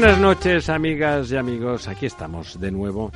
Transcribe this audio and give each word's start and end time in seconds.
Buenas 0.00 0.20
noches, 0.20 0.68
amigas 0.68 1.32
y 1.32 1.36
amigos. 1.36 1.88
Aquí 1.88 2.06
estamos 2.06 2.60
de 2.60 2.70
nuevo 2.70 3.10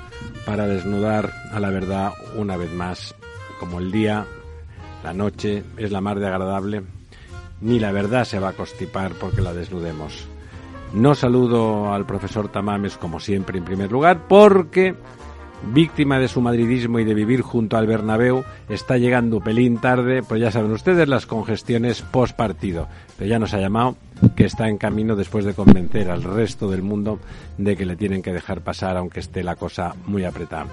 para 0.45 0.67
desnudar 0.67 1.33
a 1.53 1.61
la 1.61 1.71
verdad 1.71 2.11
una 2.35 2.57
vez 2.57 2.73
más. 2.73 3.15
Como 3.61 3.79
el 3.79 3.93
día, 3.93 4.27
la 5.05 5.13
noche 5.13 5.63
es 5.77 5.93
la 5.93 6.01
más 6.01 6.19
de 6.19 6.27
agradable, 6.27 6.83
ni 7.61 7.79
la 7.79 7.93
verdad 7.93 8.25
se 8.25 8.41
va 8.41 8.49
a 8.49 8.53
constipar 8.55 9.13
porque 9.13 9.43
la 9.43 9.55
desnudemos. 9.55 10.27
No 10.93 11.15
saludo 11.15 11.93
al 11.93 12.05
profesor 12.05 12.49
Tamames 12.49 12.97
como 12.97 13.21
siempre 13.21 13.59
en 13.59 13.65
primer 13.65 13.93
lugar 13.93 14.27
porque 14.27 14.97
víctima 15.73 16.19
de 16.19 16.27
su 16.27 16.41
madridismo 16.41 16.99
y 16.99 17.05
de 17.05 17.15
vivir 17.15 17.43
junto 17.43 17.77
al 17.77 17.87
Bernabéu, 17.87 18.45
está 18.69 18.99
llegando 18.99 19.39
pelín 19.39 19.79
tarde, 19.79 20.25
pues 20.25 20.41
ya 20.41 20.51
saben 20.51 20.73
ustedes 20.73 21.07
las 21.07 21.27
congestiones 21.27 22.03
post 22.03 22.35
partido. 22.35 22.89
Pero 23.17 23.31
ya 23.31 23.39
nos 23.39 23.55
ha 23.55 23.61
llamado 23.61 23.97
que 24.37 24.45
está 24.45 24.69
en 24.69 24.79
camino 24.79 25.17
después 25.17 25.45
de 25.45 25.55
convencer 25.55 26.11
al 26.11 26.23
resto 26.23 26.71
del 26.71 26.83
mundo 26.83 27.19
de 27.59 27.77
que 27.77 27.87
le 27.87 27.97
tienen 27.97 28.23
que 28.23 28.33
dejar 28.33 28.61
pasar 28.61 28.97
aunque 28.97 29.21
esté 29.21 29.43
la 29.43 29.57
cosa 29.57 29.95
muy 30.07 30.25
apretada. 30.25 30.67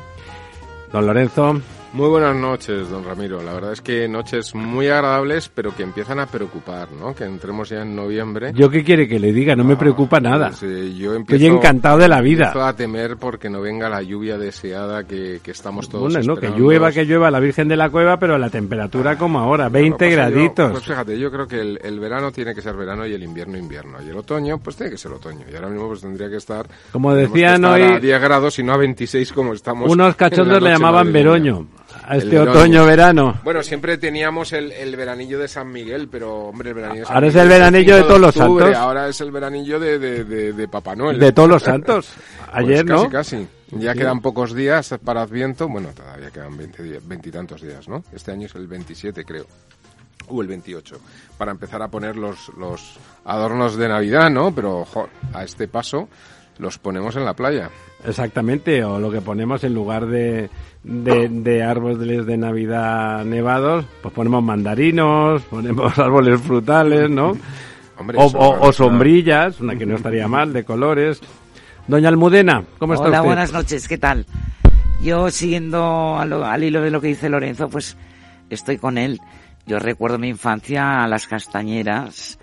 Don 0.92 1.06
Lorenzo. 1.06 1.62
Muy 1.92 2.08
buenas 2.08 2.36
noches, 2.36 2.88
don 2.92 3.04
Ramiro. 3.04 3.42
La 3.42 3.52
verdad 3.52 3.74
es 3.74 3.82
que 3.82 4.08
noches 4.08 4.54
muy 4.54 4.88
agradables, 4.88 5.50
pero 5.50 5.76
que 5.76 5.82
empiezan 5.82 6.20
a 6.20 6.28
preocupar, 6.28 6.92
¿no? 6.92 7.16
Que 7.16 7.24
entremos 7.24 7.68
ya 7.70 7.82
en 7.82 7.96
noviembre. 7.96 8.52
¿Yo 8.54 8.70
qué 8.70 8.84
quiere 8.84 9.08
que 9.08 9.18
le 9.20 9.34
diga? 9.34 9.56
No 9.56 9.64
me 9.64 9.76
preocupa 9.76 10.20
nada. 10.20 10.50
Pues, 10.50 10.62
eh, 10.64 10.94
yo 10.96 11.16
empiezo, 11.16 11.44
Estoy 11.44 11.58
encantado 11.58 11.98
de 11.98 12.08
la 12.08 12.22
vida. 12.22 12.46
Empiezo 12.46 12.64
a 12.68 12.76
temer 12.76 13.18
porque 13.18 13.50
no 13.50 13.60
venga 13.60 13.90
la 13.90 14.04
lluvia 14.04 14.38
deseada 14.38 15.04
que, 15.06 15.40
que 15.44 15.50
estamos 15.50 15.90
todos 15.90 16.14
Bueno, 16.14 16.36
no, 16.36 16.40
que 16.40 16.50
llueva, 16.52 16.92
que 16.92 17.06
llueva 17.06 17.32
la 17.32 17.40
Virgen 17.40 17.68
de 17.68 17.76
la 17.76 17.90
Cueva, 17.90 18.18
pero 18.20 18.38
la 18.38 18.52
temperatura 18.52 19.18
como 19.18 19.40
ahora, 19.40 19.68
20 19.68 19.90
Bueno, 19.90 19.98
pues 19.98 20.10
yo- 20.12 20.16
graditos. 20.16 20.72
pues 20.72 20.84
fíjate, 20.86 21.20
yo 21.20 21.32
creo 21.32 21.48
que 21.48 21.60
el, 21.60 21.80
el 21.84 22.00
verano 22.00 22.32
tiene 22.32 22.54
que 22.54 22.62
ser 22.62 22.76
verano 22.76 23.08
y 23.08 23.14
el 23.14 23.24
invierno 23.24 23.58
invierno. 23.58 23.98
Y 24.06 24.10
el 24.10 24.16
otoño, 24.18 24.60
pues 24.60 24.76
tiene 24.76 24.92
que 24.92 24.98
ser 25.00 25.12
otoño. 25.12 25.44
Y 25.52 25.56
ahora 25.56 25.70
mismo 25.70 25.88
pues 25.88 26.02
tendría 26.02 26.30
que 26.30 26.38
estar... 26.38 26.68
Como 26.92 27.16
decían 27.16 27.56
estar 27.66 27.74
hoy- 27.74 27.96
a 27.96 28.00
10 28.00 28.22
grados 28.22 28.60
y 28.60 28.64
no 28.64 28.74
a 28.74 28.78
26 28.78 29.34
como 29.34 29.54
estamos... 29.54 29.92
Unos 29.92 30.16
cachondos 30.16 30.62
le 30.62 30.70
llamaban. 30.70 31.12
Veroño 31.12 31.66
a 32.06 32.18
este 32.18 32.40
otoño-verano. 32.40 33.40
Bueno, 33.44 33.64
siempre 33.64 33.98
teníamos 33.98 34.54
el, 34.54 34.72
el 34.72 34.96
veranillo 34.96 35.40
de 35.40 35.48
San 35.48 35.72
Miguel, 35.72 36.08
pero 36.10 36.48
hombre, 36.48 36.70
el 36.70 36.76
veranillo 36.76 37.02
de 37.02 37.06
San 37.06 37.16
Ahora 37.16 37.28
es 37.28 37.34
Miguel 37.34 37.46
el 37.46 37.60
veranillo 37.60 37.96
de 37.96 38.02
5 38.02 38.08
todos 38.08 38.22
los 38.22 38.38
octubre, 38.38 38.66
santos. 38.66 38.82
Ahora 38.82 39.08
es 39.08 39.22
el 39.22 39.32
veranillo 39.32 39.80
de, 39.80 40.00
de, 40.00 40.54
de, 40.54 40.68
Papá 40.68 40.96
Noel. 40.96 41.20
De 41.20 41.32
todos 41.32 41.50
los 41.50 41.64
santos. 41.64 42.10
Pues 42.50 42.66
Ayer, 42.66 42.84
casi, 42.84 43.04
¿no? 43.04 43.10
Casi, 43.12 43.48
Ya 43.74 43.94
quedan 43.94 44.22
pocos 44.22 44.56
días 44.56 44.96
para 45.06 45.22
Adviento. 45.22 45.68
Bueno, 45.68 45.90
todavía 45.96 46.32
quedan 46.32 46.58
20 46.58 46.82
días, 46.82 47.08
veintitantos 47.08 47.62
días, 47.62 47.88
¿no? 47.88 48.04
Este 48.12 48.32
año 48.32 48.48
es 48.48 48.56
el 48.56 48.66
27, 48.66 49.24
creo. 49.24 49.46
O 50.30 50.42
el 50.42 50.48
28. 50.48 51.00
Para 51.38 51.52
empezar 51.52 51.84
a 51.84 51.90
poner 51.90 52.16
los, 52.16 52.50
los 52.58 52.98
adornos 53.24 53.76
de 53.78 53.88
Navidad, 53.88 54.32
¿no? 54.32 54.52
Pero, 54.52 54.84
jo, 54.86 55.10
a 55.32 55.44
este 55.44 55.68
paso 55.68 56.10
los 56.58 56.80
ponemos 56.80 57.16
en 57.16 57.26
la 57.26 57.36
playa. 57.36 57.70
Exactamente, 58.06 58.84
o 58.84 58.98
lo 59.00 59.12
que 59.12 59.20
ponemos 59.22 59.64
en 59.66 59.74
lugar 59.74 60.06
de, 60.08 60.50
de, 60.84 61.28
de 61.30 61.64
árboles 61.64 62.26
de 62.26 62.38
Navidad 62.38 63.26
nevados, 63.26 63.86
pues 64.02 64.14
ponemos 64.14 64.42
mandarinos, 64.44 65.42
ponemos 65.44 65.98
árboles 66.00 66.40
frutales, 66.42 67.10
¿no? 67.10 67.34
Hombre, 68.00 68.18
o, 68.18 68.26
o- 68.26 68.72
sombrillas, 68.72 69.60
una 69.60 69.76
que 69.76 69.86
no 69.86 69.96
estaría 69.98 70.28
mal, 70.30 70.54
de 70.54 70.64
colores. 70.64 71.20
Doña 71.88 72.08
Almudena, 72.08 72.64
¿cómo 72.78 72.94
está 72.94 73.08
Hola, 73.08 73.18
usted? 73.20 73.28
buenas 73.28 73.52
noches, 73.52 73.88
¿qué 73.90 73.98
tal? 73.98 74.26
Yo 75.04 75.30
siguiendo 75.30 76.18
a 76.18 76.24
lo- 76.26 76.46
al 76.46 76.64
hilo 76.64 76.82
de 76.82 76.92
lo 76.92 77.02
que 77.02 77.08
dice 77.08 77.28
Lorenzo, 77.28 77.68
pues 77.68 77.98
estoy 78.50 78.78
con 78.78 78.98
él. 78.98 79.20
Yo 79.68 79.78
recuerdo 79.80 80.18
mi 80.18 80.30
infancia 80.30 81.04
a 81.04 81.08
las 81.10 81.28
castañeras, 81.28 82.39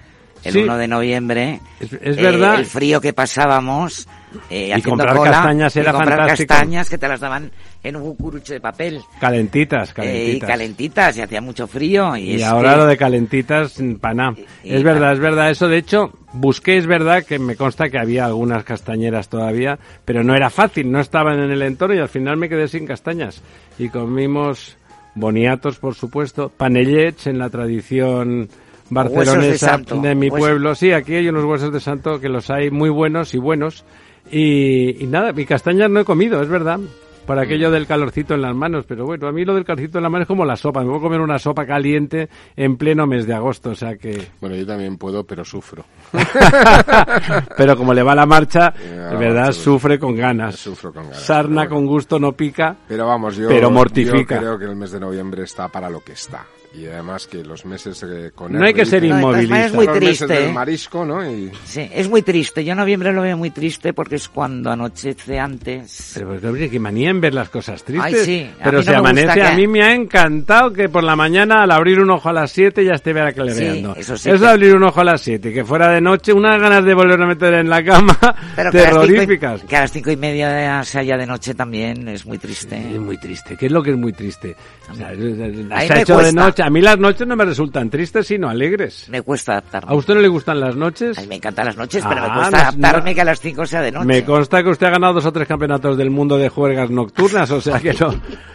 el 0.47 0.53
Sí. 0.53 0.59
1 0.61 0.77
de 0.79 0.89
noviembre. 0.89 1.61
Es, 1.81 1.93
es 1.93 2.19
eh, 2.19 2.23
verdad. 2.23 2.59
el 2.59 2.67
frío 2.67 3.01
que 3.01 3.13
pasábamos. 3.13 4.09
eh, 4.51 4.67
Y 4.69 4.73
haciendo 4.73 4.91
comprar 4.91 5.17
cola, 5.17 5.31
castañas 5.31 5.77
y 5.77 5.79
era 5.81 5.93
comprar 5.93 6.19
fantástico. 6.19 6.49
castañas 6.55 6.91
que 6.91 6.99
te 6.99 7.09
las 7.09 7.21
daban 7.21 7.51
en 7.83 7.97
un 7.97 8.03
cucurucho 8.03 8.53
de 8.53 8.61
papel. 8.61 9.01
Calentitas, 9.21 9.91
eh, 9.91 9.93
y 9.93 9.95
calentitas. 9.95 10.49
calentitas, 10.51 11.17
y 11.17 11.23
hacía 11.23 11.41
mucho 11.41 11.67
frío. 11.67 12.17
Y, 12.17 12.37
Y 12.37 12.43
ahora 12.43 12.73
que- 12.73 12.77
lo 12.79 12.87
de 12.87 12.97
calentitas, 12.97 13.83
paná. 14.01 14.35
Y- 14.63 14.75
Es 14.75 14.81
y- 14.81 14.85
verdad, 14.85 15.13
es 15.13 15.21
verdad. 15.21 15.51
Eso, 15.51 15.69
de 15.69 15.79
hecho, 15.79 16.13
busqué, 16.33 16.77
es 16.77 16.87
verdad 16.87 17.25
que 17.25 17.39
me 17.39 17.57
consta 17.57 17.89
que 17.89 17.99
había 17.99 18.27
algunas 18.27 18.65
castañeras 18.65 19.29
todavía, 19.29 19.79
pero 20.05 20.23
no 20.23 20.35
era 20.35 20.51
fácil, 20.51 20.91
no 20.91 21.01
estaban 21.01 21.39
en 21.39 21.51
el 21.51 21.63
entorno 21.63 21.95
y 21.95 21.99
al 22.01 22.09
final 22.09 22.37
me 22.37 22.49
quedé 22.49 22.69
sin 22.69 22.87
castañas. 22.87 23.43
Y 23.79 23.89
comimos 23.89 24.77
boniatos, 25.15 25.79
por 25.79 25.95
supuesto, 25.95 26.51
panellets 26.55 27.27
en 27.27 27.39
la 27.39 27.49
tradición 27.49 28.51
barcelonesa 28.91 29.49
de 29.51 29.59
santo. 29.59 29.97
mi 30.01 30.29
Huesos- 30.29 30.39
pueblo. 30.39 30.75
Sí, 30.75 30.93
aquí 30.93 31.15
hay 31.15 31.29
unos 31.29 31.45
huesos 31.45 31.73
de 31.73 31.81
santo 31.81 32.21
que 32.21 32.29
los 32.29 32.51
hay 32.51 32.71
muy 32.71 32.91
buenos 32.91 33.35
y 33.35 33.39
buenos. 33.39 33.85
Y, 34.31 35.03
y 35.03 35.07
nada, 35.07 35.33
mi 35.33 35.45
castañas 35.45 35.89
no 35.91 36.01
he 36.01 36.05
comido, 36.05 36.43
es 36.43 36.49
verdad. 36.49 36.81
Por 37.27 37.41
aquello 37.41 37.73
del 37.73 37.89
calorcito 37.89 38.35
en 38.35 38.43
las 38.43 38.55
manos, 38.55 38.85
pero 38.87 39.05
bueno, 39.05 39.27
a 39.27 39.33
mí 39.33 39.45
lo 39.45 39.53
del 39.53 39.65
calorcito 39.65 39.99
en 39.99 40.05
las 40.05 40.13
manos 40.13 40.27
es 40.27 40.29
como 40.29 40.45
la 40.45 40.55
sopa. 40.55 40.83
Me 40.83 40.89
voy 40.91 40.99
a 40.99 41.01
comer 41.01 41.21
una 41.21 41.41
sopa 41.41 41.67
caliente 41.67 42.29
en 42.55 42.77
pleno 42.77 43.05
mes 43.05 43.27
de 43.27 43.35
agosto, 43.35 43.71
o 43.71 43.75
sea 43.75 43.97
que... 43.97 44.29
Bueno, 44.41 44.55
yo 44.55 44.65
también 44.65 44.97
puedo, 44.97 45.25
pero 45.25 45.45
sufro. 45.45 45.85
pero 47.57 47.77
como 47.77 47.93
le 47.95 48.03
va 48.05 48.15
la 48.15 48.27
marcha, 48.27 48.71
de 48.71 49.17
verdad, 49.17 49.47
marcha, 49.47 49.53
sufre 49.61 49.99
con 49.99 50.15
ganas. 50.15 50.55
Sufro 50.57 50.93
con 50.93 51.05
ganas. 51.05 51.21
Sarna 51.21 51.63
pero 51.63 51.71
con 51.71 51.79
bueno. 51.79 51.91
gusto 51.93 52.19
no 52.21 52.33
pica. 52.33 52.77
Pero 52.87 53.07
vamos, 53.07 53.37
yo, 53.37 53.49
Pero 53.49 53.71
mortifica. 53.73 54.37
yo 54.37 54.41
creo 54.41 54.59
que 54.59 54.65
el 54.67 54.77
mes 54.77 54.93
de 54.93 55.01
noviembre 55.01 55.43
está 55.45 55.69
para 55.69 55.91
lo 55.91 56.01
que 56.01 56.13
está. 56.13 56.47
Y 56.77 56.87
además 56.89 57.27
que 57.27 57.43
los 57.43 57.65
meses 57.65 58.03
eh, 58.03 58.33
con 58.35 58.53
No 58.53 58.65
hay 58.65 58.75
que 58.75 58.85
ser 58.85 59.03
No, 59.05 59.17
inmovilista. 59.19 59.69
muy 59.75 59.87
los 59.87 59.95
meses 60.01 60.19
triste, 60.19 60.45
¿eh? 60.47 60.53
marisco, 60.53 61.05
¿no? 61.07 61.25
Y 61.31 61.51
Sí, 61.65 61.89
es 61.91 62.09
muy 62.09 62.21
triste. 62.21 62.63
Yo 62.65 62.75
noviembre 62.75 63.13
lo 63.13 63.23
veo 63.23 63.37
muy 63.39 63.51
triste 63.51 63.95
porque 63.95 64.17
es 64.17 64.29
cuando 64.29 64.71
anochece 64.71 65.39
antes. 65.39 66.11
Pero 66.15 66.29
pues, 66.29 66.45
hombre, 66.45 66.69
qué 66.69 66.79
manía 66.79 67.09
en 67.09 67.21
ver 67.21 67.33
las 67.33 67.49
cosas 67.49 67.83
tristes. 67.83 68.15
Ay, 68.19 68.25
sí, 68.27 68.51
a 68.61 68.65
Pero 68.65 68.73
no 68.73 68.73
me 68.73 68.79
gusta 68.79 68.99
amanece, 68.99 69.43
a 69.43 69.51
que- 69.51 69.57
mí 69.57 69.67
me 69.67 69.83
ha 69.83 69.95
encantado 69.95 70.73
que 70.73 70.89
por 70.91 71.03
la 71.03 71.17
mañana 71.17 71.63
al 71.63 71.71
abrir 71.71 71.99
un 71.99 72.11
ojo 72.11 72.29
a 72.29 72.33
las 72.35 72.51
7 72.53 72.85
ya 72.85 72.93
esté 72.93 73.15
ver 73.15 73.33
clareando. 73.33 73.95
Sí, 73.95 74.01
eso 74.01 74.17
sí, 74.19 74.29
Eso 74.31 74.41
que- 74.45 74.47
abrir 74.51 74.77
un 74.77 74.83
ojo 74.83 75.01
a 75.01 75.05
las 75.05 75.23
7, 75.23 75.53
que 75.55 75.65
fuera 75.65 75.89
de 75.91 76.03
noche, 76.03 76.35
unas 76.35 76.61
ganas 76.61 76.85
de 76.85 76.93
volver 76.93 77.23
a 77.23 77.27
meter 77.27 77.55
en 77.55 77.71
la 77.71 77.83
cama 77.83 78.19
Pero 78.55 78.71
que 78.71 78.79
terroríficas. 78.79 79.63
que 79.63 79.77
a 79.77 79.81
las 79.81 79.93
cinco 79.93 80.11
y 80.11 80.17
media 80.17 80.83
se 80.85 80.99
haya 80.99 81.17
de 81.17 81.27
noche 81.27 81.55
también 81.55 82.07
es 82.09 82.27
muy 82.27 82.37
triste. 82.37 82.77
Es 82.77 83.01
muy 83.01 83.17
triste. 83.17 83.57
¿Qué 83.57 83.67
es 83.67 83.73
lo 83.73 83.83
que 83.83 83.93
es 83.93 83.97
muy 83.97 84.13
triste? 84.13 84.55
O 84.91 84.95
sea, 84.95 85.09
A 85.09 85.81
se 85.87 85.93
ha 85.95 86.01
hecho 86.03 86.19
de 86.19 86.33
noche. 86.33 86.66
A 86.67 86.71
mí 86.71 86.81
las 86.81 86.99
noches 86.99 87.25
no 87.29 87.37
me 87.37 87.45
resultan 87.45 87.89
tristes, 87.89 88.27
sino 88.27 88.49
alegres. 88.49 89.07
Me 89.09 89.23
cuesta 89.23 89.53
adaptarme. 89.53 89.93
¿A 89.93 89.95
usted 89.95 90.15
no 90.15 90.21
le 90.21 90.27
gustan 90.27 90.59
las 90.59 90.75
noches? 90.75 91.17
A 91.17 91.21
mí 91.21 91.29
me 91.29 91.37
encantan 91.37 91.67
las 91.67 91.77
noches, 91.77 92.05
pero 92.09 92.21
Ah, 92.23 92.27
me 92.29 92.35
cuesta 92.35 92.51
no- 92.51 92.57
adaptarme 92.57 93.11
no- 93.11 93.15
que 93.15 93.21
a 93.21 93.25
las 93.25 93.41
cinco 93.41 93.67
sea 93.67 93.83
de 93.83 93.93
noche. 93.93 94.05
Me 94.07 94.25
consta 94.25 94.65
que 94.65 94.71
usted 94.71 94.87
ha 94.89 94.91
ganado 94.91 95.15
dos 95.15 95.27
o 95.27 95.33
tres 95.33 95.47
campeonatos 95.47 95.97
del 95.97 96.11
mundo 96.11 96.37
de 96.39 96.49
juergas 96.49 96.91
nocturnas, 96.91 97.49
o 97.53 97.61
sea 97.61 97.79
que 97.79 97.93
no. 97.93 98.13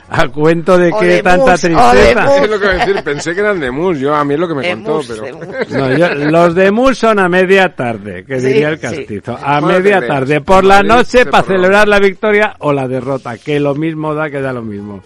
A 0.09 0.27
cuento 0.27 0.77
de 0.77 0.91
que 0.91 1.05
de 1.05 1.23
tanta 1.23 1.52
mus, 1.53 1.61
de 1.61 1.69
tristeza. 1.69 2.22
mus. 2.25 2.35
es 2.41 2.49
lo 2.49 2.59
que 2.59 2.66
voy 2.66 2.75
a 2.75 2.85
decir, 2.85 3.03
pensé 3.05 3.34
que 3.34 3.40
eran 3.40 3.59
de 3.61 3.72
mus, 3.72 3.97
yo 3.97 4.13
a 4.13 4.25
mí 4.25 4.34
es 4.34 4.40
lo 4.41 4.47
que 4.49 4.55
me 4.55 4.69
contó, 4.73 4.91
Hemos- 4.91 5.08
pero... 5.08 5.25
hemos- 5.25 5.69
No, 5.72 5.97
yo- 5.97 6.13
los 6.29 6.53
de 6.53 6.69
Mus 6.69 6.97
son 6.97 7.17
a 7.17 7.29
media 7.29 7.73
tarde, 7.73 8.25
que 8.25 8.41
Sí, 8.41 8.47
diría 8.47 8.69
el 8.72 8.75
sí. 8.75 8.81
castizo. 8.81 9.37
A 9.41 9.61
media 9.61 10.05
tarde, 10.05 10.41
por 10.41 10.66
la 10.66 10.84
noche 10.84 11.25
para 11.28 11.43
celebrar 11.46 11.87
la 11.87 11.99
victoria 11.99 12.55
o 12.59 12.73
la 12.73 12.90
derrota, 12.90 13.37
que 13.37 13.58
lo 13.61 13.73
mismo 13.73 14.13
da 14.13 14.29
que 14.29 14.41
da 14.41 14.52
lo 14.52 14.63
mismo. 14.63 15.02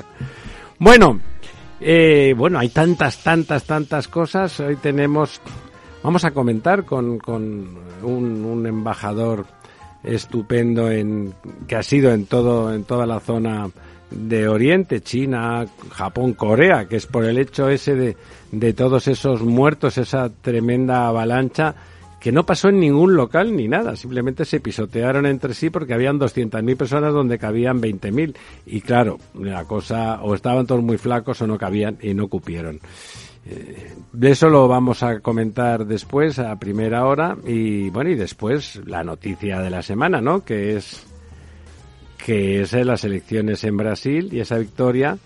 bueno, 0.78 1.18
eh, 1.80 2.34
bueno, 2.36 2.58
hay 2.58 2.68
tantas, 2.68 3.22
tantas, 3.22 3.64
tantas 3.64 4.08
cosas. 4.08 4.58
Hoy 4.60 4.76
tenemos, 4.76 5.40
vamos 6.02 6.24
a 6.24 6.30
comentar 6.30 6.84
con, 6.84 7.18
con 7.18 7.78
un, 8.02 8.44
un 8.44 8.66
embajador 8.66 9.46
estupendo 10.02 10.90
en 10.90 11.34
que 11.66 11.76
ha 11.76 11.82
sido 11.82 12.12
en 12.12 12.26
todo 12.26 12.72
en 12.72 12.84
toda 12.84 13.06
la 13.06 13.18
zona 13.18 13.68
de 14.10 14.46
Oriente, 14.48 15.00
China, 15.00 15.66
Japón, 15.90 16.34
Corea, 16.34 16.86
que 16.86 16.96
es 16.96 17.06
por 17.06 17.24
el 17.24 17.38
hecho 17.38 17.68
ese 17.68 17.94
de, 17.96 18.16
de 18.52 18.72
todos 18.72 19.08
esos 19.08 19.42
muertos, 19.42 19.98
esa 19.98 20.30
tremenda 20.30 21.08
avalancha 21.08 21.74
que 22.26 22.32
no 22.32 22.44
pasó 22.44 22.70
en 22.70 22.80
ningún 22.80 23.14
local 23.14 23.54
ni 23.54 23.68
nada, 23.68 23.94
simplemente 23.94 24.44
se 24.44 24.58
pisotearon 24.58 25.26
entre 25.26 25.54
sí 25.54 25.70
porque 25.70 25.94
habían 25.94 26.18
200.000 26.18 26.76
personas 26.76 27.14
donde 27.14 27.38
cabían 27.38 27.80
20.000 27.80 28.34
y 28.66 28.80
claro, 28.80 29.20
la 29.38 29.64
cosa 29.64 30.20
o 30.22 30.34
estaban 30.34 30.66
todos 30.66 30.82
muy 30.82 30.98
flacos 30.98 31.40
o 31.42 31.46
no 31.46 31.56
cabían 31.56 31.98
y 32.02 32.14
no 32.14 32.26
cupieron. 32.26 32.80
Eh, 33.48 33.92
de 34.12 34.30
eso 34.32 34.48
lo 34.48 34.66
vamos 34.66 35.04
a 35.04 35.20
comentar 35.20 35.86
después 35.86 36.40
a 36.40 36.58
primera 36.58 37.06
hora 37.06 37.36
y 37.46 37.90
bueno 37.90 38.10
y 38.10 38.16
después 38.16 38.80
la 38.84 39.04
noticia 39.04 39.60
de 39.60 39.70
la 39.70 39.82
semana, 39.82 40.20
¿no? 40.20 40.44
Que 40.44 40.74
es 40.74 41.06
que 42.18 42.62
es 42.62 42.72
las 42.72 43.04
elecciones 43.04 43.62
en 43.62 43.76
Brasil 43.76 44.30
y 44.32 44.40
esa 44.40 44.58
victoria 44.58 45.16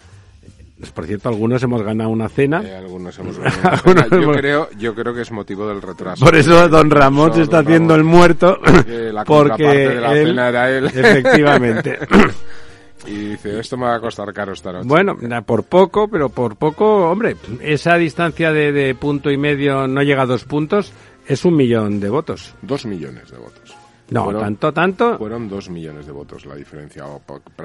Por 0.94 1.06
cierto, 1.06 1.28
algunos 1.28 1.62
hemos 1.62 1.82
ganado 1.82 2.10
una 2.10 2.28
cena. 2.28 2.62
Eh, 2.64 2.76
algunos 2.76 3.18
hemos 3.18 3.38
ganado 3.38 3.82
una 3.90 4.04
cena. 4.04 4.22
Yo, 4.22 4.32
creo, 4.32 4.68
yo 4.78 4.94
creo 4.94 5.14
que 5.14 5.22
es 5.22 5.30
motivo 5.30 5.68
del 5.68 5.82
retraso. 5.82 6.24
Por 6.24 6.34
eso 6.36 6.68
don 6.68 6.90
Ramón 6.90 7.34
se 7.34 7.42
está 7.42 7.58
haciendo 7.58 7.94
el 7.94 8.04
muerto. 8.04 8.58
Porque 8.62 9.12
la 9.12 9.24
porque 9.26 9.64
de 9.64 10.00
la 10.00 10.12
cena 10.12 10.48
era 10.48 10.70
él. 10.70 10.86
Efectivamente. 10.86 11.98
Y 13.06 13.30
dice, 13.30 13.58
esto 13.58 13.78
me 13.78 13.86
va 13.86 13.94
a 13.94 14.00
costar 14.00 14.30
caro 14.32 14.52
esta 14.52 14.72
noche. 14.72 14.86
Bueno, 14.86 15.16
por 15.46 15.64
poco, 15.64 16.06
pero 16.08 16.28
por 16.28 16.56
poco, 16.56 17.10
hombre, 17.10 17.34
esa 17.62 17.96
distancia 17.96 18.52
de, 18.52 18.72
de 18.72 18.94
punto 18.94 19.30
y 19.30 19.38
medio 19.38 19.88
no 19.88 20.02
llega 20.02 20.22
a 20.22 20.26
dos 20.26 20.44
puntos, 20.44 20.92
es 21.26 21.44
un 21.46 21.56
millón 21.56 21.98
de 21.98 22.10
votos. 22.10 22.54
Dos 22.60 22.84
millones 22.84 23.30
de 23.30 23.38
votos. 23.38 23.79
No, 24.10 24.32
tanto, 24.38 24.72
tanto. 24.72 25.18
Fueron 25.18 25.48
dos 25.48 25.70
millones 25.70 26.06
de 26.06 26.12
votos 26.12 26.46
la 26.46 26.54
diferencia. 26.54 27.04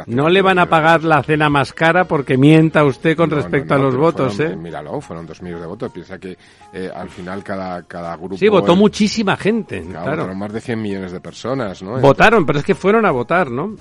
No 0.07 0.30
le 0.30 0.42
van 0.42 0.59
a 0.59 0.68
pagar 0.68 1.03
la 1.03 1.21
cena 1.24 1.50
más 1.50 1.74
cara 1.74 2.06
porque 2.06 2.38
mienta 2.38 2.83
usted 2.83 3.15
con 3.15 3.30
respecto 3.30 3.74
a 3.74 3.77
los 3.77 3.95
votos, 3.95 4.39
¿eh? 4.39 4.56
Míralo, 4.56 5.01
fueron 5.01 5.25
dos 5.25 5.42
millones 5.42 5.62
de 5.62 5.68
votos. 5.68 5.92
Piensa 5.92 6.18
que 6.19 6.38
eh, 6.74 6.92
al 6.94 7.09
final 7.09 7.44
cada, 7.44 7.83
cada 7.83 8.15
grupo. 8.15 8.38
Sí, 8.38 8.47
votó 8.47 8.75
muchísima 8.75 9.36
gente. 9.36 9.81
Claro, 9.81 10.12
Votaron 10.12 10.38
más 10.38 10.53
de 10.53 10.62
100 10.62 10.81
millones 10.81 11.12
de 11.12 11.19
personas, 11.19 11.81
¿no? 11.81 12.00
Votaron, 12.00 12.45
pero 12.45 12.59
es 12.59 12.65
que 12.65 12.75
fueron 12.75 13.06
a 13.06 13.12
votar, 13.12 13.50
¿no? 13.50 13.75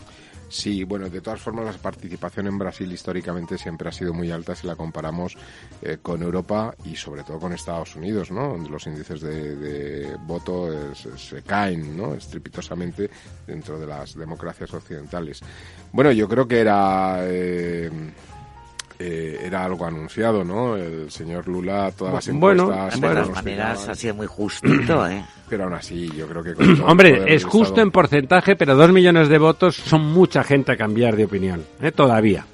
Sí, 0.55 0.85
bueno, 0.85 1.11
de 1.11 1.21
todas 1.21 1.41
formas 1.41 1.65
la 1.65 1.73
participación 1.73 2.47
en 2.47 2.57
Brasil 2.57 2.91
históricamente 2.93 3.59
siempre 3.59 3.89
ha 3.89 3.93
sido 3.93 4.15
muy 4.15 4.31
alta 4.31 4.55
si 4.55 4.69
la 4.69 4.77
comparamos 4.77 5.37
eh, 5.83 5.99
con 6.01 6.23
Europa 6.23 6.73
y 6.85 6.95
sobre 6.95 7.25
todo 7.25 7.41
con 7.41 7.53
Estados 7.53 7.97
Unidos, 7.97 8.31
¿no? 8.31 8.51
Donde 8.51 8.71
los 8.71 8.87
índices 8.87 9.21
de, 9.21 10.17
voto 10.21 10.95
se 10.95 11.43
caen, 11.43 11.97
¿no? 11.97 12.15
Estrepitosamente 12.15 13.11
dentro 13.45 13.81
de 13.81 13.87
las 13.89 14.15
democracias 14.15 14.73
occidentales. 14.73 15.41
Bueno, 15.91 16.13
yo 16.13 16.29
creo 16.29 16.47
que 16.47 16.61
era... 16.61 17.19
Eh, 17.23 17.91
eh, 19.07 19.39
era 19.45 19.65
algo 19.65 19.85
anunciado, 19.85 20.43
¿no? 20.45 20.77
El 20.77 21.11
señor 21.11 21.47
Lula, 21.47 21.93
todas 21.97 22.15
las 22.15 22.29
encuestas... 22.29 22.67
Bueno, 22.67 22.89
de 22.91 23.23
todas 23.23 23.31
maneras 23.31 23.89
ha 23.89 23.95
sido 23.95 24.15
muy 24.15 24.27
justito, 24.27 25.07
¿eh? 25.07 25.23
Pero 25.49 25.65
aún 25.65 25.75
así, 25.75 26.09
yo 26.17 26.27
creo 26.27 26.43
que... 26.43 26.53
Hombre, 26.87 27.35
es 27.35 27.45
justo 27.45 27.83
en 27.83 27.91
porcentaje, 27.91 28.57
pero 28.57 28.75
dos 28.75 28.91
millones 28.93 29.29
de 29.29 29.37
votos 29.37 29.77
son 29.77 30.11
mucha 30.11 30.43
gente 30.43 30.73
a 30.73 30.77
cambiar 30.77 31.17
de 31.17 31.27
opinión, 31.27 31.63
¿eh? 31.83 31.93
Todavía. 31.93 32.47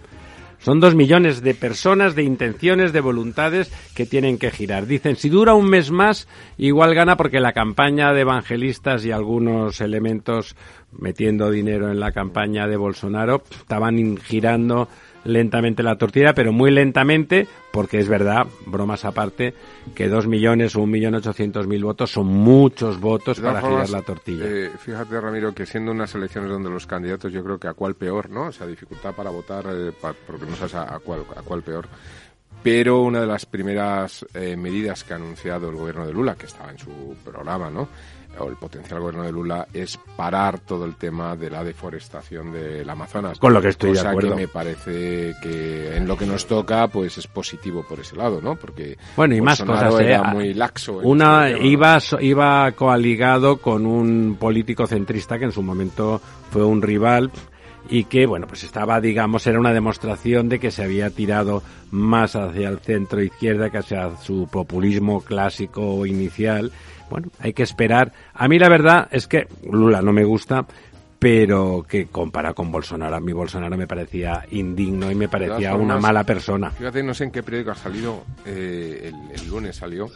Son 0.59 0.81
dos 0.81 0.95
millones 0.95 1.41
de 1.41 1.55
personas, 1.55 2.15
de 2.15 2.25
intenciones, 2.25 2.93
de 2.93 3.01
voluntades 3.01 3.73
que 3.95 4.05
tienen 4.05 4.37
que 4.37 4.51
girar. 4.51 4.87
Dicen, 4.87 5.17
si 5.17 5.31
dura 5.31 5.55
un 5.55 5.71
mes 5.71 5.91
más, 5.91 6.29
igual 6.59 6.95
gana 6.95 7.17
porque 7.17 7.41
la 7.41 7.53
campaña 7.53 8.13
de 8.13 8.23
evangelistas 8.23 9.05
y 9.07 9.13
algunos 9.13 9.81
elementos 9.81 10.57
metiendo 10.93 11.51
dinero 11.51 11.91
en 11.91 12.01
la 12.01 12.13
campaña 12.13 12.67
de 12.67 12.77
Bolsonaro 12.77 13.43
estaban 13.53 14.19
girando 14.19 14.89
lentamente 15.25 15.83
la 15.83 15.97
tortilla, 15.97 16.35
pero 16.35 16.53
muy 16.53 16.71
lentamente, 16.71 17.47
porque 17.73 17.99
es 17.99 18.09
verdad, 18.09 18.47
bromas 18.67 19.05
aparte, 19.05 19.55
que 19.95 20.09
dos 20.09 20.27
millones 20.27 20.77
o 20.77 20.81
un 20.81 20.91
millón 20.91 21.15
ochocientos 21.15 21.67
mil 21.67 21.85
votos 21.85 22.11
son 22.11 22.27
muchos 22.27 23.01
votos 23.01 23.41
para 23.41 23.61
girar 23.61 23.91
la 23.91 24.03
tortilla. 24.03 24.45
Eh, 24.47 24.71
fíjate, 24.79 25.21
Ramiro, 25.21 25.55
que 25.55 25.67
siendo 25.67 25.93
unas 25.93 26.15
elecciones 26.15 26.51
donde 26.51 26.71
los 26.71 26.87
candidatos, 26.87 27.33
yo 27.33 27.45
creo 27.45 27.59
que 27.59 27.69
a 27.69 27.75
cuál 27.75 27.95
peor, 27.95 28.31
¿no? 28.31 28.47
O 28.47 28.53
sea, 28.53 28.67
dificultad 28.67 29.15
para 29.15 29.31
votar, 29.31 29.67
eh, 29.71 29.93
porque 30.27 30.47
no 30.47 30.57
sabes 30.57 30.75
a, 30.75 30.99
cuál, 31.01 31.25
a 31.37 31.43
cuál 31.43 31.63
peor. 31.63 31.87
Pero 32.63 33.01
una 33.01 33.21
de 33.21 33.27
las 33.27 33.47
primeras 33.47 34.27
eh, 34.35 34.57
medidas 34.57 35.05
que 35.05 35.15
ha 35.15 35.17
anunciado 35.17 35.71
el 35.71 35.77
gobierno 35.77 36.07
de 36.07 36.13
Lula, 36.13 36.35
que 36.35 36.47
estaba 36.47 36.71
en 36.71 36.79
su 36.79 37.17
programa, 37.25 37.71
¿no? 37.71 37.89
O 38.39 38.49
el 38.49 38.57
potencial 38.57 39.01
gobierno 39.01 39.25
de 39.25 39.33
Lula 39.33 39.67
es 39.73 39.99
parar 40.17 40.61
todo 40.61 40.85
el 40.85 40.97
tema 40.97 41.37
de 41.37 41.51
la 41.51 41.65
deforestación 41.65 42.53
del 42.53 42.89
Amazonas. 42.89 43.39
Con 43.39 43.53
lo 43.53 43.61
que 43.61 43.69
estoy 43.69 43.93
de 43.93 44.01
acuerdo. 44.01 44.31
que 44.31 44.43
me 44.43 44.49
parece 44.49 45.35
que 45.43 45.97
en 45.97 46.07
lo 46.07 46.17
que 46.17 46.27
nos 46.27 46.47
toca 46.47 46.89
pues 46.89 47.19
es 47.19 47.27
positivo 47.27 47.85
por 47.87 48.01
ese 48.01 48.17
lado, 48.17 48.41
¿no? 48.41 48.57
Porque 48.57 48.97
bueno, 49.17 49.35
y 49.35 49.41
más 49.41 49.63
cosas, 49.63 49.99
era 50.01 50.19
¿eh? 50.19 50.33
muy 50.33 50.55
laxo. 50.55 50.99
Una 50.99 51.51
iba 51.51 51.99
iba 52.21 52.73
coaligado 52.73 53.59
con 53.59 53.87
un 53.87 54.37
político 54.39 54.87
centrista 54.87 55.39
que 55.39 55.47
en 55.47 55.53
su 55.53 55.63
momento 55.63 56.21
fue 56.51 56.65
un 56.65 56.83
rival 56.83 57.31
y 57.89 58.05
que, 58.05 58.27
bueno, 58.27 58.47
pues 58.47 58.63
estaba, 58.65 59.01
digamos, 59.01 59.47
era 59.47 59.59
una 59.59 59.73
demostración 59.73 60.49
de 60.49 60.59
que 60.59 60.71
se 60.71 60.85
había 60.85 61.11
tirado 61.11 61.63
más 61.91 62.37
hacia 62.37 62.69
el 62.69 62.79
centro 62.79 63.23
izquierda 63.23 63.71
que 63.71 63.79
hacia 63.79 64.17
su 64.17 64.49
populismo 64.51 65.23
clásico 65.23 66.07
inicial 66.07 66.73
bueno, 67.11 67.29
hay 67.41 67.53
que 67.53 67.65
esperar. 67.65 68.13
A 68.33 68.49
mí 68.49 68.59
la 68.59 68.69
verdad 68.69 69.09
es 69.11 69.27
que 69.27 69.49
Lula 69.71 70.01
no 70.01 70.13
me 70.13 70.25
gusta, 70.25 70.65
pero 71.21 71.85
que 71.87 72.07
compara 72.07 72.55
con 72.55 72.73
Bolsonaro. 72.73 73.15
A 73.15 73.21
mí 73.21 73.33
Bolsonaro 73.33 73.77
me 73.77 73.87
parecía 73.87 74.47
indigno 74.51 75.11
y 75.11 75.15
me 75.15 75.29
parecía 75.29 75.75
una 75.75 75.99
mala 75.99 76.25
persona. 76.25 76.71
Fíjate, 76.71 77.03
no 77.03 77.13
sé 77.13 77.25
en 77.25 77.31
qué 77.31 77.43
periódico 77.43 77.73
ha 77.73 77.75
salido, 77.75 78.25
eh, 78.47 79.13
el, 79.35 79.49
lunes 79.49 79.77
salió, 79.77 80.09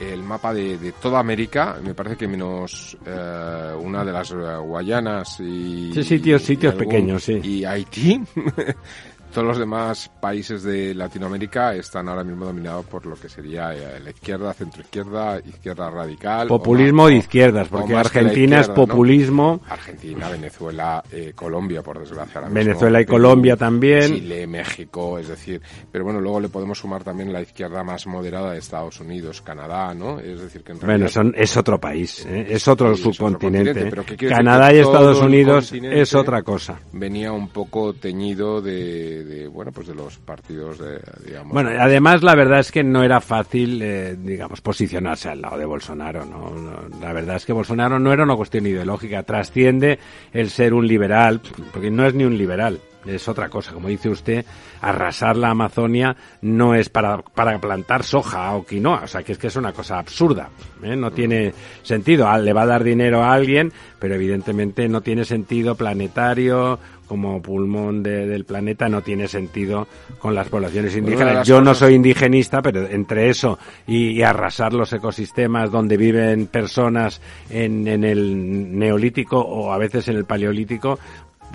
el 0.00 0.22
mapa 0.24 0.52
de, 0.52 0.92
toda 1.00 1.20
América, 1.20 1.76
me 1.84 1.94
parece 1.94 2.16
que 2.16 2.26
menos 2.26 2.96
eh, 3.06 3.72
una 3.80 4.04
de 4.04 4.12
las 4.12 4.32
Guayanas 4.32 5.38
y... 5.38 5.92
Sí, 5.94 6.02
sitios, 6.02 6.42
sitios 6.42 6.74
pequeños, 6.74 7.22
sí. 7.22 7.40
Y 7.42 7.64
Haití, 7.64 8.20
Todos 9.32 9.46
los 9.46 9.58
demás 9.58 10.10
países 10.20 10.62
de 10.62 10.94
Latinoamérica 10.94 11.74
están 11.74 12.06
ahora 12.06 12.22
mismo 12.22 12.44
dominados 12.44 12.84
por 12.84 13.06
lo 13.06 13.16
que 13.16 13.30
sería 13.30 13.72
eh, 13.72 13.98
la 13.98 14.10
izquierda, 14.10 14.52
centroizquierda, 14.52 15.38
izquierda 15.40 15.88
radical. 15.88 16.48
Populismo 16.48 17.06
de 17.06 17.14
izquierdas, 17.14 17.68
porque 17.68 17.96
Argentina 17.96 18.60
es 18.60 18.68
populismo. 18.68 19.62
Argentina, 19.70 20.28
Venezuela, 20.28 21.02
eh, 21.10 21.32
Colombia, 21.34 21.82
por 21.82 21.98
desgracia. 21.98 22.42
Venezuela 22.42 23.00
y 23.00 23.06
Colombia 23.06 23.56
también. 23.56 24.16
Chile, 24.16 24.46
México, 24.46 25.18
es 25.18 25.28
decir. 25.28 25.62
Pero 25.90 26.04
bueno, 26.04 26.20
luego 26.20 26.38
le 26.38 26.50
podemos 26.50 26.76
sumar 26.76 27.02
también 27.02 27.32
la 27.32 27.40
izquierda 27.40 27.82
más 27.82 28.06
moderada 28.06 28.52
de 28.52 28.58
Estados 28.58 29.00
Unidos, 29.00 29.40
Canadá, 29.40 29.94
¿no? 29.94 30.20
Es 30.20 30.42
decir, 30.42 30.62
que 30.62 30.72
en 30.72 30.80
Bueno, 30.80 31.08
son, 31.08 31.32
es 31.38 31.56
otro 31.56 31.80
país, 31.80 32.26
¿eh? 32.28 32.48
es 32.50 32.68
otro 32.68 32.94
subcontinente. 32.94 33.90
Canadá 34.28 34.74
y 34.74 34.80
Estados 34.80 35.22
Unidos 35.22 35.72
es 35.72 36.14
otra 36.14 36.42
cosa. 36.42 36.78
Venía 36.92 37.32
un 37.32 37.48
poco 37.48 37.94
teñido 37.94 38.60
de 38.60 39.21
de, 39.22 39.48
bueno 39.48 39.72
pues 39.72 39.86
de 39.86 39.94
los 39.94 40.18
partidos 40.18 40.78
de, 40.78 41.00
digamos 41.24 41.52
bueno 41.52 41.70
además 41.78 42.22
la 42.22 42.34
verdad 42.34 42.60
es 42.60 42.72
que 42.72 42.82
no 42.82 43.02
era 43.02 43.20
fácil 43.20 43.80
eh, 43.82 44.16
digamos 44.18 44.60
posicionarse 44.60 45.28
al 45.28 45.42
lado 45.42 45.58
de 45.58 45.64
Bolsonaro 45.64 46.24
¿no? 46.24 46.52
la 47.00 47.12
verdad 47.12 47.36
es 47.36 47.46
que 47.46 47.52
Bolsonaro 47.52 47.98
no 47.98 48.12
era 48.12 48.24
una 48.24 48.36
cuestión 48.36 48.66
ideológica 48.66 49.22
trasciende 49.22 49.98
el 50.32 50.50
ser 50.50 50.74
un 50.74 50.86
liberal 50.86 51.40
porque 51.72 51.90
no 51.90 52.06
es 52.06 52.14
ni 52.14 52.24
un 52.24 52.36
liberal 52.36 52.80
es 53.06 53.28
otra 53.28 53.48
cosa. 53.48 53.72
Como 53.72 53.88
dice 53.88 54.08
usted, 54.08 54.44
arrasar 54.80 55.36
la 55.36 55.50
Amazonia 55.50 56.16
no 56.42 56.74
es 56.74 56.88
para, 56.88 57.18
para 57.18 57.58
plantar 57.58 58.04
soja 58.04 58.54
o 58.54 58.64
quinoa. 58.64 59.02
O 59.04 59.06
sea, 59.06 59.22
que 59.22 59.32
es 59.32 59.38
que 59.38 59.48
es 59.48 59.56
una 59.56 59.72
cosa 59.72 59.98
absurda. 59.98 60.50
¿eh? 60.82 60.96
No 60.96 61.10
tiene 61.10 61.52
sentido. 61.82 62.28
Ah, 62.28 62.38
le 62.38 62.52
va 62.52 62.62
a 62.62 62.66
dar 62.66 62.84
dinero 62.84 63.22
a 63.22 63.32
alguien, 63.32 63.72
pero 63.98 64.14
evidentemente 64.14 64.88
no 64.88 65.00
tiene 65.00 65.24
sentido 65.24 65.74
planetario 65.74 66.78
como 67.12 67.42
pulmón 67.42 68.02
del 68.02 68.46
planeta 68.46 68.88
no 68.88 69.02
tiene 69.02 69.28
sentido 69.28 69.86
con 70.18 70.34
las 70.34 70.48
poblaciones 70.48 70.96
indígenas. 70.96 71.46
Yo 71.46 71.60
no 71.60 71.74
soy 71.74 71.92
indigenista, 71.92 72.62
pero 72.62 72.88
entre 72.88 73.28
eso 73.28 73.58
y, 73.86 74.22
arrasar 74.22 74.72
los 74.72 74.90
ecosistemas 74.94 75.70
donde 75.70 75.98
viven 75.98 76.46
personas 76.46 77.20
en, 77.50 77.86
en, 77.86 78.04
el 78.04 78.78
neolítico 78.78 79.38
o 79.38 79.74
a 79.74 79.76
veces 79.76 80.08
en 80.08 80.16
el 80.16 80.24
paleolítico, 80.24 80.98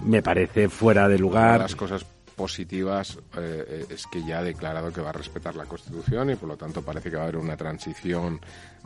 me 0.06 0.22
parece 0.22 0.70
fuera 0.70 1.08
de 1.08 1.18
lugar. 1.18 1.62
las 1.62 1.76
cosas 1.76 2.06
positivas 2.38 3.18
eh, 3.36 3.86
es 3.90 4.06
que 4.06 4.24
ya 4.24 4.40
ha 4.40 4.44
declarado 4.44 4.94
que 4.94 5.02
va 5.02 5.10
a 5.10 5.14
respetar 5.14 5.56
la 5.56 5.66
Constitución 5.66 6.30
y 6.30 6.36
por 6.36 6.48
lo 6.48 6.56
tanto 6.56 6.84
parece 6.84 7.10
que 7.10 7.16
va 7.16 7.24
a 7.24 7.26
haber 7.26 7.38
una 7.38 7.58
transición, 7.58 8.40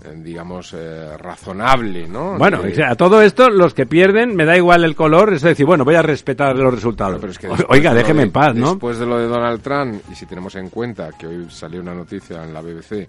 eh, 0.04 0.14
digamos, 0.16 0.74
eh, 0.74 1.18
razonable, 1.18 2.08
¿no? 2.08 2.38
Bueno, 2.38 2.62
a 2.88 2.96
todo 2.96 3.22
esto, 3.22 3.50
los 3.50 3.74
que 3.74 3.86
pierden, 3.86 4.36
me 4.36 4.46
da 4.46 4.56
igual 4.56 4.86
el 4.86 4.96
color, 4.96 5.34
es 5.34 5.42
decir, 5.42 5.66
bueno, 5.66 5.84
voy 5.84 5.96
a 5.96 6.02
respetar 6.02 6.56
los 6.56 6.74
resultados. 6.74 7.22
Oiga, 7.68 7.94
déjeme 7.94 8.24
en 8.24 8.32
paz, 8.32 8.56
¿no? 8.56 8.72
Después 8.72 8.98
de 8.98 9.06
lo 9.06 9.20
de 9.20 9.28
Donald 9.28 9.62
Trump, 9.62 10.02
y 10.10 10.16
si 10.16 10.26
tenemos 10.26 10.56
en 10.56 10.70
cuenta 10.70 11.10
que 11.20 11.28
hoy 11.28 11.48
salió 11.50 11.82
una 11.82 11.94
noticia 11.94 12.44
en 12.44 12.54
la 12.54 12.62
BBC, 12.62 13.08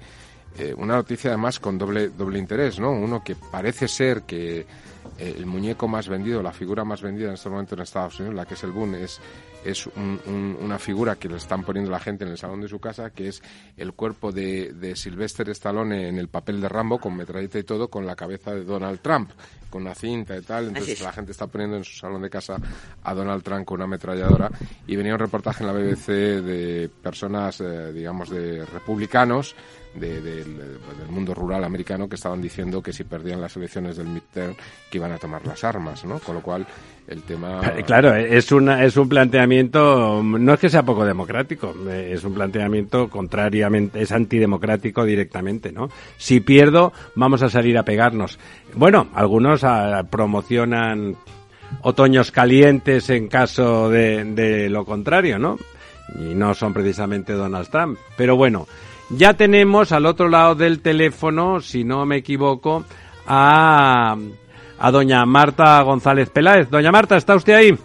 una 0.76 0.96
noticia 0.96 1.30
además 1.30 1.60
con 1.60 1.78
doble, 1.78 2.08
doble 2.10 2.38
interés, 2.38 2.80
¿no? 2.80 2.90
Uno 2.90 3.22
que 3.24 3.36
parece 3.36 3.86
ser 3.86 4.22
que 4.22 4.66
eh, 5.18 5.34
el 5.36 5.46
muñeco 5.46 5.88
más 5.88 6.08
vendido, 6.08 6.42
la 6.42 6.52
figura 6.52 6.84
más 6.84 7.02
vendida 7.02 7.28
en 7.28 7.34
este 7.34 7.48
momento 7.48 7.74
en 7.74 7.82
Estados 7.82 8.18
Unidos, 8.18 8.34
la 8.34 8.46
que 8.46 8.54
es 8.54 8.64
el 8.64 8.72
Boon, 8.72 8.94
es, 8.94 9.20
es 9.64 9.86
una 9.86 10.78
figura 10.78 11.16
que 11.16 11.28
le 11.28 11.36
están 11.36 11.64
poniendo 11.64 11.90
la 11.90 12.00
gente 12.00 12.24
en 12.24 12.30
el 12.30 12.38
salón 12.38 12.60
de 12.60 12.68
su 12.68 12.80
casa, 12.80 13.10
que 13.10 13.28
es 13.28 13.42
el 13.76 13.92
cuerpo 13.92 14.32
de, 14.32 14.72
de 14.72 14.96
Sylvester 14.96 15.48
Stallone 15.50 16.08
en 16.08 16.18
el 16.18 16.28
papel 16.28 16.60
de 16.60 16.68
Rambo, 16.68 16.98
con 16.98 17.16
metralleta 17.16 17.58
y 17.58 17.64
todo, 17.64 17.88
con 17.88 18.06
la 18.06 18.16
cabeza 18.16 18.52
de 18.52 18.64
Donald 18.64 19.00
Trump, 19.00 19.30
con 19.70 19.82
una 19.82 19.94
cinta 19.94 20.36
y 20.36 20.42
tal. 20.42 20.68
Entonces 20.68 21.00
la 21.00 21.12
gente 21.12 21.32
está 21.32 21.46
poniendo 21.46 21.76
en 21.76 21.84
su 21.84 21.96
salón 21.96 22.22
de 22.22 22.30
casa 22.30 22.56
a 23.02 23.14
Donald 23.14 23.42
Trump 23.42 23.64
con 23.64 23.76
una 23.76 23.84
ametralladora. 23.84 24.50
Y 24.86 24.96
venía 24.96 25.14
un 25.14 25.20
reportaje 25.20 25.64
en 25.64 25.66
la 25.66 25.72
BBC 25.72 26.08
de 26.42 26.90
personas, 27.02 27.60
eh, 27.60 27.92
digamos, 27.92 28.30
de 28.30 28.64
republicanos, 28.66 29.54
del 29.94 31.08
mundo 31.10 31.34
rural 31.34 31.64
americano 31.64 32.08
que 32.08 32.16
estaban 32.16 32.40
diciendo 32.40 32.82
que 32.82 32.92
si 32.92 33.04
perdían 33.04 33.40
las 33.40 33.56
elecciones 33.56 33.96
del 33.96 34.08
midterm 34.08 34.54
que 34.90 34.98
iban 34.98 35.12
a 35.12 35.18
tomar 35.18 35.46
las 35.46 35.62
armas, 35.64 36.04
¿no? 36.04 36.18
Con 36.18 36.36
lo 36.36 36.42
cual 36.42 36.66
el 37.06 37.22
tema 37.22 37.60
claro 37.86 38.14
es 38.14 38.52
una 38.52 38.84
es 38.84 38.96
un 38.96 39.08
planteamiento 39.08 40.22
no 40.22 40.54
es 40.54 40.60
que 40.60 40.70
sea 40.70 40.82
poco 40.82 41.04
democrático, 41.04 41.74
eh, 41.88 42.12
es 42.14 42.24
un 42.24 42.34
planteamiento 42.34 43.08
contrariamente, 43.08 44.00
es 44.00 44.12
antidemocrático 44.12 45.04
directamente, 45.04 45.72
¿no? 45.72 45.88
Si 46.16 46.40
pierdo, 46.40 46.92
vamos 47.14 47.42
a 47.42 47.50
salir 47.50 47.76
a 47.76 47.84
pegarnos. 47.84 48.38
Bueno, 48.74 49.08
algunos 49.14 49.64
ah, 49.64 50.04
promocionan 50.08 51.16
otoños 51.82 52.30
calientes 52.30 53.08
en 53.10 53.28
caso 53.28 53.88
de, 53.88 54.24
de 54.24 54.68
lo 54.68 54.84
contrario, 54.84 55.38
¿no? 55.38 55.58
Y 56.14 56.34
no 56.34 56.54
son 56.54 56.72
precisamente 56.72 57.32
Donald 57.32 57.68
Trump. 57.68 57.98
Pero 58.16 58.36
bueno, 58.36 58.66
ya 59.10 59.34
tenemos 59.34 59.92
al 59.92 60.06
otro 60.06 60.28
lado 60.28 60.54
del 60.54 60.80
teléfono, 60.80 61.60
si 61.60 61.84
no 61.84 62.06
me 62.06 62.16
equivoco, 62.16 62.84
a, 63.26 64.16
a 64.78 64.90
doña 64.90 65.24
Marta 65.24 65.80
González 65.82 66.30
Peláez. 66.30 66.70
Doña 66.70 66.92
Marta, 66.92 67.16
¿está 67.16 67.34
usted 67.34 67.54
ahí? 67.54 67.78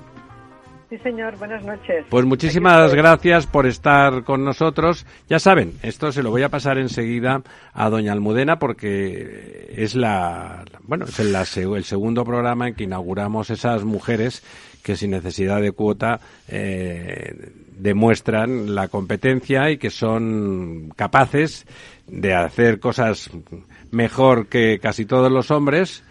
Sí, 0.90 0.98
señor, 1.00 1.38
buenas 1.38 1.66
noches. 1.66 2.06
Pues 2.10 2.24
muchísimas 2.24 2.94
gracias 2.94 3.46
por 3.46 3.66
estar 3.66 4.24
con 4.24 4.46
nosotros. 4.46 5.06
Ya 5.28 5.38
saben, 5.38 5.74
esto 5.84 6.14
se 6.14 6.24
lo 6.24 6.32
voy 6.32 6.44
a 6.44 6.50
pasar 6.50 6.78
enseguida 6.78 7.42
a 7.74 7.90
doña 7.90 8.14
Almudena 8.14 8.58
porque 8.58 9.74
es 9.76 9.96
la, 9.96 10.64
bueno, 10.84 11.04
es 11.04 11.20
el, 11.20 11.36
el 11.76 11.84
segundo 11.84 12.24
programa 12.24 12.70
en 12.70 12.76
que 12.76 12.86
inauguramos 12.86 13.50
esas 13.50 13.84
mujeres 13.84 14.44
que 14.88 14.96
sin 14.96 15.12
necesidad 15.12 15.62
de 15.62 15.74
cuota 15.74 16.22
eh, 16.48 17.51
demuestran 17.77 18.74
la 18.74 18.88
competencia 18.88 19.70
y 19.70 19.77
que 19.77 19.89
son 19.89 20.94
capaces 20.96 21.65
de 22.08 22.34
hacer 22.34 22.79
cosas 22.79 23.29
mejor 23.91 24.48
que 24.48 24.79
casi 24.79 25.03
todos 25.03 25.29
los 25.29 25.51
hombres 25.51 26.06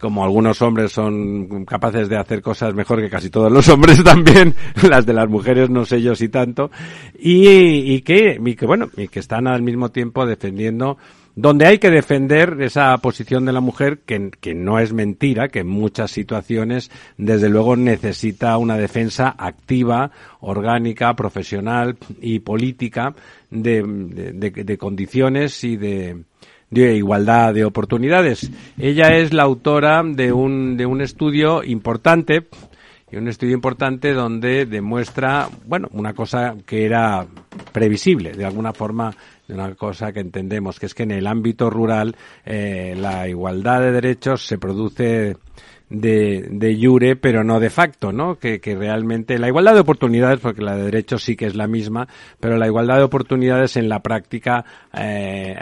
como 0.00 0.24
algunos 0.24 0.60
hombres 0.60 0.90
son 0.90 1.64
capaces 1.66 2.08
de 2.08 2.16
hacer 2.16 2.42
cosas 2.42 2.74
mejor 2.74 3.00
que 3.00 3.08
casi 3.08 3.30
todos 3.30 3.52
los 3.52 3.68
hombres 3.68 4.02
también, 4.04 4.56
las 4.82 5.06
de 5.06 5.12
las 5.12 5.28
mujeres 5.28 5.70
no 5.70 5.84
sé 5.84 6.02
yo 6.02 6.16
si 6.16 6.28
tanto, 6.28 6.72
y, 7.16 7.94
y, 7.94 8.00
que, 8.00 8.40
y 8.44 8.56
que 8.56 8.66
bueno, 8.66 8.90
y 8.96 9.06
que 9.06 9.20
están 9.20 9.46
al 9.46 9.62
mismo 9.62 9.90
tiempo 9.90 10.26
defendiendo 10.26 10.98
donde 11.36 11.66
hay 11.66 11.78
que 11.78 11.90
defender 11.90 12.56
esa 12.62 12.96
posición 12.96 13.44
de 13.44 13.52
la 13.52 13.60
mujer, 13.60 13.98
que, 14.06 14.30
que, 14.40 14.54
no 14.54 14.78
es 14.78 14.94
mentira, 14.94 15.48
que 15.48 15.60
en 15.60 15.68
muchas 15.68 16.10
situaciones, 16.10 16.90
desde 17.18 17.50
luego, 17.50 17.76
necesita 17.76 18.56
una 18.56 18.78
defensa 18.78 19.34
activa, 19.36 20.10
orgánica, 20.40 21.14
profesional 21.14 21.98
y 22.22 22.38
política 22.38 23.14
de, 23.50 23.84
de, 23.84 24.50
de 24.50 24.78
condiciones 24.78 25.62
y 25.62 25.76
de, 25.76 26.24
de 26.70 26.96
igualdad 26.96 27.52
de 27.52 27.66
oportunidades. 27.66 28.50
Ella 28.78 29.14
es 29.16 29.34
la 29.34 29.42
autora 29.42 30.02
de 30.02 30.32
un, 30.32 30.78
de 30.78 30.86
un 30.86 31.02
estudio 31.02 31.62
importante, 31.62 32.46
y 33.10 33.16
un 33.16 33.28
estudio 33.28 33.54
importante 33.54 34.12
donde 34.14 34.66
demuestra, 34.66 35.48
bueno, 35.66 35.88
una 35.92 36.12
cosa 36.12 36.56
que 36.66 36.84
era 36.84 37.24
previsible, 37.72 38.32
de 38.32 38.44
alguna 38.44 38.72
forma, 38.72 39.14
una 39.48 39.74
cosa 39.74 40.12
que 40.12 40.20
entendemos, 40.20 40.78
que 40.80 40.86
es 40.86 40.94
que 40.94 41.04
en 41.04 41.12
el 41.12 41.26
ámbito 41.26 41.70
rural 41.70 42.16
eh, 42.44 42.94
la 42.96 43.28
igualdad 43.28 43.80
de 43.80 43.92
derechos 43.92 44.46
se 44.46 44.58
produce 44.58 45.36
de, 45.88 46.46
de 46.50 46.78
jure, 46.80 47.16
pero 47.16 47.44
no 47.44 47.60
de 47.60 47.70
facto, 47.70 48.12
¿no? 48.12 48.38
Que, 48.38 48.60
que 48.60 48.74
realmente 48.74 49.38
la 49.38 49.48
igualdad 49.48 49.74
de 49.74 49.80
oportunidades, 49.80 50.40
porque 50.40 50.62
la 50.62 50.76
de 50.76 50.84
derechos 50.84 51.22
sí 51.22 51.36
que 51.36 51.46
es 51.46 51.54
la 51.54 51.66
misma, 51.66 52.08
pero 52.40 52.56
la 52.56 52.66
igualdad 52.66 52.96
de 52.96 53.04
oportunidades 53.04 53.76
en 53.76 53.88
la 53.88 54.00
práctica 54.00 54.64
eh, 54.92 55.54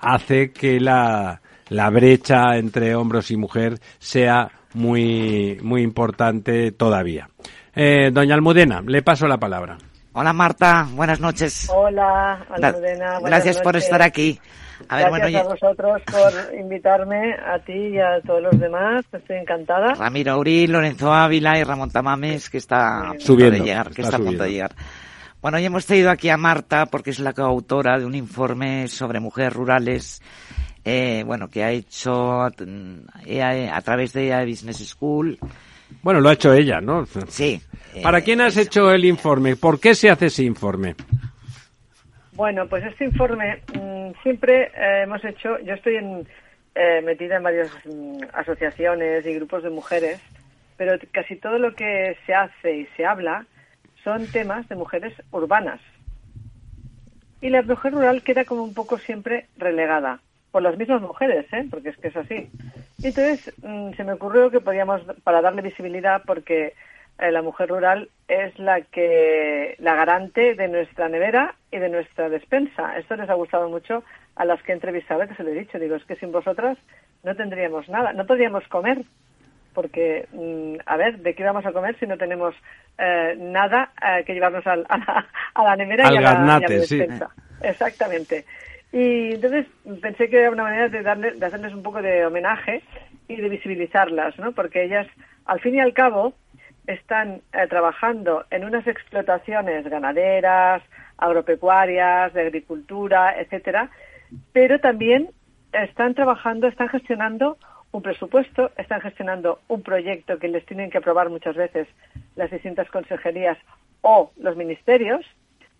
hace 0.00 0.50
que 0.52 0.80
la, 0.80 1.40
la 1.68 1.90
brecha 1.90 2.56
entre 2.56 2.94
hombres 2.94 3.30
y 3.30 3.36
mujer 3.36 3.78
sea 3.98 4.50
muy, 4.74 5.58
muy 5.62 5.82
importante 5.82 6.72
todavía. 6.72 7.28
Eh, 7.74 8.10
doña 8.12 8.34
Almudena, 8.34 8.82
le 8.86 9.02
paso 9.02 9.26
la 9.26 9.38
palabra. 9.38 9.78
Hola 10.12 10.32
Marta, 10.32 10.88
buenas 10.92 11.20
noches. 11.20 11.70
Hola 11.72 12.44
Almudena. 12.50 13.20
Buenas 13.20 13.22
Gracias 13.22 13.56
noches. 13.56 13.62
por 13.62 13.76
estar 13.76 14.02
aquí. 14.02 14.40
A 14.88 14.96
ver, 14.96 15.06
Gracias 15.10 15.32
bueno, 15.32 15.38
a 15.38 15.42
vosotros 15.54 16.02
por 16.10 16.58
invitarme, 16.58 17.34
a 17.34 17.58
ti 17.60 17.72
y 17.72 17.98
a 18.00 18.20
todos 18.26 18.42
los 18.42 18.58
demás. 18.58 19.04
Estoy 19.12 19.36
encantada. 19.36 19.94
Ramiro 19.94 20.36
Uri, 20.38 20.66
Lorenzo 20.66 21.12
Ávila 21.12 21.58
y 21.58 21.62
Ramón 21.64 21.90
Tamames, 21.90 22.50
que 22.50 22.58
está 22.58 23.10
a 23.10 23.20
subiendo, 23.20 23.58
de 23.58 23.64
llegar, 23.64 23.90
que 23.90 24.02
está, 24.02 24.16
está 24.16 24.16
a 24.16 24.26
punto 24.26 24.42
de 24.42 24.50
llegar. 24.50 24.74
Bueno, 25.40 25.58
hoy 25.58 25.64
hemos 25.64 25.86
traído 25.86 26.10
aquí 26.10 26.28
a 26.28 26.36
Marta 26.36 26.86
porque 26.86 27.10
es 27.10 27.20
la 27.20 27.32
coautora 27.32 27.96
de 27.98 28.04
un 28.04 28.16
informe 28.16 28.88
sobre 28.88 29.20
mujeres 29.20 29.52
rurales, 29.52 30.22
eh, 30.84 31.22
bueno, 31.24 31.48
que 31.48 31.62
ha 31.62 31.70
hecho 31.70 32.42
a, 32.42 32.48
a 32.48 33.80
través 33.82 34.12
de 34.12 34.44
Business 34.44 34.88
School. 34.88 35.38
Bueno, 36.02 36.20
lo 36.20 36.28
ha 36.28 36.34
hecho 36.34 36.52
ella, 36.52 36.80
¿no? 36.80 37.06
Sí. 37.28 37.60
¿Para 38.02 38.18
eh, 38.18 38.22
quién 38.22 38.40
has 38.40 38.56
eso. 38.56 38.62
hecho 38.68 38.90
el 38.92 39.04
informe? 39.04 39.56
¿Por 39.56 39.80
qué 39.80 39.94
se 39.94 40.10
hace 40.10 40.26
ese 40.26 40.44
informe? 40.44 40.94
Bueno, 42.32 42.66
pues 42.68 42.84
este 42.84 43.04
informe 43.04 43.62
mmm, 43.74 44.12
siempre 44.22 44.70
eh, 44.74 45.02
hemos 45.02 45.24
hecho, 45.24 45.58
yo 45.60 45.74
estoy 45.74 45.96
en, 45.96 46.26
eh, 46.74 47.02
metida 47.02 47.36
en 47.36 47.42
varias 47.42 47.70
mmm, 47.84 48.22
asociaciones 48.32 49.26
y 49.26 49.34
grupos 49.34 49.62
de 49.62 49.70
mujeres, 49.70 50.20
pero 50.76 50.96
casi 51.12 51.36
todo 51.36 51.58
lo 51.58 51.74
que 51.74 52.16
se 52.26 52.34
hace 52.34 52.76
y 52.76 52.86
se 52.96 53.04
habla 53.04 53.46
son 54.02 54.26
temas 54.28 54.68
de 54.68 54.76
mujeres 54.76 55.12
urbanas. 55.30 55.80
Y 57.42 57.50
la 57.50 57.62
mujer 57.62 57.92
rural 57.92 58.22
queda 58.22 58.44
como 58.44 58.62
un 58.62 58.74
poco 58.74 58.98
siempre 58.98 59.46
relegada 59.58 60.20
por 60.50 60.62
las 60.62 60.76
mismas 60.76 61.00
mujeres, 61.02 61.46
¿eh? 61.52 61.66
porque 61.70 61.90
es 61.90 61.96
que 61.98 62.08
es 62.08 62.16
así. 62.16 62.50
Y 62.98 63.06
entonces 63.06 63.52
mmm, 63.62 63.92
se 63.92 64.04
me 64.04 64.12
ocurrió 64.12 64.50
que 64.50 64.60
podíamos, 64.60 65.02
para 65.24 65.40
darle 65.40 65.62
visibilidad, 65.62 66.22
porque 66.26 66.74
eh, 67.18 67.30
la 67.30 67.42
mujer 67.42 67.68
rural 67.68 68.08
es 68.28 68.58
la 68.58 68.80
que 68.80 69.76
la 69.78 69.94
garante 69.94 70.54
de 70.54 70.68
nuestra 70.68 71.08
nevera 71.08 71.54
y 71.70 71.78
de 71.78 71.88
nuestra 71.88 72.28
despensa. 72.28 72.98
Esto 72.98 73.16
les 73.16 73.28
ha 73.28 73.34
gustado 73.34 73.68
mucho 73.68 74.02
a 74.36 74.44
las 74.44 74.62
que 74.62 74.72
he 74.72 74.74
entrevistado, 74.74 75.26
que 75.28 75.34
se 75.34 75.42
lo 75.42 75.50
he 75.50 75.54
dicho. 75.54 75.78
Digo, 75.78 75.96
es 75.96 76.04
que 76.04 76.16
sin 76.16 76.32
vosotras 76.32 76.78
no 77.22 77.34
tendríamos 77.36 77.88
nada, 77.88 78.12
no 78.12 78.26
podríamos 78.26 78.66
comer. 78.68 79.02
Porque, 79.74 80.26
mmm, 80.32 80.80
a 80.84 80.96
ver, 80.96 81.18
¿de 81.18 81.34
qué 81.34 81.44
vamos 81.44 81.64
a 81.64 81.72
comer 81.72 81.96
si 82.00 82.06
no 82.06 82.16
tenemos 82.16 82.54
eh, 82.98 83.36
nada 83.38 83.92
eh, 84.02 84.24
que 84.24 84.34
llevarnos 84.34 84.66
al, 84.66 84.84
a, 84.88 84.98
la, 84.98 85.26
a, 85.54 85.62
la, 85.62 85.76
nevera 85.76 86.08
al 86.08 86.14
y, 86.14 86.16
a 86.16 86.20
garnate, 86.20 86.44
la, 86.44 86.60
y 86.60 86.64
a 86.64 86.68
la 86.68 86.80
despensa? 86.80 87.30
Sí. 87.34 87.66
Exactamente. 87.68 88.44
Y 88.92 89.34
entonces 89.34 89.66
pensé 90.00 90.28
que 90.28 90.38
era 90.38 90.50
una 90.50 90.64
manera 90.64 90.88
de, 90.88 91.02
darle, 91.02 91.32
de 91.32 91.46
hacerles 91.46 91.74
un 91.74 91.82
poco 91.82 92.02
de 92.02 92.26
homenaje 92.26 92.82
y 93.28 93.36
de 93.36 93.48
visibilizarlas, 93.48 94.36
¿no? 94.38 94.52
Porque 94.52 94.82
ellas, 94.82 95.06
al 95.44 95.60
fin 95.60 95.76
y 95.76 95.80
al 95.80 95.92
cabo, 95.92 96.34
están 96.86 97.42
eh, 97.52 97.66
trabajando 97.68 98.44
en 98.50 98.64
unas 98.64 98.86
explotaciones 98.86 99.88
ganaderas, 99.88 100.82
agropecuarias, 101.18 102.32
de 102.32 102.42
agricultura, 102.42 103.38
etcétera, 103.38 103.90
pero 104.52 104.80
también 104.80 105.30
están 105.72 106.14
trabajando, 106.14 106.66
están 106.66 106.88
gestionando 106.88 107.58
un 107.92 108.02
presupuesto, 108.02 108.70
están 108.76 109.00
gestionando 109.00 109.60
un 109.68 109.82
proyecto 109.82 110.38
que 110.38 110.48
les 110.48 110.64
tienen 110.66 110.90
que 110.90 110.98
aprobar 110.98 111.28
muchas 111.28 111.56
veces 111.56 111.88
las 112.36 112.50
distintas 112.50 112.88
consejerías 112.90 113.58
o 114.00 114.32
los 114.38 114.56
ministerios, 114.56 115.24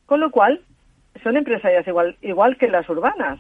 con 0.07 0.21
lo 0.21 0.31
cual 0.31 0.61
son 1.23 1.37
empresarias 1.37 1.87
igual, 1.87 2.17
igual 2.23 2.57
que 2.57 2.69
las 2.69 2.89
urbanas, 2.89 3.39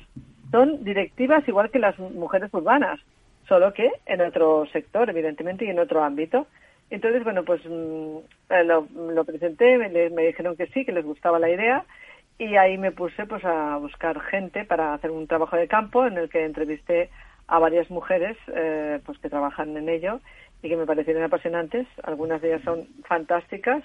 son 0.50 0.82
directivas 0.84 1.46
igual 1.48 1.70
que 1.70 1.78
las 1.78 1.98
mujeres 1.98 2.52
urbanas, 2.52 3.00
solo 3.48 3.72
que 3.72 3.90
en 4.06 4.20
otro 4.20 4.66
sector, 4.72 5.08
evidentemente, 5.08 5.64
y 5.64 5.70
en 5.70 5.78
otro 5.78 6.02
ámbito. 6.02 6.46
Entonces, 6.90 7.22
bueno, 7.22 7.44
pues 7.44 7.62
mmm, 7.64 8.18
lo, 8.66 8.86
lo, 9.12 9.24
presenté, 9.24 9.78
me, 9.78 9.88
me, 10.10 10.26
dijeron 10.26 10.56
que 10.56 10.66
sí, 10.68 10.84
que 10.84 10.92
les 10.92 11.04
gustaba 11.04 11.38
la 11.38 11.50
idea 11.50 11.84
y 12.38 12.56
ahí 12.56 12.78
me 12.78 12.90
puse 12.90 13.26
pues 13.26 13.44
a 13.44 13.76
buscar 13.76 14.18
gente 14.20 14.64
para 14.64 14.94
hacer 14.94 15.10
un 15.10 15.26
trabajo 15.26 15.56
de 15.56 15.68
campo 15.68 16.06
en 16.06 16.16
el 16.16 16.28
que 16.30 16.44
entrevisté 16.44 17.10
a 17.46 17.58
varias 17.58 17.90
mujeres 17.90 18.36
eh, 18.48 18.98
pues 19.04 19.18
que 19.18 19.28
trabajan 19.28 19.76
en 19.76 19.88
ello 19.88 20.20
y 20.62 20.68
que 20.68 20.76
me 20.76 20.86
parecieron 20.86 21.22
apasionantes. 21.22 21.86
Algunas 22.02 22.40
de 22.40 22.48
ellas 22.48 22.62
son 22.64 22.88
fantásticas, 23.04 23.84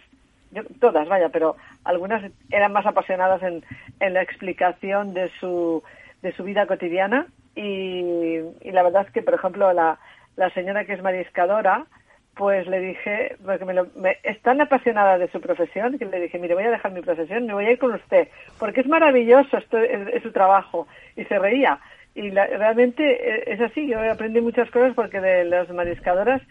Yo, 0.52 0.64
todas, 0.80 1.08
vaya, 1.08 1.30
pero 1.30 1.56
algunas 1.84 2.32
eran 2.50 2.72
más 2.72 2.86
apasionadas 2.86 3.44
en, 3.44 3.64
en 4.00 4.14
la 4.14 4.22
explicación 4.22 5.14
de 5.14 5.30
su, 5.40 5.84
de 6.22 6.32
su 6.34 6.44
vida 6.44 6.66
cotidiana 6.68 7.28
y, 7.56 8.40
y 8.62 8.72
la 8.72 8.84
verdad 8.84 9.06
es 9.08 9.14
que, 9.14 9.22
por 9.22 9.34
ejemplo, 9.34 9.72
la, 9.74 10.00
la 10.36 10.50
señora 10.52 10.86
que 10.86 10.94
es 10.94 11.02
mariscadora, 11.02 11.86
pues 12.36 12.68
le 12.68 12.80
dije, 12.80 13.38
porque 13.46 13.66
me 13.66 13.74
lo, 13.74 13.88
me, 13.96 14.18
es 14.24 14.42
tan 14.42 14.60
apasionada 14.60 15.18
de 15.18 15.30
su 15.30 15.40
profesión 15.40 15.98
que 15.98 16.06
le 16.06 16.20
dije, 16.20 16.38
mire, 16.38 16.54
voy 16.54 16.66
a 16.66 16.72
dejar 16.72 16.92
mi 16.92 17.02
profesión, 17.02 17.46
me 17.46 17.54
voy 17.54 17.66
a 17.66 17.72
ir 17.72 17.80
con 17.80 17.94
usted, 17.94 18.28
porque 18.60 18.82
es 18.82 18.88
maravilloso 18.88 19.58
esto, 19.58 19.78
es, 19.78 20.22
su 20.22 20.32
trabajo. 20.32 20.88
Y 21.16 21.24
se 21.26 21.40
reía. 21.40 21.80
Y 22.14 22.32
la, 22.32 22.46
realmente 22.46 23.52
es 23.52 23.60
así, 23.62 23.88
yo 23.88 24.00
aprendí 24.12 24.42
muchas 24.42 24.70
cosas 24.70 24.94
porque 24.96 25.22
de 25.22 25.46
las 25.46 25.70
mariscadoras, 25.70 26.42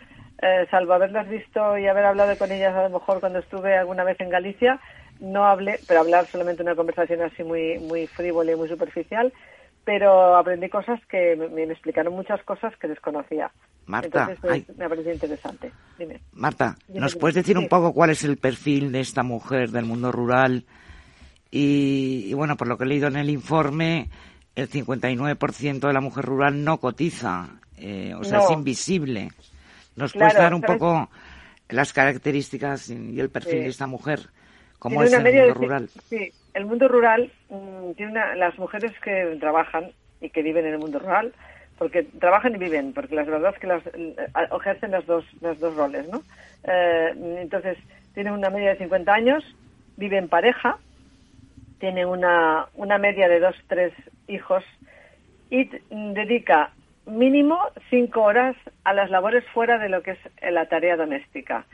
eh, 0.42 0.66
salvo 0.70 0.92
haberlas 0.94 1.28
visto 1.28 1.78
y 1.78 1.86
haber 1.86 2.04
hablado 2.04 2.36
con 2.38 2.50
ellas 2.52 2.74
a 2.74 2.82
lo 2.88 2.98
mejor 2.98 3.20
cuando 3.20 3.38
estuve 3.38 3.76
alguna 3.76 4.04
vez 4.04 4.20
en 4.20 4.30
Galicia, 4.30 4.80
no 5.20 5.44
hablé, 5.44 5.78
pero 5.86 6.00
hablar 6.00 6.26
solamente 6.26 6.62
una 6.62 6.74
conversación 6.74 7.22
así 7.22 7.42
muy, 7.44 7.78
muy 7.78 8.06
frívola 8.06 8.52
y 8.52 8.56
muy 8.56 8.68
superficial, 8.68 9.32
pero 9.84 10.36
aprendí 10.36 10.68
cosas 10.68 11.00
que 11.06 11.36
me, 11.36 11.48
me 11.48 11.62
explicaron 11.72 12.14
muchas 12.14 12.42
cosas 12.44 12.74
que 12.78 12.88
desconocía. 12.88 13.50
Marta, 13.86 14.06
Entonces, 14.06 14.38
pues, 14.40 14.52
ay. 14.52 14.66
me 14.78 14.86
ha 14.86 14.88
parecido 14.88 15.12
interesante. 15.12 15.70
Dime. 15.98 16.20
Marta, 16.32 16.74
Dime, 16.88 17.00
¿nos 17.00 17.16
puedes 17.16 17.34
decir 17.34 17.58
un 17.58 17.68
poco 17.68 17.92
cuál 17.92 18.10
es 18.10 18.24
el 18.24 18.38
perfil 18.38 18.90
de 18.92 19.00
esta 19.00 19.22
mujer 19.22 19.70
del 19.70 19.84
mundo 19.84 20.10
rural? 20.10 20.64
Y, 21.50 22.24
y 22.28 22.32
bueno, 22.34 22.56
por 22.56 22.66
lo 22.66 22.76
que 22.76 22.84
he 22.84 22.86
leído 22.86 23.08
en 23.08 23.16
el 23.16 23.30
informe, 23.30 24.08
el 24.56 24.68
59% 24.68 25.86
de 25.86 25.92
la 25.92 26.00
mujer 26.00 26.24
rural 26.24 26.64
no 26.64 26.78
cotiza, 26.78 27.48
eh, 27.76 28.14
o 28.18 28.24
sea, 28.24 28.38
No. 28.38 28.44
es 28.44 28.50
invisible. 28.50 29.28
¿Nos 29.96 30.12
Claro, 30.12 30.28
puedes 30.28 30.36
dar 30.36 30.54
un 30.54 30.60
¿sabes? 30.60 30.80
poco 30.80 31.08
las 31.68 31.92
características 31.92 32.88
y 32.90 33.20
el 33.20 33.30
perfil 33.30 33.58
Sí. 33.58 33.64
de 33.64 33.68
esta 33.70 33.86
mujer? 33.86 34.20
¿Cómo 34.78 35.02
Tiene 35.02 35.06
es 35.06 35.12
el 35.14 35.22
mundo 35.24 35.54
de- 35.54 35.54
rural? 35.60 35.88
Sí, 36.10 36.32
el 36.54 36.66
mundo 36.66 36.88
rural 36.88 37.32
mm, 37.48 37.92
tiene 37.92 38.12
una, 38.12 38.34
las 38.34 38.58
mujeres 38.58 38.92
que 39.02 39.36
trabajan 39.40 39.92
y 40.20 40.30
que 40.30 40.42
viven 40.42 40.66
en 40.66 40.74
el 40.74 40.78
mundo 40.78 40.98
rural, 40.98 41.32
porque 41.78 42.02
trabajan 42.20 42.54
y 42.54 42.58
viven, 42.58 42.92
porque 42.92 43.14
la 43.14 43.24
verdad 43.24 43.52
es 43.54 43.60
que 43.60 43.66
las, 43.66 43.86
eh, 43.86 44.16
ejercen 44.54 44.90
las 44.90 45.06
dos, 45.06 45.24
los 45.40 45.58
dos 45.58 45.74
roles, 45.74 46.08
¿no? 46.08 46.22
Eh, 46.64 47.12
entonces, 47.40 47.76
tienen 48.14 48.32
una 48.32 48.50
media 48.50 48.70
de 48.70 48.78
50 48.78 49.12
años, 49.12 49.42
vive 49.96 50.18
en 50.18 50.28
pareja, 50.28 50.78
tiene 51.78 52.06
una, 52.06 52.66
una 52.74 52.98
media 52.98 53.28
de 53.28 53.40
dos, 53.40 53.56
tres 53.68 53.92
hijos 54.28 54.64
y 55.50 55.66
t- 55.66 55.82
dedica 55.90 56.70
mínimo 57.06 57.58
cinco 57.90 58.22
horas 58.22 58.56
a 58.84 58.92
las 58.92 59.10
labores 59.10 59.44
fuera 59.52 59.78
de 59.78 59.88
lo 59.88 60.02
que 60.02 60.12
es 60.12 60.18
la 60.52 60.66
tarea 60.66 60.96
doméstica. 60.96 61.66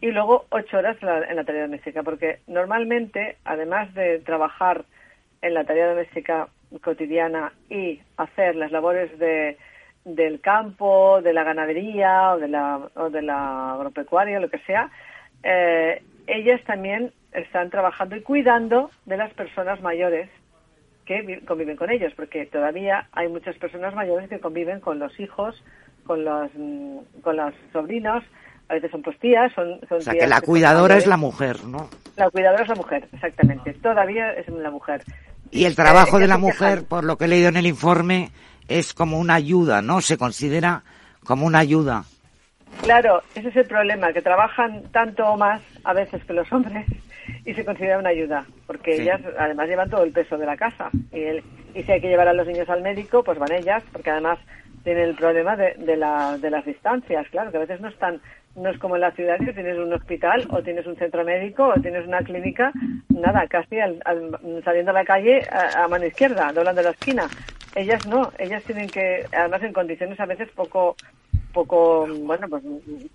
Y 0.00 0.10
luego 0.10 0.46
ocho 0.50 0.78
horas 0.78 0.96
en 1.00 1.08
la, 1.08 1.18
en 1.24 1.36
la 1.36 1.44
tarea 1.44 1.62
doméstica, 1.62 2.02
porque 2.02 2.40
normalmente, 2.46 3.36
además 3.44 3.92
de 3.94 4.18
trabajar 4.20 4.84
en 5.42 5.54
la 5.54 5.64
tarea 5.64 5.88
doméstica 5.88 6.48
cotidiana 6.82 7.52
y 7.70 8.00
hacer 8.16 8.56
las 8.56 8.72
labores 8.72 9.18
de, 9.18 9.56
del 10.04 10.40
campo, 10.40 11.20
de 11.22 11.32
la 11.32 11.44
ganadería 11.44 12.34
o 12.34 12.38
de 12.38 12.48
la, 12.48 12.80
o 12.94 13.10
de 13.10 13.22
la 13.22 13.72
agropecuaria, 13.72 14.40
lo 14.40 14.50
que 14.50 14.58
sea, 14.60 14.90
eh, 15.42 16.02
ellas 16.26 16.62
también 16.64 17.12
están 17.32 17.70
trabajando 17.70 18.16
y 18.16 18.22
cuidando 18.22 18.90
de 19.04 19.16
las 19.16 19.32
personas 19.34 19.80
mayores 19.80 20.28
que 21.06 21.22
vi- 21.22 21.40
conviven 21.42 21.76
con 21.76 21.90
ellos, 21.90 22.12
porque 22.16 22.44
todavía 22.46 23.08
hay 23.12 23.28
muchas 23.28 23.56
personas 23.56 23.94
mayores 23.94 24.28
que 24.28 24.40
conviven 24.40 24.80
con 24.80 24.98
los 24.98 25.18
hijos, 25.20 25.62
con 26.04 26.24
los, 26.24 26.50
mm, 26.54 27.20
con 27.22 27.36
los 27.36 27.54
sobrinos, 27.72 28.22
a 28.68 28.74
veces 28.74 28.90
son 28.90 29.02
pues 29.02 29.18
tías, 29.20 29.52
son, 29.54 29.78
son 29.88 29.98
O 29.98 30.00
sea, 30.00 30.12
tías 30.12 30.24
que 30.24 30.28
la 30.30 30.40
cuidadora 30.40 30.96
es 30.96 31.06
la 31.06 31.16
mujer, 31.16 31.64
¿no? 31.64 31.88
La 32.16 32.28
cuidadora 32.30 32.62
es 32.64 32.68
la 32.68 32.74
mujer, 32.74 33.08
exactamente. 33.12 33.72
Todavía 33.74 34.32
es 34.32 34.48
la 34.48 34.70
mujer. 34.70 35.02
Y 35.52 35.64
el 35.64 35.76
trabajo 35.76 36.18
Eh, 36.18 36.22
de 36.22 36.26
la 36.28 36.38
mujer, 36.38 36.84
por 36.88 37.04
lo 37.04 37.16
que 37.16 37.26
he 37.26 37.28
leído 37.28 37.48
en 37.48 37.56
el 37.56 37.66
informe, 37.66 38.30
es 38.68 38.92
como 38.92 39.18
una 39.20 39.34
ayuda, 39.34 39.82
¿no? 39.82 40.00
Se 40.00 40.18
considera 40.18 40.82
como 41.24 41.46
una 41.46 41.60
ayuda. 41.60 42.04
Claro, 42.82 43.22
ese 43.36 43.48
es 43.48 43.56
el 43.56 43.66
problema, 43.66 44.12
que 44.12 44.22
trabajan 44.22 44.82
tanto 44.92 45.24
o 45.24 45.36
más 45.36 45.62
a 45.84 45.92
veces 45.92 46.24
que 46.24 46.32
los 46.32 46.52
hombres 46.52 46.84
y 47.44 47.54
se 47.54 47.64
considera 47.64 47.98
una 47.98 48.10
ayuda, 48.10 48.46
porque 48.66 48.96
Sí. 48.96 49.02
ellas 49.02 49.20
además 49.38 49.68
llevan 49.68 49.90
todo 49.90 50.04
el 50.04 50.12
peso 50.12 50.36
de 50.38 50.46
la 50.46 50.56
casa. 50.56 50.90
Y, 51.12 51.20
el- 51.22 51.42
y 51.74 51.82
si 51.82 51.92
hay 51.92 52.00
que 52.00 52.08
llevar 52.08 52.28
a 52.28 52.32
los 52.32 52.46
niños 52.46 52.68
al 52.68 52.82
médico, 52.82 53.22
pues 53.22 53.38
van 53.38 53.52
ellas, 53.52 53.82
porque 53.92 54.10
además 54.10 54.38
tienen 54.84 55.04
el 55.04 55.14
problema 55.16 55.56
de, 55.56 55.74
de, 55.78 55.96
la- 55.96 56.38
de 56.38 56.50
las 56.50 56.64
distancias, 56.64 57.26
claro, 57.30 57.50
que 57.50 57.56
a 57.56 57.60
veces 57.60 57.80
no 57.80 57.88
están, 57.88 58.20
no 58.54 58.70
es 58.70 58.78
como 58.78 58.94
en 58.94 59.02
la 59.02 59.10
ciudad 59.12 59.38
que 59.38 59.52
tienes 59.52 59.76
un 59.76 59.92
hospital 59.92 60.46
o 60.50 60.62
tienes 60.62 60.86
un 60.86 60.96
centro 60.96 61.24
médico 61.24 61.66
o 61.76 61.80
tienes 61.80 62.06
una 62.06 62.20
clínica, 62.22 62.72
nada, 63.10 63.46
casi 63.48 63.78
al- 63.80 64.00
al- 64.04 64.62
saliendo 64.64 64.92
a 64.92 64.94
la 64.94 65.04
calle 65.04 65.44
a, 65.50 65.84
a 65.84 65.88
mano 65.88 66.06
izquierda, 66.06 66.52
doblando 66.52 66.82
la 66.82 66.90
esquina. 66.90 67.30
Ellas 67.74 68.04
no, 68.06 68.32
ellas 68.38 68.62
tienen 68.64 68.90
que, 68.90 69.26
además 69.32 69.62
en 69.62 69.72
condiciones 69.74 70.18
a 70.20 70.24
veces 70.26 70.48
poco 70.54 70.96
poco, 71.56 72.06
bueno, 72.20 72.48
pues 72.50 72.62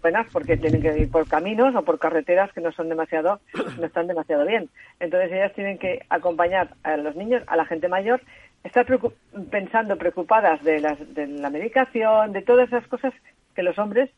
buenas 0.01 0.25
porque 0.33 0.57
tienen 0.57 0.81
que 0.81 0.97
ir 0.97 1.11
por 1.11 1.27
caminos 1.27 1.75
o 1.75 1.83
por 1.83 1.99
carreteras 1.99 2.51
que 2.53 2.59
no 2.59 2.71
son 2.71 2.89
demasiado, 2.89 3.39
no 3.79 3.85
están 3.85 4.07
demasiado 4.07 4.47
bien. 4.47 4.67
Entonces 4.99 5.31
ellas 5.31 5.53
tienen 5.53 5.77
que 5.77 6.03
acompañar 6.09 6.69
a 6.81 6.97
los 6.97 7.15
niños, 7.15 7.43
a 7.45 7.55
la 7.55 7.65
gente 7.65 7.87
mayor, 7.87 8.19
estar 8.63 8.83
preocup- 8.87 9.13
pensando, 9.51 9.95
preocupadas 9.95 10.63
de, 10.63 10.79
las, 10.79 10.97
de 11.13 11.27
la 11.27 11.51
medicación, 11.51 12.33
de 12.33 12.41
todas 12.41 12.67
esas 12.67 12.87
cosas 12.87 13.13
que 13.55 13.61
los 13.61 13.77
hombres, 13.77 14.09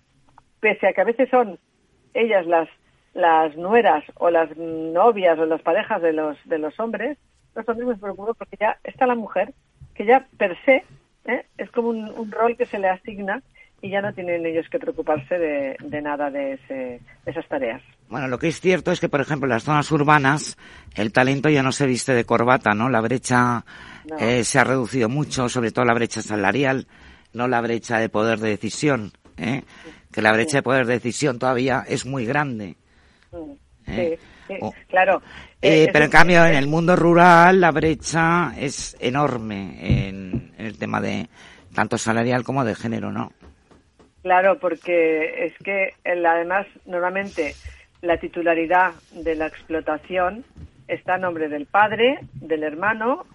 pese 0.61 0.87
a 0.87 0.93
que 0.93 1.01
a 1.01 1.11
veces 1.11 1.29
son 1.29 1.59
ellas 2.13 2.45
las 2.47 2.69
las 3.13 3.55
nueras 3.57 4.03
o 4.15 4.31
las 4.31 4.49
novias 4.57 5.37
o 5.37 5.45
las 5.45 5.61
parejas 5.61 6.01
de 6.01 6.13
los 6.13 6.35
de 6.45 6.57
los 6.57 6.79
hombres, 6.79 7.17
los 7.55 7.67
hombres 7.67 7.87
me 7.89 7.95
preocupan 7.97 8.33
porque 8.39 8.57
ya 8.59 8.77
está 8.83 9.05
la 9.05 9.13
mujer 9.15 9.53
que 9.93 10.05
ya 10.05 10.25
per 10.39 10.57
se 10.65 10.83
¿eh? 11.25 11.45
es 11.57 11.69
como 11.71 11.89
un 11.89 12.31
rol 12.31 12.57
que 12.57 12.65
se 12.65 12.79
le 12.79 12.89
asigna 12.89 13.43
y 13.83 13.89
ya 13.89 14.01
no 14.01 14.13
tienen 14.13 14.45
ellos 14.45 14.65
que 14.71 14.79
preocuparse 14.79 15.37
de, 15.37 15.75
de 15.83 16.01
nada 16.01 16.31
de, 16.31 16.53
ese, 16.53 16.73
de 17.25 17.31
esas 17.31 17.45
tareas. 17.49 17.81
Bueno, 18.07 18.27
lo 18.29 18.39
que 18.39 18.47
es 18.47 18.59
cierto 18.61 18.91
es 18.93 18.99
que, 19.01 19.09
por 19.09 19.19
ejemplo, 19.19 19.45
en 19.45 19.51
las 19.51 19.63
zonas 19.63 19.91
urbanas 19.91 20.57
el 20.95 21.11
talento 21.11 21.49
ya 21.49 21.61
no 21.63 21.71
se 21.73 21.85
viste 21.85 22.13
de 22.13 22.23
corbata, 22.25 22.73
¿no? 22.73 22.89
La 22.89 23.01
brecha 23.01 23.65
No. 24.09 24.17
eh, 24.19 24.43
se 24.45 24.57
ha 24.59 24.63
reducido 24.63 25.09
mucho, 25.09 25.49
sobre 25.49 25.71
todo 25.71 25.83
la 25.85 25.93
brecha 25.93 26.21
salarial, 26.21 26.87
no 27.33 27.47
la 27.49 27.59
brecha 27.61 27.97
de 27.99 28.07
poder 28.09 28.39
de 28.39 28.49
decisión, 28.49 29.11
¿eh? 29.37 29.63
Que 30.13 30.21
la 30.21 30.31
brecha 30.31 30.57
de 30.57 30.63
poder 30.63 30.85
de 30.85 30.93
decisión 30.93 31.37
todavía 31.37 31.83
es 31.87 32.05
muy 32.05 32.25
grande. 32.25 32.75
Mm, 33.31 33.51
Eh, 33.87 34.17
Sí, 34.47 34.53
sí, 34.55 34.59
oh. 34.61 34.73
claro. 34.89 35.21
Eh, 35.61 35.83
Eh, 35.85 35.89
pero 35.91 36.05
en 36.05 36.11
cambio, 36.11 36.45
eh, 36.45 36.49
en 36.51 36.55
el 36.55 36.67
mundo 36.67 36.95
rural 36.95 37.59
la 37.59 37.71
brecha 37.71 38.53
es 38.57 38.95
enorme 38.99 40.07
en, 40.07 40.53
en 40.57 40.65
el 40.67 40.77
tema 40.77 41.01
de 41.01 41.27
tanto 41.73 41.97
salarial 41.97 42.43
como 42.43 42.63
de 42.63 42.75
género, 42.75 43.11
¿no? 43.11 43.31
Claro, 44.23 44.57
porque 44.57 45.45
es 45.45 45.53
que 45.63 45.93
el- 46.03 46.25
además 46.25 46.65
normalmente 46.85 47.53
la 48.01 48.17
titularidad 48.17 48.93
de 49.11 49.35
la 49.35 49.47
explotación 49.47 50.43
está 50.87 51.15
a 51.15 51.17
nombre 51.17 51.47
del 51.49 51.65
padre, 51.65 52.19
del 52.33 52.63
hermano 52.63 53.25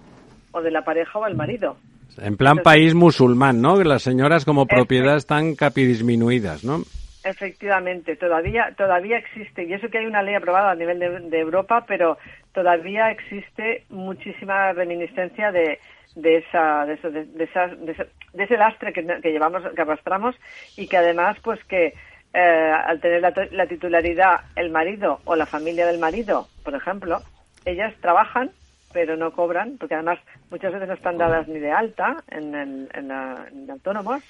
o 0.52 0.60
de 0.62 0.70
la 0.70 0.82
pareja 0.82 1.18
o 1.18 1.26
el 1.26 1.36
marido. 1.36 1.76
En 2.20 2.36
plan 2.36 2.58
país 2.58 2.94
musulmán, 2.94 3.60
¿no? 3.60 3.78
Que 3.78 3.84
las 3.84 4.02
señoras 4.02 4.44
como 4.44 4.66
propiedad 4.66 5.16
están 5.16 5.54
capidisminuidas, 5.54 6.64
¿no? 6.64 6.78
Efectivamente, 7.22 8.16
todavía 8.16 8.74
todavía 8.76 9.18
existe 9.18 9.64
y 9.64 9.72
eso 9.74 9.88
que 9.88 9.98
hay 9.98 10.06
una 10.06 10.22
ley 10.22 10.34
aprobada 10.34 10.70
a 10.70 10.74
nivel 10.74 10.98
de, 10.98 11.20
de 11.20 11.38
Europa, 11.40 11.84
pero 11.86 12.16
todavía 12.54 13.10
existe 13.10 13.84
muchísima 13.90 14.72
reminiscencia 14.72 15.52
de, 15.52 15.78
de 16.14 16.38
esa 16.38 16.84
de, 16.86 16.94
eso, 16.94 17.10
de, 17.10 17.24
de 17.24 17.44
esas- 17.44 17.78
de 17.84 17.92
ese, 17.92 18.06
de 18.32 18.44
ese 18.44 18.56
lastre 18.56 18.92
que, 18.92 19.06
que 19.22 19.32
llevamos 19.32 19.62
que 19.74 19.82
arrastramos 19.82 20.34
y 20.76 20.86
que 20.88 20.96
además 20.96 21.36
pues 21.42 21.62
que 21.64 21.94
eh, 22.34 22.72
al 22.86 23.00
tener 23.00 23.20
la, 23.22 23.32
la 23.52 23.66
titularidad 23.66 24.40
el 24.56 24.70
marido 24.70 25.20
o 25.24 25.34
la 25.36 25.46
familia 25.46 25.86
del 25.86 25.98
marido, 25.98 26.48
por 26.64 26.74
ejemplo, 26.74 27.22
ellas 27.64 27.94
trabajan 28.00 28.50
pero 28.92 29.16
no 29.16 29.32
cobran, 29.32 29.76
porque 29.78 29.94
además 29.94 30.18
muchas 30.50 30.72
veces 30.72 30.88
no 30.88 30.94
están 30.94 31.18
dadas 31.18 31.46
ni 31.46 31.58
de 31.58 31.70
alta 31.70 32.24
en, 32.28 32.54
el, 32.54 32.88
en, 32.94 33.08
la, 33.08 33.46
en 33.52 33.70
autónomos, 33.70 34.22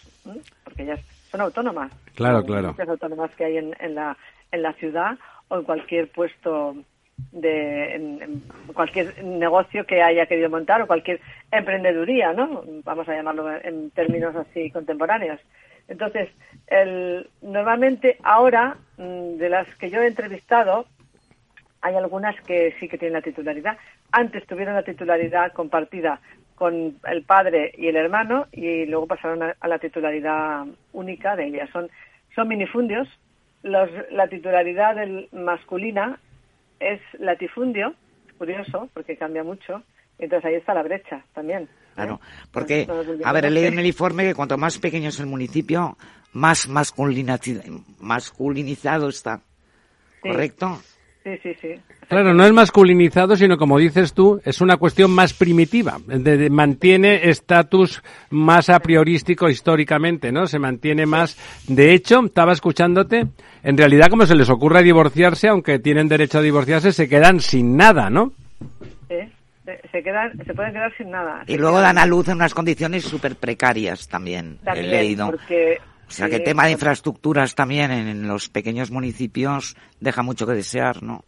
porque 0.64 0.82
ellas 0.82 1.00
son 1.30 1.40
autónomas. 1.40 1.92
Claro, 2.14 2.42
claro. 2.44 2.68
Muchas 2.68 2.88
autónomas 2.88 3.30
que 3.36 3.44
hay 3.44 3.58
en, 3.58 3.74
en, 3.78 3.94
la, 3.94 4.16
en 4.50 4.62
la 4.62 4.72
ciudad 4.74 5.16
o 5.48 5.58
en 5.58 5.64
cualquier 5.64 6.10
puesto 6.10 6.74
de 7.32 7.94
en, 7.94 8.42
cualquier 8.74 9.22
negocio 9.24 9.84
que 9.84 10.02
haya 10.02 10.26
querido 10.26 10.50
montar 10.50 10.82
o 10.82 10.86
cualquier 10.86 11.20
emprendeduría, 11.50 12.32
¿no? 12.32 12.62
Vamos 12.84 13.08
a 13.08 13.14
llamarlo 13.14 13.50
en 13.62 13.90
términos 13.90 14.34
así 14.36 14.70
contemporáneos. 14.70 15.40
Entonces, 15.88 16.28
el, 16.66 17.28
normalmente 17.40 18.18
ahora, 18.22 18.76
mm, 18.98 19.36
de 19.36 19.48
las 19.48 19.66
que 19.76 19.90
yo 19.90 20.02
he 20.02 20.06
entrevistado, 20.06 20.86
hay 21.80 21.94
algunas 21.94 22.38
que 22.42 22.74
sí 22.78 22.88
que 22.88 22.98
tienen 22.98 23.14
la 23.14 23.22
titularidad. 23.22 23.78
Antes 24.12 24.46
tuvieron 24.46 24.74
la 24.74 24.82
titularidad 24.82 25.52
compartida 25.52 26.20
con 26.54 26.98
el 27.08 27.22
padre 27.22 27.72
y 27.76 27.86
el 27.86 27.96
hermano 27.96 28.46
y 28.52 28.84
luego 28.86 29.06
pasaron 29.06 29.42
a, 29.42 29.56
a 29.60 29.68
la 29.68 29.78
titularidad 29.78 30.66
única 30.92 31.36
de 31.36 31.46
ellas. 31.46 31.70
Son, 31.70 31.88
son 32.34 32.48
minifundios. 32.48 33.08
Los, 33.62 33.90
la 34.10 34.28
titularidad 34.28 34.96
del 34.96 35.28
masculina 35.32 36.18
es 36.80 37.00
latifundio, 37.18 37.94
curioso 38.36 38.88
porque 38.94 39.16
cambia 39.16 39.44
mucho. 39.44 39.82
Entonces 40.18 40.46
ahí 40.46 40.54
está 40.54 40.74
la 40.74 40.82
brecha 40.82 41.24
también. 41.32 41.62
¿eh? 41.62 41.68
Claro, 41.94 42.20
porque, 42.50 42.86
nos 42.86 42.98
olvidemos 42.98 43.26
a 43.26 43.32
ver, 43.32 43.44
he 43.44 43.50
leído 43.50 43.68
en 43.68 43.78
el 43.78 43.86
informe 43.86 44.24
que 44.24 44.34
cuanto 44.34 44.58
más 44.58 44.78
pequeño 44.78 45.08
es 45.08 45.20
el 45.20 45.26
municipio, 45.26 45.96
más 46.32 46.68
masculinizado 46.68 49.08
está. 49.08 49.40
¿Correcto? 50.20 50.80
Sí, 50.82 50.97
sí, 51.24 51.54
sí. 51.60 51.68
Claro, 52.08 52.32
no 52.32 52.44
es 52.46 52.52
masculinizado, 52.52 53.36
sino 53.36 53.58
como 53.58 53.78
dices 53.78 54.14
tú, 54.14 54.40
es 54.44 54.60
una 54.62 54.76
cuestión 54.78 55.10
más 55.10 55.34
primitiva. 55.34 55.98
De- 56.06 56.36
de- 56.38 56.48
mantiene 56.50 57.28
estatus 57.28 58.02
más 58.30 58.70
a 58.70 58.80
priorístico 58.80 59.48
históricamente, 59.50 60.32
¿no? 60.32 60.46
Se 60.46 60.58
mantiene 60.58 61.04
más. 61.04 61.36
De 61.68 61.92
hecho, 61.92 62.24
estaba 62.24 62.52
escuchándote, 62.52 63.26
en 63.62 63.76
realidad, 63.76 64.06
como 64.08 64.24
se 64.24 64.34
les 64.36 64.48
ocurre 64.48 64.82
divorciarse, 64.82 65.48
aunque 65.48 65.78
tienen 65.78 66.08
derecho 66.08 66.38
a 66.38 66.42
divorciarse, 66.42 66.92
se 66.92 67.08
quedan 67.08 67.40
sin 67.40 67.76
nada, 67.76 68.08
¿no? 68.08 68.32
Sí, 69.08 69.14
sí. 69.16 69.16
se, 69.66 69.80
se 69.92 70.02
quedan, 70.02 70.32
se 70.46 70.54
pueden 70.54 70.72
quedar 70.72 70.96
sin 70.96 71.10
nada. 71.10 71.44
Y 71.46 71.58
luego 71.58 71.76
quedan- 71.76 71.96
dan 71.96 71.98
a 71.98 72.06
luz 72.06 72.28
en 72.28 72.36
unas 72.36 72.54
condiciones 72.54 73.04
súper 73.04 73.36
precarias 73.36 74.08
también, 74.08 74.56
también, 74.64 74.86
he 74.86 74.90
leído. 74.90 75.30
Porque, 75.30 75.76
O 76.08 76.10
sea 76.10 76.28
que 76.28 76.36
el 76.36 76.44
tema 76.44 76.64
de 76.64 76.72
infraestructuras 76.72 77.54
también 77.54 77.90
en, 77.90 78.26
los 78.26 78.48
pequeños 78.48 78.90
municipios 78.90 79.76
deja 80.00 80.22
mucho 80.22 80.46
que 80.46 80.54
desear, 80.54 81.02
¿no? 81.02 81.24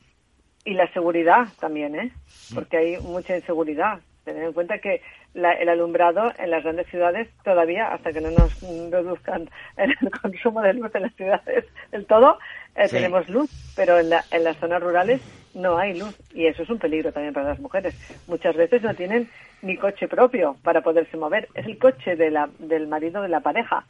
Y 0.64 0.74
la 0.74 0.90
seguridad 0.92 1.48
también, 1.60 1.94
¿eh? 1.96 2.12
Porque 2.54 2.76
hay 2.78 2.96
mucha 2.98 3.36
inseguridad. 3.36 4.00
Tener 4.24 4.44
en 4.44 4.52
cuenta 4.52 4.78
que 4.78 5.00
la- 5.34 5.52
el 5.52 5.68
alumbrado 5.68 6.32
en 6.38 6.50
las 6.50 6.62
grandes 6.62 6.86
ciudades 6.88 7.28
todavía, 7.44 7.88
hasta 7.88 8.12
que 8.12 8.20
no 8.20 8.30
nos 8.30 8.60
reduzcan 8.90 9.48
el 9.76 9.94
consumo 10.22 10.60
de 10.62 10.74
luz 10.74 10.94
en 10.94 11.02
las 11.02 11.14
ciudades 11.14 11.64
del 11.92 12.06
todo, 12.06 12.38
eh, 12.74 12.88
Sí. 12.88 12.96
tenemos 12.96 13.28
luz, 13.28 13.50
pero 13.76 13.98
en, 13.98 14.10
la- 14.10 14.24
en 14.30 14.44
las 14.44 14.56
zonas 14.58 14.82
rurales 14.82 15.20
no 15.54 15.78
hay 15.78 15.98
luz 15.98 16.14
y 16.34 16.46
eso 16.46 16.62
es 16.62 16.70
un 16.70 16.78
peligro 16.78 17.12
también 17.12 17.34
para 17.34 17.48
las 17.50 17.60
mujeres. 17.60 17.94
Muchas 18.28 18.54
veces 18.56 18.82
no 18.82 18.94
tienen 18.94 19.28
ni 19.62 19.76
coche 19.76 20.08
propio 20.08 20.56
para 20.62 20.80
poderse 20.82 21.16
mover, 21.16 21.48
es 21.54 21.66
el 21.66 21.78
coche 21.78 22.16
de 22.16 22.30
la, 22.30 22.48
del 22.58 22.86
marido 22.88 23.22
de 23.22 23.28
la 23.28 23.40
pareja, 23.40 23.84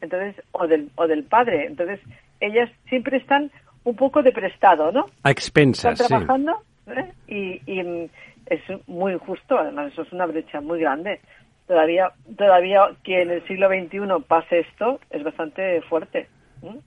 entonces 0.00 0.42
o 0.52 0.66
del 0.66 0.90
o 0.96 1.06
del 1.06 1.24
padre, 1.24 1.66
entonces 1.66 2.00
ellas 2.40 2.70
siempre 2.88 3.16
están 3.18 3.50
un 3.84 3.96
poco 3.96 4.22
de 4.22 4.32
prestado, 4.32 4.90
¿no? 4.92 5.00
A 5.00 5.06
están 5.06 5.32
expensas, 5.32 5.98
sí. 5.98 6.06
trabajando 6.06 6.62
¿eh? 6.88 7.12
y, 7.28 7.60
y, 7.72 7.82
mm, 7.82 8.08
es 8.46 8.60
muy 8.88 9.12
injusto, 9.12 9.58
además 9.58 9.92
eso 9.92 10.02
es 10.02 10.12
una 10.12 10.26
brecha 10.26 10.60
muy 10.60 10.80
grande. 10.80 11.20
Todavía, 11.66 12.12
todavía 12.36 12.82
que 13.02 13.22
en 13.22 13.30
el 13.30 13.46
siglo 13.48 13.68
XXI 13.68 13.98
pase 14.26 14.60
esto 14.60 15.00
es 15.10 15.24
bastante 15.24 15.80
fuerte. 15.82 16.28
¿eh? 16.62 16.80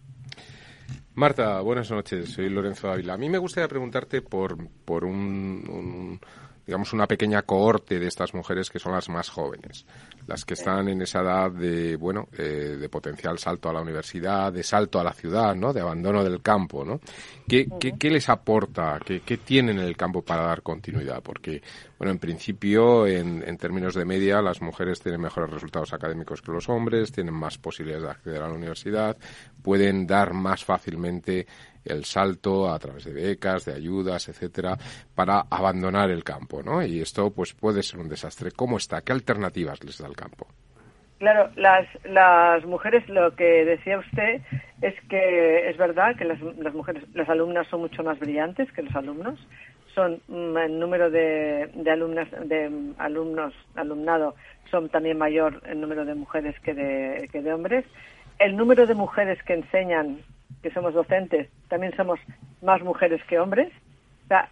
Marta, 1.15 1.60
buenas 1.62 1.91
noches. 1.91 2.30
Soy 2.30 2.50
Lorenzo 2.50 2.89
Ávila. 2.89 3.13
A 3.15 3.17
mí 3.17 3.30
me 3.30 3.38
gustaría 3.39 3.67
preguntarte 3.67 4.22
por, 4.22 4.56
por 4.86 5.04
un, 5.04 5.65
un- 5.67 6.19
digamos, 6.69 6.93
una 6.93 7.08
pequeña 7.08 7.41
cohorte 7.41 7.97
de 7.97 8.05
estas 8.05 8.36
mujeres 8.36 8.69
que 8.69 8.77
son 8.77 8.91
las 8.91 9.10
más 9.10 9.27
jóvenes, 9.27 9.88
las 10.27 10.45
que 10.45 10.53
están 10.53 10.88
en 10.88 11.01
esa 11.01 11.21
edad 11.21 11.49
de, 11.49 11.95
bueno, 11.95 12.27
eh, 12.38 12.77
de 12.79 12.89
potencial 12.89 13.39
salto 13.39 13.71
a 13.71 13.73
la 13.73 13.82
universidad, 13.82 14.53
de 14.53 14.62
salto 14.62 14.99
a 14.99 15.03
la 15.03 15.12
ciudad, 15.12 15.55
¿no? 15.55 15.73
De 15.73 15.82
abandono 15.82 16.23
del 16.23 16.43
campo, 16.43 16.86
¿no? 16.86 16.99
¿Qué, 17.47 17.67
qué, 17.79 17.93
qué 17.97 18.12
les 18.12 18.29
aporta? 18.29 18.99
¿Qué, 19.03 19.21
qué 19.21 19.38
tienen 19.38 19.79
en 19.79 19.86
el 19.86 19.97
campo 19.97 20.21
para 20.21 20.43
dar 20.43 20.62
continuidad? 20.62 21.23
Porque, 21.23 21.63
bueno, 21.97 22.12
en 22.12 22.19
principio, 22.19 23.08
en, 23.08 23.43
en 23.43 23.58
términos 23.58 23.95
de 23.95 24.05
media, 24.05 24.39
las 24.39 24.62
mujeres 24.62 25.01
tienen 25.01 25.21
mejores 25.21 25.49
resultados 25.49 25.91
académicos 25.93 26.43
que 26.43 26.51
los 26.51 26.69
hombres, 26.69 27.12
tienen 27.12 27.34
más 27.34 27.58
posibilidades 27.58 28.03
de 28.03 28.12
acceder 28.12 28.43
a 28.43 28.47
la 28.47 28.53
universidad, 28.53 29.17
pueden 29.63 30.05
dar 30.05 30.34
más 30.34 30.63
fácilmente 30.63 31.47
el 31.85 32.05
salto 32.05 32.71
a 32.71 32.79
través 32.79 33.05
de 33.05 33.13
becas, 33.13 33.65
de 33.65 33.73
ayudas, 33.73 34.29
etcétera, 34.29 34.77
para 35.15 35.45
abandonar 35.49 36.09
el 36.09 36.23
campo, 36.23 36.61
¿no? 36.63 36.83
Y 36.83 37.01
esto, 37.01 37.31
pues, 37.31 37.53
puede 37.53 37.83
ser 37.83 37.99
un 37.99 38.09
desastre. 38.09 38.51
¿Cómo 38.51 38.77
está? 38.77 39.01
¿Qué 39.01 39.11
alternativas 39.11 39.83
les 39.83 39.97
da 39.97 40.07
el 40.07 40.15
campo? 40.15 40.47
Claro, 41.19 41.49
las, 41.57 41.85
las 42.05 42.63
mujeres, 42.63 43.07
lo 43.09 43.35
que 43.35 43.65
decía 43.65 43.99
usted 43.99 44.41
es 44.81 44.95
que 45.09 45.69
es 45.69 45.77
verdad 45.77 46.15
que 46.15 46.23
las, 46.23 46.39
las 46.57 46.73
mujeres, 46.73 47.03
las 47.13 47.27
alumnas 47.27 47.67
son 47.67 47.81
mucho 47.81 48.03
más 48.03 48.17
brillantes 48.19 48.71
que 48.71 48.83
los 48.83 48.95
alumnos. 48.95 49.37
Son 49.93 50.21
mm, 50.29 50.57
el 50.57 50.79
número 50.79 51.11
de, 51.11 51.69
de 51.73 51.91
alumnas, 51.91 52.29
de 52.45 52.69
mm, 52.69 52.95
alumnos, 52.99 53.53
alumnado, 53.75 54.35
son 54.71 54.87
también 54.87 55.17
mayor 55.17 55.61
el 55.65 55.81
número 55.81 56.05
de 56.05 56.15
mujeres 56.15 56.57
que 56.61 56.73
de, 56.73 57.27
que 57.31 57.41
de 57.41 57.53
hombres. 57.53 57.85
El 58.37 58.55
número 58.55 58.87
de 58.87 58.93
mujeres 58.93 59.43
que 59.43 59.55
enseñan, 59.55 60.19
que 60.62 60.72
somos 60.72 60.93
docentes, 60.93 61.50
también 61.67 61.95
somos 61.95 62.19
más 62.62 62.82
mujeres 62.82 63.24
que 63.26 63.39
hombres. 63.39 63.72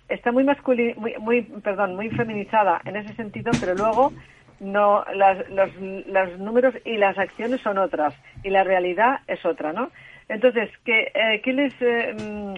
Está 0.10 0.32
muy 0.32 0.44
masculin, 0.44 0.96
muy, 0.98 1.16
muy, 1.20 1.42
perdón, 1.44 1.96
muy 1.96 2.10
feminizada 2.10 2.82
en 2.86 2.96
ese 2.96 3.14
sentido, 3.14 3.52
pero 3.60 3.76
luego 3.76 4.12
no 4.60 5.06
las, 5.14 5.48
los, 5.50 5.70
los 6.08 6.40
números 6.40 6.74
y 6.84 6.98
las 6.98 7.18
acciones 7.18 7.62
son 7.62 7.78
otras 7.78 8.14
y 8.44 8.50
la 8.50 8.64
realidad 8.64 9.20
es 9.28 9.46
otra, 9.46 9.74
¿no? 9.74 9.92
Entonces, 10.30 10.70
¿qué, 10.84 11.12
eh, 11.14 11.42
qué 11.44 11.54
les 11.54 11.74
eh, 11.80 12.16
mm, 12.20 12.56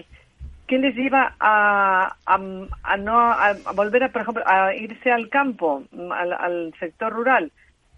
qué 0.66 0.78
les 0.78 0.94
lleva 0.94 1.34
a, 1.40 2.16
a, 2.24 2.96
no 2.96 3.18
a, 3.18 3.54
volver 3.74 4.04
a, 4.04 4.08
por 4.12 4.22
ejemplo, 4.22 4.42
a 4.46 4.74
irse 4.74 5.10
al 5.10 5.28
campo, 5.28 5.82
al, 6.12 6.32
al 6.32 6.74
sector 6.78 7.12
rural? 7.12 7.52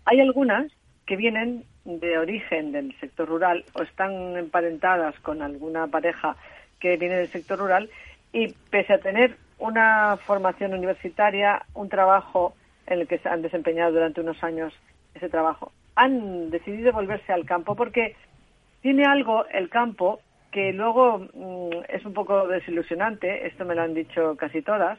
Hay 0.04 0.20
algunas 0.20 0.72
que 1.06 1.16
vienen 1.16 1.64
de 1.84 2.18
origen 2.18 2.72
del 2.72 2.94
sector 3.00 3.28
rural 3.28 3.64
o 3.74 3.82
están 3.82 4.36
emparentadas 4.36 5.18
con 5.20 5.42
alguna 5.42 5.86
pareja 5.88 6.36
que 6.80 6.96
viene 6.96 7.16
del 7.16 7.28
sector 7.28 7.58
rural 7.58 7.90
y 8.32 8.48
pese 8.70 8.94
a 8.94 8.98
tener 8.98 9.36
una 9.58 10.16
formación 10.16 10.74
universitaria, 10.74 11.64
un 11.74 11.88
trabajo 11.88 12.54
en 12.86 13.00
el 13.00 13.08
que 13.08 13.18
se 13.18 13.28
han 13.28 13.42
desempeñado 13.42 13.92
durante 13.92 14.20
unos 14.20 14.42
años 14.42 14.72
ese 15.14 15.28
trabajo, 15.28 15.72
han 15.94 16.50
decidido 16.50 16.92
volverse 16.92 17.32
al 17.32 17.44
campo 17.44 17.74
porque 17.76 18.16
tiene 18.80 19.04
algo 19.04 19.46
el 19.46 19.68
campo 19.68 20.20
que 20.50 20.72
luego 20.72 21.18
mm, 21.18 21.84
es 21.88 22.04
un 22.04 22.12
poco 22.12 22.46
desilusionante, 22.46 23.46
esto 23.46 23.64
me 23.64 23.74
lo 23.74 23.82
han 23.82 23.94
dicho 23.94 24.36
casi 24.36 24.62
todas, 24.62 24.98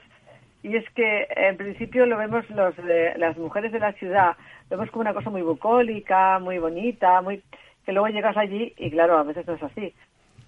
y 0.63 0.77
es 0.77 0.89
que 0.91 1.27
en 1.35 1.57
principio 1.57 2.05
lo 2.07 2.17
vemos 2.17 2.49
los 2.49 2.75
de, 2.77 3.13
las 3.17 3.37
mujeres 3.37 3.71
de 3.73 3.79
la 3.79 3.93
ciudad, 3.93 4.37
lo 4.69 4.77
vemos 4.77 4.91
como 4.91 5.01
una 5.01 5.13
cosa 5.13 5.29
muy 5.29 5.41
bucólica, 5.43 6.39
muy 6.39 6.57
bonita, 6.59 7.21
muy 7.21 7.43
que 7.85 7.91
luego 7.93 8.07
llegas 8.09 8.37
allí 8.37 8.73
y 8.77 8.91
claro, 8.91 9.17
a 9.17 9.23
veces 9.23 9.45
no 9.47 9.55
es 9.55 9.63
así. 9.63 9.93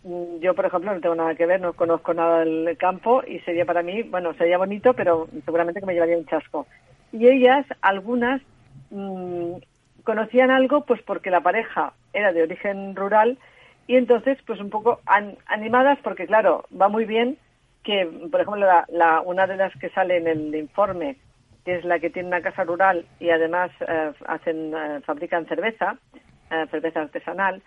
Mm, 0.03 0.39
Yo, 0.39 0.55
por 0.55 0.65
ejemplo, 0.65 0.93
no 0.93 1.01
tengo 1.01 1.15
nada 1.15 1.35
que 1.35 1.45
ver, 1.45 1.61
no 1.61 1.73
conozco 1.73 2.13
nada 2.13 2.39
del 2.45 2.77
campo 2.77 3.23
y 3.27 3.39
sería 3.41 3.65
para 3.65 3.83
mí, 3.83 4.03
bueno, 4.03 4.33
sería 4.35 4.57
bonito, 4.57 4.93
pero 4.95 5.27
seguramente 5.45 5.81
que 5.81 5.85
me 5.85 5.93
llevaría 5.93 6.17
un 6.17 6.25
chasco. 6.25 6.67
Y 7.11 7.27
ellas, 7.27 7.65
algunas, 7.81 8.41
mm, 8.89 9.55
conocían 10.03 10.51
algo 10.51 10.85
pues 10.85 11.01
porque 11.03 11.29
la 11.31 11.41
pareja 11.41 11.93
era 12.13 12.31
de 12.33 12.43
origen 12.43 12.95
rural 12.95 13.39
y 13.87 13.97
entonces 13.97 14.37
pues 14.45 14.59
un 14.61 14.69
poco 14.69 15.01
an- 15.05 15.37
animadas 15.47 15.99
porque 16.03 16.27
claro, 16.27 16.65
va 16.79 16.89
muy 16.89 17.05
bien 17.05 17.37
que, 17.85 18.05
por 18.31 18.41
ejemplo, 18.41 18.65
la, 18.65 18.85
la- 18.89 19.21
una 19.21 19.47
de 19.47 19.55
las 19.55 19.73
que 19.79 19.89
sale 19.91 20.17
en 20.17 20.27
el 20.27 20.53
informe, 20.55 21.15
que 21.63 21.75
es 21.77 21.85
la 21.85 21.99
que 21.99 22.09
tiene 22.09 22.27
una 22.27 22.41
casa 22.41 22.63
rural 22.63 23.05
y 23.19 23.29
además 23.29 23.71
eh, 23.87 24.11
hacen 24.27 24.73
eh, 24.75 25.01
fabrican 25.05 25.45
cerveza, 25.47 25.95
eh, 26.51 26.65
cerveza 26.71 27.01
artesanal, 27.01 27.61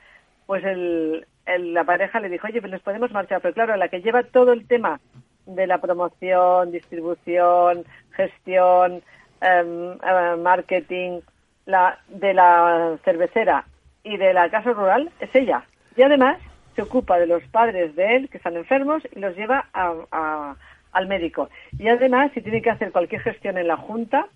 pues 0.47 0.65
el, 0.65 1.27
la 1.47 1.85
pareja 1.85 2.21
le 2.21 2.29
dijo, 2.29 2.47
oye, 2.47 2.61
pues 2.61 2.73
nos 2.73 2.83
podemos 2.83 3.11
marchar. 3.13 3.41
Pero 3.41 3.55
claro, 3.55 3.77
la 3.77 3.89
que 3.89 4.01
lleva 4.03 4.23
todo 4.25 4.53
el 4.53 4.67
tema 4.67 5.01
de 5.47 5.67
la 5.67 5.79
promoción, 5.79 6.71
distribución, 6.73 7.85
gestión, 8.13 9.03
em, 9.41 9.93
eh, 9.93 10.37
marketing, 10.39 11.21
la, 11.67 11.99
de 12.09 12.35
la 12.35 12.97
cervecera 13.05 13.65
y 14.03 14.17
de 14.17 14.33
la 14.33 14.49
casa 14.51 14.73
rural 14.73 15.11
es 15.21 15.31
ella. 15.35 15.65
Y 15.97 16.03
además 16.03 16.39
se 16.79 16.83
ocupa 16.83 17.19
de 17.19 17.27
los 17.27 17.43
padres 17.49 17.97
de 17.97 18.15
él 18.15 18.29
que 18.29 18.37
están 18.37 18.57
enfermos 18.57 19.03
y 19.17 19.19
los 19.19 19.37
lleva 19.37 19.65
a- 19.73 19.95
a- 20.13 20.55
al 20.93 21.07
médico. 21.09 21.51
Y 21.77 21.89
además, 21.89 22.31
si 22.35 22.41
tiene 22.41 22.63
que 22.63 22.71
hacer 22.71 22.93
cualquier 22.93 23.21
gestión 23.23 23.59
en 23.59 23.67
la 23.67 23.77
Junta 23.77 24.27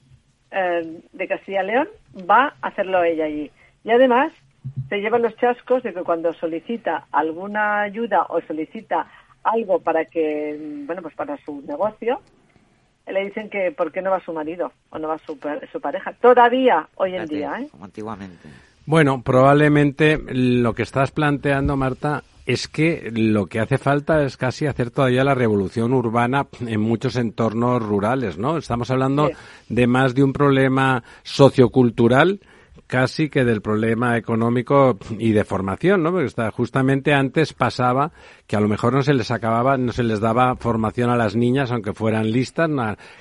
eh, 0.50 1.00
de 1.12 1.28
Castilla 1.28 1.62
y 1.62 1.66
León, 1.68 1.88
va 2.28 2.54
a 2.60 2.66
hacerlo 2.66 3.02
ella 3.04 3.24
allí. 3.26 3.50
Y 3.84 3.90
además, 3.90 4.32
se 4.88 5.00
lleva 5.00 5.18
los 5.20 5.36
chascos 5.36 5.82
de 5.84 5.94
que 5.94 6.02
cuando 6.02 6.32
solicita 6.34 7.06
alguna 7.12 7.82
ayuda 7.82 8.26
o 8.28 8.40
solicita 8.42 9.06
algo 9.44 9.78
para 9.80 10.04
que, 10.04 10.58
bueno, 10.86 11.00
pues 11.00 11.14
para 11.14 11.36
su 11.38 11.62
negocio, 11.62 12.20
le 13.06 13.24
dicen 13.24 13.48
que 13.50 13.70
por 13.72 13.92
qué 13.92 14.02
no 14.02 14.10
va 14.10 14.20
su 14.20 14.32
marido 14.32 14.72
o 14.90 14.98
no 14.98 15.08
va 15.08 15.18
su, 15.18 15.38
pa- 15.38 15.60
su 15.72 15.80
pareja. 15.80 16.12
Todavía 16.20 16.88
hoy 16.96 17.14
en 17.14 17.28
Fíjate, 17.28 17.34
día, 17.36 17.60
¿eh? 17.60 17.68
Como 17.70 17.84
antiguamente. 17.86 18.48
Bueno, 18.84 19.22
probablemente 19.22 20.18
lo 20.28 20.74
que 20.74 20.82
estás 20.82 21.12
planteando, 21.12 21.76
Marta, 21.76 22.24
es 22.46 22.68
que 22.68 23.10
lo 23.14 23.46
que 23.46 23.60
hace 23.60 23.78
falta 23.78 24.22
es 24.24 24.36
casi 24.36 24.66
hacer 24.66 24.90
todavía 24.90 25.24
la 25.24 25.34
revolución 25.34 25.92
urbana 25.92 26.46
en 26.66 26.80
muchos 26.80 27.16
entornos 27.16 27.82
rurales, 27.82 28.38
¿no? 28.38 28.56
Estamos 28.58 28.90
hablando 28.90 29.28
Sí. 29.28 29.34
de 29.68 29.86
más 29.86 30.14
de 30.14 30.24
un 30.24 30.32
problema 30.32 31.02
sociocultural 31.22 32.40
casi 32.86 33.30
que 33.30 33.44
del 33.44 33.62
problema 33.62 34.18
económico 34.18 34.98
y 35.18 35.32
de 35.32 35.44
formación, 35.44 36.02
¿no? 36.02 36.10
Porque 36.10 36.26
está, 36.26 36.50
justamente 36.50 37.14
antes 37.14 37.54
pasaba 37.54 38.12
que 38.46 38.56
a 38.56 38.60
lo 38.60 38.68
mejor 38.68 38.92
no 38.92 39.02
se 39.02 39.14
les 39.14 39.30
acababa, 39.30 39.78
no 39.78 39.92
se 39.92 40.02
les 40.02 40.20
daba 40.20 40.56
formación 40.56 41.08
a 41.08 41.16
las 41.16 41.34
niñas, 41.34 41.70
aunque 41.70 41.94
fueran 41.94 42.30
listas, 42.32 42.68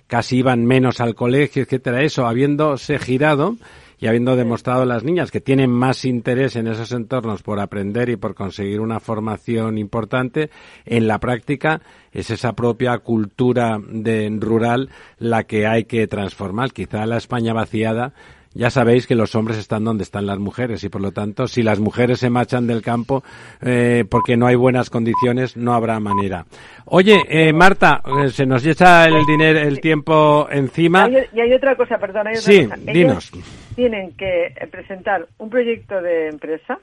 casi 0.08 0.38
iban 0.40 0.66
menos 0.66 1.00
al 1.00 1.16
colegio, 1.16 1.64
etcétera. 1.64 2.02
Eso, 2.02 2.26
habiéndose 2.28 3.00
girado 3.00 3.56
y 4.02 4.08
habiendo 4.08 4.36
demostrado 4.36 4.82
a 4.82 4.86
las 4.86 5.04
niñas 5.04 5.30
que 5.30 5.40
tienen 5.40 5.70
más 5.70 6.06
interés 6.06 6.56
en 6.56 6.68
esos 6.68 6.92
entornos 6.92 7.44
por 7.44 7.60
aprender 7.60 8.10
y 8.10 8.18
por 8.18 8.34
conseguir 8.34 8.82
una 8.82 9.00
formación 9.00 9.78
importante, 9.78 10.50
en 10.86 11.08
la 11.08 11.20
práctica 11.20 11.82
es 12.12 12.32
esa 12.32 12.54
propia 12.54 12.98
cultura 12.98 13.80
de 13.88 14.36
rural 14.42 14.90
la 15.20 15.44
que 15.44 15.68
hay 15.68 15.84
que 15.84 16.08
transformar. 16.08 16.74
Quizá 16.74 17.06
la 17.06 17.18
España 17.18 17.54
vaciada 17.54 18.14
ya 18.54 18.70
sabéis 18.70 19.08
que 19.08 19.16
los 19.16 19.36
hombres 19.36 19.58
están 19.58 19.84
donde 19.84 20.04
están 20.04 20.26
las 20.26 20.40
mujeres 20.40 20.84
y 20.84 20.90
por 20.90 21.02
lo 21.02 21.12
tanto 21.12 21.48
si 21.48 21.64
las 21.64 21.80
mujeres 21.80 22.20
se 22.20 22.30
marchan 22.30 22.68
del 22.68 22.82
campo 22.82 23.24
eh, 23.62 24.06
porque 24.10 24.36
no 24.38 24.48
hay 24.48 24.56
buenas 24.56 24.90
condiciones 24.90 25.56
no 25.56 25.74
habrá 25.74 26.00
manera. 26.00 26.46
Oye, 26.86 27.22
eh, 27.30 27.54
Marta, 27.54 28.02
eh, 28.24 28.30
se 28.30 28.46
nos 28.46 28.66
echa 28.66 29.06
el 29.06 29.26
dinero, 29.26 29.60
el 29.60 29.80
tiempo 29.80 30.48
encima. 30.52 31.10
y 31.10 31.40
hay 31.40 31.54
otra 31.54 31.76
cosa, 31.76 31.98
perdón, 31.98 32.28
hay 32.28 32.38
otra 32.38 32.52
sí, 32.52 32.64
cosa. 32.66 32.78
dinos. 32.78 33.32
tienen 33.76 34.12
que 34.14 34.54
presentar 34.70 35.28
un 35.38 35.50
proyecto 35.50 36.02
de 36.02 36.28
empresa 36.28 36.80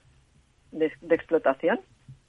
de, 0.72 0.90
de 1.00 1.14
explotación, 1.14 1.80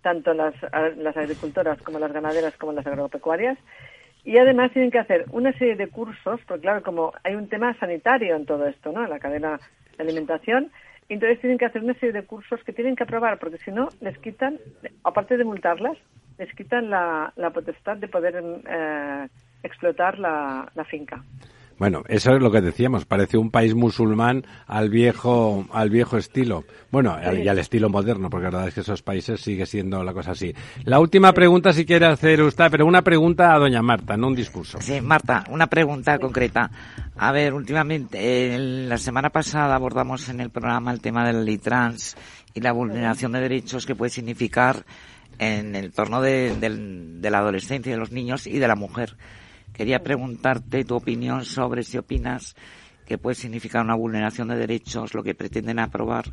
tanto 0.02 0.34
las, 0.34 0.54
las 0.98 1.16
agricultoras 1.16 1.82
como 1.82 2.00
las 2.00 2.12
ganaderas 2.12 2.56
como 2.58 2.74
las 2.74 2.86
agropecuarias, 2.86 3.58
y 4.24 4.38
además 4.38 4.72
tienen 4.72 4.92
que 4.92 5.00
hacer 5.00 5.26
una 5.32 5.54
serie 5.54 5.76
de 5.76 5.88
cursos, 5.88 6.40
porque 6.48 6.62
claro, 6.62 6.84
como 6.84 7.14
hay 7.24 7.36
un 7.36 7.48
tema 7.48 7.74
sanitario 7.80 8.36
en 8.36 8.46
todo 8.46 8.68
esto, 8.68 8.92
¿no? 8.92 9.04
En 9.04 9.10
la 9.10 9.20
cadena 9.20 9.60
de 9.98 10.04
alimentación, 10.04 10.72
entonces 11.10 11.40
tienen 11.40 11.58
que 11.58 11.66
hacer 11.66 11.84
una 11.84 11.96
serie 11.96 12.14
de 12.14 12.26
cursos 12.26 12.64
que 12.64 12.74
tienen 12.74 12.96
que 12.96 13.04
aprobar, 13.04 13.40
porque 13.40 13.58
si 13.58 13.72
no, 13.72 13.90
les 14.00 14.18
quitan, 14.20 14.60
aparte 15.04 15.38
de 15.38 15.44
multarlas, 15.44 15.98
les 16.38 16.54
quitan 16.54 16.90
la, 16.90 17.34
la 17.36 17.50
potestad 17.50 17.98
de 17.98 18.08
poder 18.08 18.42
eh, 18.68 19.28
explotar 19.64 20.20
la, 20.20 20.72
la 20.76 20.86
finca. 20.86 21.24
Bueno, 21.80 22.04
eso 22.10 22.34
es 22.34 22.42
lo 22.42 22.52
que 22.52 22.60
decíamos, 22.60 23.06
parece 23.06 23.38
un 23.38 23.52
país 23.52 23.74
musulmán 23.74 24.46
al 24.68 24.90
viejo, 24.90 25.66
al 25.72 25.90
viejo 25.90 26.18
estilo. 26.18 26.66
Bueno, 26.92 27.18
y 27.34 27.48
al 27.48 27.58
estilo 27.58 27.90
moderno, 27.90 28.30
porque 28.30 28.46
la 28.46 28.50
verdad 28.50 28.68
es 28.68 28.74
que 28.74 28.82
esos 28.82 29.02
países 29.02 29.40
sigue 29.40 29.66
siendo 29.66 30.04
la 30.04 30.14
cosa 30.14 30.32
así. 30.32 30.54
La 30.84 31.00
última 31.00 31.32
pregunta, 31.32 31.72
si 31.72 31.86
quiere 31.86 32.06
hacer 32.08 32.42
usted, 32.42 32.66
pero 32.70 32.86
una 32.86 33.02
pregunta 33.02 33.54
a 33.54 33.60
doña 33.60 33.82
Marta, 33.82 34.18
no 34.18 34.28
un 34.28 34.36
discurso. 34.36 34.80
Sí, 34.82 35.00
Marta, 35.00 35.46
una 35.50 35.68
pregunta 35.68 36.20
concreta. 36.20 36.70
A 37.16 37.32
ver, 37.32 37.54
últimamente, 37.54 38.58
la 38.60 38.98
semana 38.98 39.30
pasada 39.30 39.74
abordamos 39.74 40.28
en 40.28 40.42
el 40.42 40.50
programa 40.50 40.92
el 40.92 41.00
tema 41.00 41.26
de 41.26 41.32
la 41.32 41.42
ley 41.42 41.60
trans 41.60 42.18
y 42.54 42.60
la 42.60 42.74
vulneración 42.74 43.32
de 43.32 43.40
derechos 43.40 43.86
que 43.86 43.96
puede 43.96 44.10
significar 44.10 44.86
en 45.38 45.78
el 45.78 45.94
torno 45.94 46.22
de, 46.22 46.58
de 46.58 47.30
la 47.32 47.38
adolescencia, 47.38 47.94
de 47.94 47.98
los 47.98 48.12
niños 48.12 48.48
y 48.48 48.60
de 48.60 48.68
la 48.68 48.76
mujer. 48.76 49.16
Quería 49.74 50.00
preguntarte 50.00 50.84
tu 50.84 50.96
opinión 50.96 51.46
sobre 51.46 51.84
si 51.84 51.98
opinas 51.98 52.56
que 53.06 53.18
puede 53.18 53.36
significar 53.36 53.84
una 53.84 53.96
vulneración 53.96 54.50
de 54.50 54.56
derechos 54.56 55.16
lo 55.16 55.24
que 55.24 55.34
pretenden 55.34 55.80
aprobar, 55.80 56.26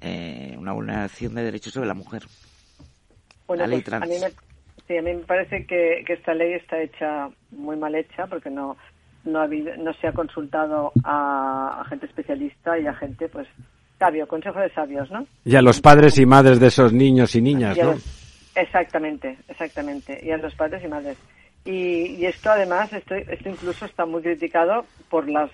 eh, 0.00 0.54
una 0.56 0.72
vulneración 0.72 1.34
de 1.34 1.42
derechos 1.42 1.72
sobre 1.72 1.88
la 1.88 1.94
mujer. 1.94 2.22
Bueno, 3.46 3.64
pues, 3.68 3.92
A 3.92 4.00
mí 4.00 4.14
me, 4.20 4.30
sí, 4.86 4.96
a 4.96 5.02
mí 5.02 5.12
me 5.14 5.24
parece 5.24 5.66
que, 5.66 6.04
esta 6.06 6.32
ley 6.34 6.54
está 6.54 6.80
hecha 6.80 7.28
muy 7.50 7.76
mal 7.76 7.94
hecha 7.94 8.26
porque 8.26 8.48
no 8.48 8.76
no, 9.24 9.40
ha 9.40 9.44
habido, 9.44 9.74
no 9.76 9.92
se 9.94 10.06
ha 10.06 10.12
consultado 10.12 10.92
a, 11.02 11.84
gente 11.88 12.06
especialista 12.06 12.78
y 12.78 12.86
a 12.86 12.94
gente, 12.94 13.28
pues, 13.28 13.48
sabio, 13.98 14.28
consejo 14.28 14.60
de 14.60 14.70
sabios, 14.72 15.10
¿no? 15.10 15.26
Y 15.44 15.56
a 15.56 15.62
los 15.62 15.80
padres 15.80 16.18
y 16.18 16.26
madres 16.26 16.60
de 16.60 16.66
esos 16.66 16.92
niños 16.92 17.34
y 17.34 17.42
niñas, 17.42 17.76
¿no? 17.78 17.94
exactamente, 18.54 19.38
exactamente. 19.48 20.20
Y 20.22 20.30
a 20.30 20.36
los 20.36 20.54
padres 20.54 20.84
y 20.84 20.88
madres. 20.88 21.16
Y, 21.64 22.24
esto 22.26 22.50
además, 22.50 22.92
esto, 22.92 23.14
esto 23.14 23.48
incluso 23.48 23.86
está 23.86 24.04
muy 24.04 24.22
criticado 24.22 24.84
por 25.08 25.28
las 25.28 25.50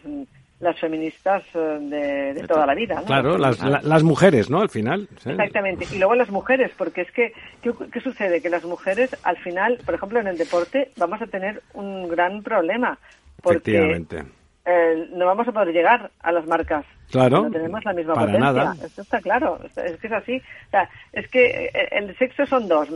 las 0.61 0.79
feministas 0.79 1.43
eh, 1.55 2.35
de, 2.35 2.47
toda 2.47 2.67
la 2.67 2.75
vida. 2.75 2.97
¿no? 2.97 3.07
Claro, 3.07 3.39
las, 3.39 3.59
las, 3.63 4.03
mujeres, 4.03 4.51
¿no? 4.51 4.61
Al 4.61 4.69
final. 4.69 5.09
Exactamente. 5.25 5.87
Y 5.91 5.99
luego 5.99 6.15
las 6.15 6.29
mujeres, 6.31 6.71
porque 6.77 7.01
es 7.01 7.11
que, 7.13 7.33
¿qué, 7.63 8.01
sucede? 8.01 8.43
Que 8.43 8.51
las 8.51 8.65
mujeres, 8.65 9.17
al 9.23 9.39
final, 9.39 9.79
por 9.85 9.95
ejemplo, 9.95 10.21
en 10.21 10.27
el 10.27 10.37
deporte, 10.37 10.91
vamos 10.99 11.23
a 11.23 11.27
tener 11.27 11.63
un 11.73 12.09
gran 12.09 12.43
problema. 12.43 12.99
Porque 13.43 14.05
eh, 14.67 15.09
no 15.13 15.27
vamos 15.27 15.49
a 15.49 15.53
poder 15.53 15.73
llegar 15.73 16.11
a 16.21 16.33
las 16.33 16.47
marcas. 16.47 16.85
Claro. 17.11 17.43
No 17.43 17.51
tenemos 17.51 17.85
la 17.85 17.93
misma 17.93 18.15
potencia. 18.15 18.75
Esto 18.85 19.03
está 19.03 19.21
claro. 19.21 19.59
Es 19.65 19.97
que 19.99 20.07
es 20.07 20.13
así. 20.13 20.37
O 20.37 20.71
sea, 20.71 20.89
es 21.13 21.29
que 21.29 21.67
eh, 21.67 21.89
el 21.93 22.17
sexo 22.19 22.47
son 22.47 22.69
dos, 22.69 22.89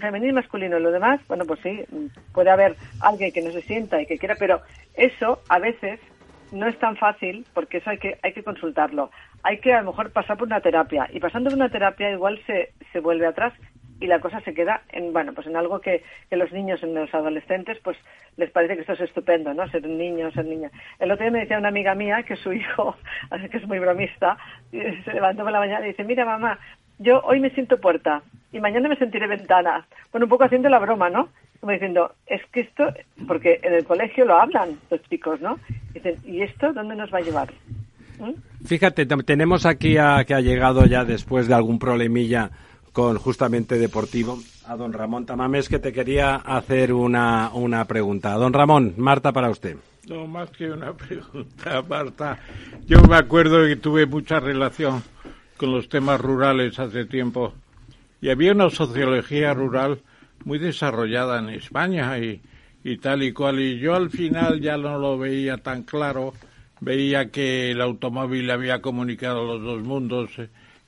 femenino 0.00 0.26
y 0.26 0.32
masculino. 0.32 0.78
Lo 0.78 0.90
demás, 0.90 1.20
bueno, 1.28 1.44
pues 1.44 1.60
sí, 1.62 1.84
puede 2.32 2.50
haber 2.50 2.76
alguien 3.00 3.32
que 3.32 3.40
no 3.40 3.50
se 3.50 3.62
sienta 3.62 4.00
y 4.00 4.06
que 4.06 4.18
quiera, 4.18 4.34
pero 4.38 4.60
eso 4.94 5.42
a 5.48 5.58
veces 5.58 6.00
no 6.50 6.66
es 6.66 6.78
tan 6.78 6.96
fácil 6.96 7.46
porque 7.54 7.78
eso 7.78 7.90
hay 7.90 7.98
que 7.98 8.18
hay 8.22 8.32
que 8.32 8.42
consultarlo. 8.42 9.10
Hay 9.42 9.58
que 9.58 9.72
a 9.72 9.80
lo 9.80 9.90
mejor 9.90 10.10
pasar 10.10 10.36
por 10.36 10.46
una 10.46 10.60
terapia 10.60 11.08
y 11.12 11.18
pasando 11.18 11.50
por 11.50 11.56
una 11.56 11.70
terapia 11.70 12.10
igual 12.10 12.40
se, 12.46 12.72
se 12.92 13.00
vuelve 13.00 13.26
atrás 13.26 13.54
y 14.02 14.08
la 14.08 14.18
cosa 14.18 14.40
se 14.40 14.52
queda 14.52 14.82
en 14.90 15.12
bueno 15.12 15.32
pues 15.32 15.46
en 15.46 15.56
algo 15.56 15.80
que, 15.80 16.02
que 16.28 16.36
los 16.36 16.50
niños 16.52 16.82
en 16.82 16.94
los 16.94 17.14
adolescentes 17.14 17.78
pues 17.82 17.96
les 18.36 18.50
parece 18.50 18.74
que 18.74 18.80
esto 18.80 18.94
es 18.94 19.00
estupendo 19.00 19.54
no 19.54 19.68
ser 19.70 19.86
niño 19.86 20.30
ser 20.32 20.44
niña. 20.44 20.70
El 20.98 21.12
otro 21.12 21.24
día 21.24 21.30
me 21.30 21.40
decía 21.40 21.58
una 21.58 21.68
amiga 21.68 21.94
mía 21.94 22.24
que 22.24 22.36
su 22.36 22.52
hijo 22.52 22.96
que 23.50 23.56
es 23.56 23.66
muy 23.66 23.78
bromista 23.78 24.36
se 24.70 25.12
levantó 25.14 25.44
por 25.44 25.52
la 25.52 25.60
mañana 25.60 25.86
y 25.86 25.90
dice 25.90 26.04
mira 26.04 26.24
mamá 26.24 26.58
yo 26.98 27.20
hoy 27.20 27.38
me 27.38 27.50
siento 27.50 27.80
puerta 27.80 28.22
y 28.52 28.58
mañana 28.58 28.88
me 28.88 28.96
sentiré 28.96 29.28
ventana 29.28 29.86
bueno 30.10 30.26
un 30.26 30.30
poco 30.30 30.44
haciendo 30.44 30.68
la 30.68 30.80
broma 30.80 31.08
no 31.08 31.28
como 31.60 31.72
diciendo 31.72 32.12
es 32.26 32.44
que 32.46 32.60
esto 32.60 32.92
porque 33.28 33.60
en 33.62 33.74
el 33.74 33.84
colegio 33.84 34.24
lo 34.24 34.34
hablan 34.34 34.80
los 34.90 35.00
chicos 35.08 35.40
no 35.40 35.60
dicen 35.94 36.16
y 36.24 36.42
esto 36.42 36.72
dónde 36.72 36.96
nos 36.96 37.14
va 37.14 37.18
a 37.18 37.22
llevar 37.22 37.48
¿Mm? 38.18 38.66
Fíjate, 38.66 39.06
tenemos 39.06 39.66
aquí 39.66 39.96
a, 39.96 40.24
que 40.24 40.34
ha 40.34 40.40
llegado 40.40 40.86
ya 40.86 41.04
después 41.04 41.48
de 41.48 41.54
algún 41.54 41.80
problemilla 41.80 42.50
con 42.92 43.16
justamente 43.18 43.78
Deportivo, 43.78 44.38
a 44.66 44.76
don 44.76 44.92
Ramón 44.92 45.24
Tamames, 45.26 45.68
que 45.68 45.78
te 45.78 45.92
quería 45.92 46.36
hacer 46.36 46.92
una, 46.92 47.50
una 47.54 47.84
pregunta. 47.86 48.34
Don 48.34 48.52
Ramón, 48.52 48.94
Marta 48.98 49.32
para 49.32 49.50
usted. 49.50 49.76
No, 50.08 50.26
más 50.26 50.50
que 50.50 50.70
una 50.70 50.92
pregunta, 50.92 51.82
Marta. 51.88 52.38
Yo 52.86 53.00
me 53.02 53.16
acuerdo 53.16 53.66
que 53.66 53.76
tuve 53.76 54.06
mucha 54.06 54.40
relación 54.40 55.02
con 55.56 55.72
los 55.72 55.88
temas 55.88 56.20
rurales 56.20 56.78
hace 56.78 57.04
tiempo 57.04 57.54
y 58.20 58.30
había 58.30 58.52
una 58.52 58.68
sociología 58.68 59.54
rural 59.54 60.00
muy 60.44 60.58
desarrollada 60.58 61.38
en 61.38 61.50
España 61.50 62.18
y, 62.18 62.40
y 62.84 62.98
tal 62.98 63.22
y 63.22 63.32
cual. 63.32 63.60
Y 63.60 63.78
yo 63.78 63.94
al 63.94 64.10
final 64.10 64.60
ya 64.60 64.76
no 64.76 64.98
lo 64.98 65.18
veía 65.18 65.56
tan 65.58 65.84
claro. 65.84 66.34
Veía 66.80 67.30
que 67.30 67.70
el 67.70 67.80
automóvil 67.80 68.50
había 68.50 68.82
comunicado 68.82 69.44
los 69.44 69.62
dos 69.62 69.82
mundos, 69.82 70.30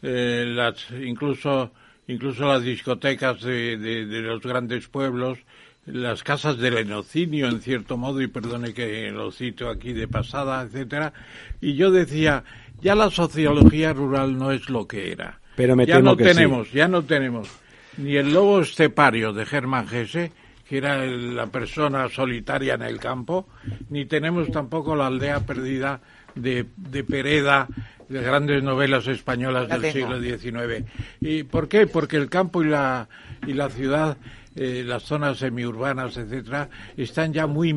eh, 0.03 0.45
las, 0.49 0.91
incluso 0.91 1.71
incluso 2.07 2.47
las 2.47 2.63
discotecas 2.63 3.41
de, 3.43 3.77
de, 3.77 4.21
los 4.21 4.43
grandes 4.43 4.89
pueblos, 4.89 5.39
las 5.87 6.23
casas 6.23 6.59
del 6.59 6.79
enocinio, 6.79 7.49
en 7.49 7.61
cierto 7.61 7.97
modo, 7.97 8.21
y 8.23 8.27
perdone 8.27 8.73
que 8.73 9.11
lo 9.11 9.31
cito 9.31 9.69
aquí 9.69 9.93
de 9.93 10.09
pasada, 10.09 10.63
etcétera. 10.63 11.13
Y 11.61 11.75
yo 11.75 11.91
decía, 11.91 12.45
ya 12.81 12.95
la 12.95 13.11
sociología 13.11 13.93
rural 13.93 14.39
no 14.39 14.51
es 14.51 14.69
lo 14.69 14.87
que 14.87 15.13
era. 15.13 15.41
Pero 15.57 15.81
ya 15.85 16.01
no 16.01 16.17
tenemos, 16.17 16.73
ya 16.73 16.89
no 16.89 17.05
tenemos 17.05 17.49
ni 17.97 18.17
el 18.17 18.33
lobo 18.33 18.61
estepario 18.61 19.33
de 19.33 19.47
Germán 19.47 19.87
Gese, 19.87 20.33
que 20.69 20.79
era 20.79 21.05
la 21.07 21.47
persona 21.47 22.09
solitaria 22.09 22.75
en 22.75 22.83
el 22.83 22.99
campo, 22.99 23.47
ni 23.91 24.07
tenemos 24.07 24.51
tampoco 24.51 24.97
la 24.97 25.07
aldea 25.07 25.41
perdida 25.41 26.01
de, 26.35 26.67
de 26.77 27.05
Pereda 27.05 27.69
de 28.09 28.23
grandes 28.23 28.63
novelas 28.63 29.07
españolas 29.07 29.69
del 29.69 29.93
siglo 29.93 30.21
XIX. 30.21 30.85
¿Y 31.21 31.45
por 31.45 31.69
qué? 31.69 31.87
Porque 31.87 32.17
el 32.17 32.29
campo 32.31 32.63
y 32.63 32.69
la, 32.69 33.09
y 33.47 33.53
la 33.55 33.69
ciudad, 33.69 34.17
eh, 34.57 34.83
las 34.85 35.03
zonas 35.03 35.39
semiurbanas, 35.39 36.17
etcétera, 36.17 36.69
están 36.97 37.33
ya 37.33 37.47
muy 37.47 37.71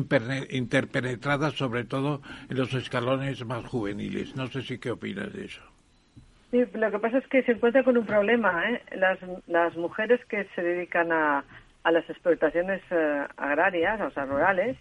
interpenetradas, 0.50 1.54
sobre 1.54 1.84
todo 1.84 2.22
en 2.48 2.56
los 2.56 2.72
escalones 2.74 3.44
más 3.44 3.64
juveniles. 3.66 4.36
No 4.36 4.46
sé 4.48 4.62
si 4.62 4.78
qué 4.78 4.90
opinas 4.90 5.32
de 5.32 5.46
eso. 5.46 5.62
Sí, 6.50 6.64
lo 6.72 6.90
que 6.90 6.98
pasa 6.98 7.18
es 7.18 7.26
que 7.26 7.42
se 7.42 7.52
encuentra 7.52 7.84
con 7.84 7.98
un 7.98 8.06
problema. 8.06 8.70
¿eh? 8.70 8.82
Las, 8.96 9.18
las 9.46 9.76
mujeres 9.76 10.20
que 10.26 10.46
se 10.54 10.62
dedican 10.62 11.12
a, 11.12 11.44
a 11.84 11.92
las 11.92 12.08
explotaciones 12.08 12.80
eh, 12.90 13.26
agrarias, 13.36 14.00
o 14.00 14.10
sea, 14.10 14.24
rurales, 14.24 14.76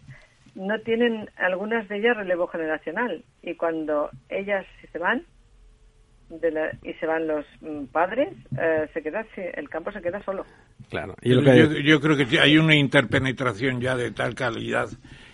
no 0.55 0.79
tienen 0.79 1.29
algunas 1.37 1.87
de 1.87 1.97
ellas 1.97 2.17
relevo 2.17 2.47
generacional 2.47 3.23
y 3.43 3.55
cuando 3.55 4.09
ellas 4.29 4.65
se 4.91 4.97
van 4.97 5.23
y 6.83 6.93
se 6.93 7.05
van 7.05 7.27
los 7.27 7.45
mm, 7.61 7.85
padres, 7.85 8.29
eh, 8.59 8.87
se 8.93 9.01
queda 9.01 9.25
el 9.35 9.69
campo 9.69 9.91
se 9.91 10.01
queda 10.01 10.21
solo. 10.23 10.45
Claro. 10.89 11.15
yo, 11.21 11.41
yo, 11.41 11.99
creo 12.01 12.17
que 12.17 12.39
hay 12.39 12.57
una 12.57 12.75
interpenetración 12.75 13.81
ya 13.81 13.95
de 13.95 14.11
tal 14.11 14.35
calidad 14.35 14.89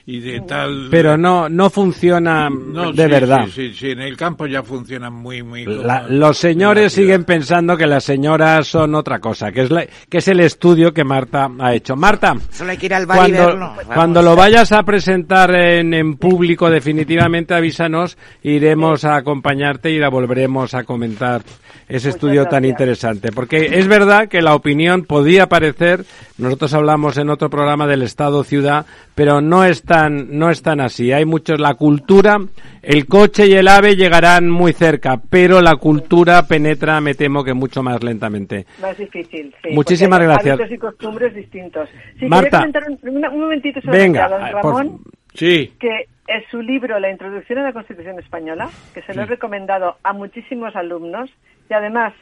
y 0.05 0.19
de 0.19 0.41
tal... 0.41 0.89
Pero 0.91 1.17
no, 1.17 1.47
no 1.47 1.69
funciona 1.69 2.49
de 2.93 3.07
verdad. 3.07 3.45
Sí, 3.45 3.69
sí, 3.69 3.73
sí, 3.73 3.91
en 3.91 4.01
el 4.01 4.17
campo 4.17 4.45
ya 4.47 4.61
funciona 4.61 5.09
muy, 5.09 5.43
muy... 5.43 5.65
los 6.09 6.37
señores 6.37 6.91
siguen 6.91 7.23
pensando 7.23 7.77
que 7.77 7.87
las 7.87 8.03
señoras 8.03 8.67
son 8.67 8.95
otra 8.95 9.19
cosa, 9.19 9.51
que 9.51 9.61
es, 9.61 9.69
que 10.09 10.17
es 10.17 10.27
el 10.27 10.41
estudio 10.41 10.93
que 10.93 11.05
Marta 11.05 11.49
ha 11.57 11.73
hecho. 11.73 11.95
Marta, 11.95 12.35
Solo 12.51 12.71
hay 12.71 12.77
que 12.77 12.87
ir 12.87 12.93
al 12.93 13.07
cuando, 13.07 13.75
cuando 13.93 14.21
lo 14.21 14.35
vayas 14.35 14.73
a 14.73 14.83
presentar 14.83 15.55
en, 15.55 15.93
en 15.93 16.17
público, 16.17 16.69
definitivamente 16.69 17.53
avísanos, 17.53 18.17
iremos 18.41 19.05
a 19.05 19.15
acompañarte 19.15 19.89
y 19.89 19.99
la 19.99 20.09
volveremos 20.09 20.73
a 20.73 20.83
comentar 20.83 21.43
ese 21.87 22.09
estudio 22.09 22.47
tan 22.47 22.65
interesante. 22.65 23.31
Porque 23.31 23.77
es 23.79 23.87
verdad 23.87 24.27
que 24.27 24.41
la 24.41 24.55
opinión 24.55 25.03
podía 25.03 25.47
parecer, 25.47 26.05
nosotros 26.37 26.73
hablamos 26.73 27.17
en 27.17 27.29
otro 27.29 27.49
programa 27.49 27.87
del 27.87 28.01
Estado-Ciudad, 28.01 28.85
pero 29.15 29.41
no 29.41 29.63
está 29.63 29.92
no 30.09 30.49
es 30.49 30.61
tan 30.61 30.79
así. 30.81 31.11
Hay 31.11 31.25
muchos, 31.25 31.59
la 31.59 31.75
cultura, 31.75 32.37
el 32.81 33.05
coche 33.05 33.47
y 33.47 33.53
el 33.53 33.67
ave 33.67 33.95
llegarán 33.95 34.49
muy 34.49 34.73
cerca, 34.73 35.19
pero 35.29 35.61
la 35.61 35.75
cultura 35.75 36.45
penetra, 36.47 36.99
me 37.01 37.13
temo 37.15 37.43
que 37.43 37.53
mucho 37.53 37.81
más 37.83 38.03
lentamente. 38.03 38.65
Más 38.81 38.97
difícil, 38.97 39.53
sí. 39.63 39.69
Muchísimas 39.73 40.19
gracias. 40.19 40.59
Hábitos 40.59 40.75
y 40.75 40.77
costumbres 40.79 41.33
distintos. 41.35 41.89
Sí, 42.19 42.25
Marta. 42.25 42.61
quería 42.65 42.81
comentar 42.81 42.83
un, 42.89 43.25
un 43.33 43.39
momentito 43.41 43.81
sobre 43.81 43.97
Venga, 43.99 44.27
don 44.29 44.41
por- 44.61 44.75
Ramón. 44.75 44.99
Sí, 45.33 45.73
que 45.79 46.07
es 46.27 46.43
su 46.51 46.61
libro 46.61 46.99
La 46.99 47.09
Introducción 47.09 47.59
a 47.59 47.63
la 47.63 47.73
Constitución 47.73 48.19
Española, 48.19 48.69
que 48.93 49.01
se 49.01 49.13
lo 49.15 49.23
he 49.23 49.25
recomendado 49.25 49.97
a 50.03 50.13
muchísimos 50.13 50.75
alumnos 50.75 51.29
y 51.69 51.73
además 51.73 52.13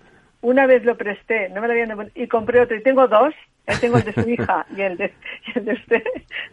una 0.42 0.66
vez 0.66 0.84
lo 0.86 0.96
presté, 0.98 1.50
no 1.50 1.62
me 1.62 1.68
lo 1.68 1.74
habían 1.74 2.10
y 2.16 2.28
compré 2.28 2.62
otro 2.62 2.76
y 2.78 2.82
tengo 2.84 3.08
dos, 3.08 3.34
tengo 3.80 3.98
el 3.98 4.04
de 4.04 4.14
su 4.14 4.30
hija 4.30 4.66
y 4.76 4.82
el 4.82 4.98
de, 4.98 5.14
y 5.48 5.60
el 5.60 5.66
de 5.66 5.74
usted. 5.74 6.04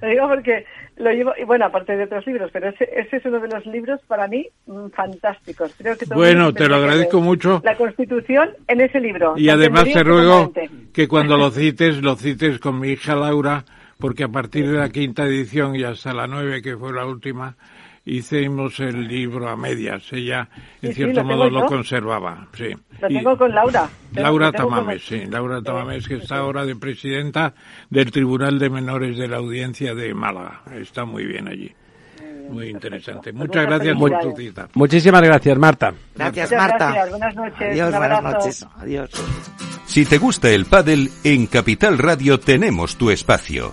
Lo 0.01 0.09
digo 0.09 0.29
porque 0.29 0.67
lo 0.97 1.11
llevo, 1.11 1.33
y 1.41 1.45
bueno, 1.45 1.67
aparte 1.67 1.97
de 1.97 2.05
otros 2.05 2.27
libros, 2.27 2.51
pero 2.53 2.69
ese, 2.69 2.89
ese 2.95 3.17
es 3.17 3.25
uno 3.25 3.41
de 3.41 3.49
los 3.49 3.65
libros 3.67 4.01
para 4.07 4.27
mí 4.29 4.49
mm, 4.67 4.89
fantásticos. 4.89 5.75
Creo 5.79 5.97
que 5.97 6.07
Bueno, 6.07 6.53
te 6.53 6.69
lo 6.69 6.77
agradezco 6.77 7.21
mucho. 7.21 7.61
La 7.65 7.77
Constitución 7.77 8.51
en 8.67 8.81
ese 8.81 9.01
libro. 9.01 9.35
y 9.37 9.49
además 9.49 9.85
te 9.85 10.03
ruego 10.03 10.53
que 10.93 11.09
cuando 11.09 11.37
lo 11.37 11.51
cites, 11.51 12.03
lo 12.03 12.17
cites 12.17 12.59
con 12.59 12.79
mi 12.81 12.91
hija 12.91 13.15
Laura, 13.15 13.65
porque 13.99 14.25
a 14.25 14.29
partir 14.29 14.71
de 14.71 14.79
la 14.79 14.91
quinta 14.91 15.25
edición 15.25 15.75
y 15.77 15.85
hasta 15.85 16.13
la 16.13 16.27
nueve, 16.27 16.63
que 16.63 16.77
fue 16.77 16.93
la 16.93 17.07
última, 17.07 17.57
hicimos 18.17 18.79
el 18.81 19.07
libro 19.07 19.49
a 19.49 19.57
medias. 19.57 20.03
Ella, 20.13 20.49
en 20.57 20.63
Sí, 20.81 20.87
sí, 20.89 20.93
cierto 20.95 21.21
lo 21.23 21.25
modo, 21.27 21.51
lo 21.51 21.61
yo. 21.61 21.67
conservaba. 21.67 22.49
Sí. 22.57 22.69
Lo 23.01 23.11
Y- 23.11 23.15
tengo 23.15 23.37
con 23.37 23.55
Laura. 23.55 23.89
Laura 24.15 24.51
tengo 24.53 24.69
con- 24.69 24.79
Tamames, 24.79 25.05
sí, 25.05 25.25
Laura 25.27 25.63
Tamames, 25.63 26.09
que 26.09 26.15
está 26.17 26.37
ahora 26.39 26.65
de 26.65 26.75
presidenta 26.77 27.55
del 27.91 28.11
Tribunal 28.11 28.59
de 28.59 28.71
Menores 28.71 29.17
de 29.19 29.29
la 29.29 29.37
Audiencia 29.37 29.95
de 29.95 30.15
Málaga. 30.15 30.63
Está 30.75 31.05
muy 31.05 31.25
bien 31.27 31.49
allí. 31.49 31.73
Muy 32.51 32.69
interesante. 32.71 33.31
Muchas 33.33 33.49
Muchas 33.49 33.67
gracias 33.67 33.97
por 33.99 34.21
tu 34.21 34.37
cita. 34.37 34.69
Muchísimas 34.75 35.21
gracias, 35.23 35.59
Marta. 35.59 35.93
Gracias, 36.17 36.51
Marta. 36.53 36.77
gracias, 36.93 37.11
buenas 37.11 37.35
noches, 37.37 37.61
Adiós, 37.73 37.93
un 37.93 37.99
buenas 37.99 38.23
noches. 38.23 38.67
Adiós. 38.79 39.11
Si 39.85 40.05
te 40.07 40.17
gusta 40.19 40.49
el 40.51 40.65
pádel, 40.65 41.11
en 41.25 41.47
Capital 41.47 41.99
Radio 41.99 42.41
tenemos 42.41 42.97
tu 42.97 43.11
espacio. 43.11 43.73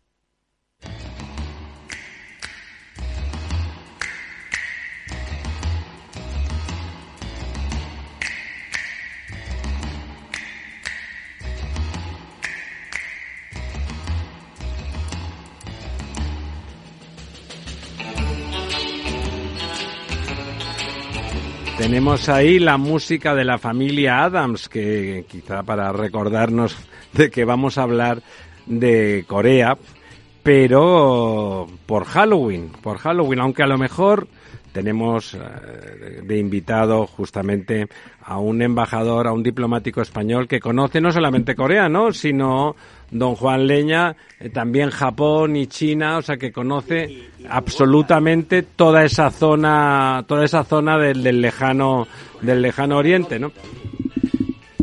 Tenemos 21.81 22.29
ahí 22.29 22.59
la 22.59 22.77
música 22.77 23.33
de 23.33 23.43
la 23.43 23.57
familia 23.57 24.23
Adams, 24.23 24.69
que 24.69 25.25
quizá 25.27 25.63
para 25.63 25.91
recordarnos 25.91 26.77
de 27.11 27.31
que 27.31 27.43
vamos 27.43 27.79
a 27.79 27.81
hablar 27.81 28.21
de 28.67 29.25
Corea, 29.27 29.79
pero 30.43 31.65
por 31.87 32.05
Halloween, 32.05 32.71
por 32.83 32.99
Halloween, 32.99 33.39
aunque 33.39 33.63
a 33.63 33.67
lo 33.67 33.79
mejor 33.79 34.27
tenemos 34.73 35.33
eh, 35.33 36.21
de 36.23 36.37
invitado 36.37 37.05
justamente 37.07 37.87
a 38.23 38.37
un 38.39 38.61
embajador, 38.61 39.27
a 39.27 39.33
un 39.33 39.43
diplomático 39.43 40.01
español 40.01 40.47
que 40.47 40.59
conoce 40.59 41.01
no 41.01 41.11
solamente 41.11 41.55
Corea, 41.55 41.89
¿no? 41.89 42.11
sino 42.13 42.75
don 43.09 43.35
Juan 43.35 43.67
Leña, 43.67 44.15
eh, 44.39 44.49
también 44.49 44.89
Japón 44.89 45.55
y 45.57 45.67
China, 45.67 46.17
o 46.17 46.21
sea 46.21 46.37
que 46.37 46.51
conoce 46.51 47.29
absolutamente 47.49 48.63
toda 48.63 49.03
esa 49.03 49.29
zona, 49.31 50.23
toda 50.27 50.45
esa 50.45 50.63
zona 50.63 50.97
del, 50.97 51.21
del 51.23 51.41
lejano, 51.41 52.07
del 52.41 52.61
lejano 52.61 52.97
oriente, 52.97 53.37
¿no? 53.39 53.51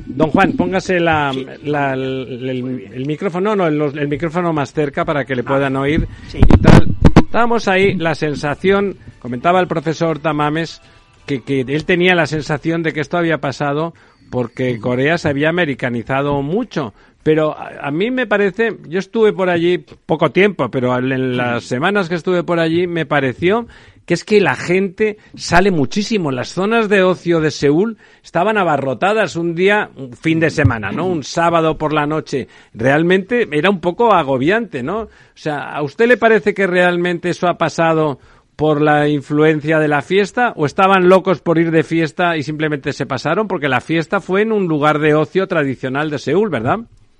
Don 0.06 0.30
Juan, 0.30 0.54
póngase 0.54 0.98
la, 0.98 1.32
la- 1.62 1.92
el, 1.94 2.48
el- 2.50 2.90
el 2.92 3.06
micrófono, 3.06 3.54
no, 3.54 3.66
el, 3.68 3.80
el 3.80 4.08
micrófono 4.08 4.52
más 4.52 4.72
cerca 4.72 5.04
para 5.04 5.24
que 5.24 5.36
le 5.36 5.44
puedan 5.44 5.76
oír 5.76 6.08
y 6.34 6.58
tal. 6.60 6.88
Estábamos 7.28 7.68
ahí, 7.68 7.94
la 7.94 8.14
sensación, 8.14 8.96
comentaba 9.18 9.60
el 9.60 9.68
profesor 9.68 10.18
Tamames, 10.18 10.80
que, 11.26 11.42
que 11.42 11.60
él 11.60 11.84
tenía 11.84 12.14
la 12.14 12.26
sensación 12.26 12.82
de 12.82 12.94
que 12.94 13.00
esto 13.00 13.18
había 13.18 13.36
pasado 13.36 13.92
porque 14.30 14.80
Corea 14.80 15.18
se 15.18 15.28
había 15.28 15.50
americanizado 15.50 16.40
mucho. 16.40 16.94
Pero 17.22 17.56
a, 17.56 17.88
a 17.88 17.90
mí 17.90 18.10
me 18.10 18.26
parece, 18.26 18.76
yo 18.88 18.98
estuve 18.98 19.32
por 19.32 19.50
allí 19.50 19.78
poco 19.78 20.30
tiempo, 20.30 20.70
pero 20.70 20.96
en, 20.98 21.12
en 21.12 21.36
las 21.36 21.64
semanas 21.64 22.08
que 22.08 22.14
estuve 22.14 22.44
por 22.44 22.60
allí 22.60 22.86
me 22.86 23.06
pareció 23.06 23.66
que 24.08 24.14
es 24.14 24.24
que 24.24 24.40
la 24.40 24.56
gente 24.56 25.18
sale 25.34 25.70
muchísimo. 25.70 26.32
Las 26.32 26.48
zonas 26.48 26.88
de 26.88 27.02
ocio 27.02 27.40
de 27.40 27.50
Seúl 27.50 27.98
estaban 28.24 28.56
abarrotadas 28.56 29.36
un 29.36 29.54
día, 29.54 29.90
un 29.96 30.14
fin 30.14 30.40
de 30.40 30.48
semana, 30.48 30.90
¿no? 30.90 31.04
Un 31.04 31.22
sábado 31.22 31.76
por 31.76 31.92
la 31.92 32.06
noche. 32.06 32.48
Realmente 32.72 33.46
era 33.52 33.68
un 33.68 33.82
poco 33.82 34.14
agobiante, 34.14 34.82
¿no? 34.82 35.00
O 35.00 35.08
sea, 35.34 35.58
¿a 35.58 35.82
usted 35.82 36.08
le 36.08 36.16
parece 36.16 36.54
que 36.54 36.66
realmente 36.66 37.28
eso 37.28 37.48
ha 37.48 37.58
pasado 37.58 38.18
por 38.56 38.80
la 38.80 39.10
influencia 39.10 39.78
de 39.78 39.88
la 39.88 40.00
fiesta 40.00 40.54
o 40.56 40.64
estaban 40.64 41.10
locos 41.10 41.42
por 41.42 41.58
ir 41.58 41.70
de 41.70 41.82
fiesta 41.82 42.34
y 42.38 42.42
simplemente 42.42 42.94
se 42.94 43.04
pasaron? 43.04 43.46
Porque 43.46 43.68
la 43.68 43.82
fiesta 43.82 44.22
fue 44.22 44.40
en 44.40 44.52
un 44.52 44.68
lugar 44.68 45.00
de 45.00 45.14
ocio 45.14 45.46
tradicional 45.46 46.08
de 46.08 46.18
Seúl, 46.18 46.48
¿verdad? 46.48 46.78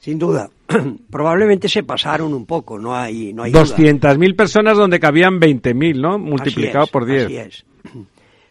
Sin 0.08 0.18
duda. 0.18 0.48
Probablemente 1.10 1.68
se 1.68 1.82
pasaron 1.82 2.32
un 2.32 2.46
poco, 2.46 2.78
no 2.78 2.96
hay, 2.96 3.34
no 3.34 3.42
hay 3.42 3.52
duda. 3.52 3.64
200.000 3.64 4.36
personas 4.36 4.78
donde 4.78 4.98
cabían 4.98 5.38
20.000, 5.38 6.00
¿no? 6.00 6.18
Multiplicado 6.18 6.86
es, 6.86 6.90
por 6.90 7.04
10. 7.04 7.26
Así 7.26 7.36
es. 7.36 7.66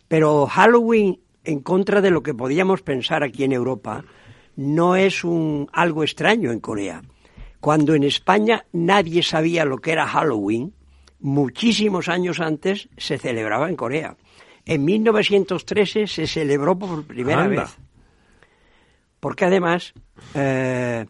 Pero 0.08 0.46
Halloween, 0.46 1.20
en 1.43 1.62
contra 1.62 2.00
de 2.00 2.12
lo 2.12 2.22
que 2.22 2.36
podíamos 2.36 2.84
pensar 2.84 3.24
aquí 3.24 3.43
en 3.43 3.53
Europa, 3.53 4.05
no 4.55 4.95
es 4.95 5.24
un 5.24 5.68
algo 5.74 6.03
extraño 6.03 6.51
en 6.51 6.60
Corea. 6.60 7.01
Cuando 7.60 7.95
en 7.95 8.03
España 8.03 8.66
nadie 8.72 9.24
sabía 9.24 9.66
lo 9.66 9.80
que 9.80 9.93
era 9.93 10.05
Halloween, 10.05 10.76
muchísimos 11.22 12.08
años 12.08 12.39
antes 12.39 12.88
se 12.97 13.18
celebraba 13.18 13.68
en 13.68 13.76
Corea. 13.76 14.16
En 14.64 14.86
1913 14.86 16.05
se 16.05 16.28
celebró 16.28 16.78
por 16.78 17.03
primera 17.03 17.45
Anda. 17.45 17.64
vez. 17.64 17.78
Porque 19.20 19.45
además, 19.45 19.95
eh, 20.36 21.08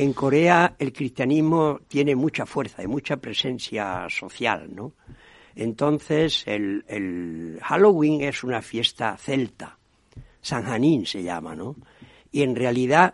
en 0.00 0.14
Corea 0.14 0.76
el 0.78 0.94
cristianismo 0.94 1.80
tiene 1.86 2.16
mucha 2.16 2.46
fuerza 2.46 2.82
y 2.82 2.86
mucha 2.86 3.18
presencia 3.18 4.06
social, 4.08 4.74
¿no? 4.74 4.94
Entonces, 5.54 6.42
el, 6.46 6.86
el 6.88 7.58
Halloween 7.62 8.22
es 8.22 8.42
una 8.42 8.62
fiesta 8.62 9.14
celta, 9.18 9.78
San 10.40 10.62
Janín 10.62 11.04
se 11.04 11.22
llama, 11.22 11.54
¿no? 11.54 11.76
Y 12.32 12.40
en 12.40 12.56
realidad 12.56 13.12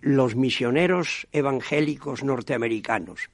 los 0.00 0.34
misioneros 0.34 1.28
evangélicos 1.30 2.24
norteamericanos 2.24 3.30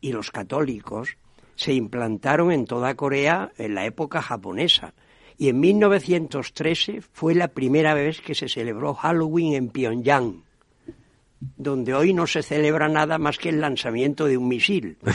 y 0.00 0.12
los 0.12 0.30
católicos 0.30 1.18
se 1.54 1.74
implantaron 1.74 2.50
en 2.50 2.64
toda 2.64 2.94
Corea 2.94 3.52
en 3.58 3.74
la 3.74 3.84
época 3.84 4.22
japonesa. 4.22 4.94
Y 5.36 5.50
en 5.50 5.60
1913 5.60 7.02
fue 7.12 7.34
la 7.34 7.48
primera 7.48 7.92
vez 7.92 8.22
que 8.22 8.34
se 8.34 8.48
celebró 8.48 8.94
Halloween 8.94 9.52
en 9.52 9.68
Pyongyang, 9.68 10.44
donde 11.56 11.94
hoy 11.94 12.12
no 12.12 12.26
se 12.26 12.42
celebra 12.42 12.88
nada 12.88 13.18
más 13.18 13.38
que 13.38 13.48
el 13.48 13.60
lanzamiento 13.60 14.26
de 14.26 14.36
un 14.36 14.48
misil. 14.48 14.96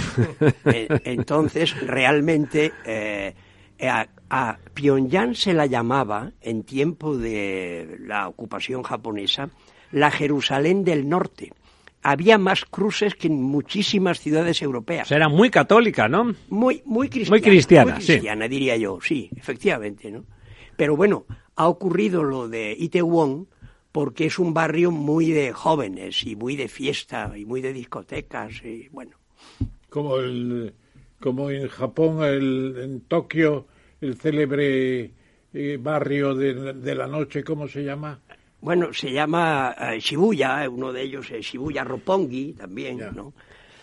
Eh, 0.66 0.88
Entonces, 1.06 1.80
realmente, 1.82 2.72
eh, 2.86 3.34
a, 3.82 4.08
a 4.30 4.58
Pyongyang 4.74 5.36
se 5.36 5.54
la 5.54 5.66
llamaba, 5.66 6.32
en 6.42 6.64
tiempo 6.64 7.18
de 7.18 7.98
la 8.02 8.28
ocupación 8.28 8.84
japonesa, 8.84 9.50
la 9.92 10.12
Jerusalén 10.12 10.84
del 10.84 11.10
Norte. 11.10 11.52
Había 12.02 12.38
más 12.38 12.64
cruces 12.66 13.16
que 13.16 13.28
en 13.28 13.42
muchísimas 13.42 14.20
ciudades 14.20 14.62
europeas. 14.62 15.08
O 15.08 15.10
sea, 15.10 15.18
era 15.18 15.30
muy 15.30 15.50
católica, 15.50 16.08
¿no? 16.08 16.34
Muy, 16.50 16.82
muy 16.86 17.10
cristiana. 17.10 17.36
Muy 17.36 17.42
cristiana, 17.42 17.94
muy 17.94 18.02
sí. 18.02 18.14
cristiana, 18.14 18.48
diría 18.48 18.78
yo, 18.78 19.00
sí, 19.02 19.30
efectivamente, 19.36 20.10
¿no? 20.12 20.24
Pero 20.78 20.96
bueno, 20.96 21.26
ha 21.58 21.68
ocurrido 21.68 22.24
lo 22.24 22.48
de 22.48 22.74
Itaewon 22.78 23.48
porque 23.92 24.26
es 24.26 24.40
un 24.40 24.54
barrio 24.54 24.92
muy 24.92 25.32
de 25.32 25.52
jóvenes 25.52 26.24
y 26.26 26.36
muy 26.36 26.56
de 26.56 26.68
fiesta 26.68 27.32
y 27.36 27.46
muy 27.46 27.62
de 27.62 27.74
discotecas 27.74 28.64
y 28.64 28.88
bueno. 28.90 29.18
Como 29.90 30.18
el 30.18 30.74
como 31.20 31.50
en 31.52 31.68
Japón, 31.68 32.24
el, 32.24 32.76
en 32.82 33.02
Tokio, 33.02 33.68
el 34.00 34.16
célebre 34.16 35.12
eh, 35.54 35.78
barrio 35.82 36.34
de, 36.34 36.74
de 36.74 36.96
la 36.96 37.08
noche, 37.08 37.44
¿cómo 37.44 37.68
se 37.68 37.84
llama? 37.84 38.20
Bueno, 38.62 38.94
se 38.94 39.12
llama 39.12 39.76
eh, 39.80 40.00
Shibuya, 40.00 40.70
uno 40.70 40.92
de 40.92 41.02
ellos 41.02 41.32
es 41.32 41.46
Shibuya 41.46 41.84
Roppongi 41.84 42.54
también, 42.54 43.00
¿no? 43.16 43.34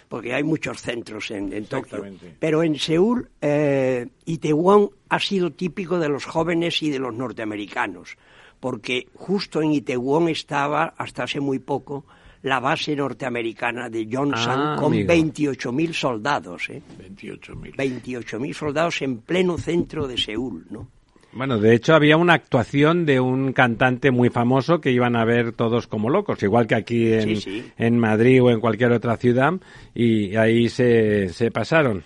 Porque 0.09 0.34
hay 0.34 0.44
muchos 0.44 0.80
centros 0.80 1.30
en, 1.30 1.52
en 1.52 1.66
Tokio. 1.66 2.04
Pero 2.38 2.62
en 2.62 2.78
Seúl, 2.78 3.28
eh, 3.40 4.07
Itaewon 4.26 4.90
ha 5.09 5.18
sido 5.18 5.50
típico 5.50 5.98
de 5.98 6.09
los 6.09 6.26
jóvenes 6.26 6.82
y 6.82 6.90
de 6.90 6.98
los 6.98 7.12
norteamericanos, 7.12 8.16
porque 8.61 9.07
justo 9.14 9.62
en 9.62 9.72
Itaewon 9.72 10.28
estaba, 10.28 10.94
hasta 10.96 11.24
hace 11.24 11.40
muy 11.40 11.59
poco, 11.59 12.04
la 12.42 12.61
base 12.61 12.94
norteamericana 12.94 13.88
de 13.90 14.09
Johnson 14.11 14.54
Ah, 14.59 14.76
con 14.78 14.92
amigo. 14.92 15.12
28.000 15.12 15.92
soldados, 15.92 16.68
¿eh? 16.70 16.82
28.000. 17.18 17.74
28.000 17.76 18.52
soldados 18.54 19.02
en 19.02 19.18
pleno 19.18 19.59
centro 19.59 20.07
de 20.07 20.16
Seúl, 20.16 20.64
¿no? 20.70 20.88
Bueno, 21.32 21.59
de 21.59 21.74
hecho 21.74 21.94
había 21.94 22.16
una 22.16 22.32
actuación 22.34 23.04
de 23.04 23.20
un 23.20 23.52
cantante 23.52 24.11
muy 24.11 24.30
famoso 24.30 24.80
que 24.80 24.90
iban 24.90 25.16
a 25.16 25.24
ver 25.26 25.52
todos 25.52 25.86
como 25.86 26.09
locos, 26.09 26.42
igual 26.42 26.66
que 26.66 26.76
aquí 26.76 27.12
en, 27.12 27.22
Sí, 27.22 27.36
sí. 27.36 27.64
en 27.76 27.98
Madrid 27.98 28.42
o 28.42 28.50
en 28.50 28.61
cualquier 28.61 28.92
otra 28.92 29.16
ciudad, 29.18 29.52
y 29.94 30.34
ahí 30.36 30.70
se, 30.70 31.28
se 31.30 31.50
pasaron. 31.50 32.04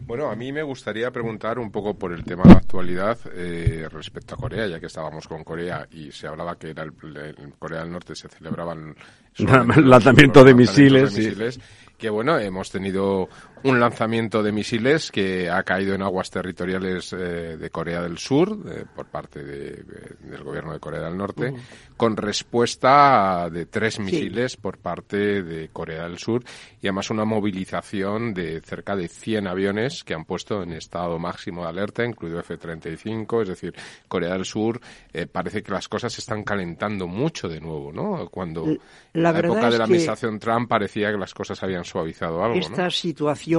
Bueno, 0.00 0.30
a 0.30 0.36
mí 0.36 0.52
me 0.52 0.62
gustaría 0.62 1.10
preguntar 1.10 1.58
un 1.58 1.70
poco 1.70 1.94
por 1.94 2.12
el 2.12 2.24
tema 2.24 2.44
de 2.44 2.52
actualidad 2.52 3.18
eh, 3.32 3.88
respecto 3.90 4.34
a 4.34 4.38
Corea, 4.38 4.66
ya 4.66 4.80
que 4.80 4.86
estábamos 4.86 5.26
con 5.26 5.44
Corea 5.44 5.86
y 5.90 6.10
se 6.12 6.26
hablaba 6.26 6.56
que 6.56 6.70
era 6.70 6.82
el, 6.82 6.92
en 7.38 7.50
Corea 7.52 7.80
del 7.80 7.92
Norte 7.92 8.14
se 8.14 8.28
celebraban 8.28 8.94
lanzamiento 9.36 9.82
de 9.82 9.88
lanzamientos 9.88 10.54
misiles, 10.54 11.14
de 11.14 11.22
sí. 11.22 11.28
misiles, 11.28 11.60
que 11.96 12.10
bueno, 12.10 12.38
hemos 12.38 12.70
tenido 12.70 13.28
un 13.64 13.78
lanzamiento 13.80 14.42
de 14.42 14.52
misiles 14.52 15.10
que 15.10 15.50
ha 15.50 15.62
caído 15.62 15.94
en 15.94 16.02
aguas 16.02 16.30
territoriales 16.30 17.12
eh, 17.12 17.56
de 17.58 17.70
Corea 17.70 18.02
del 18.02 18.18
Sur 18.18 18.58
eh, 18.68 18.84
por 18.94 19.06
parte 19.06 19.42
de- 19.44 19.82
de- 19.82 20.16
del 20.30 20.42
gobierno 20.42 20.72
de 20.72 20.80
Corea 20.80 21.02
del 21.02 21.16
Norte, 21.16 21.52
con 21.96 22.16
respuesta 22.16 23.48
de 23.50 23.66
tres 23.66 23.98
misiles 24.00 24.56
por 24.56 24.78
parte 24.78 25.42
de 25.42 25.68
Corea 25.68 26.04
del 26.04 26.18
Sur 26.18 26.42
y 26.80 26.86
además 26.86 27.10
una 27.10 27.24
movilización 27.24 28.32
de 28.34 28.60
cerca 28.60 28.96
de 28.96 29.08
100 29.08 29.46
aviones 29.46 30.04
que 30.04 30.14
han 30.14 30.24
puesto 30.24 30.62
en 30.62 30.72
estado 30.72 31.18
máximo 31.18 31.62
de 31.62 31.68
alerta, 31.68 32.04
incluido 32.04 32.40
F-35, 32.40 33.42
es 33.42 33.48
decir, 33.48 33.74
Corea 34.08 34.32
del 34.34 34.44
Sur 34.44 34.80
eh, 35.12 35.26
parece 35.26 35.62
que 35.62 35.72
las 35.72 35.88
cosas 35.88 36.12
se 36.12 36.20
están 36.20 36.44
calentando 36.44 37.06
mucho 37.06 37.48
de 37.48 37.60
nuevo, 37.60 37.92
¿no? 37.92 38.28
Cuando 38.30 38.64
L- 38.64 38.80
en 39.14 39.22
la 39.22 39.32
la 39.32 39.38
época 39.40 39.70
de 39.70 39.78
la 39.78 39.84
administración 39.84 40.38
Trump 40.38 40.68
parecía 40.68 41.10
que 41.10 41.18
las 41.18 41.34
cosas 41.34 41.62
habían 41.62 41.84
suavizado 41.84 42.42
algo, 42.42 42.58
Esta 42.58 42.84
¿no? 42.84 42.90
situación 42.90 43.49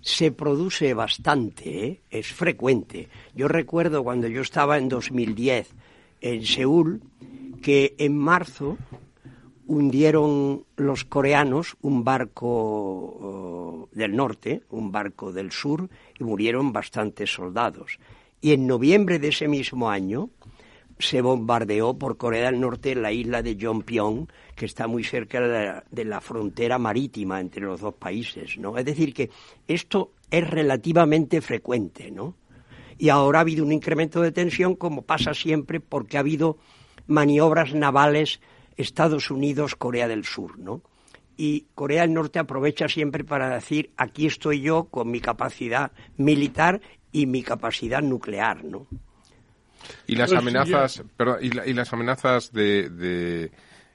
se 0.00 0.30
produce 0.30 0.94
bastante, 0.94 1.86
¿eh? 1.86 2.00
es 2.10 2.28
frecuente. 2.28 3.08
Yo 3.34 3.48
recuerdo 3.48 4.04
cuando 4.04 4.28
yo 4.28 4.40
estaba 4.40 4.78
en 4.78 4.88
2010 4.88 5.74
en 6.20 6.46
Seúl 6.46 7.02
que 7.62 7.94
en 7.98 8.16
marzo 8.16 8.78
hundieron 9.66 10.64
los 10.76 11.04
coreanos 11.04 11.76
un 11.82 12.04
barco 12.04 12.46
oh, 12.48 13.88
del 13.92 14.14
norte, 14.14 14.62
un 14.70 14.92
barco 14.92 15.32
del 15.32 15.50
sur, 15.50 15.88
y 16.18 16.24
murieron 16.24 16.72
bastantes 16.72 17.32
soldados. 17.32 17.98
Y 18.40 18.52
en 18.52 18.66
noviembre 18.66 19.18
de 19.18 19.28
ese 19.28 19.48
mismo 19.48 19.90
año 19.90 20.30
se 20.98 21.20
bombardeó 21.20 21.98
por 21.98 22.16
Corea 22.16 22.50
del 22.50 22.60
Norte 22.60 22.94
la 22.94 23.12
isla 23.12 23.42
de 23.42 23.56
Jongpyong, 23.60 24.28
que 24.54 24.66
está 24.66 24.86
muy 24.86 25.04
cerca 25.04 25.40
de 25.40 25.48
la, 25.48 25.84
de 25.90 26.04
la 26.04 26.20
frontera 26.20 26.78
marítima 26.78 27.40
entre 27.40 27.62
los 27.62 27.80
dos 27.80 27.94
países, 27.94 28.56
¿no? 28.58 28.78
Es 28.78 28.84
decir, 28.84 29.12
que 29.12 29.30
esto 29.68 30.12
es 30.30 30.48
relativamente 30.48 31.40
frecuente, 31.40 32.10
¿no? 32.10 32.34
Y 32.98 33.10
ahora 33.10 33.40
ha 33.40 33.42
habido 33.42 33.64
un 33.64 33.72
incremento 33.72 34.22
de 34.22 34.32
tensión, 34.32 34.74
como 34.74 35.02
pasa 35.02 35.34
siempre, 35.34 35.80
porque 35.80 36.16
ha 36.16 36.20
habido 36.20 36.56
maniobras 37.06 37.74
navales 37.74 38.40
Estados 38.76 39.30
Unidos, 39.30 39.76
Corea 39.76 40.08
del 40.08 40.24
Sur, 40.24 40.58
¿no? 40.58 40.82
Y 41.36 41.66
Corea 41.74 42.02
del 42.02 42.14
Norte 42.14 42.38
aprovecha 42.38 42.88
siempre 42.88 43.22
para 43.22 43.54
decir, 43.54 43.90
aquí 43.98 44.26
estoy 44.26 44.62
yo 44.62 44.84
con 44.84 45.10
mi 45.10 45.20
capacidad 45.20 45.92
militar 46.16 46.80
y 47.12 47.26
mi 47.26 47.42
capacidad 47.42 48.00
nuclear, 48.02 48.64
¿no? 48.64 48.86
Y 50.06 50.16
las 50.16 50.30
Pues 50.30 50.40
amenazas, 50.40 51.02
perdón, 51.16 51.38
y, 51.42 51.50
la- 51.50 51.66
y 51.66 51.72
las 51.72 51.92
amenazas 51.92 52.52
de, 52.52 52.88
de, 52.90 53.44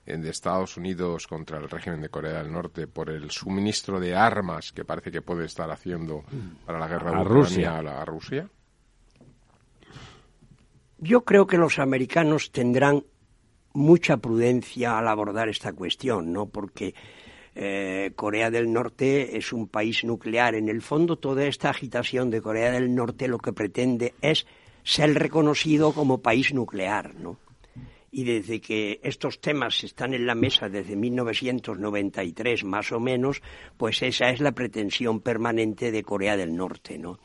eh, 0.05 0.17
de 0.17 0.29
Estados 0.29 0.77
Unidos 0.77 1.27
contra 1.27 1.57
el 1.57 1.69
régimen 1.69 2.01
de 2.01 2.09
Corea 2.09 2.41
del 2.43 2.51
Norte 2.51 2.87
por 2.87 3.09
el 3.09 3.29
suministro 3.31 3.99
de 3.99 4.15
armas 4.15 4.71
que 4.71 4.83
parece 4.85 5.11
que 5.11 5.21
puede 5.21 5.45
estar 5.45 5.69
haciendo 5.71 6.23
para 6.65 6.79
la 6.79 6.87
guerra 6.87 7.11
A 7.11 7.19
de 7.19 7.23
Rusia. 7.25 7.57
Ucrania 7.71 7.77
a, 7.77 7.83
la- 7.83 8.01
a 8.01 8.05
Rusia. 8.05 8.49
Yo 10.99 11.23
creo 11.23 11.47
que 11.47 11.57
los 11.57 11.79
americanos 11.79 12.51
tendrán 12.51 13.03
mucha 13.73 14.17
prudencia 14.17 14.97
al 14.97 15.07
abordar 15.07 15.49
esta 15.49 15.73
cuestión, 15.73 16.31
¿no? 16.31 16.47
Porque 16.47 16.93
eh, 17.55 18.11
Corea 18.15 18.51
del 18.51 18.71
Norte 18.71 19.37
es 19.37 19.51
un 19.51 19.67
país 19.67 20.03
nuclear. 20.03 20.55
En 20.55 20.69
el 20.69 20.81
fondo, 20.81 21.17
toda 21.17 21.45
esta 21.45 21.69
agitación 21.69 22.29
de 22.29 22.41
Corea 22.41 22.71
del 22.71 22.93
Norte 22.93 23.27
lo 23.27 23.39
que 23.39 23.51
pretende 23.53 24.13
es 24.21 24.45
ser 24.83 25.13
reconocido 25.13 25.93
como 25.93 26.21
país 26.21 26.53
nuclear, 26.53 27.15
¿no? 27.15 27.37
Y 28.13 28.25
desde 28.25 28.59
que 28.59 28.99
estos 29.03 29.39
temas 29.39 29.83
están 29.85 30.13
en 30.13 30.27
la 30.27 30.35
mesa 30.35 30.67
desde 30.67 30.97
1993 30.97 32.65
más 32.65 32.91
o 32.91 32.99
menos, 32.99 33.41
pues 33.77 34.01
esa 34.01 34.29
es 34.29 34.41
la 34.41 34.51
pretensión 34.51 35.21
permanente 35.21 35.91
de 35.91 36.03
Corea 36.03 36.35
del 36.35 36.55
Norte, 36.55 36.97
¿no? 36.97 37.19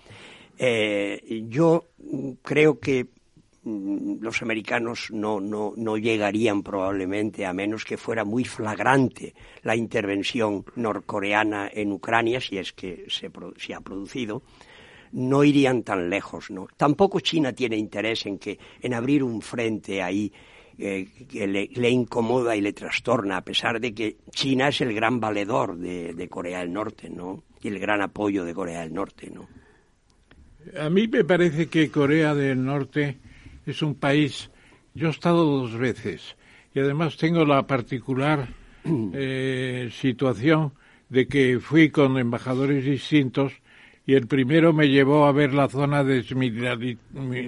Eh, 0.59 1.45
yo 1.49 1.89
creo 2.43 2.79
que 2.79 3.07
mm, 3.65 4.21
los 4.21 4.41
americanos 4.43 5.11
no, 5.11 5.41
no, 5.41 5.75
no 5.77 5.97
llegarían 5.97 6.63
probablemente, 6.63 7.45
a 7.45 7.53
menos 7.53 7.85
que 7.85 7.97
fuera 7.97 8.25
muy 8.25 8.45
flagrante 8.45 9.35
la 9.63 9.77
intervención 9.77 10.65
norcoreana 10.77 11.69
en 11.73 11.93
Ucrania, 11.93 12.41
si 12.41 12.59
es 12.59 12.73
que 12.73 13.07
se, 13.09 13.31
se 13.59 13.75
ha 13.75 13.81
producido, 13.81 14.43
no 15.13 15.45
irían 15.45 15.83
tan 15.83 16.11
lejos, 16.11 16.51
¿no? 16.51 16.67
Tampoco 16.77 17.21
China 17.21 17.53
tiene 17.53 17.77
interés 17.77 18.27
en 18.27 18.39
que 18.39 18.59
en 18.81 18.95
abrir 18.95 19.23
un 19.23 19.43
frente 19.43 20.03
ahí 20.03 20.33
eh, 20.79 21.09
que 21.29 21.47
le, 21.47 21.69
le 21.75 21.91
incomoda 21.91 22.55
y 22.55 22.61
le 22.61 22.73
trastorna, 22.73 23.39
a 23.39 23.45
pesar 23.45 23.81
de 23.81 23.95
que 23.95 24.17
China 24.31 24.69
es 24.69 24.81
el 24.83 24.93
gran 24.95 25.21
valedor 25.21 25.77
de, 25.77 26.13
de 26.13 26.29
Corea 26.29 26.61
del 26.61 26.73
Norte, 26.73 27.09
¿no? 27.09 27.45
Y 27.63 27.69
el 27.69 27.79
gran 27.79 28.03
apoyo 28.03 28.45
de 28.45 28.55
Corea 28.55 28.81
del 28.81 28.93
Norte, 28.93 29.31
¿no? 29.31 29.49
A 30.79 30.91
mí 30.91 31.07
me 31.09 31.25
parece 31.25 31.69
que 31.69 31.91
Corea 31.91 32.35
del 32.35 32.65
Norte 32.65 33.19
es 33.65 33.83
un 33.83 33.95
país. 33.95 34.51
Yo 34.95 35.09
he 35.09 35.11
estado 35.11 35.45
dos 35.45 35.77
veces 35.77 36.37
y 36.75 36.81
además 36.81 37.17
tengo 37.17 37.45
la 37.45 37.67
particular 37.67 38.49
eh, 39.15 39.89
situación 39.93 40.73
de 41.09 41.27
que 41.27 41.59
fui 41.61 41.91
con 41.91 42.19
embajadores 42.19 42.85
distintos 42.85 43.53
y 44.07 44.15
el 44.15 44.27
primero 44.27 44.73
me 44.73 44.89
llevó 44.89 45.27
a 45.27 45.33
ver 45.33 45.53
la 45.53 45.69
zona 45.69 46.03
desmilitari- 46.05 46.97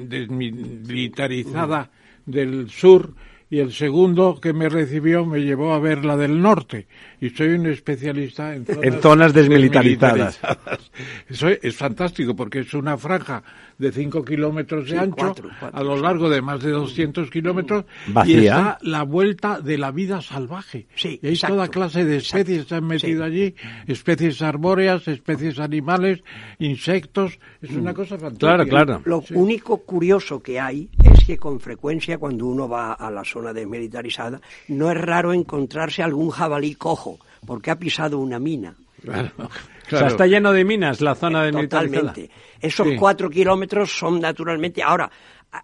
desmilitarizada 0.08 1.90
del 2.26 2.68
sur 2.70 3.14
y 3.50 3.60
el 3.60 3.72
segundo 3.72 4.38
que 4.40 4.52
me 4.52 4.68
recibió 4.68 5.24
me 5.24 5.40
llevó 5.40 5.72
a 5.72 5.78
ver 5.78 6.04
la 6.04 6.16
del 6.16 6.40
norte 6.40 6.86
y 7.20 7.30
soy 7.30 7.48
un 7.48 7.66
especialista 7.66 8.54
en 8.54 8.66
zonas, 8.66 8.84
En 8.84 9.00
zonas 9.00 9.32
desmilitarizadas. 9.32 10.40
desmilitarizadas. 10.40 10.90
Eso 11.28 11.48
es, 11.48 11.58
es 11.62 11.74
fantástico 11.74 12.36
porque 12.36 12.60
es 12.60 12.74
una 12.74 12.96
franja 12.98 13.42
de 13.78 13.92
5 13.92 14.24
kilómetros 14.24 14.84
de 14.86 14.90
Sí, 14.90 14.96
ancho 14.96 15.16
cuatro, 15.16 15.50
cuatro, 15.58 15.78
a 15.78 15.82
lo 15.82 15.96
largo 15.96 16.28
de 16.28 16.42
más 16.42 16.60
de 16.62 16.70
200 16.70 17.30
kilómetros 17.30 17.84
y 18.26 18.46
está 18.46 18.78
la 18.82 19.02
vuelta 19.04 19.60
de 19.60 19.78
la 19.78 19.92
vida 19.92 20.20
salvaje. 20.20 20.86
Sí, 20.94 21.18
y 21.22 21.28
hay 21.28 21.32
exacto, 21.34 21.54
toda 21.56 21.68
clase 21.68 22.04
de 22.04 22.16
especies 22.16 22.62
que 22.64 22.68
se 22.68 22.74
han 22.74 22.86
metido 22.86 23.24
allí, 23.24 23.54
especies 23.86 24.42
arbóreas, 24.42 25.06
especies 25.08 25.58
animales, 25.58 26.22
insectos, 26.58 27.38
es 27.62 27.70
una 27.70 27.94
cosa 27.94 28.18
fantástica. 28.18 28.64
Claro, 28.64 28.66
claro. 28.66 29.02
Lo 29.04 29.22
único 29.38 29.78
curioso 29.78 30.42
que 30.42 30.58
hay 30.60 30.88
que 31.28 31.36
con 31.36 31.60
frecuencia 31.60 32.16
cuando 32.16 32.46
uno 32.46 32.66
va 32.66 32.94
a 32.94 33.10
la 33.10 33.22
zona 33.22 33.52
desmilitarizada 33.52 34.40
no 34.68 34.90
es 34.90 34.96
raro 34.98 35.34
encontrarse 35.34 36.02
algún 36.02 36.30
jabalí 36.30 36.74
cojo 36.74 37.18
porque 37.46 37.70
ha 37.70 37.78
pisado 37.78 38.18
una 38.18 38.38
mina. 38.38 38.74
Claro, 39.02 39.30
O 39.38 39.90
sea, 39.90 40.06
está 40.06 40.26
lleno 40.26 40.52
de 40.54 40.64
minas 40.64 41.02
la 41.02 41.14
zona 41.14 41.42
de 41.42 41.52
Totalmente. 41.52 42.30
Esos 42.58 42.88
Sí. 42.88 42.96
cuatro 42.96 43.28
kilómetros 43.28 43.92
son 43.92 44.20
naturalmente. 44.20 44.82
Ahora, 44.82 45.10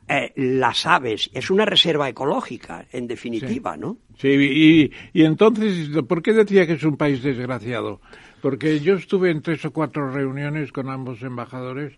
eh, 0.07 0.33
las 0.37 0.85
aves 0.85 1.31
es 1.33 1.49
una 1.49 1.65
reserva 1.65 2.11
ecológica, 2.11 2.85
en 2.93 3.07
definitiva, 3.07 3.75
¿no? 3.79 3.97
Sí, 4.19 4.29
y, 4.29 4.93
y 5.19 5.25
entonces, 5.25 5.89
¿por 6.07 6.21
qué 6.23 6.35
decía 6.35 6.67
que 6.67 6.75
es 6.75 6.85
un 6.85 6.99
país 6.99 7.23
desgraciado? 7.23 8.03
Porque 8.43 8.81
yo 8.81 8.97
estuve 8.97 9.31
en 9.31 9.41
tres 9.41 9.65
o 9.65 9.71
cuatro 9.73 10.11
reuniones 10.13 10.73
con 10.73 10.91
ambos 10.91 11.23
embajadores, 11.23 11.95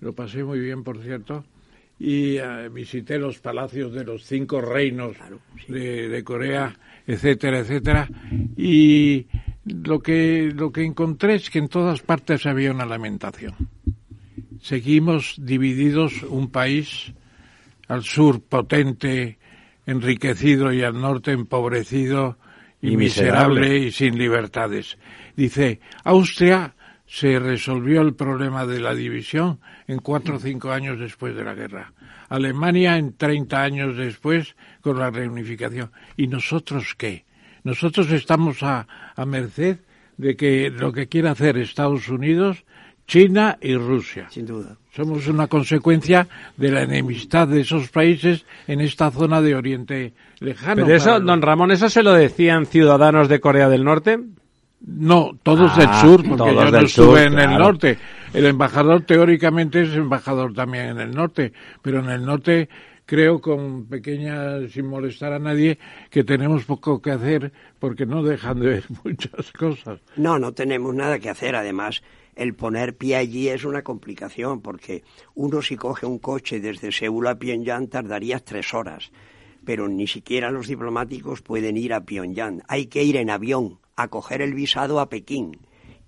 lo 0.00 0.12
pasé 0.12 0.44
muy 0.44 0.60
bien, 0.60 0.84
por 0.84 1.02
cierto, 1.02 1.44
y 1.98 2.36
eh, 2.36 2.68
visité 2.72 3.18
los 3.18 3.38
palacios 3.38 3.92
de 3.92 4.04
los 4.04 4.24
cinco 4.24 4.60
reinos 4.60 5.16
de, 5.66 6.08
de 6.08 6.24
Corea, 6.24 6.76
etcétera, 7.06 7.58
etcétera, 7.60 8.08
y 8.56 9.26
lo 9.64 10.00
que, 10.00 10.52
lo 10.54 10.70
que 10.70 10.84
encontré 10.84 11.34
es 11.34 11.50
que 11.50 11.58
en 11.58 11.68
todas 11.68 12.00
partes 12.02 12.46
había 12.46 12.70
una 12.70 12.86
lamentación. 12.86 13.54
Seguimos 14.60 15.36
divididos 15.40 16.22
un 16.22 16.50
país 16.50 17.12
al 17.88 18.02
sur 18.02 18.42
potente, 18.42 19.38
enriquecido 19.86 20.72
y 20.72 20.82
al 20.82 21.00
norte 21.00 21.32
empobrecido 21.32 22.38
y, 22.82 22.92
Y 22.92 22.96
miserable. 22.96 23.60
miserable. 23.60 23.86
y 23.86 23.92
sin 23.92 24.18
libertades. 24.18 24.98
Dice, 25.36 25.80
Austria 26.04 26.74
se 27.08 27.38
resolvió 27.38 28.02
el 28.02 28.14
problema 28.14 28.66
de 28.66 28.80
la 28.80 28.94
división 28.94 29.60
en 29.86 29.98
cuatro 29.98 30.36
o 30.36 30.38
cinco 30.38 30.70
años 30.70 31.00
después 31.00 31.34
de 31.34 31.42
la 31.42 31.54
guerra. 31.54 31.92
Alemania 32.28 32.98
en 32.98 33.16
30 33.16 33.62
años 33.62 33.96
después 33.96 34.54
con 34.82 34.98
la 34.98 35.10
reunificación. 35.10 35.90
¿Y 36.16 36.26
nosotros 36.26 36.94
qué? 36.96 37.24
Nosotros 37.64 38.10
estamos 38.10 38.62
a, 38.62 38.86
a 39.16 39.24
merced 39.24 39.78
de 40.18 40.36
que 40.36 40.70
lo 40.70 40.92
que 40.92 41.08
quiera 41.08 41.30
hacer 41.30 41.56
Estados 41.56 42.08
Unidos, 42.08 42.64
China 43.06 43.56
y 43.62 43.74
Rusia. 43.74 44.28
Sin 44.30 44.44
duda. 44.44 44.76
Somos 44.94 45.26
una 45.28 45.46
consecuencia 45.46 46.28
de 46.56 46.70
la 46.70 46.82
enemistad 46.82 47.48
de 47.48 47.60
esos 47.62 47.88
países 47.88 48.44
en 48.66 48.80
esta 48.80 49.10
zona 49.10 49.40
de 49.40 49.54
Oriente 49.54 50.12
Lejano. 50.40 50.84
Pero 50.84 50.96
eso, 50.96 51.20
don 51.20 51.40
Ramón, 51.40 51.70
¿eso 51.70 51.88
se 51.88 52.02
lo 52.02 52.12
decían 52.12 52.66
ciudadanos 52.66 53.28
de 53.28 53.40
Corea 53.40 53.70
del 53.70 53.84
Norte? 53.84 54.18
No, 54.80 55.32
todos 55.42 55.72
Ah, 55.74 55.80
del 55.80 55.94
sur, 56.00 56.22
porque 56.22 56.36
todos 56.36 56.54
yo 56.54 56.64
no 56.64 56.70
del 56.70 56.84
estuve 56.86 57.24
sur, 57.24 57.32
en 57.32 57.38
el 57.38 57.58
norte. 57.58 57.98
El 58.32 58.46
embajador 58.46 59.02
teóricamente 59.02 59.82
es 59.82 59.94
embajador 59.94 60.54
también 60.54 60.86
en 60.86 61.00
el 61.00 61.10
norte, 61.14 61.52
pero 61.82 62.00
en 62.00 62.10
el 62.10 62.24
norte 62.24 62.68
creo 63.06 63.40
con 63.40 63.86
pequeña, 63.86 64.68
sin 64.68 64.86
molestar 64.86 65.32
a 65.32 65.38
nadie, 65.38 65.78
que 66.10 66.24
tenemos 66.24 66.64
poco 66.64 67.00
que 67.00 67.10
hacer 67.10 67.52
porque 67.78 68.04
no 68.06 68.22
dejan 68.22 68.60
de 68.60 68.66
ver 68.66 68.84
muchas 69.04 69.50
cosas. 69.52 70.00
No, 70.16 70.38
no 70.38 70.52
tenemos 70.52 70.94
nada 70.94 71.18
que 71.18 71.30
hacer. 71.30 71.56
Además, 71.56 72.02
el 72.36 72.54
poner 72.54 72.96
pie 72.96 73.16
allí 73.16 73.48
es 73.48 73.64
una 73.64 73.82
complicación, 73.82 74.60
porque 74.60 75.02
uno 75.34 75.60
si 75.62 75.76
coge 75.76 76.06
un 76.06 76.18
coche 76.18 76.60
desde 76.60 76.92
Seúl 76.92 77.26
a 77.26 77.38
Pyongyang 77.38 77.88
tardaría 77.88 78.38
tres 78.38 78.72
horas, 78.74 79.10
pero 79.64 79.88
ni 79.88 80.06
siquiera 80.06 80.50
los 80.50 80.68
diplomáticos 80.68 81.42
pueden 81.42 81.76
ir 81.76 81.94
a 81.94 82.02
Pyongyang. 82.04 82.62
Hay 82.68 82.86
que 82.86 83.02
ir 83.02 83.16
en 83.16 83.30
avión 83.30 83.78
a 84.00 84.08
coger 84.08 84.40
el 84.42 84.54
visado 84.54 85.00
a 85.00 85.08
Pekín 85.10 85.58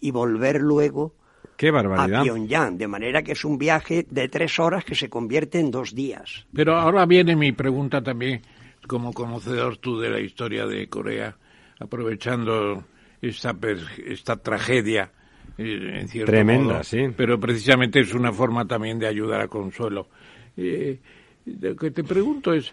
y 0.01 0.11
volver 0.13 0.61
luego 0.61 1.15
Qué 1.57 1.69
a 1.69 1.73
barbaridad. 1.73 2.23
Pyongyang, 2.23 2.79
de 2.79 2.89
manera 2.89 3.23
que 3.23 3.33
es 3.33 3.45
un 3.45 3.59
viaje 3.59 4.07
de 4.09 4.29
tres 4.29 4.59
horas 4.59 4.85
que 4.85 4.95
se 4.95 5.11
convierte 5.11 5.59
en 5.61 5.71
dos 5.71 5.95
días. 5.95 6.47
Pero 6.55 6.77
ahora 6.77 7.05
viene 7.05 7.37
mi 7.37 7.53
pregunta 7.53 8.03
también, 8.03 8.41
como 8.87 9.13
conocedor 9.13 9.77
tú 9.77 9.99
de 9.99 10.09
la 10.09 10.21
historia 10.21 10.65
de 10.67 10.89
Corea, 10.89 11.37
aprovechando 11.79 12.85
esta, 13.21 13.53
per- 13.55 13.79
esta 14.07 14.37
tragedia. 14.37 15.11
eh, 15.59 15.99
en 16.01 16.09
cierto 16.09 16.31
Tremenda, 16.33 16.75
modo, 16.75 16.85
sí. 16.85 17.09
Pero 17.17 17.39
precisamente 17.39 18.01
es 18.01 18.15
una 18.15 18.33
forma 18.33 18.67
también 18.67 18.99
de 18.99 19.07
ayudar 19.09 19.41
a 19.43 19.49
Consuelo. 19.49 20.09
Eh, 20.57 20.99
lo 21.45 21.77
que 21.77 21.91
te 21.91 22.05
pregunto 22.05 22.55
es, 22.55 22.73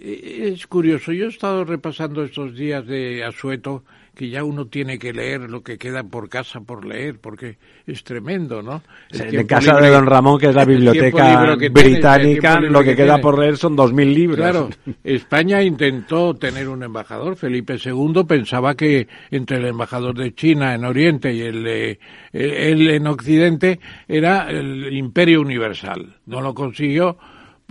eh, 0.00 0.50
es 0.54 0.66
curioso, 0.66 1.12
yo 1.12 1.26
he 1.26 1.28
estado 1.28 1.64
repasando 1.64 2.24
estos 2.24 2.56
días 2.56 2.84
de 2.86 3.22
Asueto 3.24 3.84
que 4.18 4.28
ya 4.28 4.42
uno 4.42 4.66
tiene 4.66 4.98
que 4.98 5.12
leer 5.12 5.42
lo 5.48 5.62
que 5.62 5.78
queda 5.78 6.02
por 6.02 6.28
casa 6.28 6.60
por 6.60 6.84
leer, 6.84 7.20
porque 7.20 7.56
es 7.86 8.02
tremendo, 8.02 8.62
¿no? 8.64 8.82
El 9.10 9.32
En 9.32 9.46
casa 9.46 9.74
libre- 9.74 9.86
de 9.86 9.92
don 9.92 10.06
Ramón, 10.06 10.40
que 10.40 10.48
es 10.48 10.54
la 10.56 10.62
el 10.62 10.68
biblioteca 10.70 11.46
tienes, 11.56 11.62
el 11.62 11.70
británica, 11.70 12.60
lo 12.60 12.80
que 12.82 12.96
queda 12.96 13.14
tienes. 13.14 13.22
por 13.22 13.38
leer 13.38 13.56
son 13.56 13.76
dos 13.76 13.92
mil 13.92 14.12
libros. 14.12 14.38
Claro, 14.38 14.70
España 15.04 15.62
intentó 15.62 16.34
tener 16.34 16.68
un 16.68 16.82
embajador. 16.82 17.36
Felipe 17.36 17.76
II 17.82 18.24
pensaba 18.26 18.74
que 18.74 19.06
entre 19.30 19.58
el 19.58 19.66
embajador 19.66 20.16
de 20.18 20.34
China 20.34 20.74
en 20.74 20.84
Oriente 20.84 21.32
y 21.32 21.42
el 21.42 21.62
de 21.62 22.00
él 22.32 22.90
en 22.90 23.06
Occidente 23.06 23.78
era 24.08 24.50
el 24.50 24.92
imperio 24.96 25.40
universal. 25.40 26.16
No 26.26 26.40
lo 26.40 26.54
consiguió, 26.54 27.18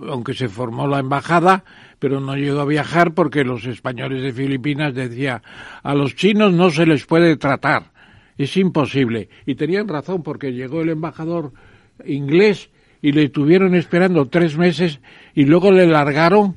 aunque 0.07 0.33
se 0.33 0.47
formó 0.47 0.87
la 0.87 0.99
embajada, 0.99 1.65
pero 1.99 2.19
no 2.19 2.35
llegó 2.35 2.61
a 2.61 2.65
viajar 2.65 3.13
porque 3.13 3.43
los 3.43 3.65
españoles 3.65 4.21
de 4.21 4.33
Filipinas 4.33 4.93
decían 4.93 5.41
a 5.83 5.95
los 5.95 6.15
chinos 6.15 6.53
no 6.53 6.69
se 6.69 6.85
les 6.85 7.05
puede 7.05 7.37
tratar. 7.37 7.91
Es 8.37 8.55
imposible. 8.57 9.29
Y 9.45 9.55
tenían 9.55 9.87
razón 9.87 10.21
porque 10.21 10.53
llegó 10.53 10.81
el 10.81 10.89
embajador 10.89 11.53
inglés 12.05 12.69
y 13.01 13.11
le 13.11 13.29
tuvieron 13.29 13.75
esperando 13.75 14.27
tres 14.27 14.57
meses 14.57 14.99
y 15.33 15.45
luego 15.45 15.71
le 15.71 15.87
largaron 15.87 16.55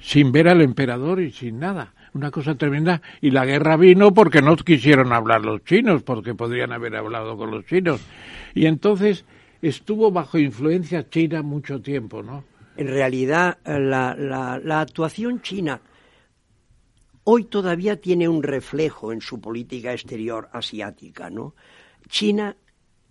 sin 0.00 0.32
ver 0.32 0.48
al 0.48 0.62
emperador 0.62 1.20
y 1.20 1.30
sin 1.30 1.58
nada. 1.58 1.92
Una 2.14 2.30
cosa 2.30 2.54
tremenda. 2.54 3.02
Y 3.20 3.30
la 3.30 3.44
guerra 3.44 3.76
vino 3.76 4.14
porque 4.14 4.40
no 4.40 4.56
quisieron 4.56 5.12
hablar 5.12 5.44
los 5.44 5.62
chinos, 5.64 6.02
porque 6.02 6.34
podrían 6.34 6.72
haber 6.72 6.96
hablado 6.96 7.36
con 7.36 7.50
los 7.50 7.66
chinos. 7.66 8.00
Y 8.54 8.66
entonces 8.66 9.24
estuvo 9.60 10.10
bajo 10.10 10.38
influencia 10.38 11.08
china 11.10 11.42
mucho 11.42 11.80
tiempo, 11.80 12.22
¿no? 12.22 12.44
En 12.78 12.86
realidad, 12.86 13.58
eh, 13.64 13.78
la, 13.78 14.14
la- 14.16 14.58
la 14.62 14.80
actuación 14.80 15.42
china 15.42 15.80
hoy 17.24 17.44
todavía 17.44 18.00
tiene 18.00 18.26
un 18.28 18.42
reflejo 18.42 19.12
en 19.12 19.20
su 19.20 19.40
política 19.40 19.92
exterior 19.92 20.48
asiática, 20.52 21.28
¿no? 21.28 21.54
China, 22.08 22.56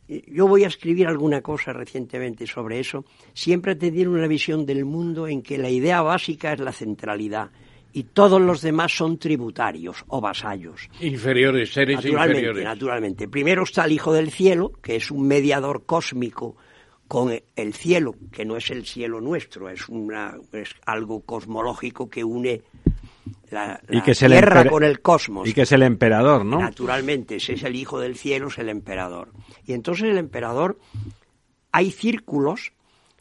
eh, 0.07 0.23
yo 0.27 0.47
voy 0.47 0.63
a 0.63 0.67
escribir 0.67 1.05
alguna 1.07 1.41
cosa 1.41 1.71
recientemente 1.73 2.47
sobre 2.47 2.79
eso, 2.79 3.05
siempre 3.33 3.73
ha 3.73 3.77
tenido 3.77 4.09
una 4.11 4.25
visión 4.27 4.65
del 4.65 4.85
mundo 4.85 5.27
en 5.27 5.43
que 5.43 5.57
la 5.59 5.69
idea 5.69 6.01
básica 6.01 6.53
es 6.53 6.59
la 6.59 6.71
centralidad 6.71 7.51
y 7.93 8.03
todos 8.05 8.41
los 8.41 8.61
demás 8.61 8.95
son 8.95 9.17
tributarios 9.19 10.03
o 10.07 10.19
vasallos. 10.21 10.89
Inferiores, 11.01 11.73
seres 11.73 11.97
Naturalmente, 11.97 12.33
inferiores. 12.39 12.63
naturalmente. 12.63 13.27
Primero 13.27 13.63
está 13.63 13.85
el 13.85 13.91
Hijo 13.91 14.13
del 14.13 14.31
Cielo, 14.31 14.71
que 14.81 14.95
es 14.95 15.11
un 15.11 15.27
mediador 15.27 15.85
cósmico 15.85 16.55
con 17.07 17.31
el 17.55 17.73
cielo, 17.73 18.15
que 18.31 18.45
no 18.45 18.57
es 18.57 18.69
el 18.69 18.85
cielo 18.85 19.21
nuestro, 19.21 19.69
es, 19.69 19.87
una, 19.89 20.35
es 20.51 20.75
algo 20.85 21.21
cosmológico 21.21 22.09
que 22.09 22.23
une 22.23 22.63
la, 23.49 23.81
Y 23.89 24.01
que 24.01 24.11
el 24.11 24.17
Tierra 24.17 24.69
con 24.69 24.83
el 24.83 25.01
cosmos. 25.01 25.47
Y 25.47 25.53
que 25.53 25.61
es 25.61 25.71
el 25.71 25.83
emperador, 25.83 26.45
¿no? 26.45 26.59
Naturalmente, 26.59 27.37
ese 27.37 27.53
es 27.53 27.63
el 27.63 27.75
Hijo 27.75 27.99
del 27.99 28.17
Cielo, 28.17 28.47
es 28.47 28.57
el 28.57 28.69
emperador. 28.69 29.29
Y 29.65 29.73
entonces 29.73 30.05
el 30.09 30.17
emperador, 30.17 30.79
hay 31.71 31.91
círculos, 31.91 32.73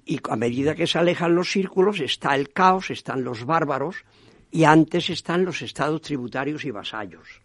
y 0.04 0.20
a 0.28 0.36
medida 0.36 0.74
que 0.74 0.86
se 0.86 0.98
alejan 0.98 1.34
los 1.34 1.50
círculos 1.50 2.00
está 2.00 2.34
el 2.34 2.52
caos, 2.52 2.90
están 2.90 3.24
los 3.24 3.44
bárbaros, 3.44 4.04
y 4.50 4.64
antes 4.64 5.10
están 5.10 5.44
los 5.44 5.62
estados 5.62 6.00
tributarios 6.02 6.64
y 6.64 6.70
vasallos. 6.70 7.40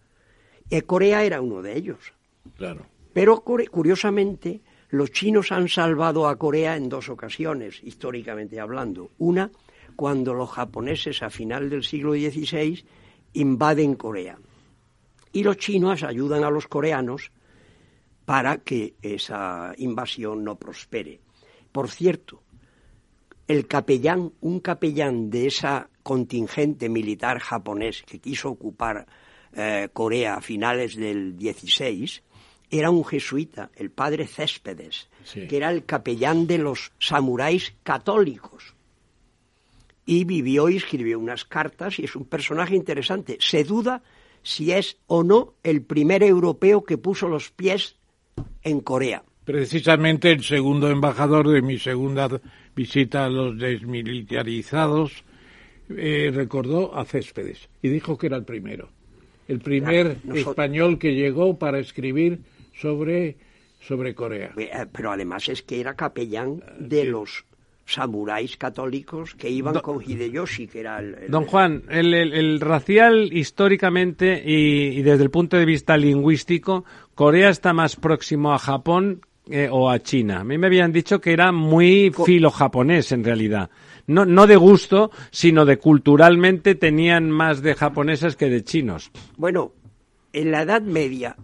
Y 0.70 0.82
Corea 0.82 1.24
era 1.24 1.42
uno 1.42 1.62
de 1.62 1.78
ellos. 1.78 2.14
Claro. 2.58 2.86
Pero 3.14 3.42
curiosamente, 3.42 4.62
los 4.92 5.12
chinos 5.12 5.52
han 5.52 5.70
salvado 5.70 6.28
a 6.28 6.36
Corea 6.38 6.76
en 6.76 6.90
dos 6.90 7.08
ocasiones, 7.08 7.82
históricamente 7.82 8.60
hablando. 8.60 9.12
Una, 9.18 9.50
cuando 9.96 10.34
los 10.34 10.50
japoneses 10.50 11.24
a 11.24 11.30
final 11.30 11.70
del 11.70 11.84
siglo 11.84 12.12
XVI 12.14 12.84
invaden 13.34 13.96
Corea. 13.96 14.38
Y 15.32 15.44
los 15.44 15.58
chinos 15.58 16.04
ayudan 16.04 16.44
a 16.44 16.50
los 16.50 16.68
coreanos 16.68 17.32
para 18.26 18.58
que 18.58 18.96
esa 19.02 19.74
invasión 19.78 20.44
no 20.44 20.56
prospere. 20.56 21.22
Por 21.72 21.90
cierto, 21.90 22.44
el 23.48 23.68
capellán, 23.68 24.34
un 24.42 24.60
capellán 24.60 25.30
de 25.30 25.48
esa 25.48 25.90
contingente 26.04 26.90
militar 26.90 27.40
japonés 27.40 28.04
que 28.04 28.20
quiso 28.20 28.50
ocupar 28.50 29.08
eh, 29.54 29.88
Corea 29.94 30.36
a 30.36 30.42
finales 30.42 30.96
del 30.96 31.38
16, 31.38 32.24
era 32.72 32.90
un 32.90 33.04
jesuita, 33.04 33.70
el 33.76 33.92
padre 33.92 34.26
Céspedes, 34.26 35.10
que 35.34 35.58
era 35.58 35.70
el 35.70 35.86
capellán 35.86 36.48
de 36.48 36.58
los 36.58 36.92
samuráis 37.00 37.74
católicos. 37.84 38.74
Y 40.06 40.24
vivió 40.24 40.70
y 40.70 40.78
escribió 40.78 41.20
unas 41.20 41.46
cartas 41.46 42.00
y 42.00 42.06
es 42.06 42.16
un 42.16 42.26
personaje 42.26 42.76
interesante. 42.76 43.38
Se 43.40 43.64
duda 43.64 44.02
si 44.42 44.72
es 44.72 44.98
o 45.08 45.24
no 45.24 45.54
el 45.64 45.84
primer 45.84 46.24
europeo 46.24 46.84
que 46.84 46.98
puso 46.98 47.28
los 47.28 47.52
pies 47.52 47.98
en 48.64 48.80
Corea. 48.80 49.24
Precisamente 49.44 50.32
el 50.32 50.44
segundo 50.44 50.90
embajador 50.90 51.50
de 51.50 51.62
mi 51.62 51.78
segunda 51.78 52.30
visita 52.76 53.26
a 53.26 53.30
los 53.30 53.58
desmilitarizados 53.58 55.24
eh, 55.90 56.32
recordó 56.34 56.96
a 56.98 57.04
Céspedes 57.06 57.70
y 57.82 57.90
dijo 57.90 58.18
que 58.18 58.28
era 58.28 58.38
el 58.38 58.46
primero. 58.46 58.90
El 59.48 59.60
primer 59.60 60.18
español 60.34 60.98
que 60.98 61.14
llegó 61.14 61.58
para 61.58 61.80
escribir 61.80 62.40
sobre, 62.82 63.38
sobre 63.80 64.16
Corea. 64.16 64.52
Eh, 64.58 64.70
pero 64.92 65.12
además 65.12 65.48
es 65.50 65.62
que 65.62 65.80
era 65.80 65.96
capellán 65.96 66.64
de 66.80 67.06
los 67.06 67.46
samuráis 67.86 68.58
católicos 68.58 69.36
que 69.36 69.50
iban 69.50 69.80
con 69.80 70.02
Hideyoshi, 70.02 70.68
que 70.68 70.80
era 70.80 71.00
el... 71.00 71.30
Don 71.30 71.46
Juan, 71.46 71.84
el, 71.90 72.60
racial 72.62 73.32
históricamente 73.34 74.42
y, 74.46 75.02
desde 75.02 75.24
el 75.24 75.30
punto 75.30 75.58
de 75.58 75.66
vista 75.66 75.98
lingüístico, 75.98 76.86
Corea 77.16 77.50
está 77.50 77.74
más 77.74 77.96
próximo 77.98 78.54
a 78.54 78.60
Japón 78.60 79.22
eh, 79.50 79.68
o 79.70 79.90
a 79.90 80.00
China. 80.00 80.40
A 80.40 80.44
mí 80.44 80.58
me 80.58 80.68
habían 80.68 80.94
dicho 80.94 81.20
que 81.20 81.34
era 81.34 81.52
muy 81.52 82.12
filo-japonés 82.12 83.12
en 83.12 83.24
realidad. 83.24 83.70
No, 84.08 84.26
no 84.26 84.48
de 84.48 84.56
gusto, 84.56 85.12
sino 85.32 85.66
de 85.66 85.78
culturalmente 85.78 86.76
tenían 86.76 87.30
más 87.30 87.62
de 87.62 87.76
japoneses 87.76 88.36
que 88.36 88.50
de 88.50 88.64
chinos. 88.64 89.12
Bueno, 89.38 89.74
en 90.34 90.52
la 90.52 90.62
Edad 90.62 90.82
Media 90.82 91.36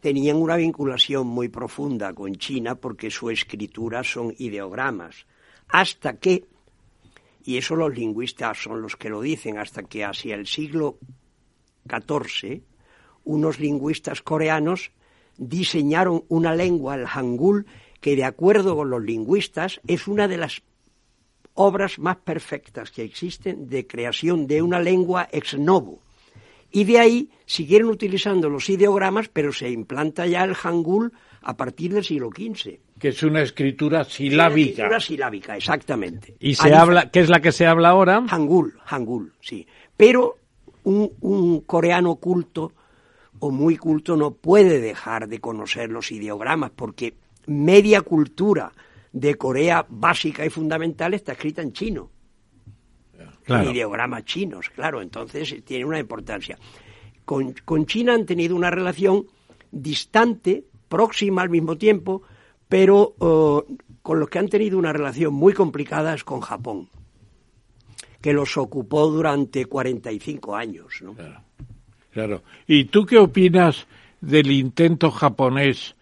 tenían 0.00 0.36
una 0.36 0.56
vinculación 0.56 1.26
muy 1.26 1.48
profunda 1.48 2.12
con 2.12 2.34
China 2.36 2.74
porque 2.74 3.10
su 3.10 3.30
escritura 3.30 4.02
son 4.02 4.34
ideogramas 4.38 5.26
hasta 5.68 6.16
que, 6.16 6.46
y 7.44 7.56
eso 7.58 7.76
los 7.76 7.94
lingüistas 7.94 8.62
son 8.62 8.82
los 8.82 8.96
que 8.96 9.08
lo 9.08 9.20
dicen, 9.20 9.58
hasta 9.58 9.82
que 9.82 10.04
hacia 10.04 10.34
el 10.34 10.46
siglo 10.46 10.98
XIV, 11.88 12.62
unos 13.24 13.60
lingüistas 13.60 14.22
coreanos 14.22 14.90
diseñaron 15.36 16.24
una 16.28 16.54
lengua, 16.54 16.96
el 16.96 17.06
hangul, 17.06 17.66
que 18.00 18.16
de 18.16 18.24
acuerdo 18.24 18.76
con 18.76 18.90
los 18.90 19.02
lingüistas 19.02 19.80
es 19.86 20.08
una 20.08 20.26
de 20.26 20.38
las 20.38 20.62
obras 21.54 21.98
más 21.98 22.16
perfectas 22.16 22.90
que 22.90 23.02
existen 23.02 23.68
de 23.68 23.86
creación 23.86 24.46
de 24.46 24.62
una 24.62 24.80
lengua 24.80 25.28
ex 25.30 25.58
novo. 25.58 26.00
Y 26.70 26.84
de 26.84 26.98
ahí 26.98 27.30
siguieron 27.46 27.90
utilizando 27.90 28.48
los 28.48 28.68
ideogramas, 28.68 29.28
pero 29.28 29.52
se 29.52 29.70
implanta 29.70 30.26
ya 30.26 30.44
el 30.44 30.54
hangul 30.54 31.12
a 31.42 31.56
partir 31.56 31.92
del 31.92 32.04
siglo 32.04 32.30
XV. 32.30 32.78
Que 32.98 33.08
es 33.08 33.22
una 33.22 33.42
escritura 33.42 34.04
silábica. 34.04 34.52
Una 34.52 34.70
escritura 34.70 35.00
silábica, 35.00 35.56
exactamente. 35.56 36.36
¿Y 36.38 36.54
se 36.54 36.74
habla, 36.74 37.10
qué 37.10 37.20
es 37.20 37.28
la 37.28 37.40
que 37.40 37.52
se 37.52 37.66
habla 37.66 37.90
ahora? 37.90 38.24
Hangul, 38.28 38.78
Hangul, 38.84 39.32
sí. 39.40 39.66
Pero 39.96 40.36
un, 40.84 41.10
un 41.20 41.60
coreano 41.62 42.16
culto 42.16 42.72
o 43.40 43.50
muy 43.50 43.76
culto 43.76 44.16
no 44.16 44.32
puede 44.32 44.80
dejar 44.80 45.28
de 45.28 45.40
conocer 45.40 45.90
los 45.90 46.12
ideogramas 46.12 46.70
porque 46.76 47.14
media 47.46 48.02
cultura 48.02 48.72
de 49.12 49.34
Corea 49.36 49.84
básica 49.88 50.44
y 50.44 50.50
fundamental 50.50 51.14
está 51.14 51.32
escrita 51.32 51.62
en 51.62 51.72
chino. 51.72 52.10
Claro. 53.50 53.72
ideogramas 53.72 54.24
chinos, 54.24 54.70
claro, 54.70 55.02
entonces 55.02 55.56
tiene 55.64 55.84
una 55.84 55.98
importancia. 55.98 56.56
Con, 57.24 57.52
con 57.64 57.84
China 57.84 58.14
han 58.14 58.24
tenido 58.24 58.54
una 58.54 58.70
relación 58.70 59.26
distante, 59.72 60.64
próxima 60.88 61.42
al 61.42 61.50
mismo 61.50 61.76
tiempo, 61.76 62.22
pero 62.68 63.16
eh, 63.20 63.74
con 64.02 64.20
los 64.20 64.28
que 64.28 64.38
han 64.38 64.48
tenido 64.48 64.78
una 64.78 64.92
relación 64.92 65.34
muy 65.34 65.52
complicada 65.52 66.14
es 66.14 66.22
con 66.22 66.40
Japón, 66.40 66.88
que 68.20 68.32
los 68.32 68.56
ocupó 68.56 69.10
durante 69.10 69.66
45 69.66 70.54
años. 70.54 71.02
¿no? 71.02 71.14
Claro, 71.14 71.40
claro. 72.12 72.42
¿Y 72.68 72.84
tú 72.84 73.04
qué 73.04 73.18
opinas 73.18 73.88
del 74.20 74.52
intento 74.52 75.10
japonés 75.10 75.96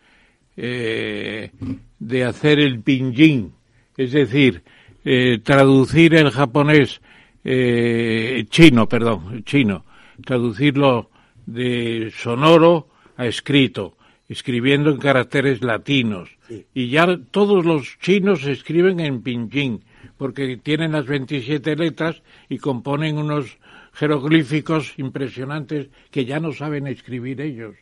eh, 0.55 1.51
de 1.99 2.24
hacer 2.24 2.61
el 2.61 2.80
pinyin? 2.82 3.55
Es 3.96 4.12
decir, 4.12 4.62
eh, 5.03 5.38
traducir 5.42 6.14
el 6.14 6.30
japonés 6.30 7.01
chino, 7.45 8.89
perdón, 8.89 9.45
chino, 9.45 9.84
traducirlo 10.24 11.11
de 11.47 12.12
sonoro 12.14 12.89
a 13.16 13.26
escrito 13.26 13.99
escribiendo 14.28 14.91
en 14.91 14.99
caracteres 14.99 15.62
latinos. 15.62 16.30
Y 16.74 16.91
ya 16.91 17.18
todos 17.30 17.64
los 17.64 17.99
chinos 18.01 18.45
escriben 18.47 19.01
en 19.01 19.22
pinyin, 19.22 19.84
porque 20.16 20.59
tienen 20.59 20.93
las 20.93 21.07
27 21.07 21.76
letras 21.76 22.22
y 22.49 22.59
componen 22.59 23.16
unos 23.16 23.59
jeroglíficos 23.95 24.95
impresionantes 24.99 25.89
que 26.11 26.24
ya 26.24 26.41
no 26.41 26.53
saben 26.53 26.86
escribir 26.86 27.41
ellos. 27.41 27.74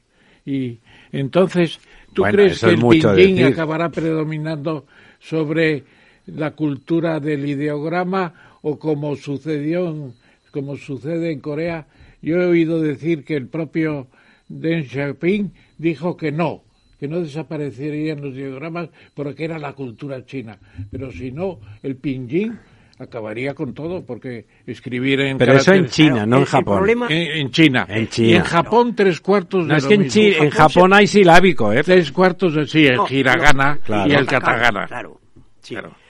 Y 0.45 0.79
entonces, 1.11 1.81
¿tú 2.13 2.23
crees 2.23 2.61
que 2.61 2.71
el 2.71 2.81
pinyin 2.81 3.47
acabará 3.47 3.91
predominando 3.91 4.87
sobre 5.19 5.85
la 6.27 6.53
cultura 6.53 7.19
del 7.19 7.45
ideograma 7.45 8.46
o 8.69 8.81
como 8.81 9.15
sucedió, 9.15 10.13
como 10.51 10.77
sucede 10.77 11.31
en 11.31 11.39
Corea? 11.39 11.87
Yo 12.21 12.43
he 12.43 12.47
oído 12.47 12.81
decir 12.81 13.25
que 13.25 13.37
el 13.37 13.47
propio 13.47 14.09
Deng 14.49 14.87
Xiaoping 14.89 15.53
dijo 15.79 16.17
que 16.17 16.33
no, 16.33 16.65
que 16.99 17.07
no 17.07 17.21
desaparecerían 17.21 18.21
los 18.21 18.35
diagramas 18.35 18.89
porque 19.15 19.45
era 19.45 19.61
la 19.61 19.73
cultura 19.75 20.27
china. 20.27 20.59
Pero 20.91 21.13
si 21.13 21.31
no, 21.31 21.61
el 21.85 21.95
pinyin 21.95 22.59
acabaría 22.99 23.55
con 23.55 23.73
todo 23.73 24.05
porque 24.05 24.47
escribir 24.67 25.21
en 25.21 25.39
pero 25.39 25.53
eso 25.53 25.73
en 25.73 25.87
China 25.87 26.27
no 26.27 26.39
en 26.39 26.45
Japón. 26.47 26.89
en, 27.09 27.51
China. 27.53 27.87
En 27.89 28.09
China 28.09 28.29
y 28.29 28.35
en 28.35 28.43
Japón 28.43 28.97
tres 28.97 29.21
cuartos 29.21 29.69
de 29.69 29.77
es 29.77 29.87
que 29.87 30.39
en, 30.39 30.51
Japón, 30.51 30.93
hay 30.93 31.07
silábico 31.07 31.73
¿eh? 31.73 31.85
tres 31.85 32.11
cuartos 32.11 32.55
de 32.55 32.67
sí 32.67 32.87
el 32.87 32.99
hiragana 33.11 33.79
y 34.07 34.13
el 34.13 34.27
katakana 34.27 34.87
claro, 34.87 35.21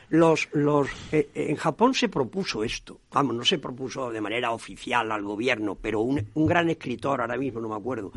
Los, 0.09 0.49
los, 0.53 0.89
eh, 1.11 1.31
en 1.35 1.57
Japón 1.57 1.93
se 1.95 2.09
propuso 2.09 2.63
esto, 2.63 3.01
vamos, 3.11 3.35
no 3.35 3.45
se 3.45 3.59
propuso 3.59 4.11
de 4.11 4.21
manera 4.21 4.53
oficial 4.53 5.11
al 5.11 5.23
gobierno, 5.23 5.75
pero 5.75 6.01
un, 6.01 6.25
un 6.35 6.47
gran 6.47 6.71
escritor, 6.71 7.21
ahora 7.21 7.37
mismo 7.37 7.61
no 7.61 7.69
me 7.69 7.75
acuerdo, 7.75 8.13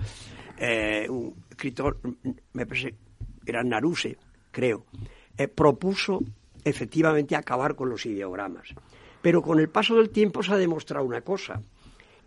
eh, 0.57 1.07
un 1.09 1.33
escritor, 1.49 1.99
me 2.53 2.65
parece, 2.67 2.93
era 3.45 3.63
Naruse, 3.63 4.17
creo, 4.51 4.85
eh, 5.35 5.47
propuso 5.47 6.19
efectivamente 6.63 7.35
acabar 7.35 7.75
con 7.75 7.89
los 7.89 8.05
ideogramas. 8.05 8.69
Pero 9.21 9.41
con 9.41 9.59
el 9.59 9.69
paso 9.69 9.95
del 9.95 10.11
tiempo 10.11 10.43
se 10.43 10.53
ha 10.53 10.57
demostrado 10.57 11.05
una 11.05 11.21
cosa, 11.21 11.61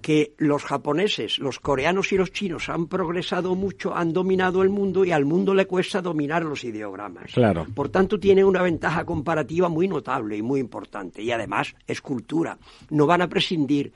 que 0.02 0.34
los 0.36 0.64
japoneses, 0.64 1.38
los 1.38 1.60
coreanos 1.60 2.12
y 2.12 2.16
los 2.16 2.32
chinos 2.32 2.68
han 2.68 2.88
progresado 2.88 3.54
mucho, 3.54 3.94
han 3.94 4.12
dominado 4.12 4.62
el 4.62 4.68
mundo 4.68 5.04
y 5.04 5.12
al 5.12 5.24
mundo 5.24 5.54
le 5.54 5.66
cuesta 5.66 6.02
dominar 6.02 6.44
los 6.44 6.64
ideogramas. 6.64 7.32
Claro. 7.32 7.66
Por 7.72 7.88
tanto, 7.88 8.18
tiene 8.18 8.44
una 8.44 8.62
ventaja 8.62 9.04
comparativa 9.04 9.68
muy 9.68 9.88
notable 9.88 10.36
y 10.36 10.42
muy 10.42 10.60
importante. 10.60 11.22
Y 11.22 11.30
además 11.30 11.74
es 11.86 12.00
cultura. 12.00 12.58
No 12.90 13.06
van 13.06 13.22
a 13.22 13.28
prescindir 13.28 13.92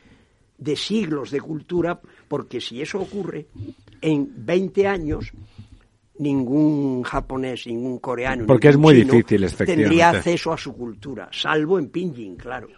de 0.57 0.77
siglos 0.77 1.31
de 1.31 1.41
cultura, 1.41 2.01
porque 2.29 2.61
si 2.61 2.81
eso 2.81 3.01
ocurre, 3.01 3.47
en 4.01 4.31
20 4.37 4.87
años 4.87 5.33
ningún 6.19 7.03
japonés, 7.03 7.67
ningún 7.67 7.99
coreano, 7.99 8.47
porque 8.47 8.69
es 8.69 8.77
muy 8.77 8.95
difícil, 8.95 9.47
tendría 9.55 10.11
acceso 10.11 10.53
a 10.53 10.57
su 10.57 10.75
cultura, 10.75 11.29
salvo 11.31 11.79
en 11.79 11.91
Pinyin, 11.91 12.37
claro. 12.37 12.69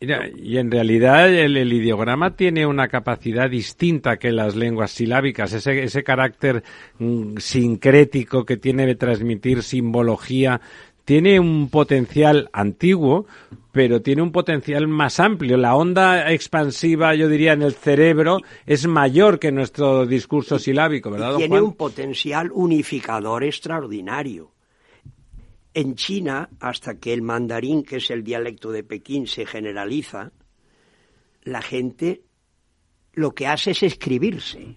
Y 0.00 0.58
en 0.58 0.70
realidad 0.70 1.28
el, 1.28 1.56
ideograma 1.72 2.36
tiene 2.36 2.66
una 2.66 2.86
capacidad 2.88 3.50
distinta 3.50 4.16
que 4.16 4.30
las 4.30 4.54
lenguas 4.54 4.92
silábicas, 4.92 5.52
ese, 5.52 5.82
ese 5.82 6.04
carácter 6.04 6.62
mm, 6.98 7.38
sincrético 7.38 8.44
que 8.44 8.56
tiene 8.56 8.86
de 8.86 8.94
transmitir 8.94 9.62
simbología 9.62 10.60
tiene 11.08 11.40
un 11.40 11.70
potencial 11.70 12.50
antiguo, 12.52 13.26
pero 13.72 14.02
tiene 14.02 14.20
un 14.20 14.30
potencial 14.30 14.86
más 14.88 15.20
amplio. 15.20 15.56
La 15.56 15.74
onda 15.74 16.30
expansiva, 16.30 17.14
yo 17.14 17.28
diría, 17.28 17.54
en 17.54 17.62
el 17.62 17.72
cerebro 17.72 18.40
es 18.66 18.86
mayor 18.86 19.38
que 19.38 19.50
nuestro 19.50 20.04
discurso 20.04 20.58
silábico, 20.58 21.10
¿verdad? 21.10 21.36
tiene 21.36 21.62
un 21.62 21.72
potencial 21.74 22.50
unificador 22.52 23.42
extraordinario. 23.42 24.50
En 25.74 25.94
China, 25.94 26.48
hasta 26.60 26.98
que 26.98 27.12
el 27.12 27.22
mandarín, 27.22 27.82
que 27.82 27.96
es 27.96 28.10
el 28.10 28.24
dialecto 28.24 28.70
de 28.72 28.82
Pekín, 28.82 29.26
se 29.26 29.46
generaliza, 29.46 30.32
la 31.42 31.62
gente 31.62 32.22
lo 33.12 33.34
que 33.34 33.46
hace 33.46 33.72
es 33.72 33.82
escribirse. 33.82 34.76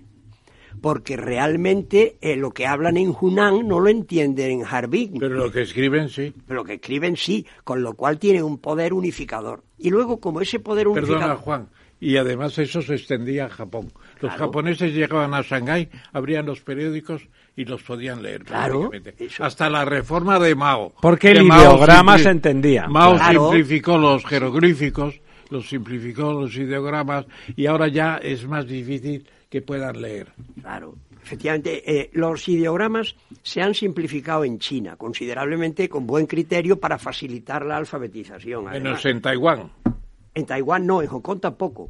porque 0.79 1.17
realmente 1.17 2.17
eh, 2.21 2.35
lo 2.35 2.51
que 2.51 2.65
hablan 2.65 2.97
en 2.97 3.13
Hunan 3.19 3.67
no 3.67 3.79
lo 3.79 3.89
entienden 3.89 4.51
en 4.51 4.65
Harbin. 4.65 5.19
Pero 5.19 5.35
lo 5.35 5.51
que 5.51 5.61
escriben 5.61 6.09
sí. 6.09 6.33
Pero 6.47 6.61
lo 6.61 6.65
que 6.65 6.75
escriben 6.75 7.17
sí, 7.17 7.45
con 7.63 7.83
lo 7.83 7.93
cual 7.93 8.17
tiene 8.19 8.41
un 8.41 8.57
poder 8.57 8.93
unificador. 8.93 9.63
Y 9.77 9.89
luego, 9.89 10.19
como 10.19 10.41
ese 10.41 10.59
poder 10.59 10.87
unificador... 10.87 11.19
Perdona, 11.19 11.35
Juan. 11.35 11.69
Y 11.99 12.17
además 12.17 12.57
eso 12.57 12.81
se 12.81 12.95
extendía 12.95 13.45
a 13.45 13.49
Japón. 13.49 13.91
Los 14.21 14.33
japoneses 14.33 14.91
llegaban 14.91 15.35
a 15.35 15.43
Shanghái, 15.43 15.89
abrían 16.13 16.47
los 16.47 16.61
periódicos 16.61 17.27
y 17.55 17.65
los 17.65 17.83
podían 17.83 18.21
leer. 18.23 18.43
Claro, 18.43 18.91
Hasta 19.39 19.69
la 19.69 19.83
reforma 19.85 20.39
de 20.39 20.55
Mao. 20.55 20.93
Porque 21.01 21.31
el 21.31 21.43
ideograma 21.43 22.17
se 22.17 22.29
entendía. 22.29 22.87
Mao 22.87 23.15
Claro. 23.15 23.49
simplificó 23.51 23.97
los 23.97 24.25
jeroglíficos, 24.25 25.19
los 25.49 25.67
simplificó 25.67 26.31
los 26.33 26.55
ideogramas 26.55 27.25
y 27.55 27.65
ahora 27.65 27.87
ya 27.89 28.17
es 28.17 28.47
más 28.47 28.65
difícil 28.67 29.27
que 29.49 29.61
puedan 29.61 30.01
leer. 30.01 30.27
Claro, 30.61 30.95
efectivamente, 31.21 31.83
eh, 31.99 32.09
los 32.13 32.47
ideogramas 32.47 33.15
se 33.43 33.61
han 33.61 33.73
simplificado 33.75 34.45
en 34.45 34.59
China 34.59 34.95
considerablemente 34.95 35.89
con 35.89 36.07
buen 36.07 36.25
criterio 36.25 36.79
para 36.79 36.97
facilitar 36.97 37.65
la 37.65 37.75
alfabetización. 37.75 38.69
además. 38.69 38.83
Menos 38.83 39.05
en 39.05 39.21
Taiwán, 39.21 39.71
En 40.33 40.45
Taiwán 40.45 40.87
no, 40.87 41.01
en 41.01 41.09
Hong 41.09 41.19
Kong 41.21 41.41
tampoco. 41.41 41.89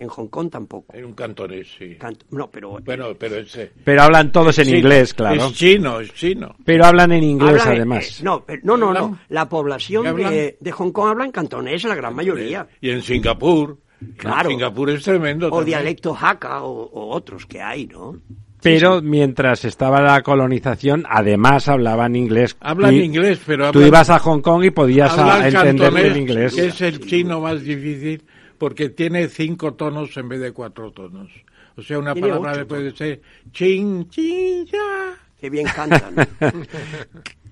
En 0.00 0.08
Hong 0.08 0.28
Kong 0.28 0.50
tampoco. 0.50 0.92
en 0.94 1.04
un 1.04 1.12
cantonés, 1.12 1.68
sí. 1.78 1.94
Canto- 1.96 2.24
no, 2.30 2.50
pero 2.50 2.78
Bueno, 2.82 3.08
pero 3.18 3.36
ese... 3.36 3.70
Pero 3.84 4.02
hablan 4.02 4.32
todos 4.32 4.58
en 4.58 4.64
chino, 4.64 4.78
inglés, 4.78 5.12
claro. 5.14 5.44
Es 5.46 5.52
chino, 5.52 6.00
es 6.00 6.12
chino. 6.14 6.56
Pero 6.64 6.86
hablan 6.86 7.12
en 7.12 7.22
inglés, 7.22 7.60
hablan- 7.62 7.76
además. 7.76 8.20
eh, 8.20 8.24
no, 8.24 8.42
pero- 8.44 8.60
no, 8.64 8.76
no, 8.78 8.92
no. 8.94 9.18
La 9.28 9.48
población 9.48 10.16
de, 10.16 10.56
de 10.58 10.72
Hong 10.72 10.90
Kong 10.90 11.10
habla 11.10 11.26
en 11.26 11.32
cantonés, 11.32 11.84
la 11.84 11.94
gran 11.94 12.14
mayoría. 12.16 12.66
Y 12.80 12.90
en 12.90 13.02
Singapur. 13.02 13.78
Claro. 14.16 14.48
Singapur 14.48 14.88
es 14.90 15.02
tremendo. 15.04 15.48
O 15.48 15.50
también. 15.50 15.66
dialecto 15.66 16.16
Hakka 16.18 16.62
o, 16.62 16.82
o 16.84 17.14
otros 17.14 17.44
que 17.44 17.60
hay, 17.60 17.86
¿no? 17.86 18.16
Pero 18.62 19.00
mientras 19.02 19.64
estaba 19.66 20.00
la 20.02 20.22
colonización, 20.22 21.04
además 21.08 21.68
hablaban 21.68 22.16
inglés. 22.16 22.56
Hablan 22.60 22.94
Y 22.94 23.00
inglés, 23.00 23.40
pero 23.46 23.70
Tú 23.72 23.78
hablan- 23.80 23.88
ibas 23.88 24.10
a 24.10 24.18
Hong 24.18 24.40
Kong 24.40 24.64
y 24.64 24.70
podías 24.70 25.14
entender 25.44 25.96
el 26.06 26.16
inglés. 26.16 26.54
que 26.54 26.66
es 26.66 26.80
el 26.80 27.00
chino 27.00 27.40
más 27.40 27.62
difícil 27.62 28.22
porque 28.60 28.90
tiene 28.90 29.26
cinco 29.28 29.72
tonos 29.72 30.14
en 30.18 30.28
vez 30.28 30.38
de 30.40 30.52
cuatro 30.52 30.92
tonos. 30.92 31.30
O 31.76 31.82
sea, 31.82 31.98
una 31.98 32.14
palabra 32.14 32.50
ocho 32.50 32.60
le 32.60 32.66
puede 32.66 32.94
ser 32.94 33.22
chin, 33.52 34.06
chin, 34.10 34.66
ya. 34.66 35.16
Qué 35.40 35.48
bien 35.48 35.66
cantan. 35.74 36.14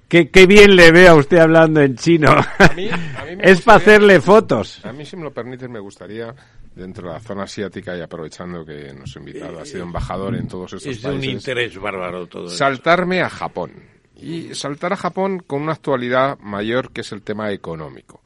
Qué, 0.09 0.31
qué 0.31 0.47
bien 0.47 0.75
le 0.75 0.91
veo 0.91 1.13
a 1.13 1.15
usted 1.17 1.37
hablando 1.39 1.83
en 1.83 1.95
chino. 1.97 2.35
mí- 2.77 2.89
a 2.89 3.25
mí 3.27 3.37
me 3.37 3.45
es 3.51 3.61
para 3.61 3.77
hacerle 3.77 4.21
fotos. 4.23 4.83
A 4.85 4.93
mí, 4.93 5.05
si 5.05 5.17
me 5.17 5.25
lo 5.25 5.33
permites, 5.35 5.69
me 5.69 5.79
gustaría, 5.81 6.35
dentro 6.75 7.09
de 7.09 7.15
la 7.15 7.21
zona 7.21 7.43
asiática 7.43 7.95
y 7.97 8.01
aprovechando 8.01 8.65
que 8.65 8.95
nos 8.95 9.15
ha 9.15 9.19
invitado, 9.19 9.61
ha 9.61 9.67
sido 9.67 9.83
embajador 9.83 10.35
en 10.35 10.49
todos 10.49 10.73
estos 10.73 10.87
Es 10.97 11.03
de 11.03 11.09
un 11.11 11.17
países, 11.19 11.35
interés 11.35 11.79
bárbaro 11.79 12.27
todo 12.27 12.47
eso. 12.47 12.57
saltarme 12.57 13.21
a 13.21 13.29
Japón. 13.29 13.73
Y 14.17 14.55
saltar 14.55 14.95
a 14.95 14.97
Japón 14.97 15.41
con 15.47 15.61
una 15.63 15.73
actualidad 15.73 16.39
mayor 16.41 16.91
que 16.91 17.03
es 17.03 17.13
el 17.13 17.21
tema 17.23 17.53
económico. 17.53 18.23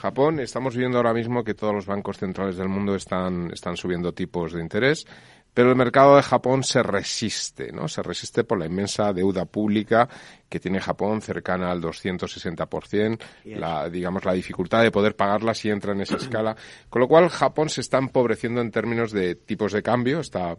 Japón, 0.00 0.40
estamos 0.40 0.74
viendo 0.74 0.96
ahora 0.96 1.12
mismo 1.12 1.44
que 1.44 1.52
todos 1.52 1.74
los 1.74 1.84
bancos 1.84 2.16
centrales 2.16 2.56
del 2.56 2.70
mundo 2.70 2.94
están, 2.94 3.50
están 3.52 3.76
subiendo 3.76 4.14
tipos 4.14 4.54
de 4.54 4.62
interés, 4.62 5.06
pero 5.52 5.70
el 5.70 5.76
mercado 5.76 6.16
de 6.16 6.22
Japón 6.22 6.62
se 6.62 6.82
resiste, 6.82 7.72
¿no? 7.72 7.88
Se 7.88 8.02
resiste 8.02 8.44
por 8.44 8.58
la 8.58 8.66
inmensa 8.66 9.12
deuda 9.12 9.44
pública 9.44 10.08
que 10.48 10.60
tiene 10.60 10.80
Japón 10.80 11.22
cercana 11.22 11.70
al 11.70 11.80
260%, 11.80 13.18
la, 13.44 13.88
digamos, 13.88 14.24
la 14.24 14.32
dificultad 14.32 14.82
de 14.82 14.90
poder 14.90 15.14
pagarla 15.14 15.54
si 15.54 15.70
entra 15.70 15.92
en 15.92 16.00
esa 16.00 16.16
escala. 16.16 16.56
Con 16.88 17.00
lo 17.00 17.08
cual, 17.08 17.28
Japón 17.28 17.68
se 17.68 17.80
está 17.80 17.98
empobreciendo 17.98 18.60
en 18.60 18.70
términos 18.70 19.12
de 19.12 19.34
tipos 19.34 19.72
de 19.72 19.82
cambio, 19.82 20.20
está, 20.20 20.56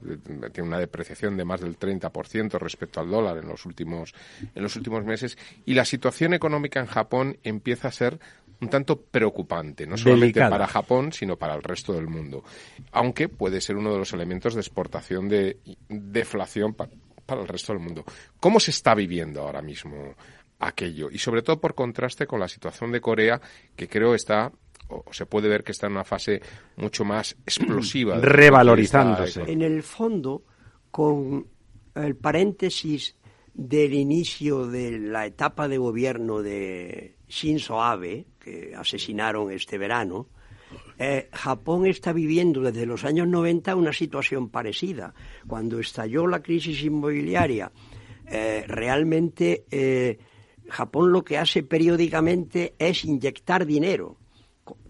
tiene 0.51 0.67
una 0.67 0.79
depreciación 0.79 1.35
de 1.35 1.45
más 1.45 1.61
del 1.61 1.77
30% 1.77 2.59
respecto 2.59 2.99
al 2.99 3.09
dólar 3.09 3.37
en 3.37 3.47
los 3.47 3.65
últimos, 3.65 4.13
en 4.55 4.63
los 4.63 4.75
últimos 4.75 5.03
meses, 5.03 5.37
y 5.65 5.73
la 5.73 5.85
situación 5.85 6.33
económica 6.33 6.79
en 6.79 6.87
Japón 6.87 7.37
empieza 7.43 7.89
a 7.89 7.91
ser 7.91 8.19
un 8.61 8.69
tanto 8.69 9.01
preocupante, 9.01 9.87
no 9.87 9.97
solamente 9.97 10.25
Delicada. 10.39 10.49
para 10.51 10.67
Japón, 10.67 11.11
sino 11.11 11.35
para 11.37 11.55
el 11.55 11.63
resto 11.63 11.93
del 11.93 12.07
mundo. 12.07 12.43
Aunque 12.91 13.27
puede 13.27 13.59
ser 13.59 13.75
uno 13.75 13.91
de 13.91 13.97
los 13.99 14.13
elementos 14.13 14.53
de 14.53 14.61
exportación 14.61 15.27
de 15.27 15.57
deflación 15.89 16.73
pa- 16.73 16.89
para 17.25 17.41
el 17.41 17.47
resto 17.47 17.73
del 17.73 17.81
mundo. 17.81 18.03
¿Cómo 18.39 18.59
se 18.59 18.71
está 18.71 18.93
viviendo 18.95 19.41
ahora 19.41 19.61
mismo 19.61 20.15
aquello? 20.59 21.09
Y 21.11 21.17
sobre 21.17 21.41
todo 21.41 21.59
por 21.59 21.73
contraste 21.75 22.27
con 22.27 22.39
la 22.39 22.47
situación 22.47 22.91
de 22.91 23.01
Corea, 23.01 23.41
que 23.75 23.87
creo 23.87 24.13
está 24.15 24.51
o 24.89 25.05
se 25.13 25.25
puede 25.25 25.47
ver 25.47 25.63
que 25.63 25.71
está 25.71 25.87
en 25.87 25.93
una 25.93 26.03
fase 26.03 26.41
mucho 26.75 27.03
más 27.05 27.35
explosiva. 27.45 28.17
Revalorizándose. 28.19 29.43
En 29.51 29.61
el 29.61 29.81
fondo, 29.83 30.43
con 30.91 31.47
el 31.95 32.15
paréntesis 32.15 33.15
del 33.53 33.93
inicio 33.93 34.67
de 34.67 34.99
la 34.99 35.25
etapa 35.25 35.67
de 35.67 35.77
gobierno 35.77 36.41
de 36.41 37.17
Shinzo 37.27 37.81
Abe, 37.81 38.25
que 38.43 38.73
asesinaron 38.75 39.51
este 39.51 39.77
verano, 39.77 40.27
eh, 40.97 41.29
Japón 41.31 41.85
está 41.85 42.13
viviendo 42.13 42.61
desde 42.61 42.85
los 42.85 43.03
años 43.03 43.27
90 43.27 43.75
una 43.75 43.93
situación 43.93 44.49
parecida. 44.49 45.13
Cuando 45.47 45.79
estalló 45.79 46.27
la 46.27 46.41
crisis 46.41 46.83
inmobiliaria, 46.83 47.71
eh, 48.27 48.63
realmente 48.67 49.65
eh, 49.71 50.19
Japón 50.69 51.11
lo 51.11 51.23
que 51.23 51.37
hace 51.37 51.63
periódicamente 51.63 52.75
es 52.77 53.03
inyectar 53.03 53.65
dinero. 53.65 54.17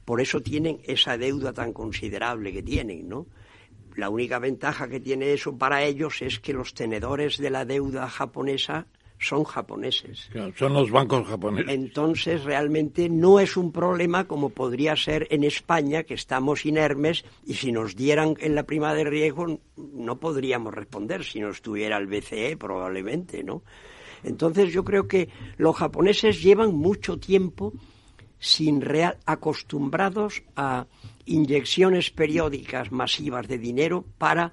Por 0.06 0.22
eso 0.22 0.42
tienen 0.42 0.80
esa 0.84 1.18
deuda 1.18 1.54
tan 1.54 1.74
considerable 1.74 2.52
que 2.52 2.64
tienen, 2.64 3.08
¿no? 3.08 3.28
La 3.96 4.10
única 4.10 4.40
ventaja 4.40 4.88
que 4.88 5.00
tiene 5.00 5.34
eso 5.34 5.58
para 5.58 5.84
ellos 5.84 6.22
es 6.22 6.40
que 6.40 6.54
los 6.54 6.74
tenedores 6.74 7.38
de 7.38 7.50
la 7.50 7.66
deuda 7.66 8.08
japonesa 8.08 8.88
son 9.22 9.44
japoneses. 9.44 10.30
Claro, 10.32 10.52
Son 10.58 10.74
los 10.74 10.90
bancos 10.90 11.28
japoneses. 11.28 11.72
Entonces, 11.72 12.44
realmente 12.44 13.08
no 13.08 13.40
es 13.40 13.56
un 13.56 13.72
problema 13.72 14.26
como 14.26 14.50
podría 14.50 14.96
ser 14.96 15.28
en 15.30 15.44
España, 15.44 16.04
que 16.04 16.16
estamos 16.16 16.66
inermes 16.66 17.24
y 17.46 17.54
si 17.54 17.72
nos 17.72 17.96
dieran 17.96 18.36
en 18.40 18.56
la 18.56 18.64
prima 18.64 18.94
de 18.94 19.04
riesgo 19.04 19.60
no 19.78 20.20
podríamos 20.20 20.74
responder 20.74 21.24
si 21.24 21.40
no 21.40 21.50
estuviera 21.50 21.98
el 21.98 22.08
BCE, 22.08 22.58
probablemente, 22.58 23.44
¿no? 23.44 23.64
Entonces, 24.24 24.74
yo 24.74 24.84
creo 24.84 25.08
que 25.08 25.30
los 25.58 25.76
japoneses 25.76 26.42
llevan 26.42 26.74
mucho 26.76 27.18
tiempo 27.18 27.74
sin 28.40 28.82
real 28.82 29.18
acostumbrados 29.26 30.42
a 30.56 30.88
inyecciones 31.26 32.10
periódicas 32.10 32.92
masivas 32.92 33.48
de 33.48 33.60
dinero 33.60 34.04
para 34.18 34.52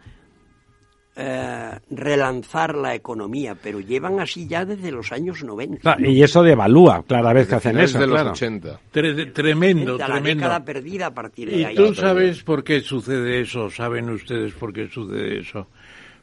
eh, 1.21 1.71
relanzar 1.91 2.77
la 2.77 2.95
economía, 2.95 3.57
pero 3.61 3.81
llevan 3.81 4.21
así 4.21 4.47
ya 4.47 4.64
desde 4.64 4.93
los 4.93 5.11
años 5.11 5.43
90. 5.43 5.81
Claro, 5.81 6.09
y 6.09 6.23
eso 6.23 6.43
devalúa 6.45 7.05
cada 7.09 7.33
vez 7.33 7.49
que 7.49 7.57
hacen 7.57 7.77
eso, 7.81 7.99
de 7.99 8.07
los 8.07 8.14
claro. 8.14 8.31
80. 8.31 8.81
Tre- 8.93 9.33
tremendo, 9.33 9.99
la 9.99 10.07
tremendo. 10.07 10.45
década 10.45 10.64
perdida 10.64 11.07
a 11.07 11.14
partir 11.14 11.51
de 11.51 11.57
¿Y 11.59 11.64
ahí. 11.64 11.75
tú 11.75 11.93
sabes 11.95 12.43
por 12.45 12.62
qué 12.62 12.81
sucede 12.81 13.41
eso? 13.41 13.69
¿Saben 13.69 14.09
ustedes 14.11 14.53
por 14.53 14.73
qué 14.73 14.89
sucede 14.89 15.41
eso? 15.41 15.66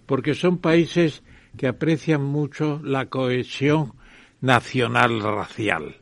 Porque 0.05 0.33
son 0.33 0.59
países 0.59 1.23
que 1.57 1.67
aprecian 1.67 2.23
mucho 2.23 2.79
la 2.83 3.07
cohesión 3.07 3.93
nacional 4.41 5.21
racial. 5.21 5.95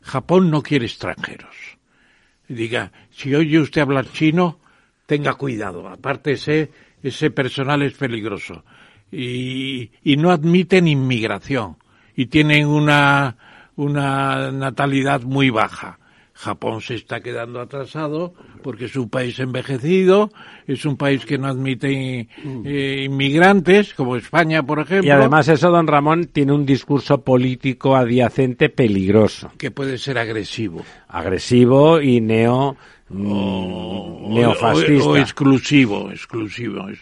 Japón 0.00 0.50
no 0.50 0.62
quiere 0.62 0.86
extranjeros. 0.86 1.54
Diga, 2.48 2.90
si 3.10 3.34
oye 3.34 3.60
usted 3.60 3.82
hablar 3.82 4.06
chino, 4.10 4.58
tenga 5.06 5.34
cuidado. 5.34 5.88
Aparte 5.88 6.36
ese, 7.02 7.30
personal 7.30 7.82
es 7.82 7.94
peligroso. 7.94 8.64
Y, 9.10 9.90
y 10.02 10.16
no 10.16 10.30
admiten 10.30 10.88
inmigración. 10.88 11.76
Y 12.16 12.26
tienen 12.26 12.66
una, 12.66 13.36
una 13.76 14.50
natalidad 14.52 15.22
muy 15.22 15.50
baja. 15.50 15.98
Japón 16.34 16.80
se 16.80 16.96
está 16.96 17.20
quedando 17.20 17.60
atrasado 17.60 18.34
porque 18.62 18.86
es 18.86 18.96
un 18.96 19.08
país 19.08 19.38
envejecido, 19.38 20.30
es 20.66 20.84
un 20.84 20.96
país 20.96 21.24
que 21.24 21.38
no 21.38 21.46
admite 21.46 22.28
eh, 22.64 23.04
inmigrantes, 23.04 23.94
como 23.94 24.16
España, 24.16 24.62
por 24.62 24.80
ejemplo. 24.80 25.06
Y 25.06 25.10
además 25.10 25.46
eso, 25.48 25.70
don 25.70 25.86
Ramón, 25.86 26.30
tiene 26.32 26.52
un 26.52 26.66
discurso 26.66 27.22
político 27.22 27.94
adyacente 27.94 28.70
peligroso. 28.70 29.52
que 29.56 29.70
puede 29.70 29.98
ser 29.98 30.18
agresivo. 30.18 30.82
Agresivo 31.08 32.00
y 32.00 32.20
neo... 32.20 32.76
mm, 33.12 34.34
neofascista. 34.34 35.04
O, 35.04 35.12
o 35.12 35.16
exclusivo, 35.16 36.10
exclusivo. 36.10 36.88
es- 36.88 37.00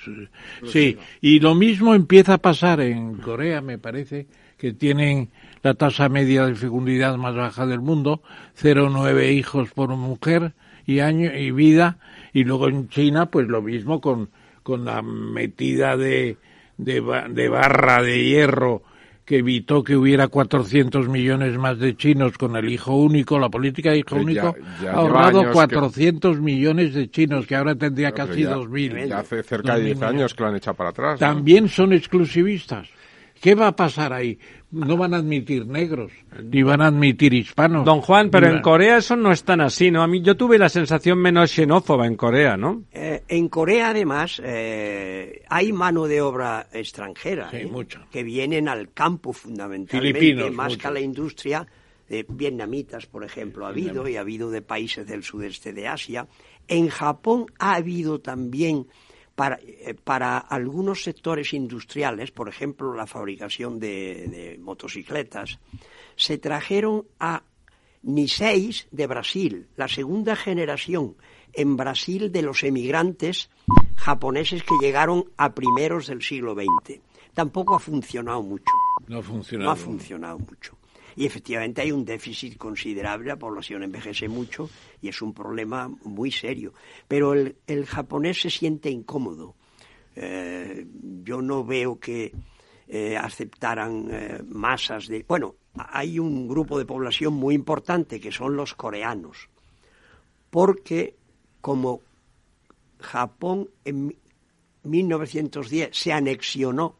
sí, 0.70 0.96
y 1.20 1.40
lo 1.40 1.54
mismo 1.54 1.94
empieza 1.94 2.34
a 2.34 2.38
pasar 2.38 2.80
en 2.80 3.14
Corea, 3.16 3.60
me 3.60 3.78
parece, 3.78 4.26
que 4.58 4.72
tienen 4.72 5.30
la 5.62 5.74
tasa 5.74 6.08
media 6.08 6.46
de 6.46 6.54
fecundidad 6.54 7.16
más 7.16 7.34
baja 7.34 7.66
del 7.66 7.80
mundo, 7.80 8.22
0,9 8.60 9.32
hijos 9.32 9.70
por 9.72 9.90
mujer 9.90 10.52
y 10.86 11.00
año 11.00 11.32
y 11.36 11.50
vida, 11.50 11.98
y 12.32 12.44
luego 12.44 12.68
en 12.68 12.88
China, 12.88 13.26
pues 13.26 13.48
lo 13.48 13.62
mismo 13.62 14.00
con, 14.00 14.30
con 14.62 14.84
la 14.84 15.02
metida 15.02 15.96
de, 15.96 16.36
de, 16.78 17.02
de 17.30 17.48
barra 17.48 18.02
de 18.02 18.24
hierro 18.24 18.82
que 19.30 19.38
evitó 19.38 19.84
que 19.84 19.94
hubiera 19.94 20.26
400 20.26 21.08
millones 21.08 21.56
más 21.56 21.78
de 21.78 21.94
chinos 21.96 22.36
con 22.36 22.56
el 22.56 22.68
hijo 22.68 22.96
único, 22.96 23.38
la 23.38 23.48
política 23.48 23.92
de 23.92 23.98
hijo 23.98 24.08
Pero 24.16 24.22
único, 24.22 24.56
ya- 24.58 24.82
ya 24.82 24.90
ha 24.90 24.94
ahorrado 24.96 25.30
lleva 25.30 25.40
años 25.42 25.52
400 25.54 26.40
millones 26.40 26.94
de 26.94 27.08
chinos, 27.12 27.46
que 27.46 27.54
ahora 27.54 27.76
tendría 27.76 28.10
casi 28.10 28.42
ya- 28.42 28.56
2.000. 28.56 29.06
Ya 29.08 29.20
hace 29.20 29.44
cerca 29.44 29.76
de 29.76 29.82
2.000 29.82 29.84
10 29.84 30.02
años 30.02 30.34
que 30.34 30.42
lo 30.42 30.48
han 30.48 30.56
echado 30.56 30.76
para 30.76 30.90
atrás. 30.90 31.12
¿no? 31.12 31.18
También 31.28 31.68
son 31.68 31.92
exclusivistas. 31.92 32.88
¿Qué 33.40 33.54
va 33.54 33.68
a 33.68 33.76
pasar 33.76 34.12
ahí? 34.12 34.38
No 34.70 34.96
van 34.96 35.14
a 35.14 35.16
admitir 35.16 35.66
negros, 35.66 36.12
ni 36.44 36.62
van 36.62 36.82
a 36.82 36.88
admitir 36.88 37.32
hispanos. 37.32 37.84
Don 37.86 38.02
Juan, 38.02 38.30
pero 38.30 38.48
en 38.48 38.60
Corea 38.60 38.98
eso 38.98 39.16
no 39.16 39.32
es 39.32 39.42
tan 39.42 39.60
así, 39.62 39.90
¿no? 39.90 40.02
A 40.02 40.06
mí 40.06 40.20
yo 40.20 40.36
tuve 40.36 40.58
la 40.58 40.68
sensación 40.68 41.18
menos 41.18 41.50
xenófoba 41.50 42.06
en 42.06 42.16
Corea, 42.16 42.56
¿no? 42.56 42.84
Eh, 42.92 43.22
en 43.28 43.48
Corea, 43.48 43.90
además, 43.90 44.40
eh, 44.44 45.42
hay 45.48 45.72
mano 45.72 46.04
de 46.04 46.20
obra 46.20 46.68
extranjera 46.72 47.50
Sí, 47.50 47.56
¿eh? 47.58 47.66
mucho. 47.66 48.00
que 48.12 48.22
vienen 48.22 48.68
al 48.68 48.92
campo 48.92 49.32
fundamentalmente, 49.32 50.18
Filipinos, 50.20 50.52
más 50.52 50.76
que 50.76 50.86
a 50.86 50.90
la 50.90 51.00
industria. 51.00 51.66
De 52.08 52.26
vietnamitas, 52.28 53.06
por 53.06 53.22
ejemplo, 53.22 53.64
ha 53.66 53.68
habido 53.68 54.08
y 54.08 54.16
ha 54.16 54.20
habido 54.22 54.50
de 54.50 54.62
países 54.62 55.06
del 55.06 55.22
sudeste 55.22 55.72
de 55.72 55.86
Asia. 55.86 56.26
En 56.66 56.88
Japón 56.88 57.46
ha 57.60 57.76
habido 57.76 58.18
también 58.20 58.88
para, 59.40 59.58
eh, 59.62 59.94
para 59.94 60.36
algunos 60.36 61.02
sectores 61.02 61.54
industriales, 61.54 62.30
por 62.30 62.50
ejemplo, 62.50 62.92
la 62.92 63.06
fabricación 63.06 63.80
de, 63.80 64.28
de 64.28 64.58
motocicletas, 64.58 65.58
se 66.14 66.36
trajeron 66.36 67.06
a 67.18 67.42
Niseis 68.02 68.86
de 68.90 69.06
Brasil, 69.06 69.66
la 69.76 69.88
segunda 69.88 70.36
generación 70.36 71.16
en 71.54 71.78
Brasil 71.78 72.30
de 72.30 72.42
los 72.42 72.62
emigrantes 72.64 73.48
japoneses 73.96 74.62
que 74.62 74.76
llegaron 74.78 75.24
a 75.38 75.54
primeros 75.54 76.08
del 76.08 76.20
siglo 76.20 76.54
XX. 76.54 77.00
Tampoco 77.32 77.76
ha 77.76 77.80
funcionado 77.80 78.42
mucho. 78.42 78.74
No 79.08 79.20
ha 79.20 79.22
funcionado. 79.22 79.70
No 79.70 79.72
ha 79.72 79.76
funcionado 79.76 80.38
mucho. 80.38 80.76
Y 81.20 81.26
efectivamente 81.26 81.82
hay 81.82 81.92
un 81.92 82.06
déficit 82.06 82.56
considerable, 82.56 83.28
la 83.28 83.36
población 83.36 83.82
envejece 83.82 84.26
mucho 84.26 84.70
y 85.02 85.08
es 85.08 85.20
un 85.20 85.34
problema 85.34 85.86
muy 86.04 86.32
serio. 86.32 86.72
Pero 87.06 87.34
el, 87.34 87.84
japonés 87.86 88.40
se 88.40 88.48
siente 88.48 88.88
incómodo. 88.88 89.54
Eh, 90.16 90.86
yo 91.22 91.42
no 91.42 91.62
veo 91.62 92.00
que 92.00 92.32
eh, 92.88 93.18
aceptaran 93.18 94.08
eh, 94.10 94.42
masas 94.48 95.08
de... 95.08 95.22
Bueno, 95.28 95.56
hay 95.74 96.18
un 96.18 96.48
grupo 96.48 96.78
de 96.78 96.86
población 96.86 97.34
muy 97.34 97.54
importante 97.54 98.18
que 98.18 98.32
son 98.32 98.56
los 98.56 98.72
coreanos, 98.74 99.50
porque 100.48 101.16
como 101.60 102.00
Japón 102.98 103.68
en 103.84 104.06
mi- 104.06 104.16
1910 104.84 105.90
se 105.92 106.14
anexionó 106.14 106.96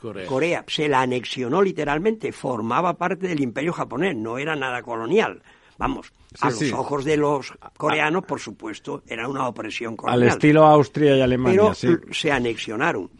Corea. 0.00 0.26
Corea 0.26 0.64
se 0.66 0.88
la 0.88 1.02
anexionó 1.02 1.62
literalmente, 1.62 2.32
formaba 2.32 2.94
parte 2.94 3.28
del 3.28 3.40
imperio 3.40 3.72
japonés, 3.72 4.16
no 4.16 4.38
era 4.38 4.54
nada 4.56 4.82
colonial. 4.82 5.42
Vamos, 5.78 6.12
a 6.40 6.50
Sí, 6.50 6.70
los 6.70 6.80
ojos 6.80 7.04
de 7.04 7.16
los 7.16 7.52
coreanos, 7.76 8.24
por 8.24 8.40
supuesto, 8.40 9.02
era 9.06 9.28
una 9.28 9.46
opresión 9.46 9.92
Al 9.92 9.96
colonial. 9.96 10.28
estilo 10.30 10.66
Austria 10.66 11.16
y 11.16 11.20
Alemania, 11.20 11.60
pero 11.60 11.74
sí. 11.74 11.88
se 12.10 12.32
anexionaron. 12.32 13.10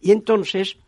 Y 0.00 0.10
entonces 0.12 0.78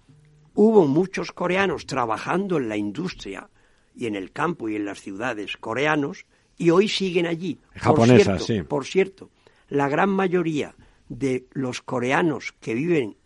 hubo 0.54 0.86
muchos 0.86 1.32
coreanos 1.32 1.86
trabajando 1.86 2.56
en 2.56 2.68
la 2.68 2.76
industria 2.76 3.48
y 3.94 4.06
en 4.06 4.16
el 4.16 4.32
campo 4.32 4.68
y 4.68 4.76
en 4.76 4.84
las 4.84 5.00
ciudades 5.00 5.56
coreanos 5.56 6.26
y 6.56 6.70
hoy 6.70 6.88
siguen 6.88 7.26
allí. 7.26 7.54
Por 7.72 7.82
Japonesas, 7.82 8.44
cierto, 8.44 8.44
sí. 8.44 8.62
Por 8.62 8.84
cierto, 8.84 9.30
la 9.68 9.88
gran 9.88 10.10
mayoría 10.10 10.74
de 11.08 11.46
los 11.52 11.80
coreanos 11.80 12.54
que 12.60 12.74
viven 12.74 13.16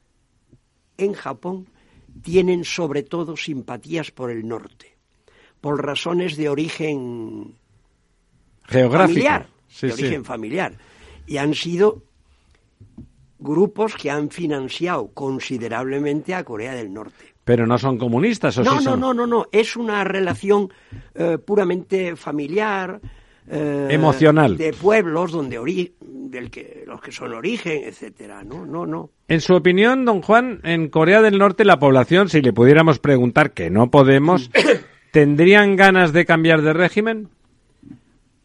en 0.96 1.12
Japón 1.14 1.68
tienen 2.22 2.64
sobre 2.64 3.02
todo 3.02 3.36
simpatías 3.36 4.10
por 4.10 4.30
el 4.30 4.46
norte, 4.46 4.96
por 5.60 5.84
razones 5.84 6.36
de 6.36 6.48
origen 6.48 7.54
Geográfica. 8.64 9.08
familiar, 9.08 9.46
Sí, 9.68 9.86
de 9.88 9.92
sí. 9.92 10.02
origen 10.02 10.24
familiar. 10.24 10.78
Y 11.26 11.36
han 11.38 11.54
sido 11.54 12.02
grupos 13.38 13.94
que 13.96 14.10
han 14.10 14.30
financiado 14.30 15.08
considerablemente 15.12 16.34
a 16.34 16.44
Corea 16.44 16.74
del 16.74 16.92
Norte. 16.92 17.34
Pero 17.44 17.66
no 17.66 17.76
son 17.76 17.98
comunistas, 17.98 18.56
¿o 18.58 18.62
No, 18.64 18.70
sí 18.78 18.84
no, 18.84 18.90
son? 18.92 19.00
no, 19.00 19.12
no, 19.14 19.26
no, 19.26 19.46
es 19.52 19.76
una 19.76 20.02
relación 20.04 20.72
eh, 21.14 21.36
puramente 21.38 22.16
familiar. 22.16 23.00
Eh, 23.48 23.88
Emocional. 23.90 24.56
De 24.56 24.72
pueblos 24.72 25.32
donde 25.32 25.58
ori- 25.60 25.92
del 26.00 26.50
que, 26.50 26.84
los 26.86 27.00
que 27.00 27.12
son 27.12 27.32
origen, 27.34 27.82
etcétera. 27.84 28.42
No, 28.42 28.64
no, 28.66 28.86
no. 28.86 29.10
En 29.28 29.40
su 29.40 29.54
opinión, 29.54 30.04
don 30.04 30.22
Juan, 30.22 30.60
en 30.64 30.88
Corea 30.88 31.22
del 31.22 31.38
Norte 31.38 31.64
la 31.64 31.78
población, 31.78 32.28
si 32.28 32.40
le 32.40 32.52
pudiéramos 32.52 32.98
preguntar, 32.98 33.52
que 33.52 33.70
no 33.70 33.90
podemos, 33.90 34.50
¿tendrían 35.12 35.76
ganas 35.76 36.12
de 36.12 36.24
cambiar 36.24 36.62
de 36.62 36.72
régimen? 36.72 37.28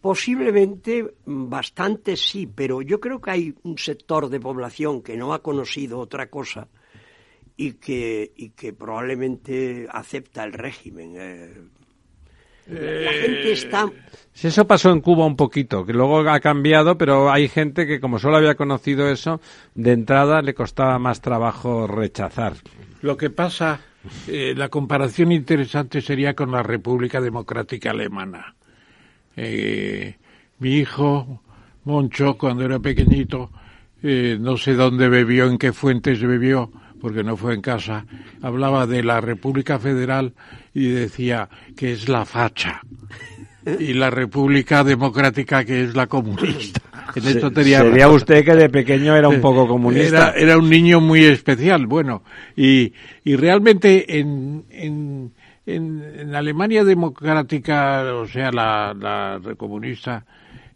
Posiblemente 0.01 1.05
bastante 1.25 2.15
sí, 2.15 2.47
pero 2.47 2.81
yo 2.81 3.01
creo 3.01 3.19
que 3.19 3.31
hay 3.31 3.55
un 3.63 3.77
sector 3.77 4.29
de 4.29 4.39
población 4.39 5.01
que 5.01 5.17
no 5.17 5.33
ha 5.33 5.41
conocido 5.43 5.99
otra 5.99 6.29
cosa 6.29 6.69
y 7.57 7.73
que, 7.73 8.31
y 8.37 8.51
que 8.51 8.71
probablemente 8.71 9.87
acepta 9.91 10.45
el 10.45 10.53
régimen. 10.53 11.15
eh. 11.17 11.53
La 12.69 13.11
gente 13.11 13.51
está 13.51 13.89
Si 14.33 14.47
eso 14.47 14.67
pasó 14.67 14.91
en 14.91 15.01
Cuba 15.01 15.25
un 15.25 15.35
poquito, 15.35 15.85
que 15.85 15.93
luego 15.93 16.19
ha 16.29 16.39
cambiado, 16.39 16.97
pero 16.97 17.31
hay 17.31 17.47
gente 17.47 17.87
que 17.87 17.99
como 17.99 18.19
solo 18.19 18.37
había 18.37 18.55
conocido 18.55 19.09
eso, 19.09 19.41
de 19.75 19.91
entrada 19.91 20.41
le 20.41 20.53
costaba 20.53 20.99
más 20.99 21.21
trabajo 21.21 21.87
rechazar. 21.87 22.53
Lo 23.01 23.17
que 23.17 23.29
pasa, 23.29 23.79
eh, 24.27 24.53
la 24.55 24.69
comparación 24.69 25.31
interesante 25.31 26.01
sería 26.01 26.35
con 26.35 26.51
la 26.51 26.63
República 26.63 27.19
Democrática 27.19 27.91
Alemana. 27.91 28.55
Eh, 29.35 30.15
mi 30.59 30.75
hijo, 30.75 31.41
Moncho, 31.85 32.37
cuando 32.37 32.65
era 32.65 32.79
pequeñito, 32.79 33.51
eh, 34.03 34.37
no 34.39 34.57
sé 34.57 34.73
dónde 34.73 35.09
bebió, 35.09 35.47
en 35.47 35.57
qué 35.57 35.73
fuentes 35.73 36.21
bebió, 36.21 36.71
porque 36.99 37.23
no 37.23 37.37
fue 37.37 37.53
en 37.53 37.61
casa, 37.61 38.05
hablaba 38.41 38.85
de 38.87 39.03
la 39.03 39.21
República 39.21 39.79
Federal 39.79 40.33
y 40.73 40.87
decía 40.89 41.49
que 41.75 41.91
es 41.93 42.09
la 42.09 42.25
facha. 42.25 42.81
Y 43.79 43.93
la 43.93 44.09
República 44.09 44.83
Democrática 44.83 45.63
que 45.65 45.83
es 45.83 45.95
la 45.95 46.07
comunista. 46.07 46.81
En 47.15 47.27
esto 47.27 47.51
tenía 47.51 47.79
sería 47.79 48.05
razón. 48.05 48.15
usted 48.15 48.45
que 48.45 48.55
de 48.55 48.69
pequeño 48.69 49.15
era 49.15 49.27
un 49.27 49.41
poco 49.41 49.67
comunista. 49.67 50.29
Era, 50.29 50.31
era 50.31 50.57
un 50.57 50.69
niño 50.69 51.01
muy 51.01 51.25
especial, 51.25 51.85
bueno, 51.85 52.23
y, 52.55 52.93
y 53.23 53.35
realmente 53.35 54.19
en, 54.19 54.63
en, 54.69 55.33
en, 55.65 56.03
en 56.19 56.35
Alemania 56.35 56.83
democrática, 56.83 58.13
o 58.15 58.27
sea, 58.27 58.51
la, 58.51 58.93
la 58.93 59.55
comunista, 59.55 60.25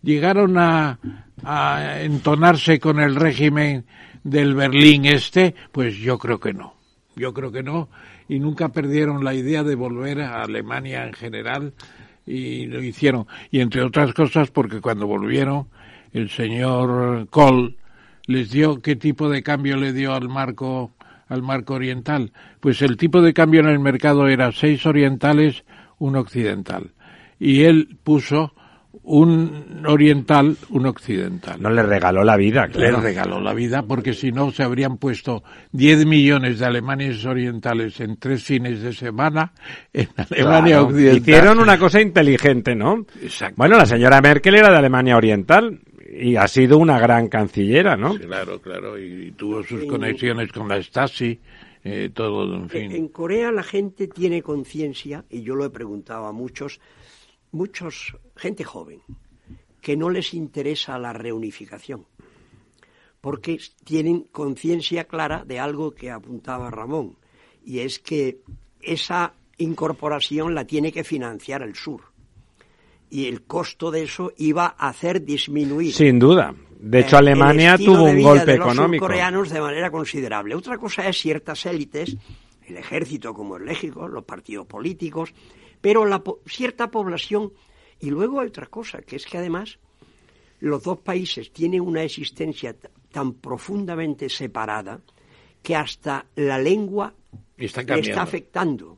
llegaron 0.01 0.57
a, 0.57 0.99
a 1.43 2.01
entonarse 2.01 2.79
con 2.79 2.99
el 2.99 3.15
régimen 3.15 3.85
del 4.23 4.55
Berlín 4.55 5.05
este, 5.05 5.55
pues 5.71 5.97
yo 5.97 6.17
creo 6.17 6.39
que 6.39 6.53
no, 6.53 6.73
yo 7.15 7.33
creo 7.33 7.51
que 7.51 7.63
no, 7.63 7.89
y 8.27 8.39
nunca 8.39 8.69
perdieron 8.69 9.23
la 9.23 9.33
idea 9.33 9.63
de 9.63 9.75
volver 9.75 10.21
a 10.21 10.43
Alemania 10.43 11.05
en 11.05 11.13
general, 11.13 11.73
y 12.25 12.65
lo 12.67 12.81
hicieron, 12.81 13.27
y 13.51 13.59
entre 13.59 13.81
otras 13.81 14.13
cosas 14.13 14.49
porque 14.49 14.81
cuando 14.81 15.07
volvieron, 15.07 15.67
el 16.13 16.29
señor 16.29 17.27
Kohl 17.29 17.75
les 18.27 18.51
dio 18.51 18.81
qué 18.81 18.95
tipo 18.95 19.29
de 19.29 19.43
cambio 19.43 19.75
le 19.75 19.91
dio 19.91 20.13
al 20.13 20.29
marco 20.29 20.91
al 21.27 21.41
marco 21.41 21.73
oriental 21.73 22.31
pues 22.59 22.81
el 22.81 22.95
tipo 22.95 23.21
de 23.21 23.33
cambio 23.33 23.59
en 23.59 23.67
el 23.67 23.79
mercado 23.79 24.29
era 24.29 24.53
seis 24.53 24.85
orientales 24.85 25.65
un 25.99 26.15
occidental. 26.15 26.91
Y 27.39 27.63
él 27.63 27.97
puso 28.03 28.53
un 29.03 29.83
oriental 29.85 30.55
un 30.69 30.85
occidental 30.85 31.61
No 31.61 31.69
le 31.69 31.83
regaló 31.83 32.23
la 32.23 32.37
vida, 32.37 32.67
le 32.67 32.73
claro. 32.73 33.01
regaló 33.01 33.41
la 33.41 33.53
vida 33.53 33.83
porque 33.83 34.13
si 34.13 34.31
no 34.31 34.51
se 34.51 34.63
habrían 34.63 34.97
puesto 34.97 35.43
10 35.73 36.05
millones 36.05 36.59
de 36.59 36.65
alemanes 36.65 37.25
orientales 37.25 37.99
en 37.99 38.17
tres 38.17 38.43
fines 38.43 38.81
de 38.81 38.93
semana 38.93 39.53
en 39.91 40.07
Alemania 40.15 40.75
Claro. 40.77 40.83
occidental 40.87 41.17
Hicieron 41.17 41.59
una 41.59 41.77
cosa 41.77 42.01
inteligente, 42.01 42.75
¿no? 42.75 43.05
Exacto. 43.21 43.55
Bueno, 43.57 43.77
la 43.77 43.85
señora 43.85 44.21
Merkel 44.21 44.55
era 44.55 44.69
de 44.71 44.77
Alemania 44.77 45.17
Oriental 45.17 45.79
y 46.15 46.35
ha 46.35 46.47
sido 46.47 46.77
una 46.77 46.99
gran 46.99 47.27
cancillera, 47.27 47.97
¿no? 47.97 48.15
Claro, 48.15 48.61
claro, 48.61 48.97
y, 48.99 49.27
y 49.27 49.31
tuvo 49.31 49.63
sus 49.63 49.83
conexiones 49.85 50.51
con 50.51 50.69
la 50.69 50.77
Stasi, 50.81 51.39
eh, 51.83 52.11
todo, 52.13 52.55
en 52.55 52.69
fin. 52.69 52.91
En 52.91 53.07
Corea 53.09 53.51
la 53.51 53.63
gente 53.63 54.07
tiene 54.07 54.41
conciencia, 54.43 55.25
y 55.29 55.41
yo 55.41 55.55
lo 55.55 55.65
he 55.65 55.69
preguntado 55.71 56.27
a 56.27 56.31
muchos, 56.31 56.79
muchos, 57.53 58.17
gente 58.35 58.63
joven, 58.63 59.01
que 59.81 59.95
no 59.95 60.09
les 60.09 60.33
interesa 60.33 60.97
la 60.99 61.13
reunificación, 61.13 62.05
porque 63.21 63.59
tienen 63.83 64.21
conciencia 64.31 65.05
clara 65.05 65.45
de 65.45 65.59
algo 65.59 65.91
que 65.91 66.11
apuntaba 66.11 66.69
Ramón, 66.69 67.17
y 67.63 67.79
es 67.79 67.99
que 67.99 68.39
esa 68.81 69.33
incorporación 69.57 70.53
la 70.55 70.65
tiene 70.65 70.91
que 70.91 71.03
financiar 71.03 71.61
el 71.61 71.75
sur. 71.75 72.01
Y 73.09 73.27
el 73.27 73.43
costo 73.43 73.91
de 73.91 74.03
eso 74.03 74.33
iba 74.37 74.75
a 74.77 74.89
hacer 74.89 75.23
disminuir 75.23 75.93
Sin 75.93 76.17
duda. 76.17 76.53
De 76.79 77.01
hecho, 77.01 77.17
el 77.19 77.27
Alemania 77.27 77.77
tuvo 77.77 78.05
de 78.05 78.11
un 78.11 78.17
vida 78.17 78.29
golpe 78.29 78.51
de 78.51 78.57
los 78.57 78.65
económico. 78.65 79.05
surcoreanos 79.05 79.49
de 79.51 79.61
manera 79.61 79.91
considerable. 79.91 80.55
Otra 80.55 80.77
cosa 80.79 81.07
es 81.07 81.17
ciertas 81.17 81.65
élites 81.67 82.17
el 82.67 82.77
ejército 82.77 83.33
como 83.33 83.57
es 83.57 83.63
lógico, 83.63 84.07
los 84.07 84.23
partidos 84.23 84.65
políticos, 84.65 85.33
pero 85.83 86.05
la 86.05 86.23
po- 86.23 86.39
cierta 86.47 86.89
población. 86.89 87.51
Y 87.99 88.09
luego 88.09 88.39
hay 88.39 88.47
otra 88.47 88.67
cosa, 88.67 89.01
que 89.01 89.17
es 89.17 89.25
que 89.25 89.37
además 89.37 89.79
los 90.61 90.81
dos 90.81 90.99
países 90.99 91.51
tienen 91.51 91.81
una 91.81 92.03
existencia 92.03 92.73
tan 93.11 93.33
profundamente 93.33 94.29
separada 94.29 95.01
que 95.61 95.75
hasta 95.75 96.25
la 96.37 96.57
lengua 96.57 97.13
Está 97.57 97.83
le 97.83 97.99
está 97.99 98.21
afectando 98.23 98.97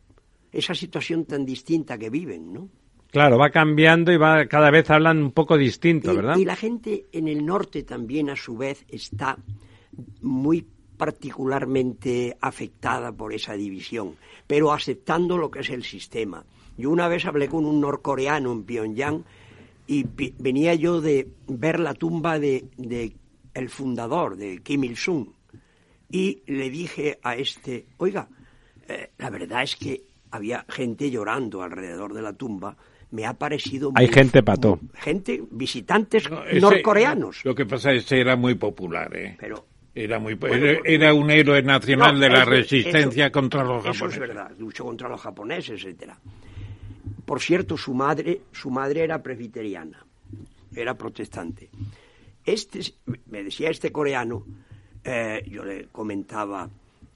esa 0.51 0.75
situación 0.75 1.25
tan 1.25 1.43
distinta 1.43 1.97
que 1.97 2.11
viven, 2.11 2.53
¿no? 2.53 2.69
Claro, 3.11 3.37
va 3.39 3.49
cambiando 3.49 4.11
y 4.11 4.17
va 4.17 4.45
cada 4.45 4.69
vez 4.69 4.89
hablan 4.91 5.17
un 5.23 5.31
poco 5.31 5.57
distinto, 5.57 6.13
Y- 6.13 6.15
¿verdad? 6.17 6.37
Y 6.37 6.45
la 6.45 6.55
gente 6.55 7.05
en 7.11 7.27
el 7.27 7.43
norte 7.45 7.81
también, 7.83 8.29
a 8.29 8.35
su 8.35 8.55
vez, 8.57 8.85
está 8.89 9.37
muy 10.21 10.65
particularmente 10.97 12.37
afectada 12.41 13.11
por 13.11 13.33
esa 13.33 13.53
división, 13.53 14.15
pero 14.47 14.71
aceptando 14.71 15.37
lo 15.37 15.49
que 15.51 15.59
es 15.59 15.69
el 15.69 15.83
sistema. 15.83 16.45
Yo 16.77 16.89
una 16.89 17.07
vez 17.07 17.25
hablé 17.25 17.47
con 17.47 17.65
un 17.65 17.79
norcoreano 17.81 18.51
en 18.51 18.63
Pyongyang 18.63 19.23
y 19.87 20.03
pi- 20.03 20.33
venía 20.39 20.73
yo 20.75 20.99
de 21.01 21.27
ver 21.47 21.79
la 21.79 21.93
tumba 21.93 22.39
de, 22.39 22.65
de 22.77 23.13
el 23.53 23.69
fundador, 23.69 24.35
de 24.35 24.59
Kim 24.63 24.83
Il-sung, 24.83 25.27
y 26.11 26.41
le 26.47 26.69
dije 26.69 27.17
a 27.23 27.35
este, 27.35 27.85
oiga, 27.97 28.27
eh, 28.87 29.09
la 29.17 29.29
verdad 29.29 29.63
es 29.63 29.75
que 29.75 30.01
había 30.31 30.65
gente 30.69 31.09
llorando 31.09 31.61
alrededor 31.63 32.13
de 32.13 32.21
la 32.21 32.33
tumba, 32.33 32.75
me 33.11 33.25
ha 33.25 33.33
parecido... 33.33 33.91
Hay 33.95 34.07
muy- 34.07 34.13
gente 34.13 34.43
pato. 34.43 34.79
gente, 34.95 35.41
visitantes 35.51 36.25
Ese- 36.49 36.59
norcoreanos. 36.59 37.45
Lo 37.45 37.55
que 37.55 37.65
pasa 37.65 37.91
es 37.93 38.05
que 38.05 38.19
era 38.19 38.35
muy 38.35 38.55
popular, 38.55 39.15
¿eh? 39.15 39.37
Pero 39.39 39.65
Era, 39.97 40.19
muy, 40.19 40.33
Bueno, 40.33 40.55
era, 40.57 40.75
porque- 40.75 40.93
era 40.93 41.13
un 41.13 41.31
héroe 41.31 41.61
nacional 41.63 42.15
No, 42.15 42.19
de 42.19 42.29
la 42.29 42.41
eso- 42.41 42.49
resistencia 42.49 43.25
eso- 43.27 43.31
contra 43.31 43.63
los 43.63 43.79
Eso 43.81 43.89
es 43.91 43.95
japoneses. 43.97 44.19
verdad, 44.19 44.51
luchó 44.59 44.83
contra 44.83 45.07
los 45.07 45.21
japoneses, 45.21 45.81
etcétera. 45.81 46.17
Por 47.25 47.41
cierto, 47.41 47.77
su 47.77 47.93
madre, 47.93 48.41
su 48.51 48.69
madre 48.69 49.03
era 49.03 49.21
presbiteriana, 49.21 50.05
era 50.75 50.95
protestante. 50.95 51.69
Este, 52.45 52.81
me 53.27 53.43
decía 53.43 53.69
este 53.69 53.91
coreano, 53.91 54.45
eh, 55.03 55.43
yo 55.49 55.63
le 55.65 55.87
comentaba, 55.87 56.69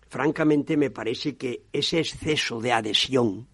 francamente 0.07 0.75
me 0.77 0.89
parece 0.89 1.37
que 1.37 1.63
ese 1.71 1.99
exceso 1.99 2.59
de 2.59 2.71
adhesión 2.71 3.47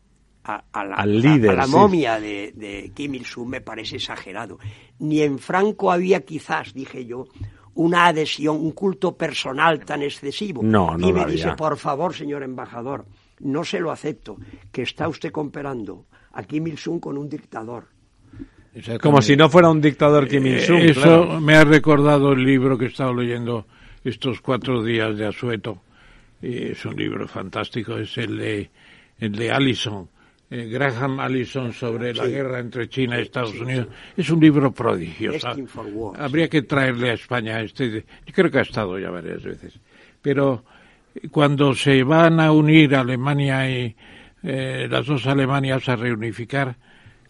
a, 0.45 0.63
a 0.71 0.85
la, 0.85 0.95
Al 0.95 1.21
líder, 1.21 1.51
a 1.51 1.55
la 1.55 1.65
sí. 1.65 1.71
momia 1.71 2.19
de, 2.19 2.53
de 2.55 2.91
Kim 2.93 3.15
Il-sung 3.15 3.49
me 3.49 3.61
parece 3.61 3.97
exagerado. 3.97 4.59
Ni 4.99 5.21
en 5.21 5.39
Franco 5.39 5.91
había 5.91 6.21
quizás, 6.23 6.73
dije 6.73 7.05
yo, 7.05 7.25
una 7.73 8.05
adhesión, 8.05 8.57
un 8.57 8.71
culto 8.71 9.17
personal 9.17 9.83
tan 9.83 10.01
excesivo. 10.03 10.61
No, 10.63 10.97
no 10.97 11.09
y 11.09 11.11
lo 11.11 11.25
me 11.25 11.31
dice, 11.31 11.45
había. 11.45 11.55
por 11.57 11.77
favor, 11.77 12.13
señor 12.13 12.43
embajador, 12.43 13.05
no 13.39 13.65
se 13.65 13.79
lo 13.79 13.91
acepto, 13.91 14.37
que 14.71 14.83
está 14.83 15.09
usted 15.09 15.31
comparando 15.31 16.05
a 16.35 16.43
Kim 16.43 16.67
Il-sung 16.67 16.99
con 16.99 17.17
un 17.17 17.27
dictador. 17.27 17.85
Como 19.01 19.21
si 19.21 19.37
no 19.37 19.49
fuera 19.49 19.69
un 19.69 19.79
dictador 19.79 20.27
Kim 20.27 20.45
Il-sung. 20.45 20.81
Eh, 20.81 20.91
Eso 20.91 21.01
claro. 21.01 21.41
me 21.41 21.55
ha 21.55 21.63
recordado 21.63 22.33
el 22.33 22.43
libro 22.43 22.77
que 22.77 22.85
he 22.85 22.87
estado 22.89 23.13
leyendo 23.13 23.65
estos 24.03 24.41
cuatro 24.41 24.83
días 24.83 25.17
de 25.17 25.25
Asueto. 25.25 25.81
Y 26.41 26.71
es 26.71 26.85
un 26.85 26.95
libro 26.95 27.27
fantástico, 27.27 27.97
es 27.97 28.17
el 28.17 28.37
de, 28.37 28.69
el 29.19 29.31
de 29.31 29.51
Allison, 29.51 30.07
eh, 30.51 30.67
Graham 30.69 31.19
Allison 31.21 31.71
sobre 31.71 32.13
la 32.13 32.27
guerra 32.27 32.59
entre 32.59 32.87
China 32.89 33.17
y 33.17 33.23
Estados 33.23 33.51
sí, 33.51 33.59
Unidos. 33.59 33.87
Es 34.15 34.29
un 34.29 34.41
libro 34.41 34.71
prodigioso. 34.71 35.47
Destined 35.47 35.69
for 35.69 35.87
War, 35.87 36.21
Habría 36.21 36.49
que 36.49 36.61
traerle 36.63 37.11
a 37.11 37.13
España 37.13 37.61
este. 37.61 38.05
Yo 38.25 38.33
creo 38.33 38.51
que 38.51 38.59
ha 38.59 38.63
estado 38.63 38.99
ya 38.99 39.09
varias 39.09 39.41
veces. 39.41 39.79
Pero 40.21 40.65
eh, 41.15 41.29
cuando 41.29 41.73
se 41.73 42.03
van 42.03 42.39
a 42.41 42.51
unir 42.51 42.93
Alemania 42.93 43.69
y 43.69 43.95
eh, 44.45 44.87
las 44.89 45.07
dos 45.07 45.25
Alemanias 45.25 45.89
a 45.89 45.95
reunificar, 45.95 46.77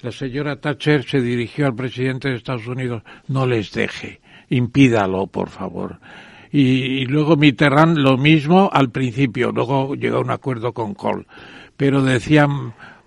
la 0.01 0.11
señora 0.11 0.59
Thatcher 0.59 1.03
se 1.03 1.21
dirigió 1.21 1.65
al 1.65 1.75
presidente 1.75 2.29
de 2.29 2.35
Estados 2.35 2.67
Unidos, 2.67 3.03
no 3.27 3.47
les 3.47 3.71
deje, 3.71 4.19
impídalo, 4.49 5.27
por 5.27 5.49
favor. 5.49 5.99
Y, 6.51 7.05
luego 7.05 7.35
Mitterrand 7.35 7.97
lo 7.97 8.17
mismo 8.17 8.69
al 8.71 8.89
principio, 8.89 9.51
luego 9.51 9.95
llegó 9.95 10.17
a 10.17 10.21
un 10.21 10.31
acuerdo 10.31 10.73
con 10.73 10.93
Kohl. 10.93 11.25
Pero 11.75 12.01
decía 12.01 12.47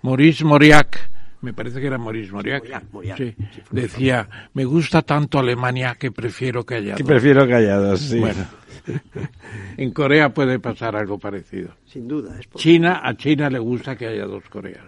Maurice 0.01 0.43
Moriac, 0.43 1.09
me 1.41 1.53
parece 1.53 1.79
que 1.79 1.87
era 1.87 1.97
Maurice 1.97 2.31
Moriac, 2.31 2.61
Moriac, 2.63 2.83
Moriac, 2.91 3.17
sí, 3.17 3.33
sí, 3.37 3.61
fue 3.63 3.81
decía, 3.81 4.29
me 4.53 4.65
gusta 4.65 5.01
tanto 5.01 5.39
Alemania 5.39 5.95
que 5.99 6.11
prefiero 6.11 6.65
que 6.65 6.75
haya 6.75 6.95
Que 6.95 7.03
dos". 7.03 7.11
prefiero 7.11 7.47
callados, 7.47 7.99
sí. 8.01 8.19
Bueno, 8.19 8.45
en 9.77 9.91
Corea 9.91 10.33
puede 10.33 10.59
pasar 10.59 10.95
algo 10.95 11.17
parecido. 11.19 11.69
Sin 11.85 12.07
duda. 12.07 12.37
Es 12.39 12.47
por- 12.47 12.61
China, 12.61 13.01
a 13.03 13.15
China 13.15 13.49
le 13.49 13.59
gusta 13.59 13.95
que 13.95 14.07
haya 14.07 14.25
dos 14.25 14.43
Coreas. 14.49 14.83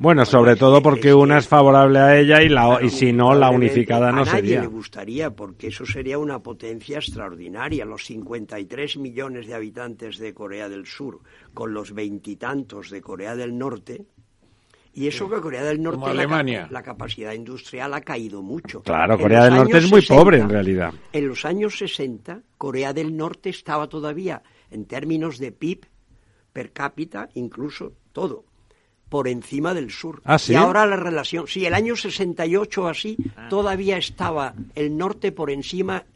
Bueno, 0.00 0.24
sobre 0.24 0.54
todo 0.54 0.76
que- 0.78 0.82
porque 0.84 1.14
una 1.14 1.38
es 1.38 1.48
favorable 1.48 1.98
a 1.98 2.16
ella 2.16 2.40
y, 2.40 2.48
la, 2.48 2.78
y 2.80 2.88
si 2.88 3.12
no, 3.12 3.34
la 3.34 3.50
unificada 3.50 4.12
no 4.12 4.22
a 4.22 4.24
nadie 4.26 4.40
sería. 4.42 4.60
le 4.60 4.66
gustaría, 4.68 5.30
porque 5.30 5.68
eso 5.68 5.84
sería 5.84 6.18
una 6.18 6.38
potencia 6.38 6.98
extraordinaria. 6.98 7.84
Los 7.84 8.04
53 8.04 8.96
millones 8.98 9.48
de 9.48 9.54
habitantes 9.54 10.18
de 10.18 10.32
Corea 10.34 10.68
del 10.68 10.86
Sur, 10.86 11.20
con 11.52 11.74
los 11.74 11.92
veintitantos 11.94 12.90
de 12.90 13.00
Corea 13.00 13.34
del 13.34 13.58
Norte, 13.58 14.04
y 14.98 15.06
eso 15.06 15.30
que 15.30 15.40
Corea 15.40 15.62
del 15.62 15.80
Norte, 15.80 16.00
Como 16.00 16.06
la, 16.08 16.22
Alemania. 16.22 16.66
la 16.72 16.82
capacidad 16.82 17.32
industrial 17.32 17.94
ha 17.94 18.00
caído 18.00 18.42
mucho. 18.42 18.82
Claro, 18.82 19.14
En 19.14 19.20
Corea 19.20 19.44
del 19.44 19.54
Norte 19.54 19.78
es 19.78 19.88
muy 19.88 20.00
60, 20.00 20.20
pobre 20.20 20.38
en 20.38 20.48
realidad. 20.48 20.92
En 21.12 21.28
los 21.28 21.44
años 21.44 21.78
60, 21.78 22.40
Corea 22.56 22.92
del 22.92 23.16
Norte 23.16 23.48
estaba 23.48 23.88
todavía, 23.88 24.42
en 24.72 24.86
términos 24.86 25.38
de 25.38 25.52
PIB 25.52 25.86
per 26.52 26.72
cápita, 26.72 27.28
incluso 27.34 27.92
todo, 28.10 28.44
por 29.08 29.28
encima 29.28 29.72
del 29.72 29.92
sur. 29.92 30.20
¿Ah, 30.24 30.36
sí? 30.36 30.54
Y 30.54 30.56
ahora 30.56 30.84
la 30.84 30.96
relación, 30.96 31.46
sí, 31.46 31.64
el 31.64 31.74
año 31.74 31.94
68 31.94 32.82
o 32.82 32.88
así, 32.88 33.16
todavía 33.48 33.98
estaba 33.98 34.54
el 34.74 34.96
norte 34.96 35.30
por 35.30 35.52
encima 35.52 36.06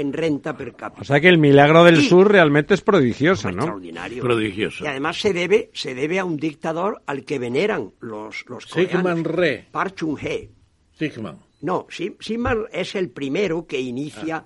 en 0.00 0.12
renta 0.12 0.56
per 0.56 0.74
cápita. 0.74 1.02
O 1.02 1.04
sea 1.04 1.20
que 1.20 1.28
el 1.28 1.38
milagro 1.38 1.84
del 1.84 2.00
Y- 2.00 2.08
sur 2.08 2.30
realmente 2.30 2.74
es 2.74 2.80
prodigioso, 2.82 3.50
¿no? 3.50 3.58
Extraordinario. 3.62 4.22
Prodigioso. 4.22 4.84
Y 4.84 4.86
además 4.86 5.20
se 5.20 5.32
debe, 5.32 5.70
se 5.74 5.94
debe 5.94 6.18
a 6.18 6.24
un 6.24 6.36
dictador 6.36 7.02
al 7.06 7.24
que 7.24 7.38
veneran 7.38 7.92
los, 8.00 8.44
los 8.48 8.66
coreanos. 8.66 8.92
Sigmund 9.02 9.26
Rhee. 9.26 9.66
Park 9.70 9.94
Chung-hee. 9.96 10.50
Sigman. 10.98 11.38
No, 11.62 11.86
Sim- 11.90 12.16
Sigmund 12.20 12.66
es 12.72 12.94
el 12.94 13.10
primero 13.10 13.66
que 13.66 13.80
inicia 13.80 14.44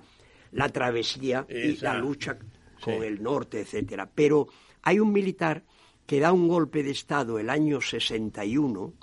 la 0.53 0.69
travesía 0.69 1.45
y 1.49 1.73
Ah. 1.77 1.93
La 1.93 1.97
lucha 1.99 2.37
con 2.37 2.93
Sí. 2.99 3.05
el 3.05 3.21
norte, 3.23 3.61
etcétera. 3.61 4.09
Pero 4.13 4.47
hay 4.81 4.99
un 4.99 5.11
militar 5.13 5.63
que 6.05 6.19
da 6.19 6.31
un 6.33 6.47
golpe 6.47 6.83
de 6.83 6.91
Estado 6.91 7.39
el 7.39 7.49
año 7.49 7.79
61 7.79 8.93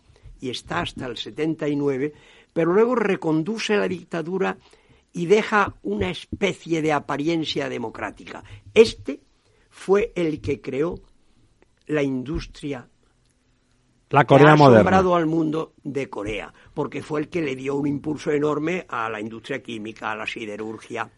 y 0.41 0.51
está 0.51 0.81
hasta 0.81 1.07
el 1.07 1.17
79, 1.17 2.13
pero 2.53 2.73
luego 2.73 2.95
reconduce 2.95 3.77
la 3.77 3.89
dictadura 3.89 4.59
y 5.13 5.27
deja 5.27 5.75
una 5.83 6.11
especie 6.11 6.83
de 6.83 6.93
apariencia 6.93 7.69
democrática. 7.69 8.45
Este 8.75 9.21
fue 9.71 10.13
el 10.15 10.41
que 10.41 10.61
creó 10.61 11.01
la 11.87 12.03
industria 12.03 12.89
La 14.11 14.23
que 14.25 14.27
Corea 14.29 14.53
ha 14.53 14.57
moderna. 14.57 14.81
asombrado 14.81 15.15
al 15.17 15.27
mundo 15.27 15.73
de 15.83 16.09
Corea, 16.09 16.53
porque 16.75 17.03
fue 17.03 17.21
el 17.21 17.29
que 17.29 17.43
le 17.43 17.57
dio 17.57 17.77
un 17.77 17.87
impulso 17.87 18.31
enorme 18.31 18.87
a 18.89 19.09
la 19.09 19.21
industria 19.21 19.63
química, 19.63 20.13
a 20.13 20.17
la 20.17 20.27
siderurgia, 20.27 21.09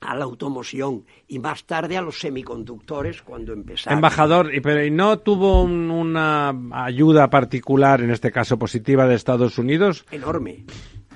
a 0.00 0.14
la 0.16 0.24
automoción 0.24 1.04
y 1.26 1.40
más 1.40 1.64
tarde 1.64 1.96
a 1.96 2.02
los 2.02 2.20
semiconductores 2.20 3.22
cuando 3.22 3.52
empezaron. 3.52 3.98
Embajador, 3.98 4.54
y, 4.54 4.60
pero 4.60 4.84
¿y 4.84 4.90
no 4.92 5.18
tuvo 5.18 5.62
un- 5.62 5.90
una 5.90 6.54
ayuda 6.84 7.28
particular, 7.30 8.00
en 8.00 8.10
este 8.10 8.30
caso 8.30 8.56
positiva, 8.58 9.06
de 9.08 9.16
Estados 9.16 9.58
Unidos? 9.58 10.04
Enorme, 10.12 10.64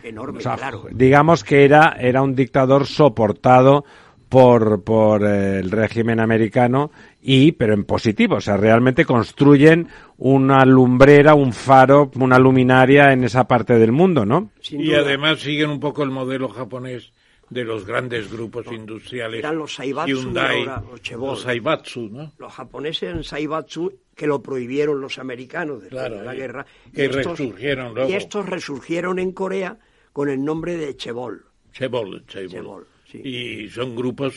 enorme, 0.03 0.39
O 0.39 0.43
sea, 0.43 0.57
claro. 0.57 0.85
digamos 0.91 1.45
que 1.45 1.65
era, 1.65 1.97
era 1.99 2.23
un 2.23 2.35
dictador 2.35 2.87
soportado 2.87 3.85
por, 4.29 4.83
por 4.83 5.25
eh, 5.25 5.59
el 5.59 5.71
régimen 5.71 6.19
americano 6.19 6.91
y, 7.21 7.53
pero 7.53 7.75
en 7.75 7.85
positivo, 7.85 8.37
o 8.37 8.41
sea, 8.41 8.57
realmente 8.57 9.05
construyen 9.05 9.89
una 10.17 10.65
lumbrera, 10.65 11.35
un 11.35 11.53
faro, 11.53 12.11
una 12.17 12.39
luminaria 12.39 13.13
en 13.13 13.25
esa 13.25 13.47
parte 13.47 13.75
del 13.79 13.93
mundo, 13.93 14.25
¿no? 14.25 14.51
Y 14.71 14.95
además 14.95 15.41
siguen 15.41 15.69
un 15.71 15.81
poco 15.81 16.03
el 16.03 16.11
modelo 16.11 16.49
japonés 16.49 17.13
de 17.51 17.65
los 17.65 17.85
grandes 17.85 18.33
grupos 18.33 18.65
industriales. 18.73 19.41
eran 19.41 19.59
los 19.59 19.75
Saibatsu 19.75 20.11
Hyundai, 20.23 20.61
ahora 20.61 20.83
los 21.21 21.43
Saibatsu, 21.43 22.09
¿no? 22.11 22.33
Los 22.39 22.53
japoneses 22.55 23.15
en 23.15 23.25
Saibatsu, 23.25 23.93
que 24.17 24.27
lo 24.27 24.41
prohibieron 24.43 25.03
los 25.03 25.19
americanos 25.19 25.83
después 25.83 26.01
Claro, 26.01 26.17
de 26.21 26.25
la 26.25 26.35
guerra. 26.35 26.67
que 26.95 27.03
y 27.03 27.05
estos- 27.05 27.39
resurgieron 27.39 27.95
luego. 27.95 28.09
Y 28.09 28.15
estos 28.15 28.49
resurgieron 28.49 29.19
en 29.19 29.33
Corea 29.33 29.77
con 30.13 30.29
el 30.29 30.43
nombre 30.45 30.77
de 30.77 30.97
Chevol. 30.97 31.45
Chevol, 31.73 32.25
Chevol. 32.27 32.51
Chevol, 32.51 32.87
sí. 33.11 33.19
Y 33.25 33.69
son 33.69 33.95
grupos 33.97 34.35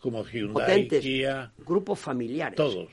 como 0.00 0.24
Hyundai, 0.24 0.52
potentes, 0.66 1.02
Kia, 1.02 1.52
grupos 1.66 1.98
familiares. 1.98 2.56
todos. 2.56 2.88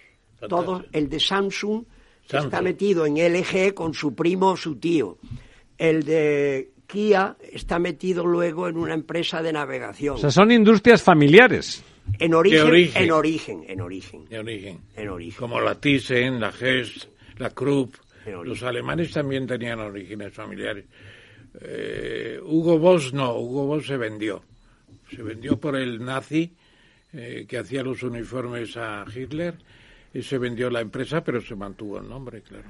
Todos, 0.50 0.84
el 0.92 1.10
de 1.10 1.20
Samsung, 1.20 1.84
está 2.28 2.62
metido 2.62 3.06
en 3.06 3.16
LG 3.16 3.74
con 3.74 3.94
su 3.94 4.14
primo 4.14 4.52
o 4.52 4.58
su 4.58 4.76
tío. 4.76 5.18
El 5.78 6.04
de 6.04 6.72
Kia 6.88 7.38
está 7.52 7.80
metido 7.80 8.26
luego 8.26 8.68
en 8.68 8.78
una 8.78 8.94
empresa 8.94 9.42
de 9.42 9.54
navegación. 9.54 10.16
O 10.16 10.18
sea, 10.18 10.32
son 10.32 10.52
industrias 10.52 11.02
familiares. 11.02 11.84
En 12.20 12.34
origen, 12.34 12.60
De 12.60 12.64
origen. 12.66 13.04
en 13.04 13.12
origen, 13.12 13.64
en 13.68 13.82
origen. 13.82 14.26
De 14.26 14.40
origen. 14.40 14.80
En 14.96 15.08
origen. 15.10 15.40
Como 15.40 15.62
la 15.62 15.76
Thyssen, 15.80 16.40
la 16.42 16.50
Hess, 16.50 17.08
la 17.38 17.50
Krupp. 17.52 17.96
Los 18.44 18.64
alemanes 18.64 19.12
también 19.12 19.48
tenían 19.48 19.80
orígenes 19.80 20.34
familiares. 20.34 20.86
Eh, 21.62 22.40
Hugo 22.44 22.80
Boss 22.80 23.14
no, 23.14 23.36
Hugo 23.38 23.66
Boss 23.66 23.88
se 23.88 23.98
vendió. 23.98 24.42
Se 25.16 25.22
vendió 25.22 25.60
por 25.60 25.76
el 25.76 26.04
nazi 26.04 26.54
eh, 27.14 27.46
que 27.48 27.58
hacía 27.58 27.84
los 27.84 28.02
uniformes 28.04 28.76
a 28.78 29.06
Hitler 29.14 29.56
y 30.14 30.22
se 30.22 30.38
vendió 30.38 30.70
la 30.70 30.82
empresa, 30.82 31.24
pero 31.24 31.42
se 31.42 31.56
mantuvo 31.56 32.00
el 32.00 32.10
nombre, 32.10 32.42
claro. 32.42 32.66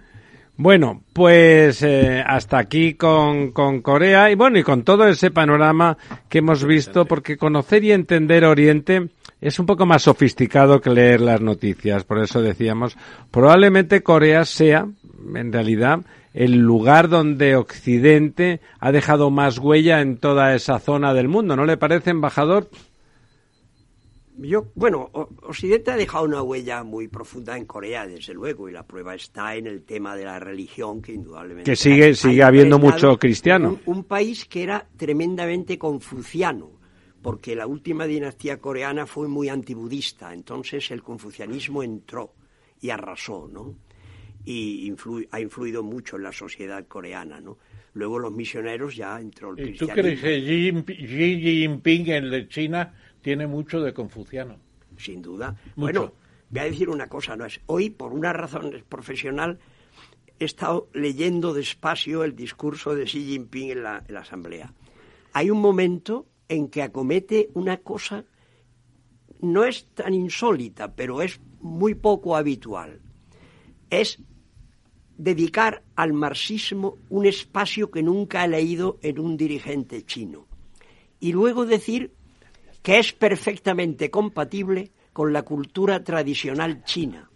Bueno, 0.55 1.03
pues 1.13 1.81
eh, 1.81 2.23
hasta 2.25 2.59
aquí 2.59 2.93
con, 2.93 3.51
con 3.51 3.81
Corea 3.81 4.29
y 4.29 4.35
bueno, 4.35 4.59
y 4.59 4.63
con 4.63 4.83
todo 4.83 5.07
ese 5.07 5.31
panorama 5.31 5.97
que 6.29 6.39
hemos 6.39 6.63
visto, 6.63 7.05
porque 7.05 7.37
conocer 7.37 7.83
y 7.83 7.91
entender 7.91 8.45
Oriente 8.45 9.09
es 9.41 9.57
un 9.57 9.65
poco 9.65 9.87
más 9.87 10.03
sofisticado 10.03 10.79
que 10.79 10.91
leer 10.91 11.21
las 11.21 11.41
noticias. 11.41 12.03
Por 12.03 12.19
eso 12.19 12.39
decíamos, 12.39 12.95
probablemente 13.31 14.03
Corea 14.03 14.45
sea, 14.45 14.87
en 15.35 15.51
realidad, 15.51 16.01
el 16.33 16.57
lugar 16.57 17.09
donde 17.09 17.55
Occidente 17.55 18.59
ha 18.79 18.91
dejado 18.91 19.29
más 19.29 19.59
huella 19.59 20.01
en 20.01 20.17
toda 20.17 20.55
esa 20.55 20.79
zona 20.79 21.13
del 21.13 21.27
mundo. 21.27 21.55
¿No 21.55 21.65
le 21.65 21.77
parece, 21.77 22.09
embajador? 22.09 22.69
Yo, 24.35 24.65
bueno, 24.73 25.11
Occidente 25.43 25.91
ha 25.91 25.95
dejado 25.95 26.25
una 26.25 26.41
huella 26.41 26.83
muy 26.83 27.07
profunda 27.07 27.55
en 27.55 27.65
Corea, 27.65 28.07
desde 28.07 28.33
luego, 28.33 28.67
y 28.67 28.71
la 28.71 28.81
prueba 28.81 29.13
está 29.13 29.55
en 29.55 29.67
el 29.67 29.83
tema 29.83 30.15
de 30.15 30.25
la 30.25 30.39
religión, 30.39 31.03
que 31.03 31.13
indudablemente. 31.13 31.69
Que 31.69 31.75
sigue- 31.75 32.09
ha- 32.09 32.15
sigue 32.15 32.41
ha 32.41 32.47
habiendo 32.47 32.79
mucho 32.79 33.17
cristiano. 33.19 33.77
Un, 33.85 33.97
un 33.97 34.03
país 34.05 34.45
que 34.45 34.63
era 34.63 34.87
tremendamente 34.97 35.77
confuciano, 35.77 36.71
porque 37.21 37.55
la 37.55 37.67
última 37.67 38.05
dinastía 38.05 38.57
coreana 38.59 39.05
fue 39.05 39.27
muy 39.27 39.49
antibudista, 39.49 40.33
entonces 40.33 40.89
el 40.89 41.03
confucianismo 41.03 41.83
entró 41.83 42.33
y 42.81 42.89
arrasó, 42.89 43.47
¿no? 43.53 43.75
Y 44.45 44.89
influ- 44.91 45.27
ha 45.31 45.39
influido 45.39 45.83
mucho 45.83 46.17
en 46.17 46.23
la 46.23 46.31
sociedad 46.31 46.85
coreana, 46.87 47.39
¿no? 47.39 47.57
Luego 47.93 48.19
los 48.19 48.31
misioneros 48.33 48.95
ya 48.95 49.19
entró 49.19 49.51
el 49.51 49.59
¿Y 49.59 49.77
tú 49.77 49.85
cristianismo. 49.87 49.93
crees 49.95 50.21
que 50.21 51.07
Xi 51.07 51.41
Jinping, 51.41 52.07
el 52.09 52.31
de 52.31 52.47
China, 52.47 52.93
tiene 53.21 53.47
mucho 53.47 53.81
de 53.81 53.93
confuciano? 53.93 54.57
sin 54.97 55.21
duda. 55.21 55.49
Mucho. 55.75 55.75
Bueno, 55.75 56.13
voy 56.49 56.59
a 56.59 56.63
decir 56.65 56.87
una 56.89 57.07
cosa, 57.07 57.35
no 57.35 57.45
es 57.45 57.59
hoy 57.65 57.89
por 57.89 58.13
una 58.13 58.31
razón 58.31 58.83
profesional 58.87 59.59
he 60.39 60.45
estado 60.45 60.89
leyendo 60.93 61.53
despacio 61.53 62.23
el 62.23 62.35
discurso 62.35 62.93
de 62.95 63.05
Xi 63.05 63.23
Jinping 63.25 63.71
en 63.71 63.83
la, 63.83 64.03
en 64.07 64.13
la 64.13 64.19
asamblea. 64.21 64.73
Hay 65.33 65.49
un 65.49 65.59
momento 65.61 66.27
en 66.49 66.67
que 66.67 66.81
acomete 66.83 67.49
una 67.53 67.77
cosa 67.77 68.25
no 69.41 69.63
es 69.65 69.87
tan 69.93 70.13
insólita, 70.13 70.95
pero 70.95 71.21
es 71.21 71.39
muy 71.59 71.95
poco 71.95 72.35
habitual. 72.37 72.99
Es 73.89 74.19
dedicar 75.17 75.83
al 75.95 76.13
marxismo 76.13 76.97
un 77.09 77.25
espacio 77.25 77.91
que 77.91 78.03
nunca 78.03 78.43
he 78.43 78.47
leído 78.47 78.97
en 79.01 79.19
un 79.19 79.37
dirigente 79.37 80.05
chino. 80.05 80.47
Y 81.19 81.31
luego 81.31 81.65
decir 81.65 82.11
que 82.81 82.99
es 82.99 83.13
perfectamente 83.13 84.09
compatible 84.09 84.91
con 85.13 85.31
la 85.31 85.43
cultura 85.43 86.03
tradicional 86.03 86.83
china, 86.83 87.29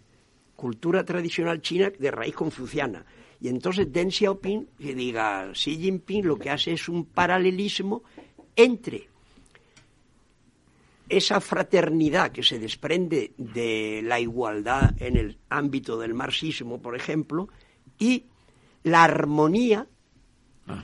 cultura 0.56 1.04
tradicional 1.04 1.62
china 1.62 1.90
de 1.98 2.10
raíz 2.10 2.34
confuciana. 2.34 3.04
Y 3.40 3.48
entonces 3.48 3.92
Deng 3.92 4.10
Xiaoping, 4.10 4.68
que 4.78 4.94
diga 4.94 5.52
Xi 5.52 5.78
Jinping, 5.78 6.26
lo 6.26 6.36
que 6.36 6.50
hace 6.50 6.72
es 6.72 6.88
un 6.88 7.04
paralelismo 7.06 8.02
entre 8.56 9.08
esa 11.08 11.40
fraternidad 11.40 12.32
que 12.32 12.42
se 12.42 12.58
desprende 12.58 13.32
de 13.38 14.02
la 14.04 14.20
igualdad 14.20 15.00
en 15.00 15.16
el 15.16 15.38
ámbito 15.48 15.98
del 15.98 16.12
marxismo, 16.12 16.82
por 16.82 16.94
ejemplo, 16.96 17.48
y 17.98 18.24
la 18.84 19.04
armonía 19.04 19.86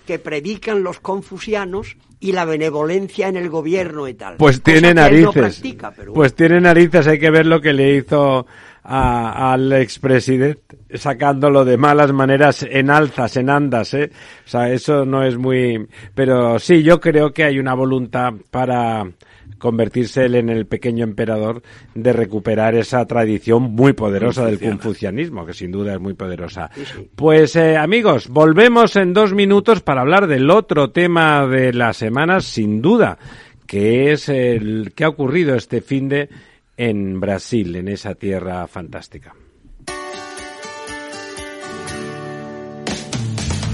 que 0.07 0.19
predican 0.19 0.83
los 0.83 0.99
confucianos 1.01 1.97
y 2.19 2.33
la 2.33 2.47
benevolencia 2.47 3.29
en 3.29 3.37
el 3.37 3.51
gobierno 3.51 4.09
y 4.09 4.15
tal. 4.15 4.37
Pues 4.39 4.61
Cosa 4.61 4.65
tiene 4.73 4.95
no 4.95 5.03
narices. 5.03 5.33
practica, 5.35 5.91
pero 5.95 6.15
Pues 6.15 6.35
tiene 6.35 6.59
narices, 6.61 7.07
hay 7.07 7.19
que 7.19 7.31
ver 7.31 7.45
lo 7.45 7.61
que 7.61 7.75
le 7.75 7.97
hizo 7.97 8.47
a- 8.83 9.53
al 9.53 9.71
expresidente, 9.75 10.79
sacándolo 10.95 11.65
de 11.67 11.77
malas 11.77 12.13
maneras 12.13 12.63
en 12.69 12.89
alzas, 12.91 13.37
en 13.37 13.51
andas, 13.51 13.93
¿eh? 13.95 14.11
O 14.47 14.49
sea, 14.49 14.71
eso 14.71 15.05
no 15.05 15.23
es 15.23 15.37
muy... 15.37 15.87
Pero 16.15 16.59
sí, 16.59 16.83
yo 16.83 16.99
creo 17.01 17.33
que 17.33 17.45
hay 17.45 17.59
una 17.59 17.75
voluntad 17.75 18.33
para 18.51 19.07
convertirse 19.59 20.25
él 20.25 20.35
en 20.35 20.51
el 20.51 20.67
pequeño 20.67 21.05
emperador 21.05 21.63
de 21.95 22.13
recuperar 22.13 22.75
esa 22.75 23.05
tradición 23.07 23.63
muy 23.63 23.93
poderosa 23.93 24.47
del 24.47 24.61
confucianismo, 24.61 25.47
que 25.47 25.55
sin 25.55 25.73
duda 25.73 25.95
es 25.95 26.01
muy 26.01 26.15
poderosa. 26.15 26.71
Pues 27.17 27.57
eh, 27.57 27.77
amigos, 27.77 28.29
volvemos 28.29 28.97
en 28.97 29.15
dos 29.15 29.33
minutos 29.33 29.81
para 29.81 30.03
hablar 30.03 30.27
del 30.27 30.51
otro 30.51 30.91
tema 30.91 31.47
de 31.47 31.73
la 31.73 31.93
semana, 31.93 32.41
sin 32.41 32.83
duda, 32.83 33.19
que 33.67 34.13
es 34.13 34.29
el 34.29 34.93
que 34.95 35.05
ha 35.05 35.09
ocurrido 35.09 35.55
este 35.55 35.81
fin 35.81 36.09
de 36.09 36.29
en 36.77 37.21
Brasil, 37.21 37.77
en 37.77 37.89
esa 37.89 38.15
tierra 38.15 38.67
fantástica. 38.67 39.35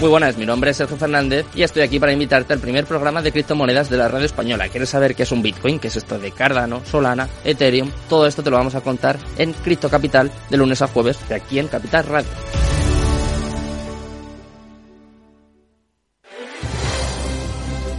Muy 0.00 0.10
buenas, 0.10 0.38
mi 0.38 0.46
nombre 0.46 0.70
es 0.70 0.76
Sergio 0.76 0.96
Fernández 0.96 1.44
y 1.56 1.64
estoy 1.64 1.82
aquí 1.82 1.98
para 1.98 2.12
invitarte 2.12 2.52
al 2.52 2.60
primer 2.60 2.86
programa 2.86 3.20
de 3.20 3.32
criptomonedas 3.32 3.90
de 3.90 3.96
la 3.96 4.06
radio 4.06 4.26
española. 4.26 4.68
¿Quieres 4.68 4.90
saber 4.90 5.16
qué 5.16 5.24
es 5.24 5.32
un 5.32 5.42
Bitcoin? 5.42 5.80
¿Qué 5.80 5.88
es 5.88 5.96
esto 5.96 6.20
de 6.20 6.30
Cardano, 6.30 6.84
Solana, 6.84 7.28
Ethereum? 7.42 7.90
Todo 8.08 8.28
esto 8.28 8.44
te 8.44 8.50
lo 8.50 8.58
vamos 8.58 8.76
a 8.76 8.80
contar 8.80 9.18
en 9.38 9.52
Cripto 9.52 9.90
Capital 9.90 10.30
de 10.50 10.56
lunes 10.56 10.82
a 10.82 10.86
jueves 10.86 11.18
de 11.28 11.34
aquí 11.34 11.58
en 11.58 11.66
Capital 11.66 12.04
Radio. 12.04 12.28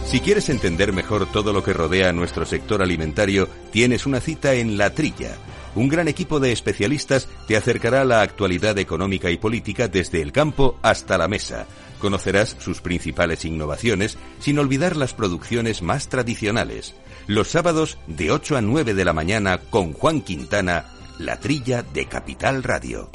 Si 0.06 0.20
quieres 0.20 0.48
entender 0.48 0.94
mejor 0.94 1.30
todo 1.30 1.52
lo 1.52 1.62
que 1.62 1.74
rodea 1.74 2.14
nuestro 2.14 2.46
sector 2.46 2.80
alimentario, 2.80 3.46
tienes 3.72 4.06
una 4.06 4.20
cita 4.20 4.54
en 4.54 4.78
La 4.78 4.94
Trilla. 4.94 5.36
Un 5.74 5.88
gran 5.88 6.08
equipo 6.08 6.40
de 6.40 6.50
especialistas 6.50 7.28
te 7.46 7.58
acercará 7.58 8.00
a 8.00 8.06
la 8.06 8.22
actualidad 8.22 8.76
económica 8.78 9.30
y 9.30 9.36
política 9.36 9.86
desde 9.86 10.22
el 10.22 10.32
campo 10.32 10.78
hasta 10.82 11.18
la 11.18 11.28
mesa. 11.28 11.66
Conocerás 12.00 12.56
sus 12.58 12.80
principales 12.80 13.44
innovaciones 13.44 14.18
sin 14.40 14.58
olvidar 14.58 14.96
las 14.96 15.14
producciones 15.14 15.82
más 15.82 16.08
tradicionales. 16.08 16.94
Los 17.26 17.48
sábados 17.48 17.98
de 18.08 18.32
8 18.32 18.56
a 18.56 18.60
9 18.60 18.94
de 18.94 19.04
la 19.04 19.12
mañana 19.12 19.58
con 19.58 19.92
Juan 19.92 20.22
Quintana, 20.22 20.86
La 21.18 21.38
Trilla 21.38 21.82
de 21.82 22.06
Capital 22.06 22.62
Radio. 22.62 23.10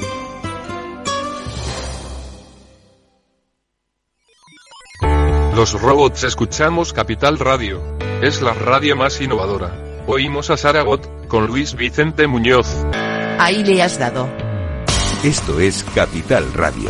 Los 5.55 5.81
robots 5.81 6.25
escuchamos 6.25 6.91
Capital 6.91 7.39
Radio. 7.39 7.81
Es 8.21 8.41
la 8.41 8.53
radio 8.53 8.97
más 8.97 9.21
innovadora. 9.21 10.03
Oímos 10.05 10.49
a 10.49 10.57
Saragot, 10.57 11.27
con 11.29 11.47
Luis 11.47 11.75
Vicente 11.75 12.27
Muñoz. 12.27 12.67
Ahí 13.39 13.63
le 13.63 13.81
has 13.81 13.97
dado. 13.97 14.27
Esto 15.23 15.59
es 15.61 15.85
Capital 15.95 16.51
Radio. 16.53 16.89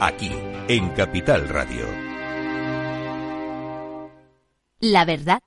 Aquí, 0.00 0.32
en 0.68 0.88
Capital 0.90 1.48
Radio. 1.48 1.86
La 4.80 5.04
verdad 5.04 5.40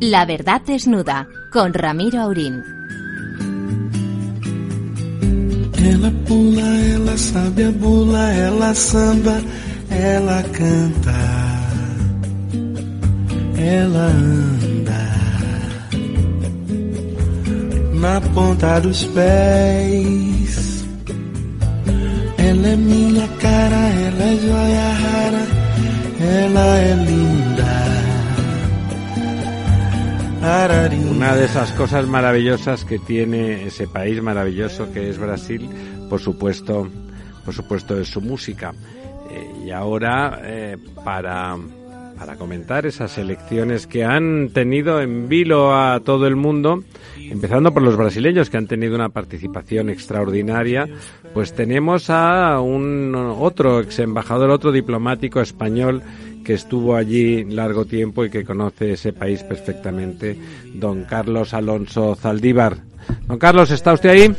La 0.00 0.26
verdad 0.26 0.60
desnuda 0.60 1.28
con 1.52 1.72
Ramiro 1.72 2.22
Aurín. 2.22 2.60
Ela 5.78 6.10
pula, 6.26 6.80
ela 6.80 7.16
sabe 7.16 7.66
a 7.66 7.70
bula, 7.70 8.36
ela 8.36 8.74
samba, 8.74 9.40
ela 9.92 10.42
canta, 10.44 11.20
ela 13.56 14.06
anda 14.06 15.12
na 17.94 18.20
ponta 18.34 18.80
dos 18.80 19.04
pés. 19.06 20.84
Ela 22.38 22.68
é 22.68 22.76
minha 22.76 23.28
cara, 23.38 23.88
ela 24.06 24.24
é 24.24 24.36
joia 24.36 24.88
rara, 25.02 25.46
ela 26.20 26.78
é 26.78 26.94
linda. 26.96 27.32
Una 31.08 31.36
de 31.36 31.44
esas 31.44 31.70
cosas 31.72 32.08
maravillosas 32.08 32.84
que 32.84 32.98
tiene 32.98 33.64
ese 33.64 33.86
país 33.86 34.20
maravilloso 34.20 34.92
que 34.92 35.08
es 35.08 35.16
Brasil, 35.16 35.68
por 36.10 36.20
supuesto, 36.20 36.88
por 37.44 37.54
supuesto 37.54 37.96
es 38.00 38.08
su 38.08 38.20
música. 38.20 38.74
Eh, 39.32 39.66
y 39.66 39.70
ahora 39.70 40.40
eh, 40.44 40.76
para 41.04 41.56
para 42.24 42.36
comentar 42.36 42.86
esas 42.86 43.18
elecciones 43.18 43.88
que 43.88 44.04
han 44.04 44.50
tenido 44.50 45.00
en 45.00 45.28
vilo 45.28 45.74
a 45.74 45.98
todo 45.98 46.28
el 46.28 46.36
mundo, 46.36 46.84
empezando 47.18 47.74
por 47.74 47.82
los 47.82 47.96
brasileños 47.96 48.48
que 48.48 48.58
han 48.58 48.68
tenido 48.68 48.94
una 48.94 49.08
participación 49.08 49.90
extraordinaria, 49.90 50.88
pues 51.34 51.52
tenemos 51.52 52.10
a 52.10 52.60
un 52.60 53.12
otro 53.16 53.80
ex 53.80 53.98
embajador, 53.98 54.50
otro 54.50 54.70
diplomático 54.70 55.40
español 55.40 56.00
que 56.44 56.54
estuvo 56.54 56.94
allí 56.94 57.42
largo 57.42 57.86
tiempo 57.86 58.24
y 58.24 58.30
que 58.30 58.44
conoce 58.44 58.92
ese 58.92 59.12
país 59.12 59.42
perfectamente, 59.42 60.38
don 60.74 61.02
Carlos 61.02 61.54
Alonso 61.54 62.14
Zaldívar. 62.14 62.76
Don 63.26 63.38
Carlos, 63.38 63.72
¿está 63.72 63.92
usted 63.94 64.10
ahí? 64.10 64.32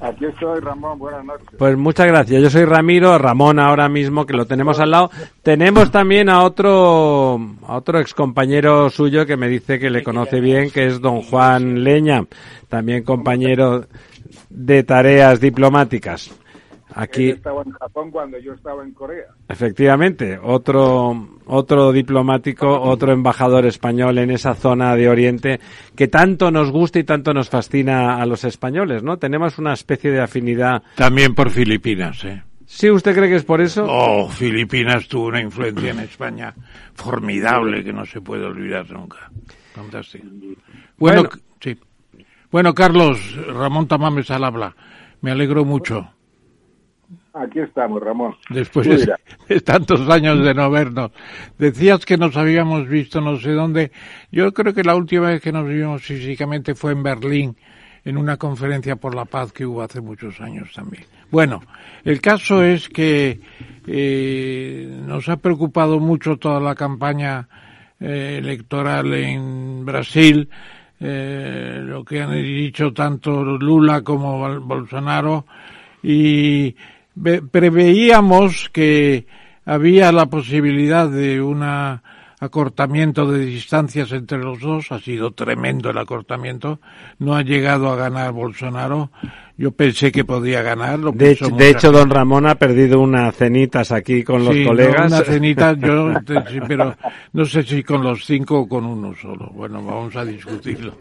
Aquí 0.00 0.26
estoy, 0.26 0.60
Ramón, 0.60 0.98
buenas 0.98 1.24
noches. 1.24 1.48
Pues 1.58 1.76
muchas 1.76 2.06
gracias. 2.06 2.42
Yo 2.42 2.50
soy 2.50 2.64
Ramiro, 2.64 3.18
Ramón 3.18 3.58
ahora 3.58 3.88
mismo 3.88 4.26
que 4.26 4.34
lo 4.34 4.46
tenemos 4.46 4.78
al 4.78 4.92
lado. 4.92 5.10
Tenemos 5.42 5.90
también 5.90 6.28
a 6.28 6.44
otro 6.44 7.40
a 7.66 7.76
otro 7.76 7.98
excompañero 7.98 8.90
suyo 8.90 9.26
que 9.26 9.36
me 9.36 9.48
dice 9.48 9.78
que 9.78 9.90
le 9.90 10.04
conoce 10.04 10.40
bien, 10.40 10.70
que 10.70 10.86
es 10.86 11.00
don 11.00 11.22
Juan 11.22 11.82
Leña, 11.82 12.24
también 12.68 13.02
compañero 13.02 13.86
de 14.50 14.82
tareas 14.84 15.40
diplomáticas. 15.40 16.30
Aquí 17.00 17.30
Él 17.30 17.36
estaba 17.36 17.62
en 17.62 17.70
Japón 17.70 18.10
cuando 18.10 18.38
yo 18.40 18.54
estaba 18.54 18.82
en 18.82 18.92
Corea. 18.92 19.26
Efectivamente, 19.48 20.36
otro 20.42 21.28
otro 21.46 21.92
diplomático, 21.92 22.66
otro 22.80 23.12
embajador 23.12 23.66
español 23.66 24.18
en 24.18 24.32
esa 24.32 24.54
zona 24.54 24.96
de 24.96 25.08
Oriente 25.08 25.60
que 25.94 26.08
tanto 26.08 26.50
nos 26.50 26.72
gusta 26.72 26.98
y 26.98 27.04
tanto 27.04 27.32
nos 27.32 27.50
fascina 27.50 28.16
a 28.20 28.26
los 28.26 28.42
españoles, 28.42 29.04
¿no? 29.04 29.16
Tenemos 29.16 29.58
una 29.58 29.74
especie 29.74 30.10
de 30.10 30.20
afinidad. 30.20 30.82
También 30.96 31.36
por 31.36 31.50
Filipinas, 31.50 32.24
¿eh? 32.24 32.42
¿Sí 32.66 32.90
usted 32.90 33.14
cree 33.14 33.28
que 33.28 33.36
es 33.36 33.44
por 33.44 33.60
eso? 33.60 33.86
Oh, 33.88 34.28
Filipinas 34.28 35.06
tuvo 35.06 35.26
una 35.28 35.40
influencia 35.40 35.92
en 35.92 36.00
España 36.00 36.52
formidable 36.94 37.84
que 37.84 37.92
no 37.92 38.04
se 38.06 38.20
puede 38.20 38.44
olvidar 38.44 38.90
nunca. 38.90 39.30
Fantástico. 39.72 40.26
Bueno, 40.98 41.22
Bueno. 41.22 41.28
sí. 41.60 41.78
Bueno, 42.50 42.74
Carlos, 42.74 43.36
Ramón 43.46 43.86
Tamames 43.86 44.30
al 44.32 44.42
habla. 44.42 44.74
Me 45.20 45.30
alegro 45.30 45.64
mucho. 45.64 46.10
Aquí 47.40 47.60
estamos, 47.60 48.02
Ramón. 48.02 48.34
Después 48.50 48.88
de, 48.88 49.14
de 49.48 49.60
tantos 49.60 50.08
años 50.10 50.44
de 50.44 50.54
no 50.54 50.70
vernos. 50.70 51.12
Decías 51.58 52.04
que 52.04 52.16
nos 52.16 52.36
habíamos 52.36 52.88
visto 52.88 53.20
no 53.20 53.38
sé 53.38 53.52
dónde. 53.52 53.92
Yo 54.32 54.52
creo 54.52 54.74
que 54.74 54.82
la 54.82 54.96
última 54.96 55.28
vez 55.28 55.40
que 55.40 55.52
nos 55.52 55.66
vimos 55.68 56.02
físicamente 56.02 56.74
fue 56.74 56.92
en 56.92 57.02
Berlín, 57.02 57.56
en 58.04 58.16
una 58.18 58.36
conferencia 58.36 58.96
por 58.96 59.14
la 59.14 59.24
paz 59.24 59.52
que 59.52 59.64
hubo 59.66 59.82
hace 59.82 60.00
muchos 60.00 60.40
años 60.40 60.72
también. 60.74 61.04
Bueno, 61.30 61.60
el 62.04 62.20
caso 62.20 62.62
es 62.64 62.88
que 62.88 63.38
eh, 63.86 65.00
nos 65.06 65.28
ha 65.28 65.36
preocupado 65.36 66.00
mucho 66.00 66.36
toda 66.38 66.58
la 66.60 66.74
campaña 66.74 67.48
eh, 68.00 68.36
electoral 68.42 69.12
en 69.14 69.84
Brasil, 69.84 70.48
eh, 71.00 71.80
lo 71.84 72.04
que 72.04 72.20
han 72.22 72.32
dicho 72.32 72.92
tanto 72.92 73.44
Lula 73.44 74.02
como 74.02 74.38
Bol- 74.40 74.60
Bolsonaro, 74.60 75.44
y 76.02 76.74
preveíamos 77.50 78.68
que 78.70 79.26
había 79.64 80.12
la 80.12 80.26
posibilidad 80.26 81.08
de 81.08 81.40
un 81.42 81.62
acortamiento 82.40 83.30
de 83.30 83.44
distancias 83.44 84.12
entre 84.12 84.38
los 84.38 84.60
dos, 84.60 84.92
ha 84.92 84.98
sido 84.98 85.32
tremendo 85.32 85.90
el 85.90 85.98
acortamiento, 85.98 86.80
no 87.18 87.34
ha 87.34 87.42
llegado 87.42 87.90
a 87.90 87.96
ganar 87.96 88.32
Bolsonaro, 88.32 89.10
yo 89.58 89.72
pensé 89.72 90.12
que 90.12 90.24
podía 90.24 90.62
ganar, 90.62 91.00
lo 91.00 91.10
De 91.10 91.32
hecho, 91.32 91.48
de 91.48 91.70
hecho, 91.70 91.90
don. 91.90 92.08
Ramón 92.10 92.46
ha 92.46 92.54
perdido 92.54 93.00
unas 93.00 93.34
cenitas 93.34 93.90
aquí 93.90 94.22
con 94.22 94.44
los 94.44 94.54
Sí, 94.54 94.62
no, 94.62 94.68
colegas. 94.68 95.12
una 95.12 95.24
cenita, 95.24 95.72
yo, 95.72 96.12
pero 96.68 96.96
no 97.32 97.44
sé 97.44 97.64
si 97.64 97.82
con 97.82 98.04
los 98.04 98.24
cinco 98.24 98.60
o 98.60 98.68
con 98.68 98.86
uno 98.86 99.14
solo. 99.20 99.50
Bueno, 99.52 99.84
vamos 99.84 100.14
a 100.14 100.24
discutirlo. 100.24 100.98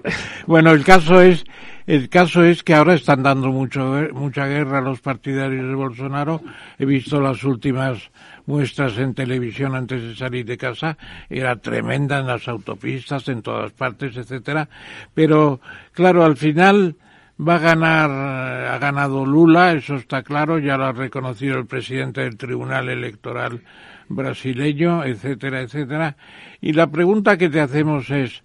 Bueno, 0.47 0.71
el 0.71 0.83
caso 0.83 1.21
es, 1.21 1.45
el 1.85 2.09
caso 2.09 2.43
es 2.43 2.63
que 2.63 2.73
ahora 2.73 2.95
están 2.95 3.21
dando 3.21 3.49
mucho, 3.49 3.93
mucha 4.13 4.47
guerra 4.47 4.79
a 4.79 4.81
los 4.81 5.01
partidarios 5.01 5.67
de 5.67 5.75
Bolsonaro. 5.75 6.41
He 6.79 6.85
visto 6.85 7.21
las 7.21 7.43
últimas 7.43 8.09
muestras 8.47 8.97
en 8.97 9.13
televisión 9.13 9.75
antes 9.75 10.01
de 10.01 10.15
salir 10.15 10.47
de 10.47 10.57
casa. 10.57 10.97
Era 11.29 11.57
tremenda 11.57 12.17
en 12.17 12.25
las 12.25 12.47
autopistas, 12.47 13.27
en 13.27 13.43
todas 13.43 13.71
partes, 13.73 14.17
etcétera. 14.17 14.67
Pero, 15.13 15.59
claro, 15.91 16.25
al 16.25 16.37
final, 16.37 16.95
Va 17.39 17.55
a 17.55 17.59
ganar, 17.59 18.09
eh, 18.09 18.67
ha 18.67 18.77
ganado 18.79 19.25
Lula, 19.25 19.73
eso 19.73 19.95
está 19.95 20.23
claro, 20.23 20.57
ya 20.57 20.75
lo 20.77 20.85
ha 20.85 20.91
reconocido 20.91 21.59
el 21.59 21.67
presidente 21.67 22.21
del 22.21 22.35
Tribunal 22.35 22.89
Electoral 22.89 23.61
brasileño, 24.09 25.03
etcétera, 25.03 25.61
etcétera. 25.61 26.17
Y 26.61 26.73
la 26.73 26.87
pregunta 26.87 27.37
que 27.37 27.49
te 27.49 27.59
hacemos 27.61 28.09
es, 28.09 28.43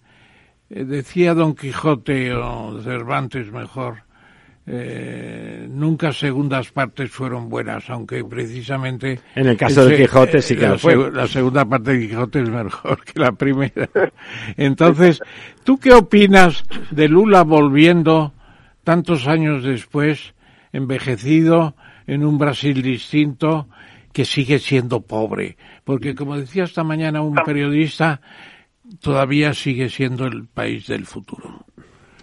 eh, 0.68 0.84
decía 0.84 1.32
Don 1.34 1.54
Quijote 1.54 2.34
o 2.34 2.80
Cervantes 2.82 3.50
mejor, 3.50 4.02
eh, 4.66 5.66
nunca 5.70 6.12
segundas 6.12 6.70
partes 6.70 7.10
fueron 7.10 7.48
buenas, 7.48 7.88
aunque 7.90 8.22
precisamente... 8.24 9.20
En 9.34 9.46
el 9.46 9.56
caso 9.56 9.88
ese- 9.88 10.02
Quijote 10.02 10.42
sí 10.42 10.54
que 10.54 10.62
la 10.62 10.70
lo 10.72 10.78
fue. 10.78 11.10
La 11.12 11.26
segunda 11.26 11.64
parte 11.64 11.92
del 11.96 12.08
Quijote 12.08 12.42
es 12.42 12.50
mejor 12.50 13.02
que 13.04 13.18
la 13.18 13.32
primera. 13.32 13.88
Entonces, 14.56 15.20
¿tú 15.64 15.78
qué 15.78 15.92
opinas 15.94 16.64
de 16.90 17.08
Lula 17.08 17.42
volviendo 17.42 18.34
tantos 18.84 19.26
años 19.28 19.62
después, 19.64 20.34
envejecido, 20.72 21.74
en 22.06 22.24
un 22.24 22.38
Brasil 22.38 22.82
distinto, 22.82 23.68
que 24.12 24.24
sigue 24.24 24.58
siendo 24.58 25.00
pobre? 25.00 25.56
Porque, 25.84 26.14
como 26.14 26.36
decía 26.36 26.64
esta 26.64 26.84
mañana 26.84 27.22
un 27.22 27.34
periodista, 27.34 28.20
todavía 29.00 29.54
sigue 29.54 29.88
siendo 29.88 30.26
el 30.26 30.46
país 30.46 30.86
del 30.86 31.06
futuro. 31.06 31.64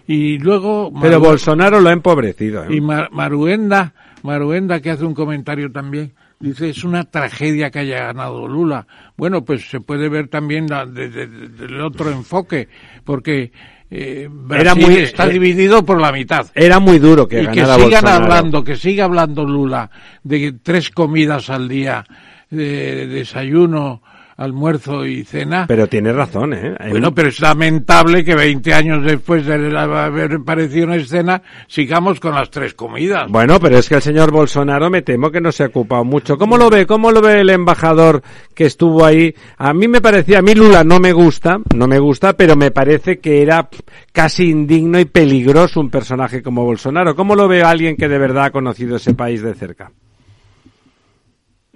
Y 0.08 0.38
luego... 0.40 0.92
Pero 1.02 1.20
Bolsonaro 1.20 1.80
lo 1.80 1.90
ha 1.90 1.94
empobrecido. 1.94 2.64
¿eh? 2.66 2.76
y 2.76 2.82
Mar- 2.82 3.10
Maruenda, 3.12 3.94
Maruenda 4.24 4.80
que 4.82 4.90
hace 4.92 5.06
un 5.06 5.14
comentario 5.14 5.72
también, 5.72 6.14
dice 6.40 6.70
es 6.70 6.84
una 6.84 7.04
tragedia 7.04 7.70
que 7.70 7.80
haya 7.80 8.06
ganado 8.08 8.48
Lula. 8.48 8.88
Bueno, 9.18 9.46
pues 9.46 9.70
se 9.70 9.80
puede 9.80 10.10
ver 10.10 10.28
también 10.28 10.68
la- 10.68 10.86
de- 10.86 11.10
de- 11.10 11.28
de- 11.28 11.48
del 11.50 11.80
otro 11.82 12.10
enfoque, 12.10 12.68
porque 13.04 13.52
eh, 13.92 14.28
Brasil 14.32 14.62
Era 14.68 14.76
muy- 14.76 14.96
está 14.98 15.26
eh, 15.26 15.30
dividido 15.30 15.84
por 15.84 16.00
la 16.00 16.12
mitad. 16.12 16.46
Era 16.54 16.80
muy 16.80 17.00
duro 17.00 17.28
que 17.28 17.44
y 17.44 17.48
que 17.48 17.66
sigan 17.66 17.80
Bolsonaro. 17.80 18.24
hablando, 18.24 18.64
que 18.64 18.76
siga 18.76 19.06
hablando 19.06 19.46
Lula 19.46 19.90
de 20.24 20.54
tres 20.62 20.90
comidas 20.92 21.50
al 21.50 21.68
día, 21.68 22.06
de 22.50 23.08
desayuno, 23.08 24.02
almuerzo 24.40 25.06
y 25.06 25.26
cena. 25.26 25.66
Pero 25.68 25.88
tiene 25.88 26.14
razón, 26.14 26.54
¿eh? 26.54 26.74
Bueno, 26.90 27.14
pero 27.14 27.28
es 27.28 27.42
lamentable 27.42 28.24
que 28.24 28.36
20 28.36 28.74
años 28.74 29.04
después 29.04 29.46
de 29.46 29.78
haber 29.78 30.36
aparecido 30.36 30.88
una 30.88 30.96
escena 30.96 31.42
sigamos 31.68 32.22
con 32.22 32.34
las 32.34 32.50
tres 32.50 32.74
comidas. 32.74 33.30
Bueno, 33.30 33.60
pero 33.60 33.78
es 33.78 33.90
que 33.90 33.96
el 33.96 34.02
señor 34.02 34.32
Bolsonaro 34.32 34.90
me 34.90 35.02
temo 35.02 35.30
que 35.30 35.42
no 35.42 35.52
se 35.52 35.64
ha 35.64 35.68
ocupado 35.68 36.06
mucho. 36.06 36.38
¿Cómo 36.38 36.58
lo 36.58 36.70
ve? 36.70 36.86
¿Cómo 36.86 37.12
lo 37.12 37.22
ve 37.22 37.42
el 37.42 37.50
embajador 37.50 38.24
que 38.56 38.66
estuvo 38.66 39.04
ahí? 39.04 39.36
A 39.58 39.74
mí 39.74 39.90
me 39.90 40.00
parecía, 40.00 40.40
a 40.40 40.42
mí 40.42 40.56
Lula 40.56 40.86
no 40.86 41.00
me 41.00 41.12
gusta, 41.12 41.60
no 41.76 41.88
me 41.88 42.00
gusta, 42.00 42.34
pero 42.34 42.56
me 42.56 42.72
parece 42.72 43.20
que 43.20 43.42
era 43.42 43.68
casi 44.14 44.50
indigno 44.50 45.00
y 45.02 45.06
peligroso 45.06 45.82
un 45.82 45.90
personaje 45.90 46.42
como 46.42 46.64
Bolsonaro. 46.64 47.14
¿Cómo 47.14 47.36
lo 47.36 47.50
ve 47.50 47.62
alguien 47.62 47.98
que 47.98 48.08
de 48.08 48.18
verdad 48.18 48.46
ha 48.46 48.52
conocido 48.52 48.96
ese 48.96 49.14
país 49.14 49.42
de 49.42 49.54
cerca? 49.54 49.92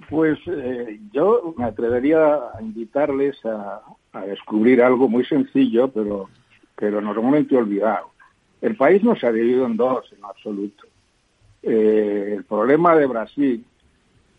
Pues 0.08 0.38
eh, 0.46 1.00
yo 1.12 1.54
me 1.56 1.64
atrevería 1.64 2.34
a 2.54 2.60
invitarles 2.60 3.36
a, 3.44 3.82
descubrir 4.26 4.80
algo 4.80 5.08
muy 5.08 5.24
sencillo, 5.24 5.88
pero, 5.88 6.28
pero 6.76 7.00
normalmente 7.00 7.56
olvidado. 7.56 8.12
El 8.60 8.76
país 8.76 9.02
no 9.02 9.16
se 9.16 9.26
ha 9.26 9.32
dividido 9.32 9.66
en 9.66 9.76
dos 9.76 10.12
en 10.12 10.24
absoluto. 10.24 10.84
Eh, 11.62 12.34
el 12.36 12.44
problema 12.44 12.94
de 12.94 13.06
Brasil 13.06 13.64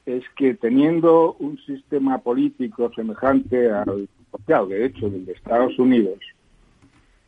es 0.05 0.23
que 0.37 0.53
teniendo 0.53 1.33
un 1.39 1.57
sistema 1.59 2.19
político 2.19 2.91
semejante 2.95 3.69
al 3.71 4.07
de 4.47 4.85
hecho 4.85 5.09
del 5.09 5.25
de 5.25 5.33
Estados 5.33 5.77
Unidos, 5.79 6.19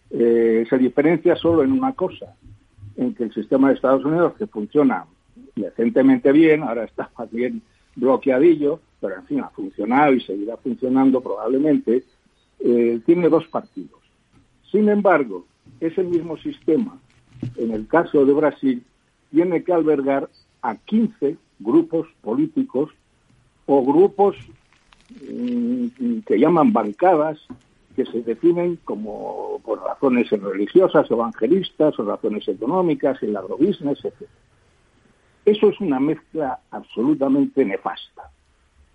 eh, 0.10 0.66
se 0.70 0.78
diferencia 0.78 1.36
solo 1.36 1.64
en 1.64 1.72
una 1.72 1.94
cosa, 1.94 2.36
en 2.96 3.14
que 3.14 3.24
el 3.26 3.34
sistema 3.34 3.70
de 3.70 3.76
Estados 3.76 4.06
Unidos, 4.06 4.34
que 4.38 4.48
funciona 4.48 5.06
decentemente 5.56 6.32
bien, 6.32 6.64
ahora 6.64 6.84
está 6.86 7.10
más 7.18 7.32
bien 7.32 7.62
bloqueadillo, 7.98 8.80
pero 9.02 9.16
en 9.16 9.26
fin, 9.26 9.42
ha 9.42 9.50
funcionado 9.50 10.14
y 10.14 10.22
seguirá 10.22 10.56
funcionando 10.58 11.22
probablemente, 11.22 12.04
eh, 12.60 13.00
tiene 13.06 13.30
dos 13.30 13.46
partidos. 13.48 14.00
Sin 14.72 14.90
embargo, 14.90 15.46
ese 15.80 16.04
mismo 16.04 16.38
sistema, 16.38 16.98
en 17.58 17.72
el 17.72 17.88
caso 17.88 18.26
de 18.26 18.34
Brasil, 18.34 18.84
tiene 19.32 19.64
que 19.64 19.74
albergar 19.74 20.30
a 20.62 20.76
15 20.76 21.38
grupos 21.60 22.08
políticos 22.22 22.92
o 23.66 23.84
grupos 23.86 24.36
mm, 25.30 26.20
que 26.26 26.40
llaman 26.40 26.72
bancadas, 26.72 27.40
que 27.96 28.06
se 28.06 28.22
definen 28.22 28.78
como 28.86 29.60
por 29.66 29.82
razones 29.84 30.30
religiosas, 30.30 31.10
evangelistas 31.10 31.98
o 32.00 32.06
razones 32.06 32.48
económicas, 32.48 33.22
el 33.24 33.36
agrobusiness, 33.36 34.06
etc. 34.06 34.30
Eso 35.48 35.70
es 35.70 35.80
una 35.80 35.98
mezcla 35.98 36.60
absolutamente 36.72 37.64
nefasta. 37.64 38.30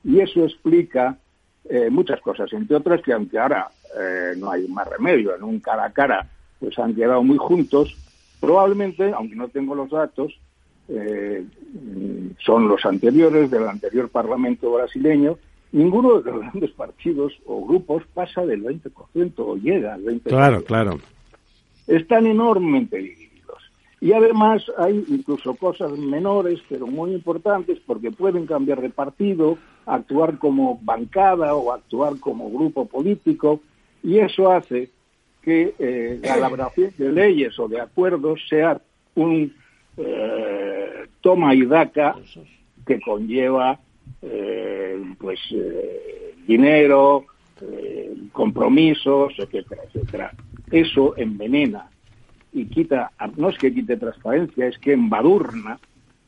Y 0.05 0.21
eso 0.21 0.45
explica 0.45 1.17
eh, 1.65 1.89
muchas 1.89 2.21
cosas, 2.21 2.53
entre 2.53 2.77
otras 2.77 3.01
que 3.01 3.15
aunque 3.15 3.39
ahora 3.39 3.71
eh, 3.99 4.35
no 4.37 4.51
hay 4.51 4.69
más 4.69 4.87
remedio, 4.87 5.35
en 5.35 5.45
un 5.45 5.61
cara 5.61 5.87
a 5.87 5.93
cara 5.93 6.29
pues 6.61 6.79
han 6.79 6.95
quedado 6.95 7.23
muy 7.23 7.39
juntos, 7.39 7.97
probablemente, 8.39 9.13
aunque 9.13 9.35
no 9.35 9.49
tengo 9.49 9.75
los 9.75 9.89
datos, 9.89 10.39
eh, 10.89 11.43
son 12.45 12.69
los 12.69 12.85
anteriores 12.85 13.51
del 13.51 13.67
anterior 13.67 14.11
Parlamento 14.11 14.71
brasileño, 14.73 15.39
ninguno 15.73 16.21
de 16.21 16.33
los 16.33 16.41
grandes 16.43 16.71
partidos 16.73 17.33
o 17.47 17.65
grupos 17.65 18.03
pasa 18.13 18.45
del 18.45 18.63
20% 18.63 19.33
o 19.39 19.57
llega 19.57 19.95
al 19.95 20.05
20%. 20.05 20.25
Claro, 20.25 20.63
claro. 20.65 21.01
Están 21.87 22.27
enormemente 22.27 23.01
y 24.03 24.13
además 24.13 24.65
hay 24.79 25.05
incluso 25.07 25.55
cosas 25.55 25.93
menores, 25.97 26.59
pero 26.69 26.89
muy 26.89 27.13
importantes, 27.15 27.79
porque 27.87 28.11
pueden 28.11 28.47
cambiar 28.47 28.81
de 28.81 28.91
partido, 28.91 29.59
actuar 29.87 30.39
como 30.39 30.81
bancada 30.83 31.55
o 31.55 31.73
actuar 31.73 32.19
como 32.19 32.51
grupo 32.51 32.87
político, 32.87 33.61
y 34.03 34.19
eso 34.19 34.51
hace 34.51 34.91
que 35.41 35.77
eh, 35.79 36.19
la 36.21 36.35
elaboración 36.35 36.91
de 36.99 37.13
leyes 37.13 37.57
o 37.61 37.69
de 37.69 37.81
acuerdos 37.81 38.41
sea 38.49 38.81
un 39.15 39.55
eh, 39.97 41.07
toma 41.21 41.55
y 41.55 41.65
daca 41.65 42.17
que 42.85 43.01
conlleva 43.01 43.79
eh, 44.21 45.01
pues 45.17 45.39
dinero, 46.45 47.27
compromisos, 48.33 49.33
etcétera, 49.39 49.83
etcétera. 49.85 50.33
Eso 50.73 51.17
envenena 51.17 51.92
y 52.53 52.67
quita, 52.67 53.11
no 53.37 53.49
es 53.49 53.59
que 53.59 53.73
quite 53.73 53.97
transparencia, 53.97 54.67
es 54.67 54.79
que 54.79 54.93
embadurna 54.93 55.79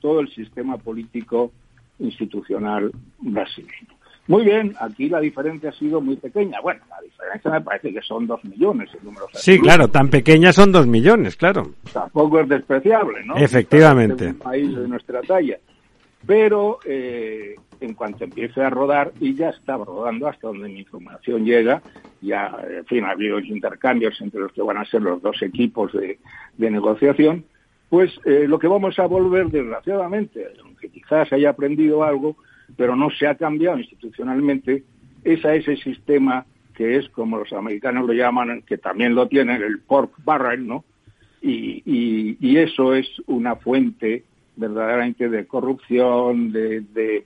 todo 0.01 0.21
el 0.21 0.29
sistema 0.29 0.77
político 0.77 1.53
institucional 1.99 2.91
brasileño. 3.19 3.95
Muy 4.27 4.45
bien, 4.45 4.75
aquí 4.81 5.11
la 5.11 5.21
diferencia 5.21 5.69
ha 5.69 5.73
sido 5.73 6.01
muy 6.01 6.17
pequeña. 6.17 6.59
Bueno, 6.63 6.81
la 6.89 7.01
diferencia 7.03 7.51
me 7.51 7.61
parece 7.61 7.93
que 7.93 8.01
son 8.01 8.27
dos 8.27 8.43
millones 8.45 8.89
en 8.95 9.05
números. 9.05 9.29
Sí, 9.35 9.59
claro, 9.59 9.89
tan 9.89 10.09
pequeña 10.09 10.51
son 10.53 10.73
dos 10.73 10.87
millones, 10.87 11.37
claro. 11.37 11.73
Tampoco 11.93 12.41
es 12.41 12.49
despreciable, 12.49 13.23
¿no? 13.27 13.37
Efectivamente. 13.37 14.29
un 14.29 14.39
país 14.39 14.75
de 14.75 14.89
nuestra 14.89 15.21
talla. 15.21 15.59
Pero 16.27 16.79
eh, 16.85 17.57
en 17.81 17.95
cuanto 17.95 18.25
empiece 18.25 18.63
a 18.63 18.71
rodar, 18.71 19.13
y 19.21 19.35
ya 19.35 19.51
está 19.51 19.77
rodando 19.77 20.29
hasta 20.29 20.49
donde 20.49 20.69
mi 20.69 20.81
información 20.81 21.45
llega, 21.45 21.83
ya, 22.21 22.57
en 22.69 22.85
fin, 22.87 23.05
ha 23.05 23.11
habido 23.11 23.39
intercambios 23.41 24.21
entre 24.21 24.41
los 24.41 24.53
que 24.53 24.63
van 24.63 24.79
a 24.79 24.85
ser 24.85 25.03
los 25.03 25.21
dos 25.21 25.41
equipos 25.43 25.93
de, 25.93 26.19
negociación, 26.59 27.45
pues 27.91 28.19
eh, 28.25 28.47
lo 28.49 28.59
que 28.59 28.67
vamos 28.67 28.99
a 28.99 29.07
volver, 29.07 29.49
desgraciadamente, 29.49 30.47
aunque 30.63 30.89
quizás 30.89 31.33
haya 31.33 31.51
aprendido 31.51 32.03
algo, 32.03 32.37
pero 32.77 32.97
no 32.97 33.11
se 33.11 33.27
ha 33.27 33.35
cambiado 33.35 33.79
institucionalmente, 33.79 34.83
es 35.23 35.45
a 35.45 35.55
ese 35.55 35.77
sistema 35.77 36.47
que 36.75 36.97
es, 36.97 37.09
como 37.11 37.39
los 37.39 37.53
americanos 37.53 38.07
lo 38.07 38.13
llaman, 38.13 38.63
que 38.63 38.79
también 38.79 39.15
lo 39.15 39.29
tienen, 39.29 39.63
el 39.63 39.81
pork 39.81 40.13
barrel, 40.25 40.67
¿no? 40.67 40.85
Y, 41.41 41.83
y, 42.41 42.57
eso 42.57 42.95
es 42.95 43.07
una 43.27 43.57
fuente 43.57 44.25
verdaderamente 44.57 45.29
de 45.29 45.47
corrupción, 45.47 46.53
de, 46.53 46.81
de 46.81 47.25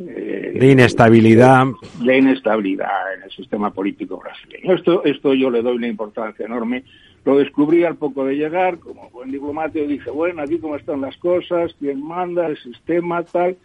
eh, 0.00 0.56
de 0.58 0.70
inestabilidad. 0.70 1.66
De 2.02 2.16
inestabilidad 2.16 3.14
en 3.14 3.22
el 3.24 3.30
sistema 3.30 3.70
político 3.70 4.18
brasileño. 4.18 4.74
Esto, 4.74 5.04
esto 5.04 5.34
yo 5.34 5.50
le 5.50 5.60
doy 5.60 5.76
una 5.76 5.88
importancia 5.88 6.46
enorme. 6.46 6.84
Lo 7.24 7.36
descubrí 7.36 7.84
al 7.84 7.96
poco 7.96 8.24
de 8.24 8.36
llegar, 8.36 8.78
como 8.78 9.10
buen 9.10 9.30
diplomático, 9.30 9.86
dije, 9.86 10.10
bueno, 10.10 10.40
aquí 10.40 10.58
cómo 10.58 10.76
están 10.76 11.02
las 11.02 11.18
cosas, 11.18 11.76
quién 11.78 12.02
manda, 12.02 12.46
el 12.46 12.56
sistema, 12.56 13.22
tal. 13.24 13.58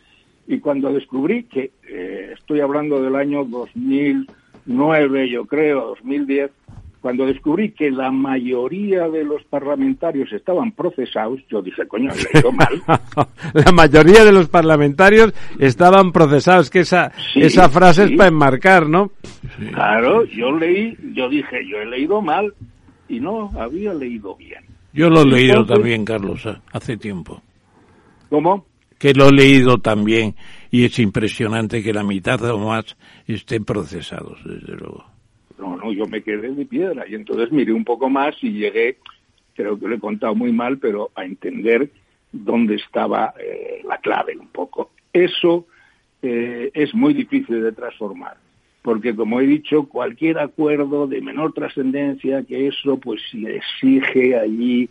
Y 0.46 0.60
cuando 0.60 0.92
descubrí 0.92 1.44
que, 1.44 1.72
eh, 1.88 2.34
estoy 2.38 2.60
hablando 2.60 3.02
del 3.02 3.16
año 3.16 3.46
2009, 3.46 5.30
yo 5.30 5.46
creo, 5.46 5.86
2010, 5.88 6.52
cuando 7.06 7.28
descubrí 7.28 7.72
que 7.72 7.92
la 7.92 8.10
mayoría 8.10 9.08
de 9.10 9.24
los 9.24 9.44
parlamentarios 9.44 10.34
estaban 10.34 10.72
procesados, 10.72 11.40
yo 11.48 11.62
dije, 11.62 11.88
coño, 11.88 12.10
he 12.12 12.34
leído 12.34 12.52
mal. 12.52 12.82
la 13.54 13.72
mayoría 13.72 14.26
de 14.26 14.32
los 14.32 14.50
parlamentarios 14.50 15.32
estaban 15.60 16.12
procesados, 16.12 16.72
que 16.72 16.80
esa, 16.80 17.12
esa 17.36 17.70
frase 17.70 18.06
es 18.06 18.12
para 18.14 18.30
enmarcar, 18.30 18.90
¿no? 18.90 19.12
Claro, 19.72 20.26
yo 20.26 20.52
leí, 20.52 20.98
yo 21.14 21.30
dije, 21.30 21.60
yo 21.70 21.78
he 21.78 21.86
leído 21.86 22.24
mal 22.24 22.52
y 23.08 23.20
no 23.20 23.52
había 23.56 23.94
leído 23.94 24.36
bien. 24.36 24.66
Yo 24.92 25.08
lo 25.08 25.22
he 25.22 25.26
leído 25.28 25.64
también, 25.64 26.06
Carlos, 26.06 26.44
¿eh? 26.48 26.56
hace 26.72 26.98
tiempo. 26.98 27.40
¿Cómo? 28.32 28.66
Que 28.98 29.14
lo 29.14 29.28
he 29.28 29.32
leído 29.32 29.78
también 29.78 30.34
y 30.72 30.86
es 30.86 30.98
impresionante 30.98 31.84
que 31.84 31.94
la 31.94 32.04
mitad 32.04 32.44
o 32.50 32.58
más 32.58 32.98
estén 33.28 33.64
procesados, 33.64 34.40
desde 34.44 34.74
luego. 34.76 35.15
No, 35.58 35.78
no, 35.78 35.92
yo 35.92 36.06
me 36.06 36.22
quedé 36.22 36.54
de 36.54 36.66
piedra 36.66 37.06
y 37.08 37.16
entonces 37.16 37.52
miré 37.52 37.72
un 37.72 37.86
poco 37.86 38.10
más 38.10 38.36
y 38.42 38.52
llegué, 38.52 38.98
creo 39.56 39.80
que 39.80 39.88
lo 39.88 39.96
he 39.96 40.00
contado 40.00 40.36
muy 40.36 40.52
mal, 40.52 40.78
pero 40.78 41.12
a 41.16 41.24
entender 41.24 41.90
dónde 42.32 42.76
estaba 42.76 43.34
eh, 43.40 43.82
la 43.88 43.98
clave 44.00 44.36
un 44.38 44.48
poco. 44.48 44.92
Eso 45.14 45.66
eh, 46.22 46.72
es 46.74 46.94
muy 46.94 47.14
difícil 47.14 47.64
de 47.64 47.72
transformar, 47.72 48.38
porque 48.82 49.16
como 49.16 49.40
he 49.40 49.46
dicho, 49.46 49.86
cualquier 49.86 50.40
acuerdo 50.40 51.08
de 51.08 51.22
menor 51.22 51.54
trascendencia 51.54 52.44
que 52.44 52.68
eso, 52.68 52.98
pues 52.98 53.22
si 53.32 53.46
exige 53.46 54.38
allí 54.38 54.90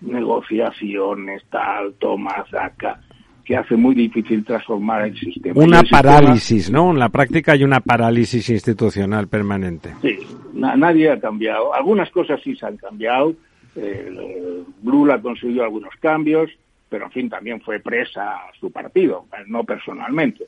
negociaciones, 0.00 1.42
tal, 1.50 1.94
toma, 1.94 2.44
saca 2.50 3.00
que 3.44 3.56
hace 3.56 3.76
muy 3.76 3.94
difícil 3.94 4.44
transformar 4.44 5.06
el 5.06 5.18
sistema. 5.18 5.60
Una 5.60 5.82
parálisis, 5.82 6.70
¿no? 6.70 6.90
En 6.90 6.98
la 6.98 7.08
práctica 7.08 7.52
hay 7.52 7.64
una 7.64 7.80
parálisis 7.80 8.48
institucional 8.50 9.28
permanente. 9.28 9.94
Sí, 10.02 10.18
nadie 10.54 11.10
ha 11.10 11.20
cambiado. 11.20 11.74
Algunas 11.74 12.10
cosas 12.10 12.40
sí 12.42 12.54
se 12.56 12.66
han 12.66 12.76
cambiado. 12.76 13.34
Eh, 13.74 14.62
Lula 14.84 15.20
consiguió 15.20 15.64
algunos 15.64 15.94
cambios, 16.00 16.50
pero 16.88 17.06
en 17.06 17.10
fin, 17.10 17.30
también 17.30 17.60
fue 17.60 17.80
presa 17.80 18.36
su 18.60 18.70
partido, 18.70 19.26
no 19.46 19.64
personalmente. 19.64 20.46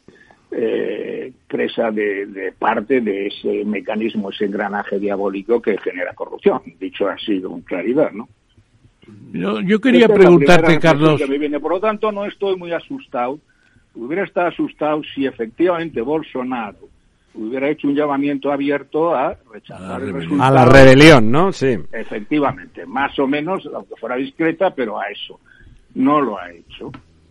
Eh, 0.56 1.32
presa 1.48 1.90
de, 1.90 2.26
de, 2.26 2.52
parte 2.52 3.00
de 3.00 3.26
ese 3.26 3.64
mecanismo, 3.64 4.30
ese 4.30 4.44
engranaje 4.44 5.00
diabólico 5.00 5.60
que 5.60 5.76
genera 5.78 6.12
corrupción, 6.12 6.60
dicho 6.78 7.08
así 7.08 7.40
con 7.40 7.62
claridad, 7.62 8.12
¿no? 8.12 8.28
Yo, 9.32 9.80
quería 9.80 10.08
preguntarte, 10.08 10.78
Carlos. 10.78 11.20
Por 11.60 11.72
lo 11.72 11.80
tanto, 11.80 12.12
no 12.12 12.24
estoy 12.24 12.56
muy 12.56 12.72
asustado. 12.72 13.38
Hubiera 13.94 14.24
estado 14.24 14.48
asustado 14.48 15.02
si 15.14 15.26
efectivamente 15.26 16.00
Bolsonaro 16.00 16.78
hubiera 17.34 17.68
hecho 17.68 17.88
un 17.88 17.94
llamamiento 17.94 18.52
abierto 18.52 19.14
a 19.14 19.36
rechazar 19.52 20.02
el 20.02 20.12
resultado. 20.12 20.42
A 20.42 20.50
la 20.50 20.64
rebelión, 20.64 21.30
¿no? 21.30 21.52
Sí. 21.52 21.76
Efectivamente, 21.92 22.86
más 22.86 23.18
o 23.18 23.26
menos, 23.26 23.68
aunque 23.74 23.94
fuera 23.96 24.16
discreta, 24.16 24.74
pero 24.74 24.98
a 24.98 25.08
eso. 25.08 25.38
No 25.94 26.20
lo 26.20 26.38
ha 26.38 26.50
hecho. 26.50 26.90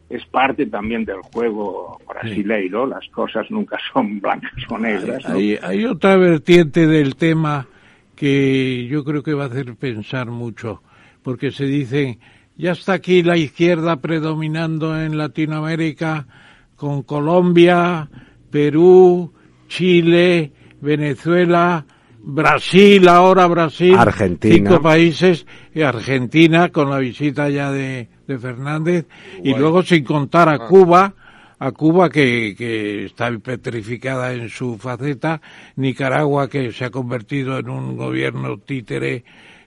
Es 0.09 0.25
parte 0.25 0.65
también 0.67 1.05
del 1.05 1.21
juego 1.33 1.99
brasileiro, 2.07 2.85
las 2.85 3.07
cosas 3.09 3.49
nunca 3.49 3.77
son 3.91 4.19
blancas 4.19 4.51
o 4.69 4.77
negras. 4.77 5.27
¿no? 5.27 5.35
Hay, 5.35 5.57
hay 5.61 5.85
otra 5.85 6.17
vertiente 6.17 6.85
del 6.85 7.15
tema 7.15 7.67
que 8.15 8.87
yo 8.87 9.03
creo 9.03 9.23
que 9.23 9.33
va 9.33 9.45
a 9.45 9.47
hacer 9.47 9.75
pensar 9.75 10.27
mucho, 10.27 10.81
porque 11.23 11.51
se 11.51 11.65
dice, 11.65 12.19
ya 12.57 12.73
está 12.73 12.93
aquí 12.93 13.23
la 13.23 13.37
izquierda 13.37 13.97
predominando 13.97 14.99
en 14.99 15.17
Latinoamérica 15.17 16.27
con 16.75 17.03
Colombia, 17.03 18.09
Perú, 18.51 19.33
Chile, 19.67 20.51
Venezuela, 20.81 21.85
Brasil, 22.25 23.07
ahora 23.07 23.47
Brasil, 23.47 23.95
Argentina. 23.97 24.55
cinco 24.55 24.81
países, 24.81 25.45
y 25.73 25.81
Argentina 25.81 26.69
con 26.69 26.89
la 26.89 26.99
visita 26.99 27.49
ya 27.49 27.71
de, 27.71 28.07
de 28.27 28.37
Fernández, 28.37 29.07
y 29.43 29.53
luego 29.55 29.81
sin 29.81 30.03
contar 30.03 30.49
a 30.49 30.59
Cuba, 30.59 31.13
a 31.59 31.71
Cuba 31.71 32.09
que, 32.09 32.53
que 32.57 33.05
está 33.05 33.31
petrificada 33.39 34.33
en 34.33 34.49
su 34.49 34.77
faceta, 34.77 35.41
Nicaragua 35.75 36.49
que 36.49 36.71
se 36.71 36.85
ha 36.85 36.89
convertido 36.89 37.57
en 37.57 37.69
un 37.69 37.97
gobierno 37.97 38.57
títere 38.57 39.23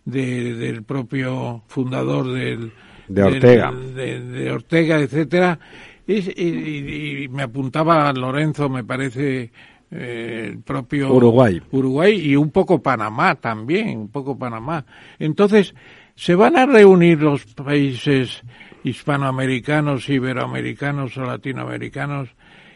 de- 0.06 0.54
del 0.54 0.82
propio 0.84 1.62
fundador 1.66 2.32
del, 2.32 2.72
De 3.08 3.22
del- 3.22 3.34
Ortega. 3.34 3.72
de, 3.72 4.20
de 4.20 4.50
Ortega, 4.50 4.98
etcétera. 5.00 5.58
Y, 6.06 6.14
y- 6.40 7.24
y 7.24 7.28
me 7.28 7.42
apuntaba 7.42 8.10
Lorenzo, 8.12 8.68
me 8.70 8.84
parece, 8.84 9.50
eh, 9.90 10.46
el 10.52 10.60
propio 10.62 11.12
Uruguay. 11.12 11.60
Uruguay 11.72 12.14
y 12.30 12.36
un 12.36 12.50
poco 12.50 12.80
Panamá 12.80 13.34
también, 13.34 13.98
un 13.98 14.08
poco 14.08 14.38
Panamá. 14.38 14.86
Entonces, 15.18 15.74
¿se 16.14 16.34
van 16.34 16.56
a 16.56 16.64
reunir 16.66 17.20
los 17.22 17.44
países 17.46 18.42
hispanoamericanos, 18.84 20.08
iberoamericanos 20.08 21.16
o 21.18 21.22
latinoamericanos 21.24 22.28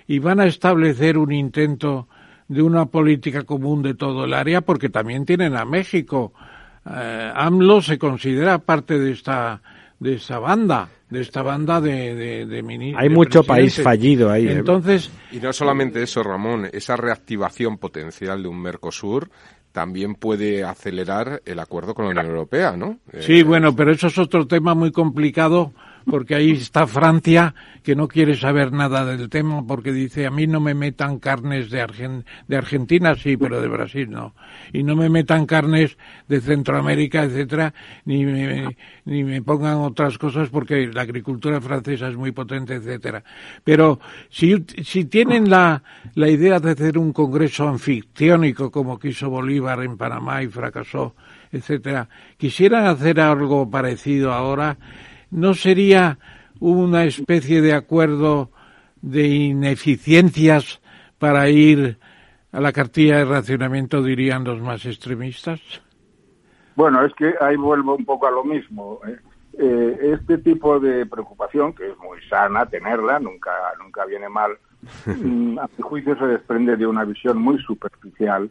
y 0.07 0.19
van 0.19 0.41
a 0.41 0.47
establecer 0.47 1.19
un 1.19 1.33
intento 1.33 2.09
de 2.49 2.63
una 2.63 2.87
política 2.87 3.45
común 3.45 3.83
de 3.83 3.95
todo 3.95 4.25
el 4.25 4.35
área? 4.35 4.61
Porque 4.63 4.89
también 4.89 5.25
tienen 5.25 5.55
a 5.57 5.65
México. 5.65 6.33
Eh, 6.87 7.33
AMLO 7.35 7.83
se 7.83 7.99
considera 7.99 8.59
parte 8.59 8.99
de 8.99 9.13
esta 9.13 9.61
de 9.99 10.15
esta 10.15 10.39
banda, 10.39 10.89
de 11.11 11.21
esta 11.21 11.43
banda 11.43 11.79
de, 11.79 12.15
de, 12.15 12.47
de 12.47 12.63
mini- 12.63 12.95
Hay 12.97 13.11
de 13.11 13.15
mucho 13.15 13.43
país 13.45 13.79
fallido 13.83 14.31
ahí, 14.31 14.47
¿eh? 14.49 14.53
Entonces, 14.53 15.11
Y 15.31 15.37
no 15.41 15.53
solamente 15.53 16.03
eso, 16.03 16.23
Ramón, 16.23 16.69
esa 16.73 16.97
reactivación 16.97 17.77
potencial 17.77 18.43
de 18.43 18.49
un 18.49 18.63
Mercosur 18.63 19.29
también 19.73 20.15
puede 20.15 20.65
acelerar 20.65 21.43
el 21.45 21.59
acuerdo 21.59 21.93
con 21.95 22.07
la 22.07 22.13
Unión 22.13 22.27
Europea, 22.29 22.77
¿no? 22.79 22.99
Eh, 23.13 23.21
Sí, 23.21 23.43
bueno, 23.43 23.77
pero 23.77 23.93
eso 23.93 24.07
es 24.07 24.17
otro 24.17 24.47
tema 24.47 24.75
muy 24.75 24.91
complicado 24.91 25.75
porque 26.07 26.35
ahí 26.35 26.53
está 26.53 26.87
Francia 26.87 27.55
que 27.83 27.97
no 27.97 28.09
quiere 28.09 28.37
saber 28.37 28.73
nada 28.73 29.05
del 29.05 29.29
tema 29.29 29.65
porque 29.67 29.93
dice 29.93 30.27
a 30.27 30.31
mí 30.31 30.47
no 30.47 30.61
me 30.61 30.75
metan 30.75 31.19
carnes 31.19 31.71
de, 31.71 31.83
Argen- 31.83 32.25
de 32.47 32.57
Argentina 32.57 33.15
sí, 33.15 33.37
pero 33.37 33.61
de 33.61 33.69
Brasil 33.69 34.11
no 34.11 34.35
y 34.73 34.83
no 34.83 34.97
me 34.97 35.09
metan 35.09 35.47
carnes 35.47 35.97
de 36.29 36.41
Centroamérica, 36.41 37.25
etcétera, 37.25 37.73
ni 38.05 38.25
me, 38.25 38.77
ni 39.05 39.25
me 39.25 39.43
pongan 39.43 39.79
otras 39.79 40.19
cosas 40.19 40.49
porque 40.49 40.89
la 40.93 41.03
agricultura 41.03 41.61
francesa 41.61 42.09
es 42.09 42.17
muy 42.17 42.33
potente, 42.33 42.75
etcétera. 42.75 43.23
Pero 43.65 44.01
si 44.29 44.65
si 44.85 45.05
tienen 45.07 45.51
la 45.51 45.83
la 46.15 46.29
idea 46.29 46.61
de 46.61 46.73
hacer 46.73 46.99
un 46.99 47.13
congreso 47.13 47.69
anfictiónico 47.69 48.71
como 48.71 48.99
quiso 48.99 49.31
Bolívar 49.31 49.83
en 49.83 49.97
Panamá 49.97 50.43
y 50.43 50.49
fracasó, 50.49 51.15
etcétera, 51.53 52.09
quisieran 52.37 52.87
hacer 52.87 53.21
algo 53.21 53.69
parecido 53.71 54.33
ahora, 54.33 54.77
¿no 55.31 55.55
sería 55.55 56.19
una 56.59 57.05
especie 57.05 57.61
de 57.63 57.75
acuerdo 57.75 58.51
de 59.03 59.27
ineficiencias 59.29 60.81
para 61.19 61.49
ir 61.49 61.99
a 62.53 62.61
la 62.61 62.73
cartilla 62.73 63.19
de 63.19 63.25
racionamiento, 63.25 64.03
dirían 64.03 64.45
los 64.45 64.61
más 64.61 64.85
extremistas? 64.87 65.61
Bueno, 66.77 67.05
es 67.05 67.13
que 67.15 67.35
ahí 67.41 67.57
vuelvo 67.57 67.97
un 67.97 68.05
poco 68.05 68.27
a 68.27 68.31
lo 68.31 68.45
mismo. 68.45 69.01
¿eh? 69.07 69.19
Eh, 69.59 70.13
este 70.15 70.39
tipo 70.39 70.81
de 70.81 71.07
preocupación, 71.07 71.75
que 71.75 71.91
es 71.91 71.99
muy 71.99 72.19
sana 72.29 72.67
tenerla, 72.67 73.19
nunca, 73.19 73.51
nunca 73.83 74.05
viene 74.07 74.29
mal, 74.29 74.53
mm, 75.07 75.59
a 75.59 75.69
mi 75.77 75.83
juicio 75.83 76.17
se 76.17 76.27
desprende 76.27 76.77
de 76.77 76.87
una 76.87 77.05
visión 77.05 77.39
muy 77.39 77.59
superficial 77.59 78.51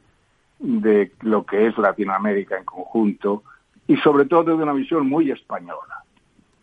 de 0.59 1.11
lo 1.21 1.45
que 1.45 1.67
es 1.67 1.77
Latinoamérica 1.77 2.57
en 2.57 2.65
conjunto 2.65 3.43
y 3.87 3.97
sobre 3.97 4.25
todo 4.25 4.55
de 4.55 4.63
una 4.63 4.73
visión 4.73 5.07
muy 5.07 5.31
española. 5.31 6.03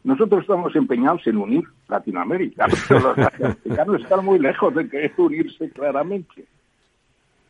Nosotros 0.07 0.43
estamos 0.43 0.77
empeñados 0.77 1.27
en 1.27 1.37
unir 1.37 1.65
Latinoamérica, 1.89 2.69
pero 2.87 3.01
los 3.09 3.19
latinoamericanos 3.19 4.03
están 4.03 4.25
muy 4.25 4.39
lejos 4.39 4.73
de 4.73 4.89
querer 4.89 5.13
unirse 5.17 5.69
claramente. 5.71 6.45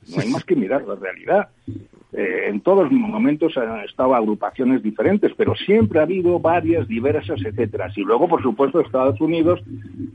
No 0.09 0.23
hay 0.23 0.31
más 0.31 0.43
que 0.43 0.57
mirar 0.57 0.83
la 0.89 0.95
realidad. 0.95 1.51
Eh, 2.15 2.47
en 2.49 2.63
todos 2.63 2.91
los 2.91 2.93
momentos 2.93 3.59
han 3.59 3.81
estado 3.81 4.15
agrupaciones 4.15 4.83
diferentes, 4.83 5.33
pero 5.37 5.55
siempre 5.55 5.99
ha 5.99 6.05
habido 6.05 6.41
varias, 6.41 6.89
diversas, 6.89 7.45
etcétera. 7.45 7.93
Y 7.95 8.01
luego, 8.01 8.27
por 8.27 8.43
supuesto, 8.43 8.81
Estados 8.81 9.21
Unidos 9.21 9.61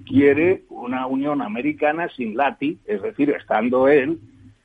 quiere 0.07 0.63
una 0.69 1.05
Unión 1.05 1.43
Americana 1.43 2.09
sin 2.17 2.35
Lati, 2.35 2.79
es 2.87 3.03
decir, 3.03 3.29
estando 3.29 3.87
él, 3.87 4.17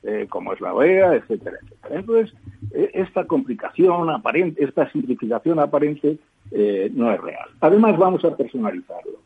eh, 0.07 0.25
como 0.29 0.53
es 0.53 0.61
la 0.61 0.73
OEA, 0.73 1.15
etcétera, 1.15 1.57
etcétera. 1.61 1.99
Entonces, 1.99 2.33
eh, 2.71 2.91
esta 2.93 3.25
complicación 3.25 4.09
aparente, 4.09 4.63
esta 4.63 4.89
simplificación 4.89 5.59
aparente, 5.59 6.17
eh, 6.51 6.89
no 6.93 7.11
es 7.11 7.19
real. 7.19 7.49
Además, 7.59 7.97
vamos 7.97 8.23
a 8.23 8.35
personalizarlo. 8.35 9.19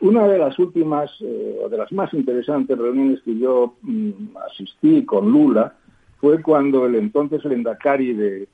Una 0.00 0.28
de 0.28 0.38
las 0.38 0.58
últimas, 0.58 1.10
eh, 1.22 1.58
o 1.64 1.70
de 1.70 1.78
las 1.78 1.90
más 1.90 2.12
interesantes 2.12 2.76
reuniones 2.76 3.22
que 3.22 3.38
yo 3.38 3.76
mm, 3.80 4.36
asistí 4.46 5.06
con 5.06 5.32
Lula 5.32 5.74
fue 6.20 6.42
cuando 6.42 6.84
el 6.84 6.96
entonces 6.96 7.42
el 7.46 7.52
Endacari 7.52 8.12
de, 8.12 8.48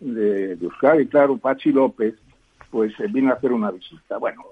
de, 0.00 0.56
de 0.56 0.64
Euskadi, 0.64 1.06
claro, 1.06 1.38
Pachi 1.38 1.70
López, 1.70 2.14
pues 2.68 2.92
vino 3.12 3.30
a 3.30 3.34
hacer 3.34 3.52
una 3.52 3.70
visita. 3.70 4.18
Bueno, 4.18 4.42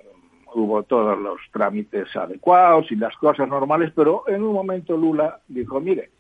hubo 0.55 0.85
todos 0.85 1.19
los 1.19 1.41
trámites 1.53 2.15
adecuados 2.15 2.93
y 2.93 2.97
las 2.97 3.17
cosas 3.17 3.49
normales, 3.49 3.93
pero 3.95 4.23
en 4.29 4.45
un 4.45 4.55
momento 4.55 4.97
Lula 4.97 5.41
dijo, 5.49 5.81
mire, 5.81 6.11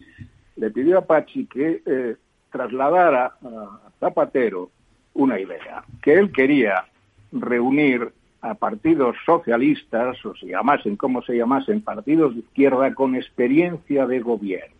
le 0.56 0.70
pidió 0.70 0.98
a 0.98 1.06
Pachi 1.06 1.46
que 1.46 1.82
eh, 1.84 2.16
trasladara 2.50 3.26
a 3.42 3.80
Zapatero 4.00 4.70
una 5.14 5.40
idea, 5.40 5.84
que 6.02 6.14
él 6.14 6.30
quería 6.32 6.84
reunir 7.32 8.12
a 8.42 8.54
partidos 8.54 9.16
socialistas, 9.24 10.24
o 10.24 10.34
se 10.36 10.46
llamasen 10.46 10.96
como 10.96 11.22
se 11.22 11.36
llamasen, 11.36 11.80
partidos 11.80 12.34
de 12.34 12.40
izquierda 12.40 12.94
con 12.94 13.16
experiencia 13.16 14.06
de 14.06 14.20
gobierno, 14.20 14.76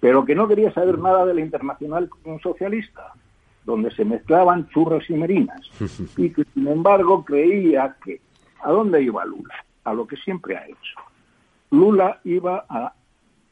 pero 0.00 0.24
que 0.24 0.34
no 0.34 0.48
quería 0.48 0.72
saber 0.72 0.98
nada 0.98 1.26
de 1.26 1.34
la 1.34 1.40
internacional 1.40 2.08
socialista, 2.42 3.12
donde 3.64 3.90
se 3.90 4.04
mezclaban 4.04 4.68
churros 4.68 5.10
y 5.10 5.14
merinas, 5.14 5.60
y 6.16 6.30
que 6.30 6.44
sin 6.54 6.68
embargo 6.68 7.24
creía 7.24 7.96
que, 8.04 8.20
¿a 8.62 8.70
dónde 8.70 9.02
iba 9.02 9.24
Lula? 9.24 9.54
A 9.84 9.92
lo 9.92 10.06
que 10.06 10.16
siempre 10.16 10.56
ha 10.56 10.66
hecho. 10.66 11.00
Lula 11.70 12.20
iba 12.24 12.64
a 12.68 12.92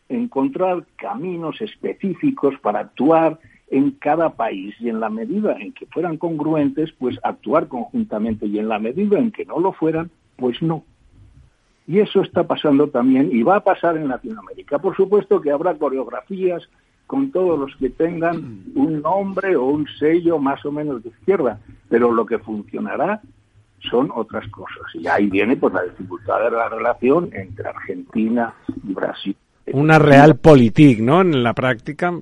encontrar 0.09 0.85
caminos 0.97 1.61
específicos 1.61 2.55
para 2.61 2.81
actuar 2.81 3.39
en 3.71 3.93
cada 3.93 4.31
país 4.31 4.75
y 4.79 4.89
en 4.89 5.01
la 5.01 5.09
medida 5.09 5.57
en 5.59 5.73
que 5.73 5.87
fueran 5.87 6.17
congruentes, 6.17 6.93
pues 6.93 7.19
actuar 7.23 7.69
conjuntamente 7.69 8.47
y 8.47 8.59
en 8.59 8.69
la 8.69 8.79
medida 8.79 9.19
en 9.19 9.33
que 9.33 9.45
no 9.45 9.59
lo 9.59 9.73
fueran, 9.73 10.11
pues 10.37 10.63
no. 10.63 10.85
Y 11.87 11.99
eso 11.99 12.23
está 12.23 12.47
pasando 12.47 12.89
también 12.89 13.31
y 13.33 13.43
va 13.43 13.57
a 13.57 13.65
pasar 13.65 13.97
en 13.97 14.09
Latinoamérica. 14.09 14.79
Por 14.79 14.97
supuesto 14.97 15.41
que 15.41 15.51
habrá 15.51 15.75
coreografías 15.75 16.69
con 17.07 17.31
todos 17.31 17.59
los 17.59 17.77
que 17.77 17.91
tengan 17.91 18.65
un 18.75 19.03
nombre 19.03 19.57
o 19.57 19.65
un 19.67 19.87
sello 19.99 20.39
más 20.39 20.65
o 20.65 20.73
menos 20.73 21.03
de 21.03 21.11
izquierda, 21.11 21.61
pero 21.89 22.13
lo 22.13 22.25
que 22.25 22.39
funcionará 22.39 23.21
son 23.91 24.11
otras 24.15 24.49
cosas. 24.49 24.83
Y 24.95 25.07
ahí 25.07 25.27
viene 25.27 25.57
pues 25.57 25.75
la 25.75 25.83
dificultad 25.83 26.41
de 26.45 26.51
la 26.51 26.69
relación 26.69 27.31
entre 27.33 27.69
Argentina 27.69 28.55
y 28.83 28.95
Brasil. 28.95 29.37
Una 29.73 29.99
realpolitik, 29.99 31.01
¿no? 31.01 31.23
En 31.23 31.43
la 31.43 31.55
práctica. 31.55 32.13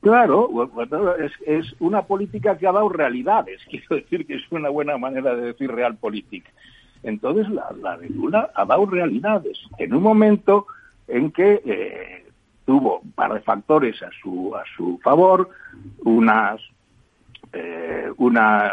Claro, 0.00 0.48
es, 1.18 1.32
es 1.46 1.74
una 1.80 2.02
política 2.02 2.56
que 2.56 2.66
ha 2.66 2.72
dado 2.72 2.88
realidades. 2.88 3.60
Quiero 3.70 3.96
decir 3.96 4.26
que 4.26 4.34
es 4.36 4.42
una 4.50 4.68
buena 4.68 4.96
manera 4.96 5.34
de 5.34 5.46
decir 5.46 5.70
realpolitik. 5.70 6.44
Entonces, 7.02 7.48
la, 7.48 7.72
la 7.80 7.96
de 7.96 8.08
ha 8.54 8.64
dado 8.64 8.86
realidades. 8.86 9.58
En 9.78 9.94
un 9.94 10.02
momento 10.02 10.66
en 11.08 11.30
que 11.32 11.62
eh, 11.64 12.26
tuvo 12.66 13.00
un 13.00 13.12
par 13.12 13.32
de 13.34 13.40
factores 13.40 14.02
a 14.02 14.10
su, 14.22 14.54
a 14.54 14.62
su 14.76 14.98
favor, 15.02 15.48
unas, 16.04 16.60
eh, 17.52 18.10
unas, 18.18 18.70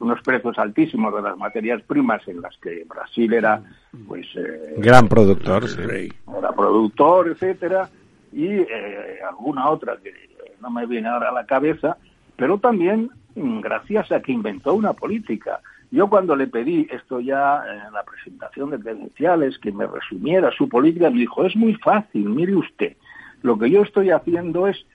unos 0.00 0.20
precios 0.22 0.58
altísimos 0.58 1.14
de 1.14 1.22
las 1.22 1.36
materias 1.36 1.82
primas 1.82 2.26
en 2.26 2.40
las 2.40 2.56
que 2.56 2.84
Brasil 2.88 3.32
era, 3.32 3.62
pues... 4.08 4.26
Eh, 4.34 4.74
Gran 4.78 5.08
productor, 5.08 5.68
sí. 5.68 6.10
Era 6.36 6.52
productor, 6.52 7.28
etcétera, 7.28 7.88
y 8.32 8.46
eh, 8.46 9.18
alguna 9.28 9.68
otra 9.68 9.96
que 10.02 10.12
no 10.60 10.70
me 10.70 10.86
viene 10.86 11.08
ahora 11.08 11.28
a 11.28 11.32
la 11.32 11.46
cabeza, 11.46 11.98
pero 12.36 12.58
también 12.58 13.10
mm, 13.34 13.60
gracias 13.60 14.10
a 14.10 14.20
que 14.20 14.32
inventó 14.32 14.74
una 14.74 14.94
política. 14.94 15.60
Yo 15.90 16.08
cuando 16.08 16.34
le 16.34 16.46
pedí 16.46 16.86
esto 16.90 17.20
ya 17.20 17.62
en 17.86 17.92
la 17.92 18.02
presentación 18.04 18.70
de 18.70 18.80
credenciales, 18.80 19.58
que 19.58 19.72
me 19.72 19.86
resumiera 19.86 20.50
su 20.52 20.68
política, 20.68 21.10
me 21.10 21.20
dijo, 21.20 21.44
es 21.44 21.54
muy 21.56 21.74
fácil, 21.74 22.28
mire 22.30 22.54
usted, 22.54 22.96
lo 23.42 23.58
que 23.58 23.70
yo 23.70 23.82
estoy 23.82 24.10
haciendo 24.10 24.66
es 24.66 24.86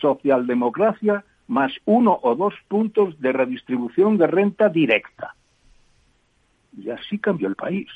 socialdemocracia 0.00 1.24
más 1.46 1.72
uno 1.84 2.18
o 2.22 2.34
dos 2.34 2.54
puntos 2.68 3.20
de 3.20 3.32
redistribución 3.32 4.16
de 4.16 4.26
renta 4.26 4.68
directa. 4.68 5.34
Y 6.76 6.90
así 6.90 7.18
cambió 7.18 7.48
el 7.48 7.54
país. 7.54 7.88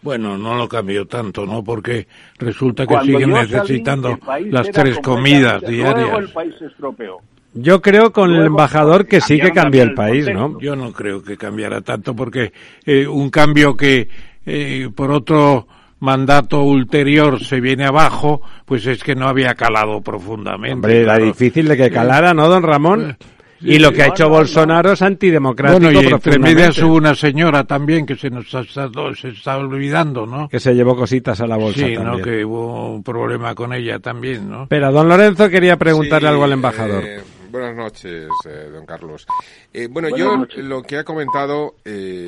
Bueno, 0.00 0.38
no 0.38 0.54
lo 0.54 0.68
cambió 0.68 1.06
tanto, 1.06 1.44
¿no? 1.44 1.64
Porque 1.64 2.06
resulta 2.38 2.86
que 2.86 3.00
siguen 3.00 3.30
necesitando 3.30 4.18
las 4.46 4.70
tres 4.70 4.98
comidas 5.00 5.60
diarias. 5.62 6.18
el 6.18 6.28
país 6.28 6.54
se 6.58 6.66
estropeó. 6.66 7.20
Yo 7.54 7.80
creo 7.80 8.12
con 8.12 8.32
el 8.32 8.46
embajador 8.46 9.06
que 9.06 9.20
sí 9.20 9.40
que 9.40 9.50
cambió 9.50 9.82
el 9.82 9.94
país, 9.94 10.28
¿no? 10.32 10.60
Yo 10.60 10.76
no 10.76 10.92
creo 10.92 11.22
que 11.22 11.36
cambiara 11.36 11.80
tanto 11.80 12.14
porque 12.14 12.52
eh, 12.84 13.06
un 13.06 13.30
cambio 13.30 13.76
que 13.76 14.08
eh, 14.46 14.88
por 14.94 15.10
otro 15.10 15.66
mandato 16.00 16.62
ulterior 16.62 17.42
se 17.44 17.60
viene 17.60 17.84
abajo, 17.84 18.42
pues 18.64 18.86
es 18.86 19.02
que 19.02 19.14
no 19.14 19.28
había 19.28 19.54
calado 19.54 20.00
profundamente. 20.00 20.74
Hombre, 20.74 21.02
era 21.02 21.18
difícil 21.18 21.68
de 21.68 21.76
que 21.76 21.90
calara, 21.90 22.34
¿no, 22.34 22.48
don 22.48 22.62
Ramón? 22.62 23.16
y 23.60 23.78
lo 23.78 23.92
que 23.92 24.02
ha 24.02 24.06
hecho 24.06 24.28
Bolsonaro 24.28 24.92
es 24.92 25.02
antidemocrático. 25.02 25.80
Bueno, 25.80 26.00
y 26.00 26.06
entre 26.06 26.38
medias 26.38 26.78
hubo 26.78 26.94
una 26.94 27.14
señora 27.14 27.64
también 27.64 28.06
que 28.06 28.16
se 28.16 28.30
nos 28.30 28.52
está, 28.52 28.88
se 29.14 29.28
está 29.28 29.58
olvidando, 29.58 30.26
¿no? 30.26 30.48
Que 30.48 30.60
se 30.60 30.74
llevó 30.74 30.96
cositas 30.96 31.40
a 31.40 31.46
la 31.46 31.56
bolsa 31.56 31.86
sí, 31.86 31.94
también. 31.94 32.18
¿no? 32.18 32.22
Que 32.22 32.44
hubo 32.44 32.94
un 32.94 33.02
problema 33.02 33.54
con 33.54 33.72
ella 33.72 33.98
también, 33.98 34.48
¿no? 34.48 34.66
Pero 34.68 34.92
don 34.92 35.08
Lorenzo 35.08 35.48
quería 35.48 35.76
preguntarle 35.76 36.28
algo 36.28 36.44
al 36.44 36.52
embajador. 36.52 37.04
Eh, 37.04 37.20
buenas 37.50 37.76
noches, 37.76 38.28
eh, 38.46 38.68
don 38.70 38.86
Carlos. 38.86 39.26
Eh, 39.72 39.88
bueno, 39.90 40.08
yo 40.16 40.46
lo 40.56 40.82
que 40.82 40.98
ha 40.98 41.04
comentado, 41.04 41.76
eh, 41.84 42.24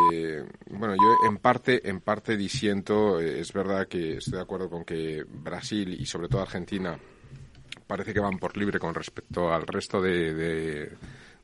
bueno, 0.70 0.94
yo 0.94 1.28
en 1.28 1.38
parte, 1.38 1.88
en 1.88 2.00
parte 2.00 2.36
disiento. 2.36 3.20
eh, 3.20 3.40
es 3.40 3.52
verdad 3.52 3.86
que 3.88 4.18
estoy 4.18 4.34
de 4.34 4.42
acuerdo 4.42 4.68
con 4.68 4.84
que 4.84 5.24
Brasil 5.28 5.96
y 5.98 6.06
sobre 6.06 6.28
todo 6.28 6.42
Argentina 6.42 6.98
parece 7.86 8.14
que 8.14 8.20
van 8.20 8.38
por 8.38 8.56
libre 8.56 8.78
con 8.78 8.94
respecto 8.94 9.52
al 9.52 9.66
resto 9.66 10.00
de, 10.00 10.32
de, 10.32 10.92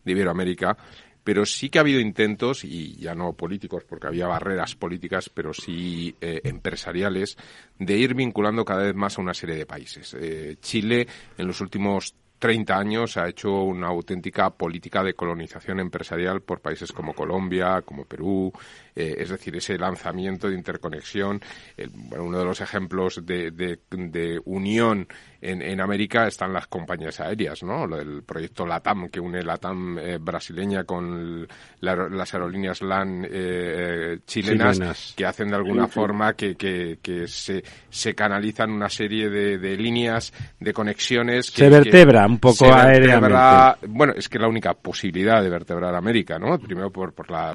de 0.05 0.13
Iberoamérica, 0.13 0.77
pero 1.25 1.45
sí 1.45 1.71
que 1.71 1.79
ha 1.79 1.81
habido 1.81 1.99
intentos, 1.99 2.63
y 2.63 2.95
ya 2.99 3.13
no 3.17 3.33
políticos, 3.33 3.83
porque 3.83 4.07
había 4.07 4.29
barreras 4.29 4.77
políticas, 4.77 5.29
pero 5.29 5.53
sí 5.53 6.15
eh, 6.21 6.41
empresariales, 6.45 7.37
de 7.81 7.97
ir 7.97 8.15
vinculando 8.15 8.65
cada 8.65 8.85
vez 8.85 8.95
más 8.95 9.19
a 9.19 9.23
una 9.23 9.35
serie 9.35 9.57
de 9.57 9.67
países. 9.67 10.15
Eh, 10.21 10.57
Chile, 10.61 11.09
en 11.37 11.49
los 11.49 11.61
últimos 11.61 12.15
30 12.39 12.79
años 12.79 13.17
ha 13.17 13.29
hecho 13.29 13.63
una 13.63 13.89
auténtica 13.89 14.51
política 14.51 15.03
de 15.03 15.15
colonización 15.15 15.81
empresarial 15.81 16.43
por 16.43 16.61
países 16.61 16.93
como 16.93 17.15
Colombia, 17.15 17.83
como 17.83 18.05
Perú, 18.05 18.53
eh, 18.97 19.15
es 19.19 19.29
decir, 19.29 19.55
ese 19.57 19.79
lanzamiento 19.79 20.49
de 20.49 20.55
interconexión. 20.57 21.41
El- 21.77 21.91
bueno, 21.95 22.25
uno 22.25 22.39
de 22.39 22.45
los 22.47 22.61
ejemplos 22.61 23.21
de, 23.25 23.51
de- 23.51 23.79
de 23.91 24.41
unión 24.47 25.07
en, 25.43 25.61
en 25.63 25.81
América 25.81 26.27
están 26.27 26.53
las 26.53 26.67
compañías 26.67 27.21
aéreas, 27.21 27.63
¿no? 27.63 27.87
Lo 27.87 27.99
del 27.99 28.23
proyecto 28.25 28.67
LATAM, 28.67 29.09
que 29.11 29.21
une 29.21 29.43
LATAM 29.43 29.99
eh, 29.99 30.19
brasileña 30.19 30.85
con 30.85 31.05
el- 31.13 31.49
la- 31.81 32.09
las 32.09 32.33
aerolíneas 32.35 32.81
LAN 32.83 33.25
eh, 33.25 33.29
eh, 33.33 34.19
chilenas, 34.27 34.75
Chilenas. 34.77 35.15
que 35.17 35.27
hacen 35.27 35.49
de 35.49 35.57
alguna 35.57 35.85
Sí, 35.85 35.89
sí. 35.91 35.95
forma 35.95 36.33
que, 36.35 36.57
que, 36.57 36.99
que 37.03 37.29
se, 37.29 37.63
se 37.91 38.15
canalizan 38.15 38.71
una 38.71 38.89
serie 38.89 39.29
de, 39.29 39.59
de 39.59 39.77
líneas, 39.77 40.33
de 40.59 40.73
conexiones. 40.73 41.51
que- 41.51 41.59
Se 41.65 41.69
vertebra 41.69 42.25
que 42.25 42.33
un 42.33 42.39
poco 42.39 42.73
aéreamente. 42.75 43.87
Bueno, 43.89 44.15
es 44.17 44.29
que 44.29 44.39
es 44.39 44.43
la 44.43 44.49
única 44.49 44.75
posibilidad 44.75 45.43
de 45.43 45.51
vertebrar 45.51 45.95
América, 45.95 46.39
¿no? 46.39 46.59
Primero 46.59 46.91
por, 46.91 47.13
por 47.13 47.31
la 47.31 47.53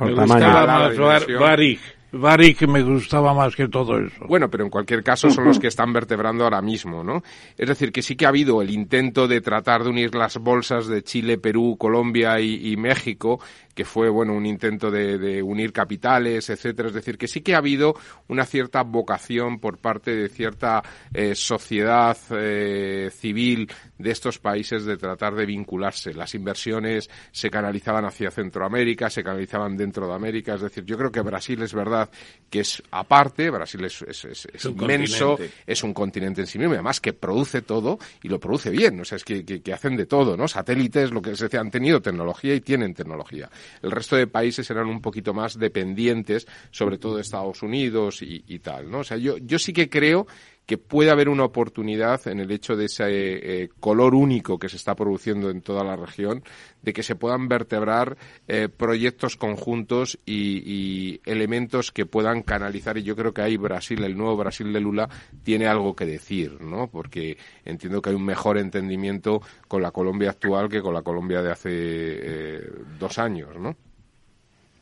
Varig 2.11 2.67
me 2.67 2.83
gustaba 2.83 3.33
más 3.33 3.55
que 3.55 3.69
todo 3.69 3.97
eso. 3.97 4.25
Bueno, 4.27 4.49
pero 4.49 4.65
en 4.65 4.69
cualquier 4.69 5.01
caso 5.01 5.29
son 5.29 5.45
los 5.45 5.59
que 5.59 5.67
están 5.67 5.93
vertebrando 5.93 6.43
ahora 6.43 6.61
mismo, 6.61 7.03
¿no? 7.03 7.23
Es 7.57 7.69
decir, 7.69 7.91
que 7.91 8.01
sí 8.01 8.15
que 8.15 8.25
ha 8.25 8.29
habido 8.29 8.61
el 8.61 8.69
intento 8.69 9.27
de 9.27 9.39
tratar 9.39 9.83
de 9.83 9.91
unir 9.91 10.13
las 10.13 10.37
bolsas 10.37 10.87
de 10.87 11.03
Chile, 11.03 11.37
Perú, 11.37 11.77
Colombia 11.79 12.39
y, 12.41 12.71
y 12.71 12.75
México, 12.75 13.39
que 13.73 13.85
fue, 13.85 14.09
bueno, 14.09 14.33
un 14.33 14.45
intento 14.45 14.91
de, 14.91 15.17
de 15.17 15.41
unir 15.41 15.71
capitales, 15.73 16.49
etcétera. 16.49 16.89
Es 16.89 16.93
decir, 16.93 17.17
que 17.17 17.27
sí 17.27 17.41
que 17.41 17.55
ha 17.55 17.59
habido 17.59 17.95
una 18.27 18.45
cierta 18.45 18.83
vocación 18.83 19.59
por 19.59 19.77
parte 19.77 20.15
de 20.15 20.29
cierta 20.29 20.83
eh, 21.13 21.35
sociedad 21.35 22.17
eh, 22.31 23.09
civil 23.11 23.69
de 23.97 24.11
estos 24.11 24.39
países 24.39 24.85
de 24.85 24.97
tratar 24.97 25.35
de 25.35 25.45
vincularse. 25.45 26.13
Las 26.13 26.35
inversiones 26.35 27.09
se 27.31 27.49
canalizaban 27.49 28.05
hacia 28.05 28.31
Centroamérica, 28.31 29.09
se 29.09 29.23
canalizaban 29.23 29.77
dentro 29.77 30.07
de 30.07 30.13
América. 30.15 30.55
Es 30.55 30.61
decir, 30.61 30.83
yo 30.85 30.97
creo 30.97 31.11
que 31.11 31.21
Brasil 31.21 31.61
es 31.61 31.73
verdad 31.73 32.09
que 32.49 32.61
es 32.61 32.81
aparte, 32.91 33.49
Brasil 33.49 33.83
es, 33.85 34.01
es- 34.03 34.25
es- 34.25 34.47
inmenso, 34.65 35.29
continente. 35.31 35.55
es 35.67 35.83
un 35.83 35.93
continente 35.93 36.41
en 36.41 36.47
sí 36.47 36.57
mismo, 36.59 36.73
y 36.73 36.75
además 36.75 36.99
que 36.99 37.13
produce 37.13 37.61
todo 37.61 37.99
y 38.23 38.27
lo 38.27 38.39
produce 38.39 38.69
bien, 38.69 38.99
o 38.99 39.05
sea, 39.05 39.15
es 39.17 39.23
que, 39.23 39.45
que- 39.45 39.61
que 39.61 39.73
hacen 39.73 39.95
de 39.95 40.05
todo, 40.05 40.35
¿no? 40.35 40.47
Satélites, 40.47 41.11
lo 41.11 41.21
que 41.21 41.35
se 41.35 41.55
han 41.57 41.71
tenido 41.71 42.01
tecnología 42.01 42.53
y 42.55 42.61
tienen 42.61 42.93
tecnología. 42.93 43.49
El 43.81 43.91
resto 43.91 44.15
de 44.15 44.27
países 44.27 44.69
eran 44.69 44.87
un 44.87 45.01
poquito 45.01 45.33
más 45.33 45.57
dependientes, 45.57 46.47
sobre 46.71 46.97
todo 46.97 47.15
de 47.15 47.21
Estados 47.21 47.63
Unidos 47.63 48.21
y, 48.21 48.43
y 48.47 48.59
tal, 48.59 48.89
¿no? 48.89 48.99
O 48.99 49.03
sea, 49.03 49.17
yo, 49.17 49.37
yo 49.37 49.59
sí 49.59 49.73
que 49.73 49.89
creo 49.89 50.27
que 50.65 50.77
puede 50.77 51.11
haber 51.11 51.29
una 51.29 51.43
oportunidad 51.43 52.27
en 52.27 52.39
el 52.39 52.51
hecho 52.51 52.75
de 52.75 52.85
ese 52.85 53.03
eh, 53.07 53.69
color 53.79 54.15
único 54.15 54.57
que 54.57 54.69
se 54.69 54.77
está 54.77 54.95
produciendo 54.95 55.49
en 55.49 55.61
toda 55.61 55.83
la 55.83 55.95
región, 55.95 56.43
de 56.81 56.93
que 56.93 57.03
se 57.03 57.15
puedan 57.15 57.47
vertebrar 57.47 58.17
eh, 58.47 58.69
proyectos 58.69 59.35
conjuntos 59.35 60.19
y, 60.25 61.19
elementos 61.25 61.91
que 61.91 62.05
puedan 62.05 62.41
canalizar. 62.41 62.97
Y 62.97 63.03
yo 63.03 63.15
creo 63.15 63.33
que 63.33 63.41
ahí 63.41 63.57
Brasil, 63.57 64.03
el 64.03 64.17
nuevo 64.17 64.37
Brasil 64.37 64.71
de 64.71 64.79
Lula, 64.79 65.09
tiene 65.43 65.67
algo 65.67 65.95
que 65.95 66.05
decir, 66.05 66.61
¿no? 66.61 66.87
Porque 66.87 67.37
entiendo 67.65 68.01
que 68.01 68.11
hay 68.11 68.15
un 68.15 68.25
mejor 68.25 68.57
entendimiento 68.57 69.41
con 69.67 69.81
la 69.81 69.91
Colombia 69.91 70.29
actual 70.29 70.69
que 70.69 70.81
con 70.81 70.93
la 70.93 71.01
Colombia 71.01 71.41
de 71.41 71.51
hace 71.51 71.69
eh, 71.71 72.71
dos 72.99 73.19
años, 73.19 73.49
¿no? 73.59 73.75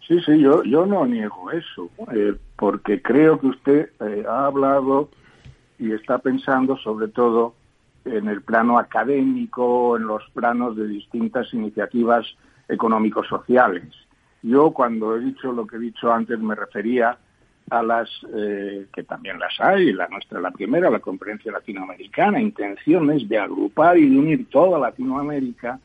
Sí, 0.08 0.20
sí, 0.26 0.40
yo, 0.40 0.64
yo 0.64 0.86
no 0.86 1.06
niego 1.06 1.52
eso, 1.52 1.90
eh, 2.14 2.36
porque 2.58 3.02
creo 3.02 3.40
que 3.40 3.48
usted 3.48 3.90
ha 4.28 4.46
hablado 4.46 5.10
y 5.80 5.94
está 5.94 6.20
pensando 6.20 6.78
sobre 6.78 7.08
todo 7.08 7.56
en 8.06 8.28
el 8.28 8.42
plano 8.42 8.78
académico, 8.78 9.98
en 9.98 10.08
los 10.08 10.24
planos 10.32 10.76
de 10.76 10.88
distintas 10.88 11.54
iniciativas 11.54 12.26
económico-sociales. 12.68 13.84
Yo 14.42 14.72
cuando 14.72 15.16
he 15.16 15.20
dicho 15.20 15.52
lo 15.52 15.66
que 15.66 15.78
he 15.78 15.80
dicho 15.80 16.12
antes 16.12 16.40
me 16.40 16.56
refería 16.56 17.18
a 17.70 17.84
las 17.84 18.10
eh, 18.36 18.88
que 18.94 19.04
también 19.04 19.38
las 19.40 19.60
hay, 19.60 19.94
la 19.94 20.08
nuestra, 20.08 20.40
la 20.40 20.52
primera, 20.52 20.90
la 20.90 21.00
conferencia 21.00 21.52
latinoamericana, 21.52 22.42
intenciones 22.42 23.28
de 23.30 23.38
agrupar 23.38 23.98
y 23.98 24.10
de 24.10 24.18
unir 24.18 24.50
toda 24.50 24.80
Latinoamérica 24.80 25.80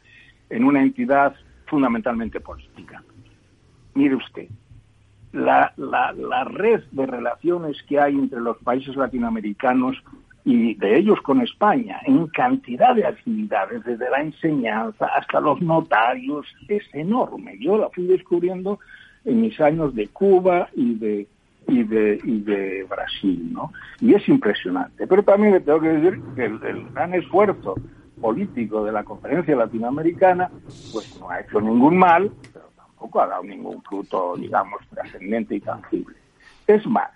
en 0.48 0.64
una 0.64 0.82
entidad 0.82 1.34
fundamentalmente 1.66 2.40
política. 2.40 3.02
Mire 3.94 4.14
usted, 4.14 4.48
la, 5.34 5.72
la, 5.76 6.12
la 6.12 6.44
red 6.44 6.82
de 6.92 7.06
relaciones 7.06 7.76
que 7.88 8.00
hay 8.00 8.14
entre 8.14 8.40
los 8.40 8.56
países 8.58 8.96
latinoamericanos 8.96 9.96
y 10.44 10.74
de 10.74 10.98
ellos 10.98 11.20
con 11.22 11.40
España 11.40 12.00
en 12.04 12.26
cantidad 12.28 12.94
de 12.94 13.06
actividades, 13.06 13.82
desde 13.84 14.10
la 14.10 14.20
enseñanza 14.20 15.06
hasta 15.06 15.40
los 15.40 15.60
notarios, 15.60 16.46
es 16.68 16.82
enorme. 16.92 17.56
Yo 17.58 17.78
la 17.78 17.88
fui 17.90 18.06
descubriendo 18.06 18.78
en 19.24 19.40
mis 19.40 19.58
años 19.60 19.94
de 19.94 20.08
Cuba 20.08 20.68
y 20.74 20.94
de 20.94 21.26
y 21.66 21.82
de 21.82 22.20
y 22.22 22.40
de 22.40 22.86
Brasil, 22.88 23.50
¿no? 23.50 23.72
Y 24.00 24.12
es 24.14 24.28
impresionante. 24.28 25.06
Pero 25.06 25.22
también 25.22 25.54
le 25.54 25.60
tengo 25.60 25.80
que 25.80 25.88
decir 25.88 26.20
que 26.36 26.44
el, 26.44 26.62
el 26.62 26.90
gran 26.90 27.14
esfuerzo 27.14 27.74
político 28.20 28.84
de 28.84 28.92
la 28.92 29.02
conferencia 29.02 29.56
latinoamericana, 29.56 30.50
pues 30.92 31.18
no 31.18 31.30
ha 31.30 31.40
hecho 31.40 31.60
ningún 31.60 31.96
mal, 31.96 32.30
pero 32.52 32.66
tampoco 32.94 33.20
ha 33.20 33.26
dado 33.26 33.42
ningún 33.42 33.82
fruto, 33.82 34.34
digamos, 34.36 34.80
trascendente 34.88 35.56
y 35.56 35.60
tangible. 35.60 36.16
Es 36.66 36.86
más, 36.86 37.10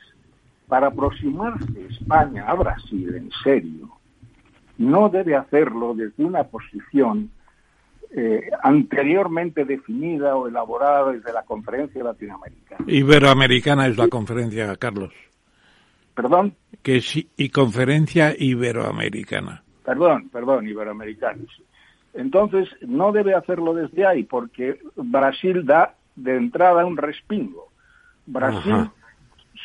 para 0.66 0.88
aproximarse 0.88 1.86
España 1.88 2.44
a 2.46 2.55
Brasil 2.55 3.14
en 3.14 3.30
serio, 3.42 3.88
no 4.76 5.09
debe 5.09 5.36
hacerlo 5.36 5.94
desde 5.94 6.24
una 6.24 6.44
posición 6.44 7.30
eh, 8.10 8.50
anteriormente 8.62 9.64
definida 9.64 10.36
o 10.36 10.48
elaborada 10.48 11.12
desde 11.12 11.32
la 11.32 11.42
conferencia 11.42 12.02
latinoamericana. 12.02 12.84
Iberoamericana 12.86 13.86
es 13.86 13.96
la 13.96 14.09
conferencia, 14.09 14.74
Carlos. 14.76 15.12
Perdón, 16.14 16.55
Que 16.82 17.00
sí, 17.00 17.28
y 17.36 17.50
conferencia 17.50 18.34
iberoamericana. 18.36 19.62
perdón, 19.84 20.28
perdón, 20.30 20.66
iberoamericanos. 20.68 21.62
Entonces, 22.14 22.68
no 22.80 23.12
debe 23.12 23.35
hacerlo 23.35 23.74
desde 23.74 24.06
ahí, 24.06 24.24
porque 24.24 24.78
Brasil 24.97 25.64
da 25.64 25.94
de 26.16 26.36
entrada 26.36 26.85
un 26.85 26.97
respingo. 26.97 27.68
Brasil 28.26 28.72
Ajá. 28.72 28.93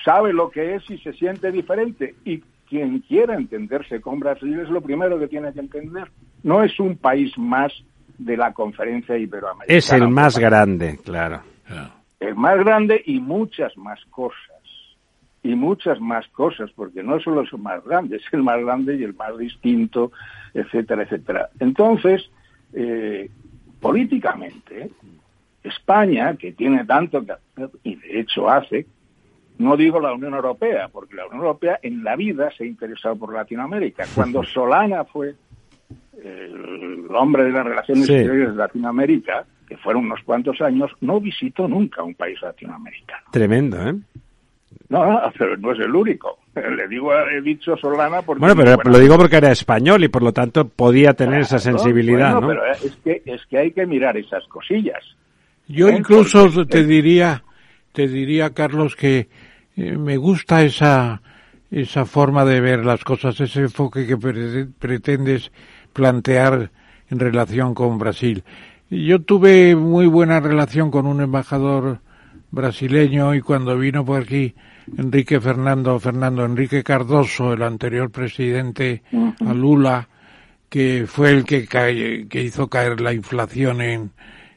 sabe 0.06 0.34
lo 0.34 0.50
que 0.50 0.76
es 0.76 0.90
y 0.90 0.98
se 1.00 1.14
siente 1.14 1.52
diferente 1.52 2.16
y 2.24 2.44
quien 2.70 3.00
quiera 3.00 3.36
entenderse 3.36 4.02
con 4.02 4.20
Brasil 4.20 4.60
es 4.60 4.70
lo 4.70 4.82
primero 4.82 5.20
que 5.20 5.28
tiene 5.28 5.54
que 5.54 5.60
entender. 5.60 6.10
No 6.44 6.64
es 6.64 6.80
un 6.80 6.98
país 6.98 7.38
más 7.38 7.72
de 8.18 8.38
la 8.38 8.54
conferencia 8.54 9.18
iberoamericana. 9.18 9.78
Es 9.78 9.92
el 9.92 10.08
más 10.10 10.38
grande, 10.38 11.00
claro. 11.04 11.42
El 12.20 12.36
más 12.36 12.58
grande 12.58 13.02
y 13.06 13.20
muchas 13.20 13.76
más 13.78 14.00
cosas. 14.06 14.53
Y 15.44 15.56
muchas 15.56 16.00
más 16.00 16.26
cosas, 16.30 16.72
porque 16.74 17.04
no 17.04 17.20
solo 17.20 17.42
es 17.42 17.52
el 17.52 17.60
más 17.60 17.84
grande, 17.84 18.16
es 18.18 18.24
el 18.32 18.44
más 18.44 18.60
grande 18.62 18.96
y 18.96 19.04
el 19.04 19.14
más 19.14 19.38
distinto, 19.38 20.12
etcétera, 20.54 21.04
etcétera. 21.04 21.50
Entonces, 21.60 22.30
eh, 22.74 23.30
políticamente, 23.82 24.90
España, 25.64 26.36
que 26.36 26.54
tiene 26.54 26.86
tanto 26.86 27.26
que 27.26 27.34
hacer, 27.34 27.70
y 27.84 27.96
de 27.96 28.20
hecho 28.22 28.50
hace, 28.50 28.86
no 29.58 29.78
digo 29.78 30.00
la 30.00 30.14
Unión 30.14 30.34
Europea, 30.34 30.88
porque 30.92 31.16
la 31.16 31.26
Unión 31.28 31.42
Europea 31.42 31.80
en 31.84 32.04
la 32.04 32.16
vida 32.16 32.50
se 32.58 32.64
ha 32.64 32.68
interesado 32.68 33.16
por 33.18 33.34
Latinoamérica. 33.34 34.06
Cuando 34.16 34.44
Solana 34.44 35.04
fue 35.06 35.36
el 36.24 37.06
hombre 37.16 37.44
de 37.44 37.52
las 37.52 37.66
relaciones 37.66 38.06
Sí. 38.08 38.14
exteriores 38.14 38.52
de 38.52 38.58
Latinoamérica, 38.58 39.46
que 39.68 39.78
fueron 39.78 40.06
unos 40.06 40.22
cuantos 40.24 40.60
años, 40.62 40.92
no 41.02 41.20
visitó 41.20 41.68
nunca 41.68 42.04
un 42.04 42.14
país 42.16 42.42
latinoamericano. 42.42 43.24
Tremendo, 43.32 43.78
¿eh? 43.88 43.96
No, 44.94 45.06
no, 45.06 45.22
pero 45.38 45.58
no 45.58 45.72
es 45.72 45.80
el 45.80 45.96
único. 45.96 46.38
Le 46.56 46.88
digo, 46.88 47.12
he 47.14 47.42
dicho 47.42 47.76
Solana 47.78 48.22
porque... 48.22 48.40
Bueno, 48.40 48.56
pero 48.56 48.76
bueno, 48.76 48.92
lo 48.92 49.00
digo 49.00 49.18
porque 49.18 49.38
era 49.38 49.52
español 49.52 50.04
y 50.04 50.08
por 50.08 50.22
lo 50.22 50.32
tanto 50.32 50.68
podía 50.68 51.14
tener 51.14 51.42
esa 51.42 51.58
sensibilidad, 51.60 52.34
bueno, 52.36 52.42
¿no? 52.42 52.48
pero 52.48 52.66
es 52.74 52.96
que, 53.04 53.22
es 53.26 53.42
que 53.48 53.58
hay 53.58 53.72
que 53.72 53.86
mirar 53.88 54.16
esas 54.18 54.46
cosillas. 54.48 55.04
Yo 55.68 55.90
¿Eh? 55.90 55.96
incluso 55.98 56.50
Porque- 56.54 56.66
te 56.72 56.84
diría, 56.84 57.44
te 57.92 58.08
diría, 58.08 58.52
Carlos, 58.54 58.96
que 58.96 59.28
eh, 59.76 59.98
me 59.98 60.18
gusta 60.18 60.62
esa, 60.64 61.22
esa 61.72 62.06
forma 62.06 62.46
de 62.46 62.62
ver 62.62 62.86
las 62.86 63.04
cosas, 63.04 63.40
ese 63.42 63.62
enfoque 63.62 64.06
que 64.06 64.16
pre- 64.18 64.68
pretendes 64.78 65.52
plantear 65.94 66.70
en 67.10 67.20
relación 67.20 67.74
con 67.74 67.98
Brasil. 67.98 68.44
Yo 68.92 69.22
tuve 69.24 69.76
muy 69.76 70.06
buena 70.06 70.40
relación 70.40 70.92
con 70.92 71.08
un 71.08 71.20
embajador 71.22 71.98
brasileño 72.54 73.34
y 73.34 73.42
cuando 73.42 73.78
vino 73.78 74.06
por 74.06 74.22
aquí 74.22 74.54
Enrique 74.98 75.42
Fernando, 75.42 76.00
Fernando 76.00 76.46
Enrique 76.46 76.84
Cardoso, 76.84 77.54
el 77.54 77.64
anterior 77.64 78.12
presidente 78.12 79.02
a 79.46 79.54
Lula, 79.54 80.08
que 80.70 81.06
fue 81.08 81.32
el 81.32 81.46
que, 81.46 81.66
cae- 81.68 82.28
que 82.30 82.44
hizo 82.44 82.68
caer 82.70 83.02
la 83.02 83.12
inflación 83.14 83.82
en, 83.82 84.12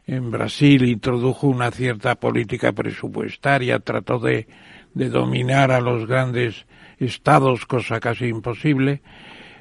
en 0.06 0.31
Brasil, 0.31 0.85
introdujo 0.86 1.47
una 1.47 1.70
cierta 1.70 2.16
política 2.16 2.73
presupuestaria, 2.73 3.78
trató 3.81 4.18
de, 4.18 4.47
de 4.93 5.09
dominar 5.09 5.70
a 5.73 5.81
los 5.81 6.06
grandes 6.06 6.66
estados, 6.98 7.64
cosa 7.64 7.98
casi 7.98 8.27
imposible. 8.27 9.01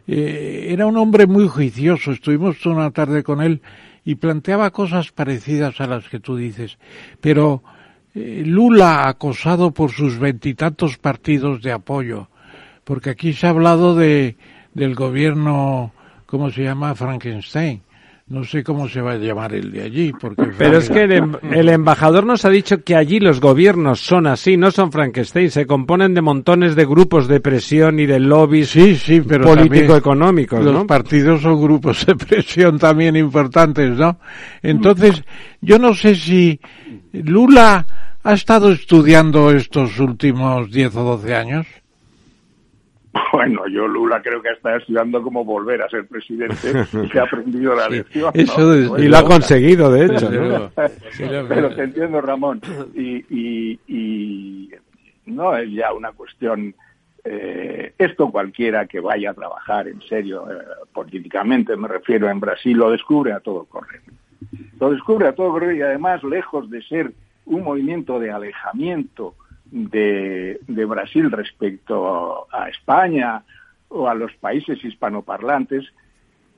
Eh, 0.07 0.68
era 0.70 0.86
un 0.88 0.98
hombre 0.98 1.26
muy 1.26 1.48
juicioso, 1.48 2.12
estuvimos 2.12 2.66
una 2.66 2.91
tarde 2.91 3.24
con 3.24 3.41
él 3.41 3.62
y 4.03 4.16
planteaba 4.16 4.72
cosas 4.72 5.12
parecidas 5.12 5.80
a 5.80 5.88
las 5.88 6.10
que 6.10 6.20
tú 6.20 6.36
dices, 6.36 6.78
pero 7.22 7.64
Lula 8.16 9.08
acosado 9.10 9.72
por 9.72 9.92
sus 9.92 10.18
veintitantos 10.18 10.98
partidos 10.98 11.62
de 11.62 11.74
apoyo, 11.74 12.30
porque 12.84 13.10
aquí 13.10 13.34
se 13.34 13.46
ha 13.46 13.50
hablado 13.50 13.96
de 13.96 14.38
del 14.74 14.96
gobierno, 14.96 15.94
¿cómo 16.26 16.50
se 16.52 16.64
llama? 16.64 16.96
Frankenstein. 16.96 17.82
No 18.28 18.44
sé 18.44 18.64
cómo 18.64 18.90
se 18.90 19.02
va 19.02 19.12
a 19.12 19.18
llamar 19.18 19.54
el 19.54 19.72
de 19.72 19.84
allí, 19.84 20.12
porque 20.20 20.46
Pero 20.58 20.80
es 20.80 20.90
que 20.90 21.04
el, 21.04 21.12
em- 21.12 21.36
el 21.52 21.70
embajador 21.70 22.26
nos 22.26 22.44
ha 22.44 22.50
dicho 22.50 22.84
que 22.84 22.96
allí 22.96 23.20
los 23.20 23.40
gobiernos 23.40 24.00
son 24.00 24.26
así, 24.26 24.58
no 24.58 24.72
son 24.72 24.92
Frankenstein, 24.92 25.52
se 25.52 25.68
componen 25.68 26.16
de 26.16 26.22
montones 26.24 26.76
de 26.76 26.86
grupos 26.86 27.28
de 27.28 27.40
presión 27.40 28.00
y 28.00 28.08
de 28.08 28.20
lobbies 28.20 28.70
sí, 28.70 28.96
sí, 28.96 29.22
pero 29.22 29.46
político-económicos, 29.46 30.64
Los 30.64 30.74
¿no? 30.74 30.88
partidos 30.88 31.42
son 31.44 31.62
grupos 31.62 32.04
de 32.08 32.16
presión 32.26 32.80
también 32.80 33.16
importantes, 33.16 33.92
¿no? 33.92 34.18
Entonces, 34.64 35.24
yo 35.62 35.78
no 35.78 35.94
sé 35.94 36.16
si 36.16 36.60
Lula 37.14 37.86
ha 38.26 38.34
estado 38.34 38.72
estudiando 38.72 39.52
estos 39.52 39.99
últimos 39.99 40.72
10 40.72 40.95
o 40.97 41.03
12 41.03 41.35
años. 41.35 41.68
Bueno, 43.31 43.68
yo 43.68 43.88
Lula 43.88 44.22
creo 44.22 44.41
que 44.41 44.49
está 44.49 44.76
estudiando 44.76 45.22
cómo 45.22 45.45
volver 45.45 45.81
a 45.81 45.89
ser 45.89 46.06
presidente 46.07 46.85
y 47.03 47.07
se 47.10 47.19
ha 47.19 47.23
aprendido 47.23 47.76
la 47.76 47.88
lección. 47.89 48.31
Y 48.35 49.07
lo 49.07 49.18
ha 49.18 49.23
conseguido, 49.23 49.91
de 49.91 50.06
hecho, 50.06 50.30
Pero 51.47 51.73
te 51.76 51.84
entiendo, 51.84 52.19
Ramón. 52.19 52.61
Y, 52.93 53.23
y, 53.30 53.80
y 53.88 54.69
no 55.27 55.56
es 55.56 55.72
ya 55.72 55.93
una 55.93 56.11
cuestión. 56.11 56.73
eh, 57.23 57.93
esto 57.97 58.31
cualquiera 58.31 58.85
que 58.85 58.99
vaya 58.99 59.31
a 59.31 59.34
trabajar 59.34 59.88
en 59.88 60.02
serio, 60.02 60.45
eh, 60.52 60.56
políticamente 60.93 61.76
me 61.77 61.88
refiero 61.88 62.30
en 62.30 62.39
Brasil, 62.39 62.76
lo 62.77 62.89
descubre 62.91 63.34
a 63.34 63.39
todo 63.39 63.65
correr. 63.65 64.02
Lo 64.80 64.91
descubre 64.91 65.27
a 65.27 65.34
todo 65.34 65.52
correr 65.52 65.76
y 65.77 65.81
además, 65.81 66.23
lejos 66.23 66.69
de 66.69 66.81
ser 66.84 67.11
un 67.45 67.63
movimiento 67.63 68.19
de 68.19 68.31
alejamiento 68.31 69.35
de, 69.72 70.59
de 70.67 70.85
Brasil 70.85 71.31
respecto 71.31 72.47
a 72.51 72.69
España 72.69 73.43
o 73.89 74.07
a 74.07 74.15
los 74.15 74.31
países 74.34 74.84
hispanoparlantes, 74.84 75.85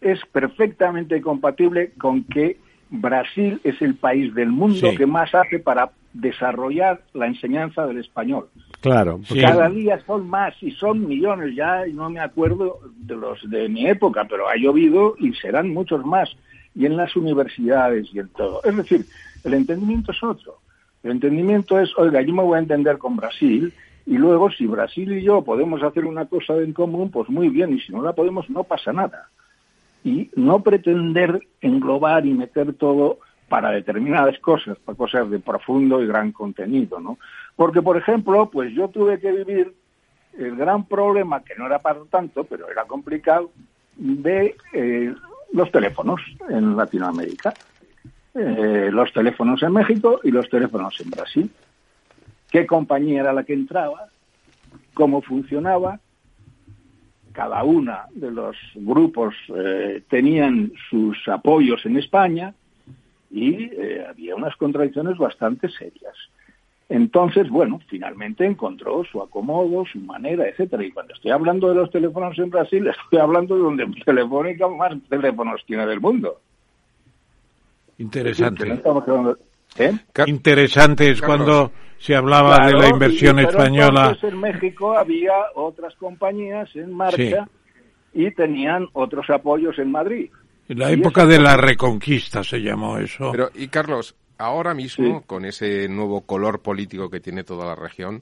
es 0.02 0.20
perfectamente 0.32 1.22
compatible 1.22 1.92
con 1.98 2.24
que 2.24 2.58
Brasil 2.90 3.60
es 3.64 3.82
el 3.82 3.96
país 3.96 4.34
del 4.34 4.50
mundo 4.50 4.92
Sí. 4.92 4.96
que 4.98 5.06
más 5.06 5.34
hace 5.36 5.60
para 5.60 5.92
desarrollar 6.14 7.02
la 7.14 7.28
enseñanza 7.28 7.86
del 7.86 7.98
español. 8.00 8.48
Claro. 8.82 9.20
porque- 9.28 9.42
Cada 9.42 9.70
día 9.70 10.00
son 10.06 10.30
más 10.30 10.54
y 10.62 10.72
son 10.72 11.06
millones 11.08 11.56
ya, 11.56 11.88
y 11.88 11.94
no 11.94 12.10
me 12.10 12.20
acuerdo 12.20 12.80
de 12.98 13.16
los 13.16 13.50
de 13.50 13.68
mi 13.70 13.88
época, 13.88 14.26
pero 14.30 14.48
ha 14.48 14.56
llovido 14.56 15.16
y 15.20 15.34
serán 15.34 15.74
muchos 15.74 16.06
más. 16.06 16.30
Y 16.76 16.86
en 16.86 16.96
las 16.96 17.16
universidades 17.16 18.08
y 18.14 18.20
en 18.20 18.30
todo. 18.30 18.62
Es 18.64 18.76
decir, 18.78 19.06
el 19.44 19.54
entendimiento 19.56 20.12
es 20.12 20.22
otro. 20.24 20.60
El 21.04 21.12
entendimiento 21.12 21.80
es, 21.80 21.90
oiga, 21.98 22.22
yo 22.22 22.34
me 22.34 22.44
voy 22.44 22.58
a 22.58 22.62
entender 22.62 22.98
con 22.98 23.16
Brasil 23.16 23.74
y 24.06 24.18
luego 24.18 24.50
si 24.52 24.66
Brasil 24.66 25.12
y 25.12 25.24
yo 25.24 25.44
podemos 25.44 25.84
hacer 25.84 26.06
una 26.06 26.26
cosa 26.26 26.56
en 26.58 26.74
común, 26.74 27.12
pues 27.12 27.30
muy 27.30 27.50
bien, 27.50 27.74
y 27.74 27.80
si 27.80 27.92
no 27.92 28.02
la 28.02 28.14
podemos, 28.14 28.50
no 28.50 28.64
pasa 28.64 28.94
nada. 28.94 29.30
Y 30.04 30.30
no 30.36 30.64
pretender 30.64 31.42
englobar 31.62 32.26
y 32.26 32.34
meter 32.34 32.74
todo 32.74 33.20
para 33.50 33.72
determinadas 33.72 34.40
cosas, 34.40 34.78
para 34.80 34.98
cosas 34.98 35.30
de 35.30 35.40
profundo 35.40 36.02
y 36.02 36.08
gran 36.08 36.32
contenido, 36.32 37.00
¿no? 37.00 37.18
Porque, 37.56 37.82
por 37.82 37.98
ejemplo, 37.98 38.50
pues 38.50 38.74
yo 38.74 38.90
tuve 38.90 39.20
que 39.20 39.32
vivir 39.32 39.74
el 40.38 40.56
gran 40.56 40.86
problema, 40.86 41.44
que 41.44 41.56
no 41.56 41.66
era 41.66 41.80
para 41.80 42.00
tanto, 42.10 42.44
pero 42.44 42.70
era 42.70 42.86
complicado, 42.86 43.52
de 43.98 44.56
eh, 44.74 45.14
los 45.54 45.72
teléfonos 45.72 46.22
en 46.50 46.76
Latinoamérica. 46.78 47.54
Eh, 48.40 48.90
los 48.92 49.12
teléfonos 49.14 49.64
en 49.64 49.74
México 49.74 50.20
y 50.24 50.30
los 50.30 50.48
teléfonos 50.48 51.00
en 51.02 51.10
Brasil. 51.10 51.50
¿Qué 52.52 52.68
compañía 52.68 53.22
era 53.22 53.34
la 53.34 53.44
que 53.44 53.54
entraba? 53.54 54.10
¿Cómo 54.94 55.24
funcionaba? 55.24 56.00
Cada 57.34 57.64
una 57.64 58.06
de 58.14 58.30
los 58.30 58.56
grupos 58.76 59.34
eh, 59.56 60.04
tenían 60.08 60.72
sus 60.90 61.28
apoyos 61.28 61.84
en 61.88 61.98
España 61.98 62.54
y 63.32 63.72
eh, 63.74 64.06
había 64.08 64.36
unas 64.36 64.56
contradicciones 64.56 65.18
bastante 65.18 65.68
serias. 65.70 66.16
Entonces, 66.90 67.50
bueno, 67.50 67.82
finalmente 67.88 68.46
encontró 68.46 69.04
su 69.04 69.22
acomodo, 69.22 69.84
su 69.92 70.00
manera, 70.00 70.48
etcétera. 70.48 70.84
Y 70.84 70.92
cuando 70.92 71.16
estoy 71.16 71.32
hablando 71.32 71.70
de 71.70 71.76
los 71.76 71.90
teléfonos 71.90 72.38
en 72.38 72.52
Brasil, 72.52 72.88
estoy 73.04 73.20
hablando 73.20 73.56
de 73.56 73.64
donde 73.64 73.88
Telefónica 74.06 74.68
más 74.68 74.94
teléfonos 75.10 75.66
tiene 75.66 75.88
del 75.88 76.00
mundo. 76.00 76.40
Interesante. 77.98 78.66
No 78.84 79.36
¿Eh? 79.80 79.92
Interesante 80.28 81.10
es 81.12 81.22
Carlos. 81.22 81.38
cuando 81.46 81.72
se 82.00 82.16
hablaba 82.16 82.66
de 82.68 82.74
la 82.74 82.90
inversión 82.90 83.40
y- 83.40 83.46
pero 83.46 83.50
española. 83.60 84.18
en 84.22 84.40
México 84.40 84.98
había 84.98 85.34
otras 85.56 85.96
compañías 85.96 86.70
en 86.76 86.94
marcha 86.94 87.48
y 88.14 88.32
tenían 88.32 88.88
otros 88.94 89.30
apoyos 89.30 89.78
en 89.80 89.92
Madrid. 89.92 90.32
En 90.70 90.80
la 90.80 90.92
Y 90.92 90.96
época 90.96 91.22
eso- 91.22 91.32
de 91.32 91.40
la 91.40 91.58
reconquista 91.58 92.44
se 92.44 92.60
llamó 92.62 92.98
eso. 92.98 93.32
Pero, 93.32 93.50
y 93.56 93.68
Carlos, 93.68 94.16
ahora 94.38 94.74
mismo, 94.74 95.22
con 95.24 95.46
ese 95.46 95.88
nuevo 95.90 96.22
color 96.22 96.62
político 96.62 97.10
que 97.10 97.20
tiene 97.20 97.44
toda 97.44 97.66
la 97.66 97.76
región, 97.76 98.22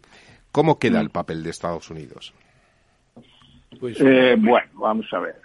¿cómo 0.51 0.77
queda 0.79 0.99
el 1.01 1.09
papel 1.09 1.43
de 1.43 1.49
Estados 1.51 1.89
Unidos? 1.89 2.33
Pues, 3.79 3.97
Eh, 3.99 4.35
bueno, 4.39 4.67
vamos 4.75 5.05
a 5.13 5.19
ver. 5.19 5.35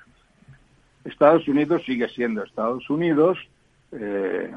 Estados 1.05 1.47
Unidos 1.49 1.83
sigue 1.87 2.09
siendo 2.11 2.43
Estados 2.45 2.89
Unidos. 2.91 3.39
Eh, 3.93 4.51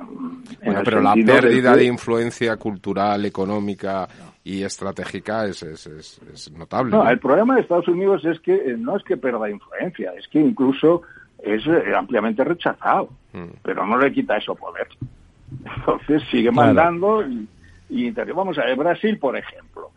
Bueno, 0.64 0.82
pero 0.86 1.02
la 1.02 1.16
de 1.16 1.24
pérdida 1.24 1.76
de 1.76 1.86
influencia 1.86 2.56
cultural, 2.58 3.26
económica 3.26 4.08
y 4.44 4.64
estratégica 4.64 5.46
es, 5.48 5.64
es, 5.64 5.88
es- 5.88 6.22
es 6.34 6.52
notable. 6.52 6.92
No, 6.92 7.04
¿no? 7.04 7.10
el 7.10 7.20
problema 7.20 7.56
de 7.56 7.62
Estados 7.62 7.88
Unidos 7.88 8.24
es 8.26 8.40
que 8.42 8.54
eh, 8.56 8.76
no 8.78 8.96
es 8.98 9.04
que 9.04 9.18
pierda 9.18 9.50
influencia, 9.50 10.14
es 10.18 10.28
que 10.28 10.40
incluso 10.40 11.02
es 11.42 11.66
eh, 11.68 11.94
ampliamente 11.96 12.44
rechazado, 12.44 13.10
Mm. 13.34 13.50
pero 13.64 13.84
no 13.88 13.98
le 13.98 14.12
quita 14.14 14.38
eso 14.38 14.54
poder. 14.54 14.88
Entonces 15.78 16.22
sigue 16.30 16.52
Claro. 16.52 16.68
mandando 16.68 17.28
y, 17.28 17.48
y 17.90 18.12
vamos 18.12 18.58
a 18.60 18.66
ver 18.66 18.76
Brasil, 18.78 19.18
por 19.18 19.36
ejemplo. 19.36 19.90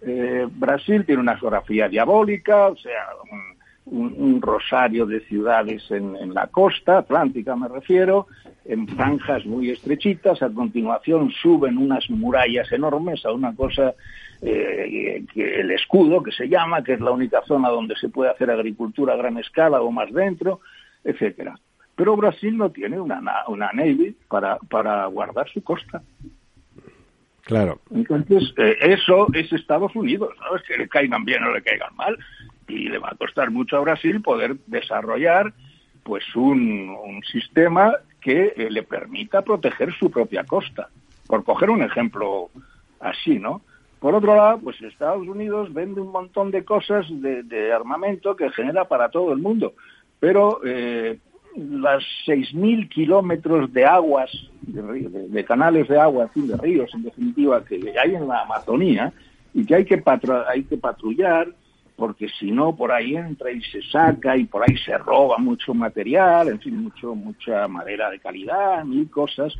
Eh, 0.00 0.48
Brasil 0.50 1.04
tiene 1.06 1.20
una 1.20 1.38
geografía 1.38 1.88
diabólica, 1.88 2.66
o 2.66 2.76
sea, 2.76 3.06
un, 3.86 4.14
un- 4.16 4.40
rosario 4.42 5.06
de 5.06 5.20
ciudades 5.20 5.90
en, 5.90 6.16
en 6.16 6.34
la 6.34 6.46
costa 6.46 6.98
atlántica, 6.98 7.56
me 7.56 7.68
refiero, 7.68 8.26
en 8.64 8.86
franjas 8.88 9.44
muy 9.44 9.70
estrechitas. 9.70 10.42
A 10.42 10.50
continuación 10.50 11.30
suben 11.30 11.78
unas 11.78 12.08
murallas 12.10 12.70
enormes 12.72 13.24
a 13.26 13.32
una 13.32 13.54
cosa, 13.54 13.94
eh, 14.40 15.24
que 15.34 15.60
el 15.60 15.70
escudo, 15.72 16.22
que 16.22 16.32
se 16.32 16.48
llama, 16.48 16.82
que 16.84 16.92
es 16.94 17.00
la 17.00 17.10
única 17.10 17.42
zona 17.46 17.68
donde 17.70 17.96
se 17.96 18.08
puede 18.08 18.30
hacer 18.30 18.50
agricultura 18.50 19.14
a 19.14 19.16
gran 19.16 19.36
escala 19.38 19.80
o 19.82 19.90
más 19.90 20.12
dentro, 20.12 20.60
etcétera. 21.04 21.58
Pero 21.94 22.16
Brasil 22.16 22.56
no 22.56 22.70
tiene 22.70 22.98
una, 23.00 23.20
na- 23.20 23.44
una 23.48 23.70
navy 23.72 24.16
para, 24.28 24.56
para 24.70 25.04
guardar 25.06 25.48
su 25.50 25.62
costa. 25.62 26.02
Claro. 27.44 27.80
Entonces, 27.92 28.54
eh, 28.56 28.76
eso 28.80 29.26
es 29.34 29.52
Estados 29.52 29.94
Unidos, 29.96 30.30
¿sabes? 30.38 30.62
Que 30.62 30.78
le 30.78 30.88
caigan 30.88 31.24
bien 31.24 31.42
o 31.42 31.52
le 31.52 31.60
caigan 31.62 31.94
mal. 31.96 32.16
Y 32.72 32.88
le 32.88 32.98
va 32.98 33.10
a 33.12 33.16
costar 33.16 33.50
mucho 33.50 33.76
a 33.76 33.80
Brasil 33.80 34.22
poder 34.22 34.56
desarrollar 34.66 35.52
pues 36.02 36.24
un, 36.34 36.88
un 36.88 37.22
sistema 37.22 37.94
que 38.20 38.54
eh, 38.56 38.70
le 38.70 38.82
permita 38.82 39.42
proteger 39.42 39.92
su 39.92 40.10
propia 40.10 40.44
costa. 40.44 40.88
Por 41.26 41.44
coger 41.44 41.70
un 41.70 41.82
ejemplo 41.82 42.50
así, 43.00 43.38
¿no? 43.38 43.62
Por 44.00 44.14
otro 44.14 44.34
lado, 44.34 44.58
pues 44.58 44.80
Estados 44.82 45.26
Unidos 45.28 45.72
vende 45.72 46.00
un 46.00 46.10
montón 46.10 46.50
de 46.50 46.64
cosas 46.64 47.06
de, 47.08 47.44
de 47.44 47.72
armamento 47.72 48.34
que 48.34 48.50
genera 48.50 48.84
para 48.86 49.10
todo 49.10 49.32
el 49.32 49.38
mundo. 49.38 49.74
Pero 50.18 50.60
eh, 50.64 51.18
las 51.56 52.02
6.000 52.26 52.88
kilómetros 52.88 53.72
de 53.72 53.84
aguas, 53.84 54.30
de, 54.62 55.44
canales 55.44 55.88
de 55.88 56.00
agua, 56.00 56.30
de 56.34 56.56
ríos, 56.56 56.92
en 56.94 57.04
definitiva, 57.04 57.64
que 57.64 57.94
hay 57.98 58.14
en 58.14 58.26
la 58.26 58.42
Amazonía 58.42 59.12
y 59.54 59.64
que 59.64 59.74
hay 59.74 59.84
que, 59.84 60.02
hay 60.48 60.64
que 60.64 60.76
patrullar 60.78 61.48
porque 61.96 62.28
si 62.28 62.50
no, 62.50 62.74
por 62.74 62.92
ahí 62.92 63.16
entra 63.16 63.50
y 63.50 63.60
se 63.62 63.82
saca 63.82 64.36
y 64.36 64.44
por 64.44 64.62
ahí 64.62 64.76
se 64.78 64.96
roba 64.98 65.38
mucho 65.38 65.74
material, 65.74 66.48
en 66.48 66.60
fin, 66.60 66.82
mucho, 66.82 67.14
mucha 67.14 67.68
madera 67.68 68.10
de 68.10 68.18
calidad, 68.18 68.84
mil 68.84 69.10
cosas, 69.10 69.54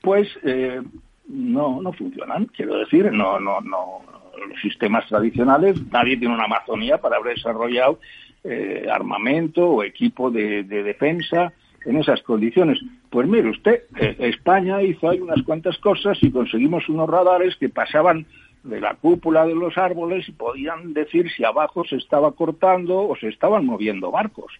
pues 0.00 0.28
eh, 0.42 0.82
no, 1.28 1.80
no 1.82 1.92
funcionan. 1.92 2.46
Quiero 2.46 2.78
decir, 2.78 3.10
no, 3.12 3.40
no, 3.40 3.60
no, 3.60 4.02
los 4.48 4.60
sistemas 4.60 5.06
tradicionales, 5.06 5.80
nadie 5.90 6.16
tiene 6.16 6.34
una 6.34 6.44
Amazonía 6.44 6.98
para 6.98 7.16
haber 7.16 7.36
desarrollado 7.36 7.98
eh, 8.44 8.86
armamento 8.92 9.66
o 9.66 9.82
equipo 9.82 10.30
de, 10.30 10.64
de 10.64 10.82
defensa 10.82 11.52
en 11.84 11.96
esas 11.96 12.22
condiciones. 12.22 12.78
Pues 13.10 13.28
mire 13.28 13.50
usted, 13.50 13.84
eh, 13.98 14.16
España 14.18 14.82
hizo 14.82 15.08
ahí 15.08 15.20
unas 15.20 15.42
cuantas 15.42 15.78
cosas 15.78 16.18
y 16.22 16.30
conseguimos 16.30 16.88
unos 16.88 17.08
radares 17.08 17.56
que 17.56 17.68
pasaban 17.68 18.26
de 18.64 18.80
la 18.80 18.94
cúpula 18.94 19.46
de 19.46 19.54
los 19.54 19.78
árboles 19.78 20.28
y 20.28 20.32
podían 20.32 20.92
decir 20.94 21.30
si 21.30 21.44
abajo 21.44 21.84
se 21.84 21.96
estaba 21.96 22.32
cortando 22.32 23.06
o 23.08 23.14
se 23.16 23.28
estaban 23.28 23.66
moviendo 23.66 24.10
barcos. 24.10 24.52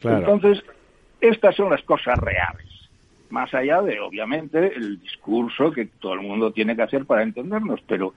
Claro. 0.00 0.18
Entonces, 0.18 0.64
estas 1.20 1.54
son 1.54 1.70
las 1.70 1.82
cosas 1.82 2.18
reales. 2.18 2.66
Más 3.30 3.52
allá 3.54 3.80
de, 3.82 4.00
obviamente, 4.00 4.74
el 4.74 5.00
discurso 5.00 5.70
que 5.70 5.86
todo 5.86 6.14
el 6.14 6.22
mundo 6.22 6.52
tiene 6.52 6.74
que 6.74 6.82
hacer 6.82 7.04
para 7.06 7.22
entendernos. 7.22 7.80
Pero 7.86 8.14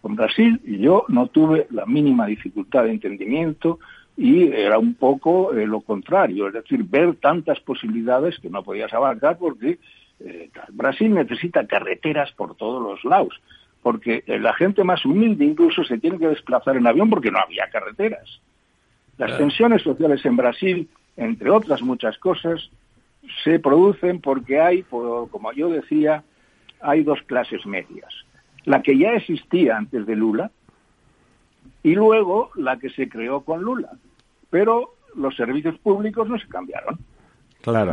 con 0.00 0.16
Brasil 0.16 0.60
yo 0.64 1.04
no 1.08 1.28
tuve 1.28 1.66
la 1.70 1.86
mínima 1.86 2.26
dificultad 2.26 2.84
de 2.84 2.90
entendimiento 2.90 3.78
y 4.16 4.48
era 4.48 4.78
un 4.78 4.94
poco 4.94 5.54
eh, 5.54 5.66
lo 5.66 5.80
contrario, 5.80 6.48
es 6.48 6.54
decir, 6.54 6.82
ver 6.82 7.14
tantas 7.16 7.60
posibilidades 7.60 8.38
que 8.40 8.50
no 8.50 8.64
podías 8.64 8.92
abarcar 8.92 9.38
porque 9.38 9.78
eh, 10.18 10.50
Brasil 10.72 11.14
necesita 11.14 11.66
carreteras 11.66 12.32
por 12.32 12.56
todos 12.56 12.82
los 12.82 13.04
lados, 13.04 13.40
porque 13.82 14.24
eh, 14.26 14.38
la 14.38 14.52
gente 14.54 14.84
más 14.84 15.04
humilde 15.04 15.44
incluso 15.44 15.84
se 15.84 15.98
tiene 15.98 16.18
que 16.18 16.28
desplazar 16.28 16.76
en 16.76 16.86
avión 16.86 17.08
porque 17.10 17.30
no 17.30 17.38
había 17.38 17.68
carreteras. 17.70 18.40
Las 19.16 19.28
Claro. 19.30 19.36
tensiones 19.44 19.82
sociales 19.82 20.24
en 20.24 20.36
Brasil, 20.36 20.88
entre 21.16 21.50
otras 21.50 21.82
muchas 21.82 22.18
cosas, 22.18 22.70
se 23.44 23.58
producen 23.58 24.20
porque 24.20 24.60
hay, 24.60 24.82
por- 24.82 25.28
como 25.30 25.52
yo 25.52 25.68
decía, 25.68 26.22
hay 26.80 27.02
dos 27.02 27.20
clases 27.22 27.66
medias. 27.66 28.12
La 28.64 28.82
que 28.82 28.96
ya 28.96 29.12
existía 29.14 29.76
antes 29.76 30.06
de 30.06 30.14
Lula 30.16 30.50
y 31.82 31.94
luego 31.94 32.50
la 32.54 32.78
que 32.78 32.90
se 32.90 33.08
creó 33.08 33.40
con 33.42 33.62
Lula. 33.62 33.90
Pero 34.50 34.94
los 35.14 35.34
servicios 35.36 35.78
públicos 35.78 36.28
no 36.28 36.38
se 36.38 36.48
cambiaron. 36.48 36.98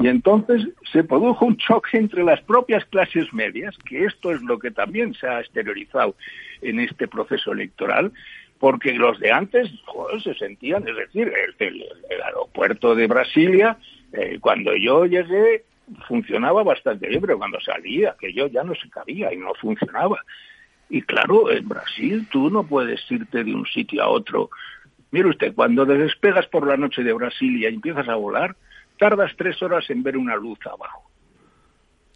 Y 0.04 0.08
entonces 0.08 0.68
se 0.92 1.04
produjo 1.04 1.46
un 1.46 1.58
choque 1.58 1.98
entre 1.98 2.24
las 2.24 2.42
propias 2.42 2.86
clases 2.86 3.34
medias, 3.34 3.76
que 3.86 4.06
esto 4.06 4.32
es 4.32 4.42
lo 4.42 4.60
que 4.60 4.72
también 4.72 5.14
se 5.14 5.28
ha 5.28 5.40
exteriorizado 5.40 6.16
en 6.62 6.80
este 6.80 7.08
proceso 7.08 7.52
electoral, 7.52 8.12
porque 8.60 8.94
los 8.94 9.20
de 9.20 9.32
antes 9.32 9.70
se 10.24 10.34
sentían, 10.36 10.88
es 10.88 10.96
decir, 10.96 11.32
el 11.60 12.22
aeropuerto 12.22 12.96
de 12.96 13.08
Brasilia, 13.08 13.78
eh, 14.14 14.38
cuando 14.40 14.76
yo 14.76 15.06
llegué 15.06 15.64
funcionaba 16.08 16.64
bastante 16.64 17.08
bien, 17.08 17.22
pero 17.22 17.38
cuando 17.38 17.60
salía, 17.62 18.16
que 18.20 18.34
yo 18.34 18.48
ya 18.48 18.64
no 18.64 18.74
se 18.76 18.90
cabía 18.90 19.34
y 19.34 19.38
no 19.38 19.54
funcionaba. 19.56 20.24
Y 20.90 21.02
claro, 21.02 21.52
en 21.52 21.68
Brasil 21.68 22.28
tú 22.32 22.50
no 22.50 22.66
puedes 22.66 23.00
irte 23.10 23.44
de 23.44 23.54
un 23.54 23.66
sitio 23.66 24.04
a 24.04 24.10
otro. 24.10 24.50
Mire 25.12 25.30
usted, 25.30 25.54
cuando 25.54 25.86
despegas 25.86 26.48
por 26.48 26.68
la 26.68 26.78
noche 26.78 27.04
de 27.04 27.14
Brasilia 27.14 27.70
y 27.70 27.76
empiezas 27.76 28.08
a 28.08 28.16
volar, 28.16 28.56
tardas 28.98 29.32
tres 29.38 29.62
horas 29.62 29.84
en 29.90 30.04
ver 30.04 30.18
una 30.18 30.36
luz 30.36 30.60
abajo. 30.66 31.10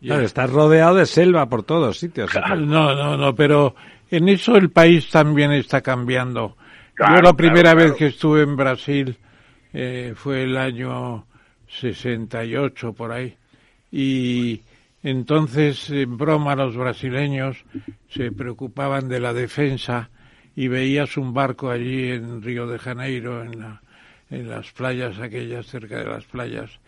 Claro, 0.01 0.23
estás 0.23 0.49
rodeado 0.49 0.95
de 0.95 1.05
selva 1.05 1.47
por 1.49 1.63
todos 1.63 1.99
sitios. 1.99 2.31
No, 2.57 2.95
no, 2.95 3.17
no, 3.17 3.35
pero 3.35 3.75
en 4.09 4.29
eso 4.29 4.55
el 4.55 4.69
país 4.71 5.09
también 5.09 5.51
está 5.51 5.81
cambiando. 5.81 6.55
Claro, 6.93 7.15
Yo 7.17 7.21
la 7.21 7.33
primera 7.33 7.61
claro, 7.73 7.77
vez 7.77 7.85
claro. 7.87 7.97
que 7.97 8.05
estuve 8.07 8.41
en 8.43 8.55
Brasil 8.55 9.17
eh, 9.73 10.13
fue 10.15 10.43
el 10.43 10.55
año 10.57 11.25
68 11.67 12.93
por 12.93 13.11
ahí 13.11 13.35
y 13.91 14.61
entonces 15.03 15.89
en 15.89 16.17
broma 16.17 16.55
los 16.55 16.75
brasileños 16.75 17.57
se 18.09 18.31
preocupaban 18.31 19.07
de 19.07 19.19
la 19.19 19.33
defensa 19.33 20.09
y 20.55 20.67
veías 20.67 21.15
un 21.17 21.33
barco 21.33 21.69
allí 21.69 22.11
en 22.11 22.41
Río 22.41 22.67
de 22.67 22.79
Janeiro 22.79 23.43
en, 23.43 23.59
la- 23.59 23.81
en 24.29 24.49
las 24.49 24.71
playas 24.71 25.19
aquellas 25.19 25.65
cerca 25.67 25.97
de 25.97 26.05
las 26.05 26.25
playas 26.25 26.79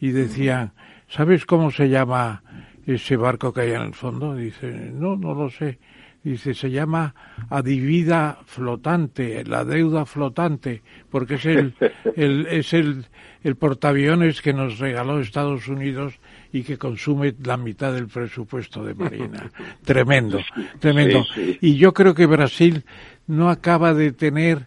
y 0.00 0.10
decían 0.10 0.72
¿sabes 1.08 1.46
cómo 1.46 1.70
se 1.70 1.88
llama 1.88 2.42
ese 2.86 3.16
barco 3.16 3.52
que 3.52 3.62
hay 3.62 3.72
en 3.72 3.82
el 3.82 3.94
fondo? 3.94 4.34
Dice 4.34 4.90
no 4.92 5.16
no 5.16 5.34
lo 5.34 5.50
sé 5.50 5.78
Dice, 6.22 6.52
se 6.52 6.70
llama 6.70 7.14
adivida 7.48 8.40
flotante, 8.44 9.42
la 9.44 9.64
deuda 9.64 10.04
flotante, 10.04 10.82
porque 11.10 11.36
es 11.36 11.46
el, 11.46 11.74
el, 12.16 12.46
es 12.46 12.74
el, 12.74 13.06
el 13.42 13.56
portaaviones 13.56 14.42
que 14.42 14.52
nos 14.52 14.78
regaló 14.78 15.18
Estados 15.18 15.66
Unidos 15.68 16.12
y 16.52 16.62
que 16.62 16.76
consume 16.76 17.34
la 17.42 17.56
mitad 17.56 17.94
del 17.94 18.06
presupuesto 18.08 18.84
de 18.84 18.94
Marina. 18.94 19.50
Tremendo, 19.84 20.40
tremendo. 20.78 21.24
Sí, 21.34 21.52
sí. 21.52 21.58
Y 21.62 21.76
yo 21.76 21.94
creo 21.94 22.14
que 22.14 22.26
Brasil 22.26 22.84
no 23.26 23.48
acaba 23.48 23.94
de 23.94 24.12
tener 24.12 24.66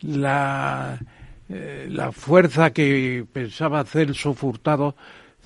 la, 0.00 0.98
eh, 1.54 1.86
la 1.90 2.10
fuerza 2.12 2.72
que 2.72 3.24
pensaba 3.32 3.84
Celso 3.84 4.34
Furtado. 4.34 4.96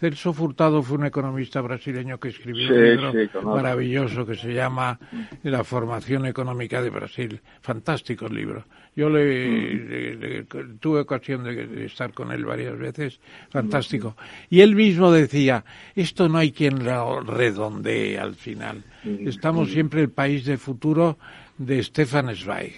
Celso 0.00 0.32
Furtado 0.32 0.80
fue 0.82 0.96
un 0.96 1.06
economista 1.06 1.60
brasileño 1.60 2.20
que 2.20 2.28
escribió 2.28 2.68
Sí, 2.68 2.72
un 2.74 2.80
libro 2.84 3.12
sí, 3.12 3.28
maravilloso 3.44 4.24
que 4.24 4.36
se 4.36 4.54
llama 4.54 4.98
La 5.42 5.64
formación 5.64 6.24
económica 6.26 6.80
de 6.80 6.90
Brasil. 6.90 7.40
Fantástico 7.60 8.26
el 8.26 8.34
libro. 8.36 8.64
Yo 8.94 9.10
le, 9.10 9.74
le- 9.74 10.14
le- 10.16 10.42
tuve 10.80 11.00
ocasión 11.00 11.42
de, 11.42 11.66
de 11.66 11.86
estar 11.86 12.12
con 12.12 12.30
él 12.30 12.44
varias 12.44 12.78
veces. 12.78 13.18
Fantástico. 13.50 14.16
Y 14.50 14.60
él 14.60 14.76
mismo 14.76 15.10
decía, 15.10 15.64
esto 15.96 16.28
no 16.28 16.38
hay 16.38 16.52
quien 16.52 16.84
lo 16.84 17.20
redondee 17.20 18.18
al 18.18 18.34
final. 18.36 18.84
Estamos 19.04 19.70
siempre 19.70 20.00
el 20.02 20.10
país 20.10 20.44
de 20.44 20.58
futuro 20.58 21.18
de 21.58 21.82
Stefan 21.82 22.34
Zweig. 22.36 22.74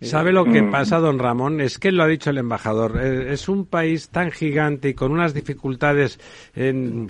¿Sabe 0.00 0.32
lo 0.32 0.44
que 0.44 0.62
Mm. 0.62 0.70
pasa, 0.70 0.98
don 0.98 1.18
Ramón? 1.18 1.60
Es 1.60 1.78
que 1.78 1.92
lo 1.92 2.02
ha 2.02 2.06
dicho 2.06 2.30
el 2.30 2.38
embajador. 2.38 2.98
eh, 3.00 3.32
Es 3.32 3.48
un 3.48 3.64
país 3.66 4.10
tan 4.10 4.30
gigante 4.30 4.90
y 4.90 4.94
con 4.94 5.12
unas 5.12 5.34
dificultades 5.34 6.18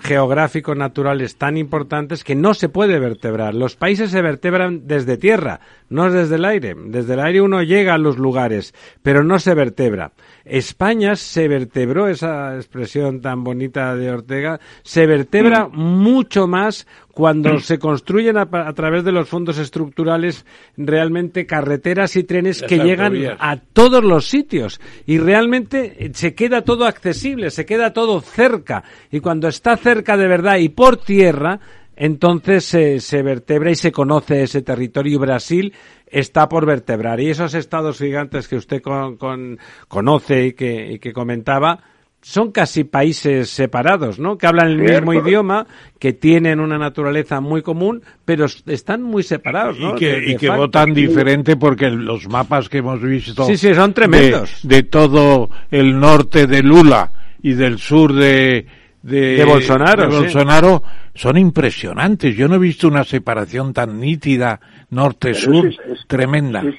geográficos 0.02 0.76
naturales 0.76 1.36
tan 1.36 1.56
importantes 1.56 2.24
que 2.24 2.34
no 2.34 2.54
se 2.54 2.68
puede 2.68 2.98
vertebrar. 2.98 3.54
Los 3.54 3.76
países 3.76 4.10
se 4.10 4.22
vertebran 4.22 4.86
desde 4.86 5.16
tierra, 5.16 5.60
no 5.88 6.10
desde 6.10 6.36
el 6.36 6.44
aire. 6.44 6.74
Desde 6.86 7.14
el 7.14 7.20
aire 7.20 7.40
uno 7.40 7.62
llega 7.62 7.94
a 7.94 7.98
los 7.98 8.18
lugares, 8.18 8.74
pero 9.02 9.24
no 9.24 9.38
se 9.38 9.54
vertebra. 9.54 10.12
España 10.44 11.16
se 11.16 11.48
vertebró, 11.48 12.08
esa 12.08 12.56
expresión 12.56 13.20
tan 13.20 13.44
bonita 13.44 13.96
de 13.96 14.10
Ortega, 14.10 14.60
se 14.82 15.06
vertebra 15.06 15.68
mucho 15.68 16.46
más 16.46 16.86
cuando 17.12 17.60
se 17.60 17.78
construyen 17.78 18.36
a, 18.36 18.42
a 18.42 18.72
través 18.74 19.04
de 19.04 19.12
los 19.12 19.28
fondos 19.28 19.58
estructurales 19.58 20.44
realmente 20.76 21.46
carreteras 21.46 22.16
y 22.16 22.24
trenes 22.24 22.60
Las 22.60 22.68
que 22.68 22.78
llegan 22.78 23.14
a 23.38 23.56
todos 23.56 24.04
los 24.04 24.26
sitios. 24.28 24.80
Y 25.06 25.18
realmente 25.18 25.96
eh, 25.98 26.10
se 26.12 26.34
queda 26.34 26.62
todo 26.62 26.86
accesible, 26.86 27.50
se 27.50 27.64
queda 27.64 27.92
todo 27.92 28.20
cerca. 28.20 28.84
Y 29.10 29.20
cuando 29.20 29.48
está 29.48 29.76
cerca 29.76 30.16
de 30.16 30.28
verdad 30.28 30.56
y 30.58 30.68
por 30.68 30.96
tierra 30.98 31.60
entonces 31.96 32.64
se, 32.64 33.00
se 33.00 33.22
vertebra 33.22 33.70
y 33.70 33.76
se 33.76 33.92
conoce 33.92 34.42
ese 34.42 34.62
territorio 34.62 35.14
y 35.14 35.18
Brasil 35.18 35.72
está 36.20 36.48
por 36.48 36.64
vertebrar. 36.66 37.20
Y 37.20 37.30
esos 37.30 37.54
estados 37.54 37.98
gigantes 37.98 38.48
que 38.48 38.56
usted 38.56 38.80
con, 38.82 39.16
con- 39.16 39.58
conoce 39.88 40.46
y 40.46 40.52
que, 40.52 40.92
y 40.92 40.98
que 40.98 41.12
comentaba 41.12 41.80
son 42.22 42.52
casi 42.52 42.84
países 42.84 43.50
separados, 43.50 44.18
¿no? 44.18 44.38
Que 44.38 44.46
hablan 44.46 44.68
el 44.70 44.78
Cierto. 44.80 45.10
mismo 45.10 45.12
idioma, 45.26 45.66
que 45.98 46.14
tienen 46.14 46.58
una 46.58 46.78
naturaleza 46.78 47.40
muy 47.42 47.60
común, 47.60 48.02
pero 48.24 48.46
están 48.64 49.02
muy 49.02 49.22
separados, 49.22 49.78
¿no? 49.78 49.90
y 49.94 49.98
que, 49.98 50.06
De- 50.08 50.20
de 50.22 50.30
y 50.32 50.36
que 50.36 50.48
votan 50.48 50.94
diferente 50.94 51.56
porque 51.56 51.90
los 51.90 52.26
mapas 52.28 52.70
que 52.70 52.78
hemos 52.78 53.02
visto 53.02 53.44
Sí, 53.44 53.58
sí, 53.58 53.74
son 53.74 53.92
tremendos. 53.92 54.60
de, 54.62 54.76
de 54.76 54.82
todo 54.84 55.50
el 55.70 56.00
norte 56.00 56.46
de 56.46 56.62
Lula 56.62 57.12
y 57.42 57.52
del 57.52 57.78
sur 57.78 58.14
de 58.14 58.66
de, 59.04 59.36
De 59.36 59.44
Bolsonaro, 59.44 60.06
de 60.06 60.10
sí. 60.12 60.16
Bolsonaro 60.18 60.82
son 61.14 61.36
impresionantes. 61.38 62.34
Yo 62.36 62.48
no 62.48 62.54
he 62.56 62.58
visto 62.58 62.88
una 62.88 63.04
separación 63.04 63.72
tan 63.72 64.00
nítida 64.00 64.60
norte-sur 64.90 65.66
es- 65.66 65.78
es- 65.86 66.06
tremenda. 66.06 66.62
Es, 66.62 66.74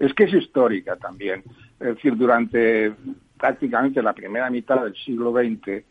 es 0.00 0.14
que 0.14 0.24
es 0.24 0.34
histórica 0.34 0.96
también. 0.96 1.42
Es 1.78 1.94
decir, 1.94 2.16
durante 2.16 2.92
prácticamente 3.38 4.02
la 4.02 4.12
primera 4.12 4.50
mitad 4.50 4.82
del 4.82 4.94
siglo 4.96 5.32
XX, 5.32 5.68
eh, 5.68 5.84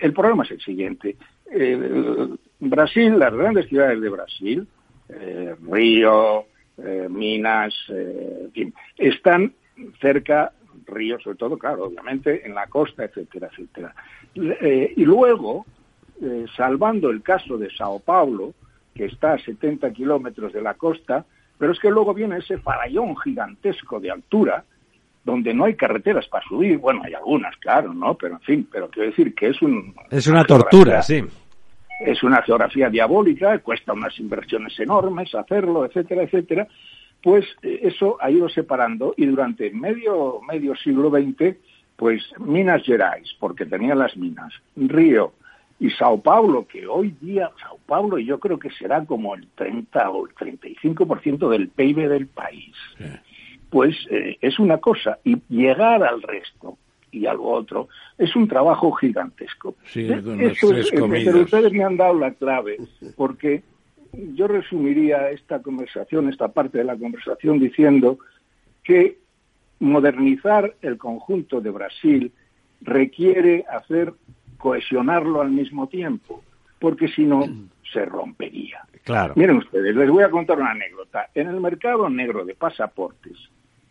el 0.00 0.12
problema 0.12 0.44
es 0.44 0.52
el 0.52 0.60
siguiente. 0.60 1.16
Eh, 1.52 2.28
Brasil, 2.60 3.18
las 3.18 3.34
grandes 3.34 3.68
ciudades 3.68 4.00
de 4.00 4.08
Brasil, 4.08 4.66
eh, 5.10 5.54
Río, 5.70 6.44
eh, 6.78 7.08
Minas, 7.10 7.74
eh, 7.90 8.44
en 8.46 8.52
fin, 8.52 8.74
están 8.96 9.52
cerca, 10.00 10.52
Río 10.86 11.18
sobre 11.20 11.36
todo, 11.36 11.58
claro, 11.58 11.84
obviamente, 11.84 12.46
en 12.46 12.54
la 12.54 12.66
costa, 12.66 13.04
etcétera, 13.04 13.48
etcétera. 13.52 13.94
Eh, 14.34 14.94
y 14.96 15.04
luego, 15.04 15.66
eh, 16.22 16.46
salvando 16.56 17.10
el 17.10 17.22
caso 17.22 17.58
de 17.58 17.70
Sao 17.70 17.98
Paulo, 18.00 18.54
que 18.94 19.06
está 19.06 19.34
a 19.34 19.38
70 19.38 19.92
kilómetros 19.92 20.52
de 20.52 20.62
la 20.62 20.74
costa, 20.74 21.24
pero 21.58 21.72
es 21.72 21.78
que 21.78 21.90
luego 21.90 22.14
viene 22.14 22.38
ese 22.38 22.58
farallón 22.58 23.16
gigantesco 23.16 24.00
de 24.00 24.10
altura, 24.10 24.64
donde 25.24 25.54
no 25.54 25.64
hay 25.64 25.74
carreteras 25.74 26.28
para 26.28 26.46
subir, 26.46 26.78
bueno, 26.78 27.02
hay 27.04 27.14
algunas, 27.14 27.56
claro, 27.56 27.94
¿no? 27.94 28.14
Pero 28.14 28.34
en 28.34 28.40
fin, 28.40 28.68
pero 28.70 28.88
quiero 28.90 29.08
decir 29.08 29.34
que 29.34 29.48
es 29.48 29.62
un... 29.62 29.94
Es 30.10 30.26
una 30.26 30.44
tortura, 30.44 31.02
sí. 31.02 31.24
Es 32.00 32.22
una 32.22 32.42
geografía 32.42 32.90
diabólica, 32.90 33.58
cuesta 33.60 33.92
unas 33.92 34.18
inversiones 34.18 34.78
enormes 34.78 35.34
hacerlo, 35.34 35.86
etcétera, 35.86 36.24
etcétera. 36.24 36.68
Pues 37.24 37.46
eh, 37.62 37.80
eso 37.84 38.18
ha 38.20 38.30
ido 38.30 38.50
separando 38.50 39.14
y 39.16 39.24
durante 39.24 39.70
medio, 39.70 40.42
medio 40.46 40.76
siglo 40.76 41.08
XX, 41.08 41.56
pues 41.96 42.22
Minas 42.38 42.82
Gerais, 42.84 43.34
porque 43.40 43.64
tenía 43.64 43.94
las 43.94 44.14
minas, 44.14 44.52
Río 44.76 45.32
y 45.80 45.88
Sao 45.88 46.20
Paulo, 46.20 46.66
que 46.66 46.86
hoy 46.86 47.16
día, 47.22 47.50
Sao 47.58 47.78
Paulo 47.86 48.18
yo 48.18 48.38
creo 48.38 48.58
que 48.58 48.68
será 48.72 49.02
como 49.06 49.34
el 49.34 49.48
30 49.54 50.10
o 50.10 50.26
el 50.26 50.34
35% 50.34 51.48
del 51.48 51.68
PIB 51.68 52.08
del 52.10 52.26
país. 52.26 52.76
Pues 53.70 53.96
eh, 54.10 54.36
es 54.42 54.58
una 54.58 54.76
cosa, 54.76 55.18
y 55.24 55.38
llegar 55.48 56.04
al 56.04 56.20
resto 56.20 56.76
y 57.10 57.24
al 57.24 57.38
otro 57.40 57.88
es 58.18 58.36
un 58.36 58.46
trabajo 58.46 58.92
gigantesco. 58.92 59.76
Sí, 59.86 60.02
Eh, 60.02 60.22
es, 60.50 60.90
pero 60.90 61.40
ustedes 61.40 61.72
me 61.72 61.84
han 61.84 61.96
dado 61.96 62.18
la 62.18 62.32
clave, 62.34 62.76
porque 63.16 63.62
yo 64.34 64.46
resumiría 64.46 65.30
esta 65.30 65.60
conversación, 65.62 66.28
esta 66.28 66.48
parte 66.48 66.78
de 66.78 66.84
la 66.84 66.96
conversación, 66.96 67.58
diciendo 67.58 68.18
que 68.82 69.18
modernizar 69.80 70.74
el 70.82 70.98
conjunto 70.98 71.60
de 71.60 71.70
Brasil 71.70 72.32
requiere 72.80 73.64
hacer 73.70 74.12
cohesionarlo 74.58 75.40
al 75.40 75.50
mismo 75.50 75.88
tiempo, 75.88 76.42
porque 76.78 77.08
si 77.08 77.24
no 77.24 77.44
se 77.92 78.04
rompería. 78.04 78.80
Claro. 79.04 79.34
Miren 79.36 79.58
ustedes, 79.58 79.94
les 79.94 80.10
voy 80.10 80.24
a 80.24 80.30
contar 80.30 80.58
una 80.58 80.70
anécdota. 80.70 81.28
En 81.34 81.48
el 81.48 81.60
mercado 81.60 82.08
negro 82.08 82.44
de 82.44 82.54
pasaportes, 82.54 83.36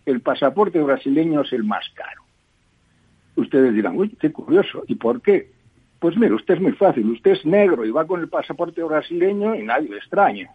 el 0.05 0.21
pasaporte 0.21 0.81
brasileño 0.81 1.41
es 1.41 1.53
el 1.53 1.63
más 1.63 1.85
caro. 1.93 2.23
Ustedes 3.35 3.73
dirán, 3.73 3.97
uy, 3.97 4.09
qué 4.19 4.31
curioso, 4.31 4.83
¿y 4.87 4.95
por 4.95 5.21
qué? 5.21 5.52
Pues 6.03 6.17
mire, 6.17 6.33
usted 6.33 6.55
es 6.55 6.59
muy 6.59 6.73
fácil, 6.73 7.09
usted 7.11 7.31
es 7.31 7.45
negro 7.45 7.85
y 7.85 7.91
va 7.91 8.05
con 8.05 8.19
el 8.19 8.27
pasaporte 8.27 8.83
brasileño 8.83 9.55
y 9.55 9.63
nadie 9.63 9.87
le 9.87 9.95
extraña, 9.99 10.49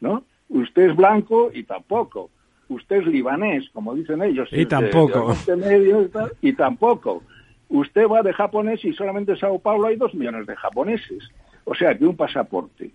¿no? 0.00 0.24
Usted 0.48 0.90
es 0.90 0.96
blanco 0.96 1.52
y 1.54 1.62
tampoco. 1.62 2.30
Usted 2.68 2.96
es 3.02 3.06
libanés, 3.06 3.70
como 3.72 3.94
dicen 3.94 4.20
ellos. 4.22 4.48
Y 4.50 4.56
de- 4.56 4.66
tampoco. 4.66 5.12
de 5.46 5.52
Oriente 5.52 5.56
Medio 5.56 6.02
y, 6.02 6.08
tal, 6.08 6.32
y 6.42 6.52
tampoco. 6.52 7.22
Usted 7.68 8.08
va 8.08 8.22
de 8.22 8.32
japonés 8.32 8.84
y 8.84 8.92
solamente 8.92 9.30
en 9.30 9.38
Sao 9.38 9.60
Paulo 9.60 9.86
hay 9.86 9.94
dos 9.94 10.12
millones 10.16 10.48
de 10.48 10.56
japoneses. 10.56 11.30
O 11.64 11.76
sea 11.76 11.96
que 11.96 12.04
un 12.04 12.16
pasaporte 12.16 12.90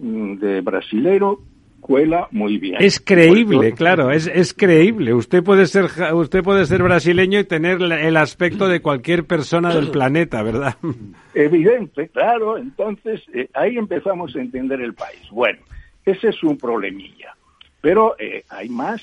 mm, 0.00 0.34
de 0.38 0.60
brasilero 0.60 1.38
cuela 1.84 2.28
muy 2.30 2.56
bien. 2.56 2.76
Es 2.80 2.98
creíble, 2.98 3.74
claro, 3.74 4.10
es, 4.10 4.26
es 4.26 4.54
creíble. 4.54 5.12
Usted 5.12 5.42
puede 5.42 5.66
ser 5.66 5.84
usted 6.14 6.42
puede 6.42 6.64
ser 6.64 6.82
brasileño 6.82 7.38
y 7.38 7.44
tener 7.44 7.82
el 7.82 8.16
aspecto 8.16 8.68
de 8.68 8.80
cualquier 8.80 9.26
persona 9.26 9.74
del 9.74 9.90
planeta, 9.90 10.42
¿verdad? 10.42 10.76
Evidente, 11.34 12.08
claro. 12.08 12.56
Entonces, 12.56 13.20
eh, 13.34 13.50
ahí 13.52 13.76
empezamos 13.76 14.34
a 14.34 14.40
entender 14.40 14.80
el 14.80 14.94
país. 14.94 15.20
Bueno, 15.30 15.58
ese 16.06 16.28
es 16.28 16.42
un 16.42 16.56
problemilla. 16.56 17.36
Pero 17.82 18.16
eh, 18.18 18.44
hay 18.48 18.70
más. 18.70 19.02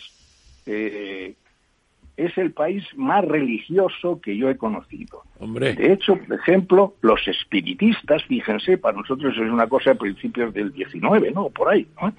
Eh, 0.65 1.35
es 2.17 2.37
el 2.37 2.51
país 2.51 2.83
más 2.95 3.23
religioso 3.25 4.19
que 4.21 4.37
yo 4.37 4.49
he 4.49 4.57
conocido. 4.57 5.23
Hombre. 5.39 5.73
De 5.73 5.93
hecho, 5.93 6.15
por 6.17 6.37
ejemplo, 6.39 6.93
los 7.01 7.27
espiritistas, 7.27 8.23
fíjense, 8.25 8.77
para 8.77 8.97
nosotros 8.97 9.33
es 9.35 9.49
una 9.49 9.67
cosa 9.67 9.91
a 9.91 9.95
principios 9.95 10.53
del 10.53 10.71
19, 10.71 11.31
¿no? 11.31 11.49
Por 11.49 11.69
ahí, 11.69 11.87
¿no? 12.01 12.13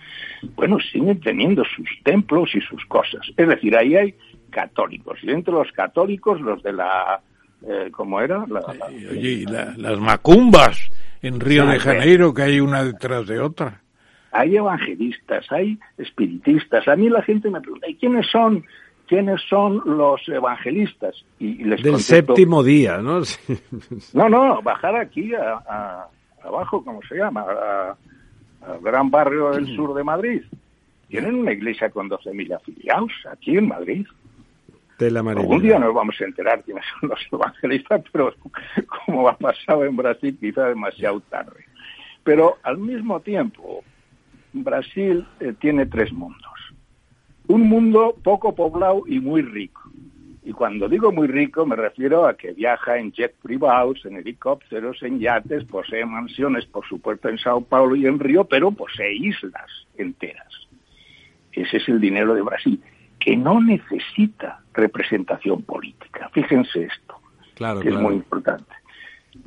Bueno, 0.56 0.78
siguen 0.80 1.20
teniendo 1.20 1.62
sus 1.64 1.88
templos 2.02 2.54
y 2.54 2.60
sus 2.62 2.84
cosas. 2.86 3.20
Es 3.36 3.46
decir, 3.48 3.76
ahí 3.76 3.94
hay 3.96 4.14
católicos. 4.50 5.18
Y 5.22 5.26
dentro 5.28 5.58
de 5.58 5.64
los 5.64 5.72
católicos, 5.72 6.40
los 6.40 6.62
de 6.62 6.72
la... 6.72 7.20
eh, 7.66 7.90
¿Cómo 7.92 8.20
era? 8.20 8.44
La- 8.48 8.60
la- 8.60 8.86
Oye, 9.10 9.44
la- 9.48 9.74
las 9.76 9.98
macumbas 10.00 10.90
en 11.22 11.38
Río 11.38 11.66
de 11.66 11.78
Janeiro, 11.78 12.34
que 12.34 12.42
hay 12.42 12.60
una 12.60 12.82
detrás 12.82 13.26
de 13.28 13.38
otra. 13.38 13.80
hay 14.32 14.56
evangelistas, 14.56 15.44
hay 15.52 15.78
espiritistas. 15.98 16.88
A 16.88 16.96
mí 16.96 17.08
la 17.08 17.22
gente 17.22 17.50
me 17.50 17.60
pregunta, 17.60 17.88
¿y 17.88 17.94
quiénes 17.96 18.26
son, 18.30 18.64
quiénes 19.12 19.42
son 19.46 19.82
los 19.84 20.26
evangelistas? 20.26 21.14
Y, 21.38 21.48
y 21.60 21.64
les 21.64 21.82
Del 21.82 21.92
contesto, 21.92 22.14
séptimo 22.34 22.62
día, 22.62 22.96
¿no? 22.98 23.22
Sí. 23.24 23.58
No, 24.14 24.28
no, 24.30 24.62
bajar 24.62 24.96
aquí 24.96 25.34
a, 25.34 25.54
a- 25.68 26.06
abajo, 26.42 26.82
¿cómo 26.82 27.00
se 27.06 27.16
llama? 27.16 27.44
Al 28.62 28.80
gran 28.80 29.10
barrio 29.10 29.50
del 29.50 29.66
sur 29.76 29.92
de 29.92 30.02
Madrid. 30.02 30.42
Tienen 31.08 31.34
una 31.34 31.52
iglesia 31.52 31.90
con 31.90 32.08
12.000 32.08 32.56
afiliados 32.56 33.12
aquí 33.30 33.58
en 33.58 33.68
Madrid. 33.68 34.06
Amarilla. 35.20 35.58
día 35.62 35.78
nos 35.78 35.92
vamos 35.94 36.14
a 36.20 36.24
enterar 36.24 36.62
quiénes 36.62 36.84
son 37.00 37.10
los 37.10 37.20
evangelistas, 37.30 38.02
pero 38.12 38.32
como 39.04 39.28
ha 39.28 39.36
pasado 39.36 39.84
en 39.84 39.94
Brasil, 39.96 40.36
quizá 40.40 40.68
demasiado 40.68 41.20
tarde. 41.20 41.64
Pero 42.24 42.56
al 42.62 42.78
mismo 42.78 43.20
tiempo, 43.20 43.82
Brasil 44.54 45.26
eh, 45.40 45.52
tiene 45.60 45.84
tres 45.86 46.12
mundos. 46.12 46.41
Un 47.48 47.68
mundo 47.68 48.16
poco 48.22 48.54
poblado 48.54 49.02
y 49.06 49.20
muy 49.20 49.42
rico. 49.42 49.82
Y 50.44 50.52
cuando 50.52 50.88
digo 50.88 51.12
muy 51.12 51.28
rico 51.28 51.64
me 51.66 51.76
refiero 51.76 52.26
a 52.26 52.36
que 52.36 52.52
viaja 52.52 52.98
en 52.98 53.12
jet 53.12 53.34
privados, 53.42 54.04
en 54.04 54.16
helicópteros, 54.16 55.02
en 55.02 55.20
yates, 55.20 55.64
posee 55.64 56.04
mansiones, 56.04 56.66
por 56.66 56.86
supuesto, 56.86 57.28
en 57.28 57.38
Sao 57.38 57.60
Paulo 57.60 57.94
y 57.94 58.06
en 58.06 58.18
Río, 58.18 58.44
pero 58.44 58.72
posee 58.72 59.14
islas 59.14 59.70
enteras. 59.96 60.52
Ese 61.52 61.76
es 61.76 61.88
el 61.88 62.00
dinero 62.00 62.34
de 62.34 62.42
Brasil, 62.42 62.80
que 63.20 63.36
no 63.36 63.60
necesita 63.60 64.60
representación 64.72 65.62
política. 65.62 66.28
Fíjense 66.32 66.84
esto, 66.84 67.16
Claro, 67.54 67.80
que 67.80 67.88
es 67.88 67.94
claro. 67.94 68.08
muy 68.08 68.16
importante. 68.16 68.72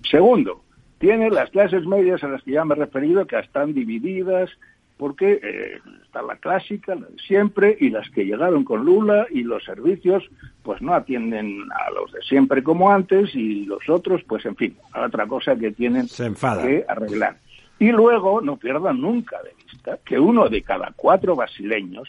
Segundo, 0.10 0.64
tiene 1.00 1.30
las 1.30 1.50
clases 1.50 1.86
medias 1.86 2.24
a 2.24 2.28
las 2.28 2.42
que 2.44 2.52
ya 2.52 2.64
me 2.64 2.76
he 2.76 2.78
referido, 2.78 3.28
que 3.28 3.38
están 3.38 3.74
divididas, 3.74 4.50
porque 4.98 5.40
eh, 5.44 5.80
está 6.04 6.22
la 6.22 6.38
clásica, 6.38 6.96
la 6.96 7.08
de 7.08 7.18
siempre, 7.20 7.76
y 7.80 7.90
las 7.90 8.10
que 8.10 8.26
llegaron 8.26 8.64
con 8.64 8.86
Lula, 8.86 9.28
y 9.30 9.44
los 9.44 9.64
servicios, 9.64 10.24
pues 10.64 10.82
no 10.82 10.94
atienden 10.94 11.66
a 11.72 11.92
los 11.92 12.12
de 12.12 12.22
siempre 12.22 12.64
como 12.64 12.92
antes, 12.92 13.36
y 13.36 13.66
los 13.66 13.90
otros, 13.90 14.24
pues 14.24 14.46
en 14.46 14.56
fin, 14.56 14.78
otra 14.96 15.28
cosa 15.28 15.56
que 15.56 15.72
tienen 15.72 16.08
Se 16.08 16.32
que 16.34 16.86
arreglar. 16.88 17.38
Y 17.78 17.92
luego, 17.92 18.40
no 18.42 18.56
pierdan 18.56 19.02
nunca 19.02 19.38
de 19.44 19.52
vista, 19.64 20.00
que 20.06 20.18
uno 20.18 20.48
de 20.48 20.62
cada 20.62 20.94
cuatro 20.96 21.36
brasileños 21.36 22.08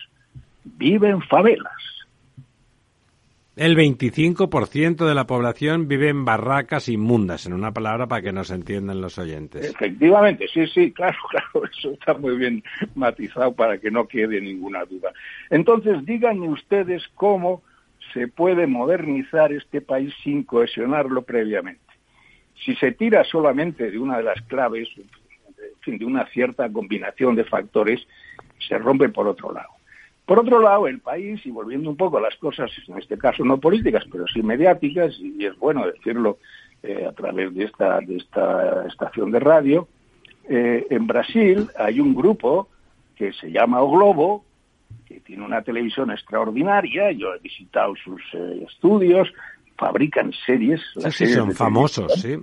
vive 0.64 1.08
en 1.08 1.22
favelas. 1.22 1.95
El 3.56 3.74
25% 3.74 5.08
de 5.08 5.14
la 5.14 5.26
población 5.26 5.88
vive 5.88 6.10
en 6.10 6.26
barracas 6.26 6.90
inmundas, 6.90 7.46
en 7.46 7.54
una 7.54 7.72
palabra 7.72 8.06
para 8.06 8.20
que 8.20 8.30
nos 8.30 8.50
entiendan 8.50 9.00
los 9.00 9.16
oyentes. 9.16 9.70
Efectivamente, 9.70 10.46
sí, 10.52 10.66
sí, 10.66 10.92
claro, 10.92 11.16
claro, 11.30 11.66
eso 11.66 11.92
está 11.92 12.12
muy 12.12 12.36
bien 12.36 12.62
matizado 12.94 13.54
para 13.54 13.78
que 13.78 13.90
no 13.90 14.06
quede 14.06 14.42
ninguna 14.42 14.84
duda. 14.84 15.10
Entonces, 15.48 16.04
díganme 16.04 16.50
ustedes 16.50 17.02
cómo 17.14 17.62
se 18.12 18.28
puede 18.28 18.66
modernizar 18.66 19.50
este 19.54 19.80
país 19.80 20.12
sin 20.22 20.42
cohesionarlo 20.42 21.22
previamente. 21.22 21.80
Si 22.62 22.74
se 22.76 22.92
tira 22.92 23.24
solamente 23.24 23.90
de 23.90 23.98
una 23.98 24.18
de 24.18 24.24
las 24.24 24.42
claves, 24.42 24.86
de 25.86 26.04
una 26.04 26.26
cierta 26.26 26.70
combinación 26.70 27.34
de 27.36 27.44
factores, 27.44 28.06
se 28.68 28.76
rompe 28.76 29.08
por 29.08 29.26
otro 29.26 29.50
lado. 29.50 29.75
Por 30.26 30.40
otro 30.40 30.60
lado, 30.60 30.88
el 30.88 30.98
país, 30.98 31.40
y 31.46 31.50
volviendo 31.50 31.88
un 31.88 31.96
poco 31.96 32.18
a 32.18 32.20
las 32.20 32.34
cosas, 32.36 32.68
en 32.88 32.98
este 32.98 33.16
caso 33.16 33.44
no 33.44 33.58
políticas, 33.58 34.04
pero 34.10 34.26
sí 34.26 34.42
mediáticas, 34.42 35.14
y 35.20 35.46
es 35.46 35.56
bueno 35.56 35.86
decirlo 35.86 36.38
eh, 36.82 37.06
a 37.08 37.12
través 37.12 37.54
de 37.54 37.64
esta, 37.64 38.00
de 38.00 38.16
esta 38.16 38.86
estación 38.88 39.30
de 39.30 39.38
radio, 39.38 39.86
eh, 40.48 40.84
en 40.90 41.06
Brasil 41.06 41.68
hay 41.78 42.00
un 42.00 42.14
grupo 42.14 42.68
que 43.14 43.32
se 43.34 43.52
llama 43.52 43.80
O 43.82 43.90
Globo, 43.90 44.44
que 45.06 45.20
tiene 45.20 45.44
una 45.44 45.62
televisión 45.62 46.10
extraordinaria, 46.10 47.12
yo 47.12 47.32
he 47.32 47.38
visitado 47.38 47.94
sus 47.94 48.20
eh, 48.34 48.66
estudios, 48.68 49.28
fabrican 49.78 50.32
series. 50.44 50.80
Sí, 50.94 51.00
las 51.02 51.14
sí, 51.14 51.18
series 51.18 51.36
son 51.36 51.52
famosos, 51.52 52.12
sí. 52.20 52.36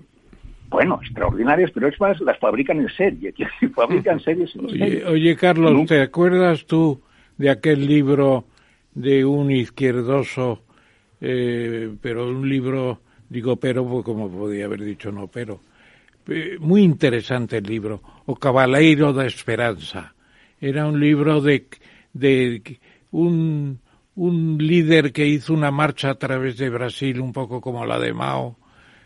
Bueno, 0.69 0.99
extraordinarias, 1.03 1.69
pero 1.71 1.89
es 1.89 1.99
más, 1.99 2.19
las 2.21 2.39
fabrican 2.39 2.79
en 2.79 2.89
serie, 2.95 3.33
fabrican 3.75 4.21
series 4.21 4.55
en 4.55 4.65
Oye, 4.65 4.77
serie. 4.77 5.05
oye, 5.05 5.35
Carlos, 5.35 5.85
¿te 5.85 6.01
acuerdas 6.01 6.65
tú 6.65 7.01
de 7.37 7.49
aquel 7.49 7.85
libro 7.85 8.45
de 8.93 9.25
un 9.25 9.51
izquierdoso, 9.51 10.63
eh, 11.19 11.93
pero 12.01 12.29
un 12.29 12.47
libro, 12.47 13.01
digo 13.29 13.55
pero, 13.55 13.87
pues 13.87 14.03
como 14.03 14.29
podía 14.29 14.65
haber 14.65 14.83
dicho 14.83 15.11
no 15.11 15.27
pero, 15.27 15.61
eh, 16.27 16.57
muy 16.59 16.83
interesante 16.83 17.57
el 17.57 17.65
libro, 17.65 18.01
O 18.25 18.35
Cabaleiro 18.35 19.11
da 19.13 19.25
Esperanza. 19.25 20.13
Era 20.61 20.87
un 20.87 20.99
libro 20.99 21.41
de, 21.41 21.67
de 22.13 22.79
un, 23.11 23.79
un 24.15 24.57
líder 24.57 25.11
que 25.11 25.27
hizo 25.27 25.53
una 25.53 25.71
marcha 25.71 26.11
a 26.11 26.15
través 26.15 26.57
de 26.57 26.69
Brasil, 26.69 27.19
un 27.19 27.33
poco 27.33 27.59
como 27.59 27.85
la 27.85 27.99
de 27.99 28.13
Mao. 28.13 28.57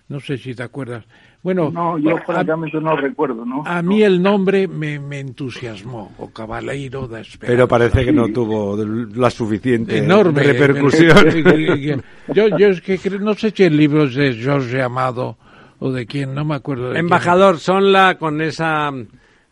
No 0.10 0.20
sé 0.20 0.38
si 0.38 0.54
te 0.54 0.64
acuerdas. 0.64 1.06
Bueno, 1.48 1.72
No, 1.72 1.98
yo 1.98 2.18
francamente 2.26 2.78
no 2.82 2.98
recuerdo, 2.98 3.46
¿no? 3.46 3.64
a 3.66 3.82
mí 3.82 4.04
el 4.04 4.22
nombre 4.22 4.68
me, 4.68 5.00
me 5.00 5.22
entusiasmó, 5.22 6.12
o 6.18 6.30
Cabaleiro 6.30 7.08
da 7.08 7.22
Esperanza. 7.22 7.48
Pero 7.56 7.68
parece 7.70 8.04
que 8.04 8.12
no 8.12 8.28
tuvo 8.34 8.76
la 9.16 9.30
suficiente 9.30 10.00
enorme 10.00 10.44
repercusión. 10.44 11.16
yo, 12.34 12.50
yo 12.58 12.68
es 12.68 12.82
que 12.82 12.98
creo- 12.98 13.20
no 13.22 13.34
sé 13.34 13.52
si 13.56 13.64
el 13.64 13.78
libro 13.78 14.04
es 14.04 14.16
de 14.16 14.44
Jorge 14.44 14.82
Amado 14.82 15.38
o 15.80 15.90
de 15.90 16.06
quién, 16.06 16.36
no 16.36 16.44
me 16.44 16.56
acuerdo. 16.56 16.88
De 16.90 16.96
quién. 16.96 17.06
Embajador, 17.06 17.60
son 17.60 17.94
la 17.94 18.18
con 18.18 18.42
esa 18.42 18.92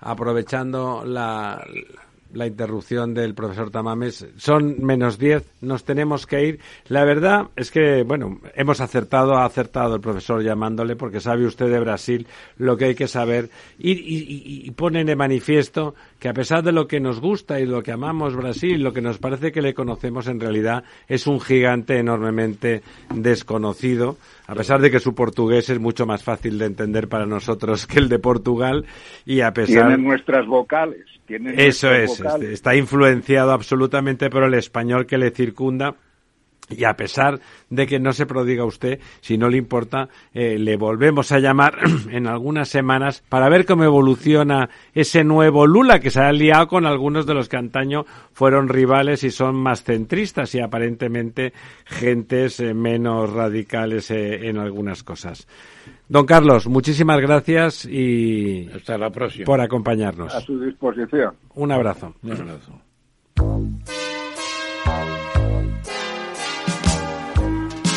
aprovechando 0.01 1.03
la, 1.05 1.63
la 2.35 2.45
interrupción 2.47 3.13
del 3.13 3.33
profesor 3.33 3.71
Tamames, 3.71 4.27
son 4.37 4.75
menos 4.85 5.17
10, 5.17 5.43
nos 5.61 5.83
tenemos 5.83 6.27
que 6.27 6.45
ir. 6.45 6.59
La 6.87 7.03
verdad 7.05 7.47
es 7.55 7.71
que, 7.71 8.03
bueno, 8.03 8.39
hemos 8.55 8.81
acertado, 8.81 9.35
ha 9.37 9.45
acertado 9.45 9.95
el 9.95 10.01
profesor 10.01 10.43
llamándole, 10.43 10.95
porque 10.95 11.19
sabe 11.19 11.45
usted 11.45 11.69
de 11.71 11.79
Brasil 11.79 12.27
lo 12.57 12.77
que 12.77 12.85
hay 12.85 12.95
que 12.95 13.07
saber 13.07 13.49
y, 13.79 13.91
y- 13.91 13.95
y- 13.95 14.67
y 14.67 14.71
pone 14.71 15.03
de 15.05 15.15
manifiesto 15.15 15.95
que 16.19 16.29
a 16.29 16.33
pesar 16.33 16.61
de 16.63 16.71
lo 16.71 16.87
que 16.87 16.99
nos 16.99 17.19
gusta 17.19 17.59
y 17.59 17.65
lo 17.65 17.81
que 17.81 17.91
amamos 17.91 18.35
Brasil, 18.35 18.81
lo 18.83 18.93
que 18.93 19.01
nos 19.01 19.17
parece 19.17 19.51
que 19.51 19.61
le 19.61 19.73
conocemos 19.73 20.27
en 20.27 20.39
realidad 20.39 20.83
es 21.07 21.27
un 21.27 21.39
gigante 21.39 21.97
enormemente 21.99 22.81
desconocido, 23.13 24.17
a 24.47 24.55
pesar 24.55 24.81
de 24.81 24.91
que 24.91 24.99
su 24.99 25.15
portugués 25.15 25.69
es 25.69 25.79
mucho 25.79 26.05
más 26.05 26.23
fácil 26.23 26.57
de 26.59 26.65
entender 26.65 27.07
para 27.07 27.25
nosotros 27.25 27.87
que 27.87 27.99
el 27.99 28.09
de 28.09 28.19
Portugal 28.19 28.85
y 29.25 29.41
a 29.41 29.51
pesar 29.53 29.87
Tienen 29.87 30.03
nuestras 30.03 30.45
vocales. 30.47 31.05
Tienen 31.25 31.59
eso 31.59 31.91
es, 31.91 32.19
este, 32.19 32.53
está 32.53 32.75
influenciado 32.75 33.51
absolutamente 33.51 34.29
por 34.29 34.43
el 34.43 34.53
español 34.53 35.05
que 35.05 35.17
le 35.17 35.31
circunda. 35.31 35.95
Y 36.69 36.83
a 36.83 36.95
pesar 36.95 37.39
de 37.69 37.85
que 37.85 37.99
no 37.99 38.11
se 38.11 38.25
prodiga 38.25 38.65
usted, 38.65 38.99
si 39.21 39.37
no 39.37 39.49
le 39.49 39.57
importa, 39.57 40.09
eh, 40.33 40.57
le 40.57 40.77
volvemos 40.77 41.31
a 41.31 41.39
llamar 41.39 41.77
en 42.09 42.27
algunas 42.27 42.69
semanas 42.69 43.23
para 43.29 43.49
ver 43.49 43.65
cómo 43.65 43.83
evoluciona 43.83 44.69
ese 44.93 45.23
nuevo 45.23 45.67
Lula 45.67 45.99
que 45.99 46.09
se 46.09 46.21
ha 46.21 46.31
liado 46.31 46.67
con 46.67 46.85
algunos 46.85 47.27
de 47.27 47.35
los 47.35 47.49
que 47.49 47.57
antaño 47.57 48.05
fueron 48.33 48.67
rivales 48.69 49.23
y 49.23 49.29
son 49.29 49.55
más 49.55 49.83
centristas 49.83 50.55
y 50.55 50.59
aparentemente 50.59 51.53
gentes 51.85 52.59
eh, 52.59 52.73
menos 52.73 53.31
radicales 53.31 54.09
eh, 54.09 54.47
en 54.47 54.57
algunas 54.57 55.03
cosas. 55.03 55.47
Don 56.07 56.25
Carlos, 56.25 56.67
muchísimas 56.67 57.19
gracias 57.19 57.85
y 57.85 58.69
hasta 58.73 58.97
la 58.97 59.09
próxima 59.11 59.45
por 59.45 59.61
acompañarnos. 59.61 60.33
A 60.33 60.41
su 60.41 60.59
disposición. 60.59 61.35
Un 61.55 61.71
abrazo. 61.71 62.13
Un 62.23 62.31
abrazo. 62.31 62.81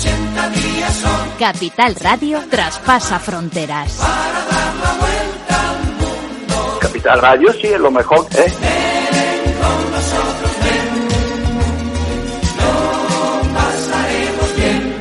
Son 0.00 0.12
80 0.12 0.50
días, 0.50 0.94
son 0.94 1.30
Capital 1.38 1.94
Radio 1.96 2.40
traspasa 2.48 3.18
fronteras. 3.18 4.00
Capital 6.80 7.20
Radio 7.20 7.52
sí 7.52 7.66
es 7.66 7.78
lo 7.80 7.90
mejor, 7.90 8.26
¿eh? 8.38 8.52
Con 9.60 9.90
nosotros 9.90 10.52
ven, 10.64 11.08
lo 12.56 13.54
pasaremos 13.54 14.56
bien. 14.56 14.94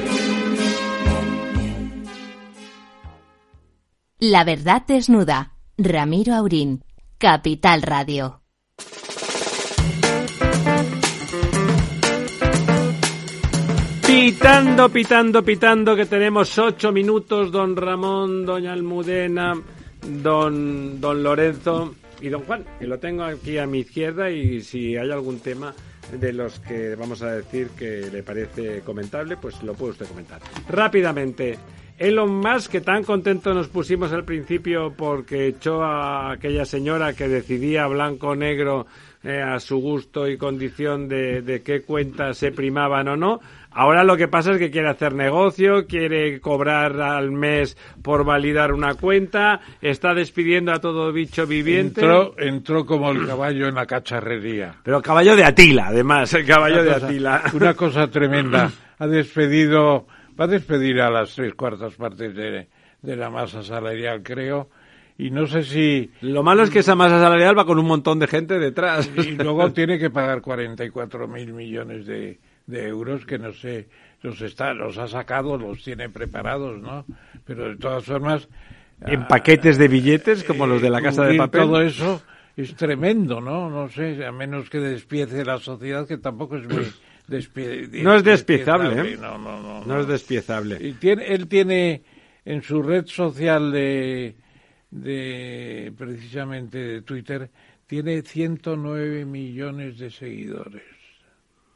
La 4.19 4.43
verdad 4.43 4.83
desnuda. 4.85 5.53
Ramiro 5.77 6.35
Aurín. 6.35 6.83
Capital 7.17 7.83
Radio. 7.83 8.41
Pitando, 14.09 14.89
pitando, 14.89 15.43
pitando, 15.43 15.95
que 15.95 16.07
tenemos 16.07 16.57
ocho 16.57 16.91
minutos, 16.91 17.51
don 17.51 17.75
Ramón, 17.75 18.43
doña 18.43 18.73
Almudena, 18.73 19.53
don, 20.01 20.99
don 20.99 21.21
Lorenzo 21.21 21.93
y 22.19 22.29
don 22.29 22.41
Juan, 22.41 22.65
que 22.79 22.87
lo 22.87 22.97
tengo 22.97 23.21
aquí 23.21 23.59
a 23.59 23.67
mi 23.67 23.81
izquierda 23.81 24.31
y 24.31 24.61
si 24.61 24.97
hay 24.97 25.11
algún 25.11 25.41
tema 25.41 25.75
de 26.11 26.33
los 26.33 26.59
que 26.59 26.95
vamos 26.95 27.21
a 27.21 27.33
decir 27.33 27.69
que 27.77 28.09
le 28.11 28.23
parece 28.23 28.81
comentable, 28.81 29.37
pues 29.37 29.61
lo 29.61 29.75
puede 29.75 29.91
usted 29.91 30.07
comentar. 30.07 30.41
Rápidamente, 30.67 31.59
Elon 31.99 32.31
Musk, 32.31 32.71
que 32.71 32.81
tan 32.81 33.03
contento 33.03 33.53
nos 33.53 33.67
pusimos 33.67 34.11
al 34.11 34.25
principio 34.25 34.91
porque 34.97 35.49
echó 35.49 35.83
a 35.83 36.31
aquella 36.31 36.65
señora 36.65 37.13
que 37.13 37.27
decidía 37.27 37.85
blanco 37.85 38.29
o 38.29 38.35
negro 38.35 38.87
eh, 39.23 39.41
a 39.41 39.59
su 39.59 39.77
gusto 39.79 40.27
y 40.27 40.37
condición 40.37 41.07
de, 41.07 41.41
de 41.41 41.61
qué 41.61 41.81
cuentas 41.81 42.37
se 42.37 42.51
primaban 42.51 43.07
o 43.09 43.17
no. 43.17 43.39
Ahora 43.71 44.03
lo 44.03 44.17
que 44.17 44.27
pasa 44.27 44.53
es 44.53 44.57
que 44.57 44.71
quiere 44.71 44.89
hacer 44.89 45.13
negocio, 45.13 45.85
quiere 45.85 46.39
cobrar 46.39 46.99
al 47.01 47.31
mes 47.31 47.77
por 48.01 48.25
validar 48.25 48.73
una 48.73 48.95
cuenta, 48.95 49.59
está 49.81 50.13
despidiendo 50.15 50.71
a 50.71 50.79
todo 50.79 51.11
bicho 51.13 51.45
viviente. 51.45 52.01
Entró, 52.01 52.33
entró 52.39 52.85
como 52.85 53.11
el 53.11 53.27
caballo 53.27 53.67
en 53.67 53.75
la 53.75 53.85
cacharrería. 53.85 54.75
Pero 54.83 55.01
caballo 55.01 55.35
de 55.35 55.43
Atila, 55.43 55.87
además, 55.87 56.33
el 56.33 56.45
caballo 56.47 56.75
Una 56.81 56.83
de 56.83 56.93
cosa- 56.93 57.05
Atila. 57.05 57.43
Una 57.53 57.73
cosa 57.75 58.07
tremenda. 58.07 58.71
Ha 58.97 59.07
despedido, 59.07 60.07
va 60.39 60.45
a 60.45 60.47
despedir 60.47 60.99
a 61.01 61.09
las 61.11 61.35
tres 61.35 61.53
cuartas 61.53 61.93
partes 61.93 62.33
de, 62.35 62.67
de 63.01 63.15
la 63.15 63.29
masa 63.29 63.61
salarial, 63.63 64.23
creo. 64.23 64.69
Y 65.19 65.31
no 65.31 65.45
sé 65.47 65.63
si. 65.63 66.09
Lo 66.21 66.41
malo 66.43 66.63
es 66.63 66.69
que 66.69 66.79
esa 66.79 66.95
masa 66.95 67.19
salarial 67.19 67.55
va 67.57 67.65
con 67.65 67.77
un 67.77 67.85
montón 67.85 68.19
de 68.19 68.27
gente 68.27 68.57
detrás. 68.57 69.11
Y 69.17 69.31
luego 69.35 69.69
tiene 69.73 69.99
que 69.99 70.09
pagar 70.09 70.41
44 70.41 71.27
mil 71.27 71.53
millones 71.53 72.05
de, 72.07 72.39
de 72.65 72.87
euros 72.87 73.25
que 73.25 73.37
no 73.37 73.51
sé, 73.51 73.89
los 74.21 74.41
está, 74.41 74.73
los 74.73 74.97
ha 74.97 75.07
sacado, 75.09 75.57
los 75.57 75.83
tiene 75.83 76.09
preparados, 76.09 76.81
¿no? 76.81 77.05
Pero 77.45 77.67
de 77.67 77.75
todas 77.75 78.05
formas. 78.05 78.47
En 79.05 79.27
paquetes 79.27 79.77
de 79.77 79.87
billetes, 79.89 80.43
como 80.45 80.65
los 80.65 80.81
de 80.81 80.89
la 80.89 81.01
casa 81.01 81.25
de 81.25 81.35
papel. 81.37 81.61
Todo 81.61 81.81
eso 81.81 82.21
es 82.57 82.73
tremendo, 82.75 83.39
¿no? 83.41 83.69
No 83.69 83.89
sé, 83.89 84.25
a 84.25 84.31
menos 84.31 84.69
que 84.69 84.79
despiece 84.79 85.43
la 85.45 85.57
sociedad, 85.57 86.07
que 86.07 86.17
tampoco 86.17 86.55
es 86.57 86.65
muy 86.67 86.85
despie- 87.29 87.89
No 88.03 88.15
es 88.15 88.23
despiezable, 88.23 89.01
¿eh? 89.13 89.17
No, 89.19 89.37
no, 89.37 89.61
no. 89.61 89.85
No 89.85 89.99
es 89.99 90.07
despiezable. 90.07 90.77
Y 90.81 90.93
tiene, 90.93 91.27
él 91.27 91.47
tiene 91.47 92.03
en 92.45 92.61
su 92.61 92.81
red 92.81 93.05
social 93.05 93.71
de, 93.71 94.35
de 94.91 95.93
precisamente 95.97 96.77
de 96.77 97.01
Twitter, 97.01 97.49
tiene 97.87 98.21
109 98.21 99.25
millones 99.25 99.97
de 99.97 100.09
seguidores. 100.09 100.83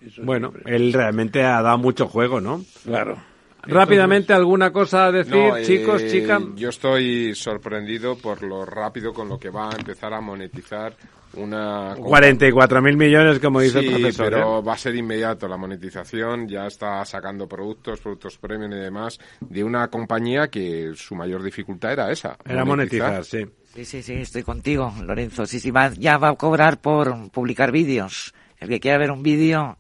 Eso 0.02 0.22
es 0.22 0.26
Bueno, 0.26 0.54
él 0.66 0.94
realmente 0.94 1.44
ha 1.44 1.62
dado 1.62 1.78
mucho 1.78 2.08
juego, 2.08 2.42
¿no? 2.42 2.64
Claro. 2.84 3.18
Rápidamente, 3.66 4.34
¿alguna 4.34 4.72
cosa 4.74 5.06
a 5.06 5.12
decir, 5.12 5.36
No, 5.36 5.62
chicos, 5.62 6.02
eh, 6.02 6.10
chicas? 6.10 6.44
Yo 6.56 6.70
estoy 6.70 7.34
sorprendido 7.34 8.18
por 8.18 8.44
lo 8.44 8.66
rápido 8.66 9.14
con 9.14 9.30
lo 9.30 9.40
que 9.40 9.50
va 9.50 9.70
a 9.70 9.76
empezar 9.78 10.14
a 10.14 10.20
monetizar 10.20 10.94
una... 11.36 11.96
44.000 11.96 12.96
millones, 12.98 13.40
como 13.40 13.60
dice 13.62 13.80
Sí, 13.82 13.88
el 13.88 13.94
profesor. 13.94 14.30
pero 14.30 14.60
¿eh? 14.60 14.62
va 14.62 14.74
a 14.74 14.78
ser 14.78 14.96
inmediato 14.96 15.48
la 15.48 15.58
monetización. 15.58 16.48
Ya 16.48 16.68
está 16.68 17.04
sacando 17.06 17.48
productos, 17.48 18.00
productos 18.00 18.38
premium 18.38 18.72
y 18.74 18.78
demás 18.78 19.20
de 19.40 19.64
una 19.64 19.88
compañía 19.90 20.48
que 20.48 20.92
su 20.96 21.16
mayor 21.16 21.44
dificultad 21.44 21.94
era 21.94 22.12
esa. 22.12 22.38
Era 22.46 22.66
monetizar, 22.66 23.24
sí. 23.24 23.46
Sí, 23.74 23.86
sí, 23.86 24.04
sí, 24.04 24.14
estoy 24.14 24.44
contigo, 24.44 24.94
Lorenzo. 25.04 25.46
Sí, 25.48 25.60
sí, 25.60 25.72
va, 25.72 25.90
ya 25.98 26.18
va 26.18 26.30
a 26.30 26.36
cobrar 26.36 26.80
por 26.80 27.32
publicar 27.32 27.72
vídeos. 27.72 28.34
El 28.60 28.70
que 28.70 28.80
quiera 28.80 28.98
ver 29.00 29.10
un 29.12 29.24
vídeo 29.24 29.78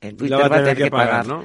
en 0.00 0.16
Twitter 0.16 0.38
va 0.40 0.46
a 0.46 0.62
tener 0.62 0.76
que 0.76 0.90
pagar. 0.90 1.26
¿no? 1.26 1.44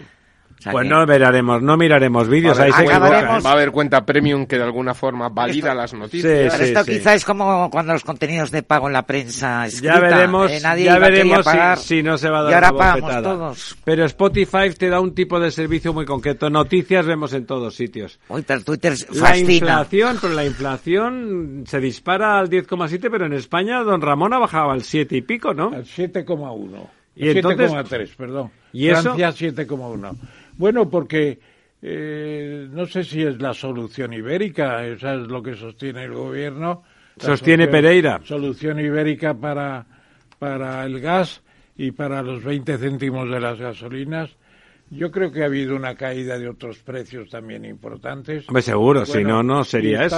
Sea 0.65 0.71
Pues 0.71 0.83
que- 0.85 0.89
no 0.89 1.05
veremos, 1.05 1.61
no 1.61 1.77
miraremos 1.77 2.27
vídeos. 2.27 2.57
Va 2.57 2.63
a, 2.63 2.65
ahí 2.65 2.71
haber 2.71 2.87
se 2.87 3.43
va 3.43 3.49
a 3.51 3.53
haber 3.53 3.69
cuenta 3.69 4.03
premium 4.03 4.47
que 4.47 4.57
de 4.57 4.63
alguna 4.63 4.95
forma 4.95 5.29
valida 5.29 5.75
las 5.75 5.93
noticias. 5.93 6.53
Pero 6.57 6.63
esto 6.65 6.83
quizá 6.85 7.13
es 7.13 7.23
como 7.23 7.69
cuando 7.69 7.93
los 7.93 8.03
contenidos 8.03 8.49
de 8.49 8.63
pago 8.63 8.87
en 8.87 8.93
la 8.93 9.03
prensa 9.03 9.67
escrita. 9.67 9.93
Ya 9.93 9.99
veremos, 9.99 10.49
eh, 10.51 10.59
nadie 10.63 10.85
ya 10.85 10.97
veremos 10.97 11.37
si- 11.37 11.43
pagar, 11.43 11.77
si, 11.77 12.01
no 12.01 12.17
se 12.17 12.29
va 12.31 12.39
a 12.39 12.43
dar 12.43 12.51
Y 12.51 12.55
ahora 12.55 12.71
pagamos 12.71 13.01
bofetada. 13.01 13.21
todos. 13.21 13.77
Pero 13.83 14.05
Spotify 14.05 14.73
te 14.75 14.89
da 14.89 14.99
un 14.99 15.13
tipo 15.13 15.39
de 15.39 15.51
servicio 15.51 15.93
muy 15.93 16.05
concreto. 16.05 16.49
Noticias 16.49 17.05
vemos 17.05 17.31
en 17.33 17.45
todos 17.45 17.75
sitios. 17.75 18.19
Uy, 18.29 18.41
pero 18.41 18.61
Twitter 18.63 18.95
La 19.11 19.27
fascina. 19.27 19.51
inflación, 19.53 20.17
pero 20.19 20.33
la 20.33 20.45
inflación 20.45 21.63
se 21.67 21.79
dispara 21.79 22.39
al 22.39 22.49
10,7, 22.49 23.09
pero 23.11 23.27
en 23.27 23.33
España 23.33 23.83
don 23.83 24.01
Ramón 24.01 24.33
ha 24.33 24.39
bajado 24.39 24.71
al 24.71 24.81
7 24.81 25.15
y 25.17 25.21
pico, 25.21 25.53
¿no? 25.53 25.69
Al 25.75 25.85
7,1. 25.85 26.89
Y 27.17 27.29
entonces- 27.29 27.71
7,3, 27.71 28.15
perdón. 28.17 28.51
¿Y 28.73 28.89
eso? 28.89 29.15
Francia 29.15 29.31
7,1. 29.31 30.15
Bueno, 30.57 30.89
porque 30.89 31.39
eh, 31.81 32.67
no 32.71 32.85
sé 32.85 33.03
si 33.03 33.21
es 33.23 33.41
la 33.41 33.53
solución 33.53 34.13
ibérica, 34.13 34.85
eso 34.85 35.11
es 35.13 35.27
lo 35.27 35.41
que 35.43 35.55
sostiene 35.55 36.03
el 36.05 36.13
gobierno. 36.13 36.83
Sostiene 37.17 37.65
solución- 37.65 37.71
Pereira. 37.81 38.21
Solución 38.23 38.79
ibérica 38.79 39.33
para, 39.33 39.85
para 40.39 40.85
el 40.85 40.99
gas 40.99 41.41
y 41.77 41.91
para 41.91 42.21
los 42.21 42.43
20 42.43 42.77
céntimos 42.77 43.29
de 43.29 43.39
las 43.39 43.59
gasolinas. 43.59 44.35
Yo 44.91 45.11
creo 45.11 45.31
que 45.31 45.41
ha 45.43 45.45
habido 45.45 45.75
una 45.75 45.95
caída 45.95 46.37
de 46.37 46.47
otros 46.47 46.77
precios 46.79 47.29
también 47.29 47.65
importantes. 47.65 48.45
Seguro, 48.61 49.05
si 49.05 49.23
no, 49.23 49.41
no 49.43 49.63
sería 49.63 50.05
eso. 50.05 50.17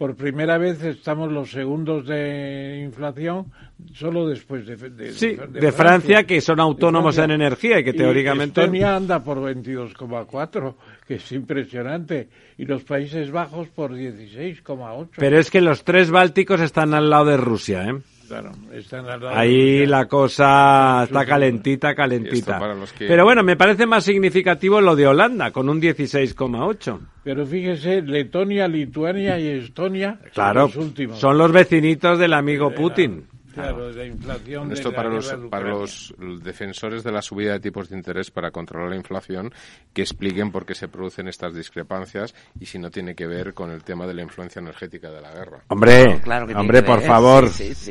Por 0.00 0.16
primera 0.16 0.56
vez 0.56 0.82
estamos 0.82 1.30
los 1.30 1.50
segundos 1.50 2.06
de 2.06 2.80
inflación 2.82 3.52
solo 3.92 4.26
después 4.26 4.66
de, 4.66 4.76
de, 4.76 5.12
Sí, 5.12 5.36
de 5.50 5.72
Francia, 5.72 6.24
que 6.24 6.40
son 6.40 6.58
autónomos 6.58 7.18
en 7.18 7.32
energía 7.32 7.80
y 7.80 7.84
que 7.84 7.92
teóricamente- 7.92 8.62
Estonia 8.62 8.96
anda 8.96 9.22
por 9.22 9.36
22,4, 9.42 10.74
que 11.06 11.16
es 11.16 11.32
impresionante, 11.32 12.30
y 12.56 12.64
los 12.64 12.82
Países 12.82 13.30
Bajos 13.30 13.68
por 13.68 13.92
16,8. 13.92 15.10
Pero 15.18 15.38
es 15.38 15.50
que 15.50 15.60
los 15.60 15.84
tres 15.84 16.10
bálticos 16.10 16.62
están 16.62 16.94
al 16.94 17.10
lado 17.10 17.26
de 17.26 17.36
Rusia, 17.36 17.84
¿eh? 17.84 17.98
Claro, 18.30 18.52
están 18.72 19.06
al 19.08 19.20
lado 19.20 19.36
Ahí 19.36 19.78
de- 19.80 19.86
la 19.88 20.06
cosa 20.06 21.02
está 21.02 21.26
calentita, 21.26 21.96
calentita. 21.96 22.60
para 22.60 22.76
los 22.76 22.92
que- 22.92 23.08
Pero 23.08 23.24
bueno, 23.24 23.42
me 23.42 23.56
parece 23.56 23.86
más 23.86 24.04
significativo 24.04 24.80
lo 24.80 24.94
de 24.94 25.08
Holanda, 25.08 25.50
con 25.50 25.68
un 25.68 25.80
16,8. 25.80 27.00
Pero 27.24 27.44
fíjese, 27.44 28.02
Letonia, 28.02 28.68
Lituania 28.68 29.36
y 29.40 29.48
Estonia 29.48 30.20
Claro, 30.32 30.68
son 30.68 30.78
los 30.78 30.86
últimos. 30.88 31.18
son 31.18 31.38
los 31.38 31.50
vecinitos 31.50 32.20
del 32.20 32.32
amigo 32.34 32.72
Putin. 32.72 33.24
Claro, 33.52 33.92
de 33.92 34.06
inflación. 34.06 34.68
de 34.68 34.74
Esto 34.74 34.90
la 34.90 34.96
para 34.96 35.08
los, 35.08 35.34
para 35.50 35.68
los 35.68 36.14
defensores 36.42 37.02
de 37.02 37.12
la 37.12 37.22
subida 37.22 37.52
de 37.52 37.60
tipos 37.60 37.88
de 37.88 37.96
interés 37.96 38.30
para 38.30 38.50
controlar 38.50 38.90
la 38.90 38.96
inflación, 38.96 39.52
que 39.92 40.02
expliquen 40.02 40.50
por 40.52 40.64
qué 40.64 40.74
se 40.74 40.88
producen 40.88 41.28
estas 41.28 41.54
discrepancias 41.54 42.34
y 42.58 42.66
si 42.66 42.78
no 42.78 42.90
tiene 42.90 43.14
que 43.14 43.26
ver 43.26 43.54
con 43.54 43.70
el 43.70 43.82
tema 43.82 44.06
de 44.06 44.14
la 44.14 44.22
influencia 44.22 44.60
energética 44.60 45.10
de 45.10 45.20
la 45.20 45.32
guerra. 45.32 45.60
Hombre, 45.68 46.20
hombre, 46.54 46.82
por 46.82 47.02
favor. 47.02 47.48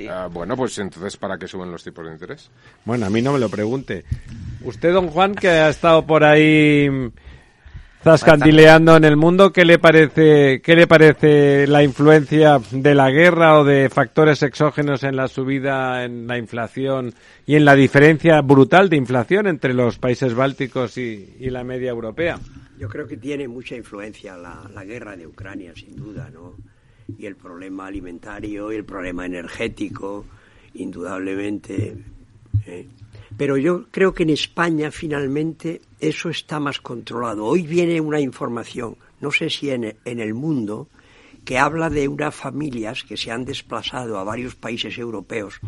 Ah, 0.10 0.28
bueno, 0.32 0.56
pues 0.56 0.78
entonces, 0.80 1.18
¿para 1.18 1.38
qué 1.38 1.48
suben 1.48 1.72
los 1.72 1.84
tipos 1.84 2.06
de 2.06 2.14
interés? 2.14 2.50
Bueno, 2.86 3.06
a 3.06 3.10
mí 3.10 3.22
no 3.22 3.34
me 3.34 3.40
lo 3.40 3.50
pregunte. 3.50 4.06
Usted, 4.64 4.94
don 4.94 5.08
Juan, 5.08 5.36
que 5.36 5.50
ha 5.50 5.70
estado 5.70 6.06
por 6.06 6.24
ahí 6.24 6.90
zascandileando 8.04 8.96
en 8.96 9.04
el 9.04 9.18
mundo, 9.18 9.52
¿qué 9.52 9.66
le 9.66 9.80
parece, 9.80 10.62
qué 10.62 10.76
le 10.76 10.88
parece 10.88 11.68
la 11.68 11.84
influencia 11.84 12.60
de 12.72 12.96
la 12.96 13.12
guerra 13.12 13.60
o 13.60 13.64
de 13.64 13.90
factores 13.90 14.42
exógenos 14.44 15.04
en 15.04 15.16
la 15.16 15.28
subida, 15.28 16.06
en 16.06 16.28
la 16.28 16.38
inflación 16.38 17.14
y 17.46 17.56
en 17.56 17.66
la 17.66 17.76
diferencia 17.76 18.42
brutal 18.42 18.90
de 18.90 18.98
inflación 18.98 19.48
entre 19.48 19.74
los 19.74 19.98
países 19.98 20.34
bálticos 20.34 20.98
y, 20.98 21.36
y 21.40 21.50
la 21.50 21.64
media 21.64 21.90
europea? 21.90 22.40
Yo 22.80 22.88
creo 22.88 23.06
que 23.06 23.18
tiene 23.18 23.48
mucha 23.48 23.76
influencia 23.76 24.38
la, 24.38 24.70
la 24.74 24.86
guerra 24.86 25.18
de 25.18 25.28
Ucrania, 25.28 25.74
sin 25.76 25.98
duda, 25.98 26.30
¿no? 26.34 26.56
Y 27.18 27.26
el 27.26 27.36
problema 27.36 27.88
alimentario 27.88 28.72
y 28.72 28.76
el 28.78 28.86
problema 28.86 29.26
energético, 29.26 30.26
indudablemente. 30.76 31.98
¿eh? 32.66 32.88
Pero 33.40 33.56
yo 33.56 33.86
creo 33.90 34.14
que 34.14 34.24
en 34.24 34.32
España, 34.32 34.92
finalmente, 34.92 35.80
eso 36.02 36.30
está 36.30 36.60
más 36.60 36.82
controlado. 36.82 37.46
Hoy 37.46 37.62
viene 37.62 38.02
una 38.02 38.20
información, 38.20 38.98
no 39.22 39.32
sé 39.32 39.50
si 39.50 39.70
en, 39.70 39.96
el 40.04 40.34
mundo, 40.34 40.90
que 41.46 41.58
habla 41.58 41.90
de 41.90 42.10
unas 42.10 42.36
familias 42.36 43.06
que 43.06 43.16
se 43.16 43.32
han 43.32 43.46
desplazado 43.46 44.20
a 44.20 44.26
varios 44.26 44.56
países 44.56 44.98
europeos 44.98 45.62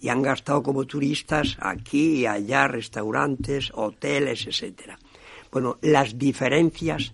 y 0.00 0.08
han 0.08 0.22
gastado 0.22 0.62
como 0.62 0.86
turistas 0.86 1.58
aquí 1.60 2.20
y 2.20 2.26
allá 2.26 2.66
restaurantes, 2.68 3.70
hoteles, 3.74 4.46
etcétera. 4.46 4.98
Bueno, 5.52 5.76
las 5.82 6.16
diferencias 6.16 7.12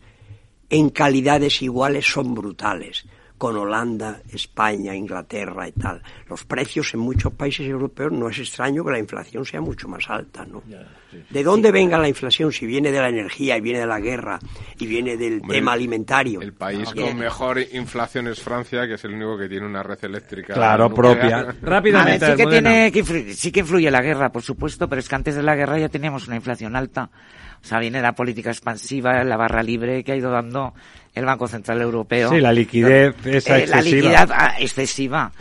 en 0.70 0.90
calidades 0.90 1.62
iguales 1.62 2.06
son 2.06 2.32
brutales 2.32 3.06
con 3.38 3.56
Holanda, 3.56 4.20
España, 4.32 4.94
Inglaterra 4.94 5.68
y 5.68 5.72
tal. 5.72 6.02
Los 6.28 6.44
precios 6.44 6.94
en 6.94 7.00
muchos 7.00 7.32
países 7.32 7.66
europeos 7.66 8.12
no 8.12 8.28
es 8.28 8.38
extraño 8.38 8.84
que 8.84 8.92
la 8.92 8.98
inflación 8.98 9.44
sea 9.44 9.60
mucho 9.60 9.88
más 9.88 10.08
alta, 10.08 10.44
¿no? 10.46 10.62
¿De 11.30 11.42
dónde 11.42 11.70
venga 11.70 11.98
la 11.98 12.08
inflación? 12.08 12.52
Si 12.52 12.66
viene 12.66 12.90
de 12.90 13.00
la 13.00 13.08
energía 13.08 13.56
y 13.56 13.60
viene 13.60 13.80
de 13.80 13.86
la 13.86 14.00
guerra 14.00 14.38
y 14.78 14.86
viene 14.86 15.16
del 15.16 15.40
Hombre, 15.40 15.58
tema 15.58 15.72
alimentario. 15.72 16.40
El 16.40 16.52
país 16.52 16.94
No, 16.94 17.02
con 17.02 17.16
mejor 17.16 17.58
inflación 17.72 18.28
es 18.28 18.40
Francia, 18.40 18.86
que 18.86 18.94
es 18.94 19.04
el 19.04 19.14
único 19.14 19.38
que 19.38 19.48
tiene 19.48 19.66
una 19.66 19.82
red 19.82 19.98
eléctrica. 20.02 20.54
Claro, 20.54 20.92
propia. 20.92 21.54
A 21.66 21.80
ver, 21.80 22.20
sí 22.20 22.36
que, 22.36 22.46
tiene, 22.46 22.92
que 22.92 23.04
sí 23.34 23.52
que 23.52 23.60
influye 23.60 23.90
la 23.90 24.02
guerra, 24.02 24.30
por 24.30 24.42
supuesto, 24.42 24.88
pero 24.88 25.00
es 25.00 25.08
que 25.08 25.14
antes 25.14 25.34
de 25.34 25.42
la 25.42 25.54
guerra 25.54 25.78
ya 25.78 25.88
teníamos 25.88 26.26
una 26.26 26.36
inflación 26.36 26.76
alta. 26.76 27.10
O 27.62 27.66
sea, 27.66 27.78
viene 27.80 28.00
la 28.00 28.12
política 28.12 28.50
expansiva, 28.50 29.24
la 29.24 29.36
barra 29.36 29.62
libre 29.62 30.04
que 30.04 30.12
ha 30.12 30.16
ido 30.16 30.30
dando 30.30 30.74
el 31.16 31.24
Banco 31.24 31.48
Central 31.48 31.80
Europeo. 31.80 32.30
Sí, 32.30 32.40
la 32.40 32.52
liquidez 32.52 33.14
esa 33.26 33.58
Eh, 33.58 33.66
La 33.66 33.78
excesiva. 33.78 33.96
liquidez 34.10 34.30
ah, 34.32 34.54
excesiva. 34.60 35.32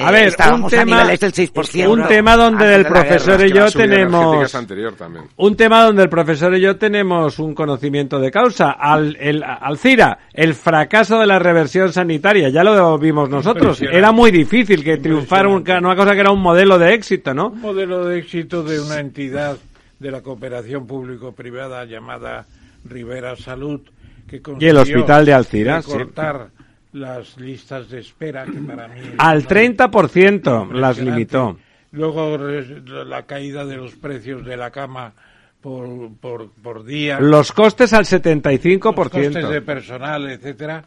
A 0.00 0.10
Eh, 0.10 0.12
ver, 0.12 0.22
un 0.22 0.28
estábamos 0.28 0.72
a 0.72 0.76
tema, 0.76 0.96
niveles 1.02 1.18
del 1.20 1.32
6%. 1.32 1.90
un 1.90 2.06
tema 2.06 2.36
donde 2.36 2.72
el 2.76 2.82
la 2.84 2.88
profesor 2.88 3.40
y 3.40 3.44
Es 3.46 3.52
que 3.52 3.58
yo 3.58 3.64
la 3.64 3.70
tenemos 3.72 4.44
es 4.44 4.54
anterior 4.54 4.92
también. 4.94 5.24
un 5.36 5.56
tema 5.56 5.82
donde 5.82 6.04
el 6.04 6.08
profesor 6.08 6.54
y 6.56 6.60
yo 6.60 6.76
tenemos 6.76 7.40
un 7.40 7.52
conocimiento 7.52 8.20
de 8.20 8.30
causa. 8.30 8.70
Al, 8.70 9.16
el, 9.20 9.42
Alcira, 9.42 10.18
el 10.32 10.54
fracaso 10.54 11.18
de 11.18 11.26
la 11.26 11.40
reversión 11.40 11.92
sanitaria, 11.92 12.48
ya 12.48 12.62
lo 12.62 12.96
vimos 12.96 13.28
nosotros. 13.28 13.82
Era 13.82 14.12
muy 14.12 14.30
difícil 14.30 14.84
que 14.84 14.98
triunfara 14.98 15.48
un- 15.48 15.64
una 15.68 15.96
cosa 15.96 16.14
que 16.14 16.20
era 16.20 16.30
un 16.30 16.40
modelo 16.42 16.78
de 16.78 16.94
éxito, 16.94 17.34
¿no? 17.34 17.48
Un 17.48 17.60
modelo 17.60 18.04
de 18.06 18.18
éxito 18.20 18.62
de 18.62 18.80
una 18.80 19.00
entidad 19.00 19.56
de 19.98 20.10
la 20.12 20.22
cooperación 20.22 20.86
público-privada 20.86 21.84
llamada 21.86 22.46
Rivera 22.84 23.34
Salud, 23.34 23.80
que 24.28 24.40
Y 24.60 24.66
el 24.66 24.76
hospital 24.76 25.24
de 25.24 25.32
Algeciras, 25.32 25.84
sí. 25.84 25.92
recortar 25.92 26.50
las 26.92 27.36
listas 27.38 27.88
de 27.90 28.00
espera, 28.00 28.44
que 28.44 28.60
para 28.60 28.88
mí... 28.88 29.00
Al 29.18 29.46
30% 29.46 30.72
las 30.72 30.98
limitó. 30.98 31.58
Luego 31.90 32.36
la 32.36 33.24
caída 33.24 33.64
de 33.64 33.76
los 33.76 33.94
precios 33.94 34.44
de 34.44 34.56
la 34.56 34.70
cama 34.70 35.14
por, 35.60 36.14
por, 36.20 36.50
por 36.50 36.84
día. 36.84 37.18
Los 37.20 37.52
costes 37.52 37.92
al 37.92 38.00
los 38.00 38.08
costes 38.10 38.22
de 38.22 38.40
75%. 38.40 39.64
personal, 39.64 40.30
etcétera, 40.30 40.84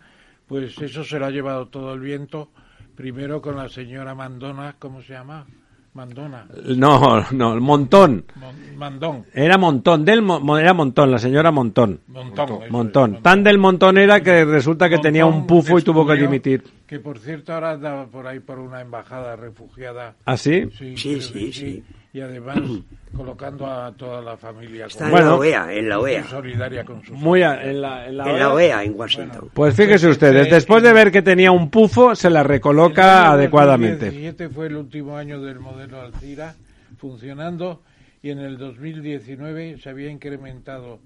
pues 0.48 0.78
eso 0.80 1.04
se 1.04 1.20
lo 1.20 1.26
ha 1.26 1.32
llevado 1.32 1.68
todo 1.68 1.94
el 1.94 2.00
viento. 2.00 2.50
Primero 2.96 3.42
con 3.42 3.56
la 3.56 3.70
señora 3.70 4.14
Mandona, 4.14 4.76
¿cómo 4.78 5.02
se 5.02 5.14
llama? 5.14 5.46
Mandona. 5.94 6.48
No, 6.78 7.26
no, 7.32 7.60
Montón. 7.60 8.24
Mon- 8.36 8.78
Mandón. 8.78 9.26
Era 9.34 9.58
Montón, 9.58 10.06
del 10.06 10.22
Mo- 10.22 10.58
era 10.58 10.74
Montón, 10.74 11.12
la 11.12 11.20
señora 11.20 11.52
Montón. 11.52 12.00
Montón, 12.08 12.60
Montón. 12.70 13.22
Tan 13.22 13.44
del 13.44 13.58
Montón 13.58 13.98
era 13.98 14.22
que 14.22 14.46
resulta 14.46 14.90
que 14.90 15.00
tenía 15.00 15.26
un 15.26 15.46
pufo 15.46 15.78
y 15.78 15.82
tuvo 15.82 16.08
que 16.08 16.16
dimitir. 16.16 16.64
Que 16.88 17.00
por 17.00 17.20
cierto 17.20 17.54
ahora 17.54 17.72
anda 17.72 18.06
por 18.06 18.26
ahí 18.26 18.40
por 18.40 18.60
una 18.60 18.80
embajada 18.82 19.36
refugiada. 19.36 20.16
¿Ah, 20.26 20.38
sí? 20.38 20.70
Sí, 20.78 20.96
Sí, 20.98 21.52
sí. 21.54 21.84
Y 22.14 22.20
además 22.20 22.58
colocando 23.16 23.66
a 23.66 23.92
toda 23.94 24.22
la 24.22 24.36
familia. 24.38 24.88
Está 24.88 25.08
en 25.08 25.14
la 25.16 25.36
OEA, 25.36 25.74
en 25.74 25.90
la 25.90 26.00
OEA. 26.00 26.24
Solidaria 26.26 26.84
con 26.84 27.04
sus 27.06 27.16
Muy 27.16 27.42
a- 27.42 27.64
en 27.64 27.82
la, 27.82 28.08
en 28.08 28.18
la 28.18 28.30
En 28.30 28.40
la 28.40 28.54
OEA, 28.54 28.84
en 28.84 28.94
Washington. 29.00 29.50
Pues 29.54 29.76
fíjese 29.76 30.08
ustedes, 30.10 30.50
después 30.50 30.84
de 30.84 30.92
ver 30.94 31.12
que 31.12 31.22
tenía 31.22 31.52
un 31.52 31.70
pufo, 31.70 32.14
se 32.16 32.30
la 32.30 32.44
recoloca 32.44 33.02
El 33.04 33.10
año 33.26 33.32
adecuadamente. 33.34 34.06
2017 34.08 34.50
fue 34.50 34.68
el 34.68 34.76
último 34.76 35.16
año 35.18 35.42
del 35.42 35.60
modelo 35.60 36.02
Alcira 36.02 36.54
funcionando 36.98 37.82
y 38.22 38.30
en 38.30 38.40
el 38.40 38.58
2019 38.58 39.78
se 39.80 39.90
había 39.90 40.10
incrementado 40.12 41.00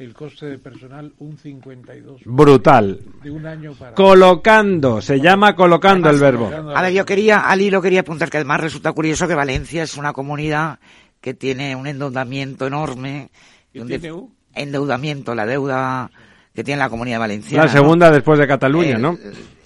el 0.00 0.14
coste 0.14 0.46
de 0.46 0.58
personal 0.58 1.12
un 1.18 1.36
52. 1.36 2.22
Brutal. 2.24 3.00
De 3.22 3.30
un 3.30 3.46
año 3.46 3.72
para 3.74 3.94
Colocando, 3.94 5.00
se 5.02 5.20
llama 5.20 5.54
colocando 5.54 6.08
el 6.10 6.18
verbo. 6.18 6.50
A 6.74 6.82
ver, 6.82 6.92
yo 6.92 7.04
quería, 7.04 7.40
Ali 7.40 7.70
lo 7.70 7.82
quería 7.82 8.00
apuntar 8.00 8.30
que 8.30 8.38
además 8.38 8.60
resulta 8.60 8.92
curioso 8.92 9.28
que 9.28 9.34
Valencia 9.34 9.82
es 9.82 9.96
una 9.96 10.12
comunidad 10.12 10.78
que 11.20 11.34
tiene 11.34 11.76
un 11.76 11.86
endeudamiento 11.86 12.66
enorme. 12.66 13.30
¿Qué 13.72 13.82
un 13.82 13.88
tiene 13.88 14.02
de- 14.02 14.12
un? 14.12 14.34
endeudamiento, 14.54 15.34
la 15.34 15.44
deuda 15.46 16.10
que 16.54 16.64
tiene 16.64 16.78
la 16.80 16.88
comunidad 16.88 17.20
valenciana. 17.20 17.64
La 17.66 17.70
segunda 17.70 18.10
después 18.10 18.38
de 18.38 18.46
Cataluña, 18.46 18.96
Eh, 18.96 18.98
¿no? 18.98 19.16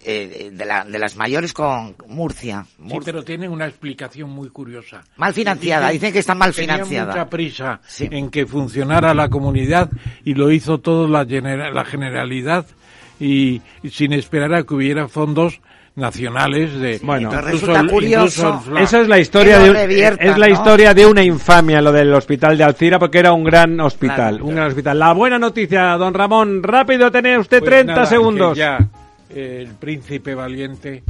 Eh, 0.05 0.51
de, 0.53 0.65
la- 0.65 0.85
de 0.85 0.99
las 0.99 1.17
mayores 1.17 1.53
con 1.53 1.95
Murcia. 2.09 2.65
Sí, 2.77 2.83
Murcia. 2.83 3.01
pero 3.05 3.23
tiene 3.25 3.49
una 3.49 3.67
explicación 3.67 4.31
muy 4.31 4.49
curiosa. 4.51 5.03
Mal 5.17 5.33
financiada, 5.35 5.89
dicen 5.91 6.13
que 6.13 6.19
está 6.19 6.35
mal 6.35 6.55
tenía 6.55 6.75
financiada. 6.75 7.13
mucha 7.13 7.31
prisa 7.31 7.81
en 7.99 8.31
que 8.31 8.47
funcionara 8.47 9.15
la 9.15 9.29
comunidad 9.29 9.91
y 10.25 10.35
lo 10.35 10.51
hizo 10.51 10.79
todo 10.79 11.09
la, 11.09 11.25
genera- 11.27 11.71
la 11.71 11.85
generalidad 11.85 12.67
y, 13.21 13.63
y 13.83 13.91
sin 13.91 14.13
esperar 14.13 14.53
a 14.55 14.63
que 14.65 14.75
hubiera 14.75 15.09
fondos 15.09 15.61
nacionales 15.97 16.75
de 16.81 16.99
Bueno, 17.05 17.29
incluso 17.33 17.47
resulta 17.53 17.81
el- 17.81 17.91
curioso 17.91 18.61
incluso. 18.61 18.79
Esa 18.83 19.01
es 19.01 19.09
la 19.09 19.19
historia 19.21 19.59
de 19.61 20.09
es 20.21 20.39
la 20.39 20.49
¿no? 20.49 20.53
historia 20.53 20.93
de 20.93 21.07
una 21.07 21.23
infamia 21.23 21.81
lo 21.81 21.93
del 21.93 22.13
hospital 22.13 22.59
de 22.59 22.65
Alcira 22.65 22.99
porque 22.99 23.19
era 23.21 23.33
un 23.33 23.45
gran 23.45 23.79
hospital, 23.81 24.17
Claro. 24.39 24.45
un 24.45 24.55
gran 24.57 24.67
hospital. 24.69 24.99
La 24.99 25.13
buena 25.13 25.39
noticia, 25.39 25.93
don 25.97 26.13
Ramón, 26.13 26.63
rápido 26.65 27.13
tiene 27.13 27.39
usted 27.39 27.61
Pues 27.61 27.71
30 27.71 27.93
nada, 27.95 28.07
segundos. 28.07 28.59
ya 28.59 28.79
eh, 28.79 28.87
el 29.35 29.69
príncipe 29.75 30.35
valiente, 30.35 31.03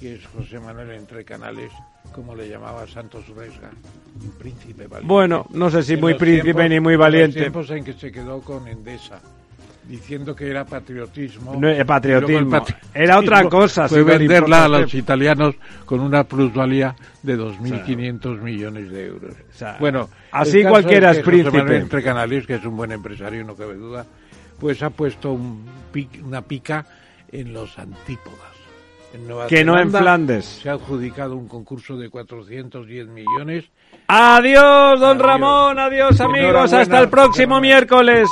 que 0.00 0.14
es 0.16 0.26
José 0.26 0.58
Manuel 0.58 0.90
Entre 0.92 1.24
Canales, 1.24 1.70
como 2.12 2.34
le 2.34 2.48
llamaba 2.48 2.86
Santos 2.86 3.26
Resga, 3.28 3.70
un 4.22 4.30
príncipe 4.32 4.86
valiente. 4.86 5.06
Bueno, 5.12 5.46
no 5.50 5.70
sé 5.70 5.82
si 5.82 5.94
En 5.94 6.00
muy 6.00 6.14
príncipe 6.14 6.44
tiempos- 6.54 6.68
ni 6.70 6.80
muy 6.80 6.94
en 6.94 6.98
los 6.98 7.06
valiente. 7.06 7.40
tiempos 7.40 7.70
en 7.70 7.84
que 7.84 7.92
se 7.92 8.10
quedó 8.10 8.40
con 8.40 8.66
Endesa, 8.66 9.20
diciendo 9.86 10.34
que 10.34 10.48
era 10.50 10.64
patriotismo. 10.64 11.54
No, 11.56 11.68
eh, 11.68 11.84
patriotismo. 11.84 12.64
El 12.94 13.02
Era 13.04 13.18
otra 13.18 13.44
cosa, 13.48 13.88
Fue 13.88 14.02
venderla 14.02 14.64
a 14.64 14.68
los 14.68 14.92
italianos 14.94 15.54
con 15.86 16.00
una 16.00 16.24
plusvalía 16.24 16.94
de 17.22 17.36
2.500 17.36 18.40
millones 18.40 18.90
de 18.90 19.06
euros. 19.06 19.34
bueno, 19.80 20.08
así 20.32 20.62
cualquiera 20.62 21.10
es 21.12 21.18
José 21.18 21.30
príncipe. 21.30 21.58
Manuel 21.58 21.82
Entre 21.82 22.02
Canales, 22.02 22.46
que 22.46 22.54
es 22.56 22.64
un 22.64 22.76
buen 22.76 22.92
empresario, 22.92 23.44
no 23.44 23.54
cabe 23.54 23.74
duda, 23.76 24.04
pues 24.58 24.82
ha 24.82 24.90
puesto 24.90 25.32
un 25.32 25.64
pic- 25.92 26.22
una 26.24 26.42
pica 26.42 26.84
en 27.32 27.52
los 27.52 27.78
antípodas. 27.78 28.56
En 29.14 29.26
Nueva 29.26 29.46
Que 29.46 29.64
no 29.64 29.80
en 29.80 29.90
Flandes. 29.90 30.44
Se 30.44 30.68
ha 30.68 30.74
adjudicado 30.74 31.36
un 31.36 31.48
concurso 31.48 31.96
de 31.96 32.10
410 32.10 33.08
millones 33.08 33.64
Adiós, 34.10 35.00
don 35.00 35.18
Ramón, 35.18 35.78
adiós 35.78 36.18
amigos, 36.22 36.72
hasta 36.72 36.98
el 36.98 37.10
próximo 37.10 37.60
miércoles. 37.60 38.26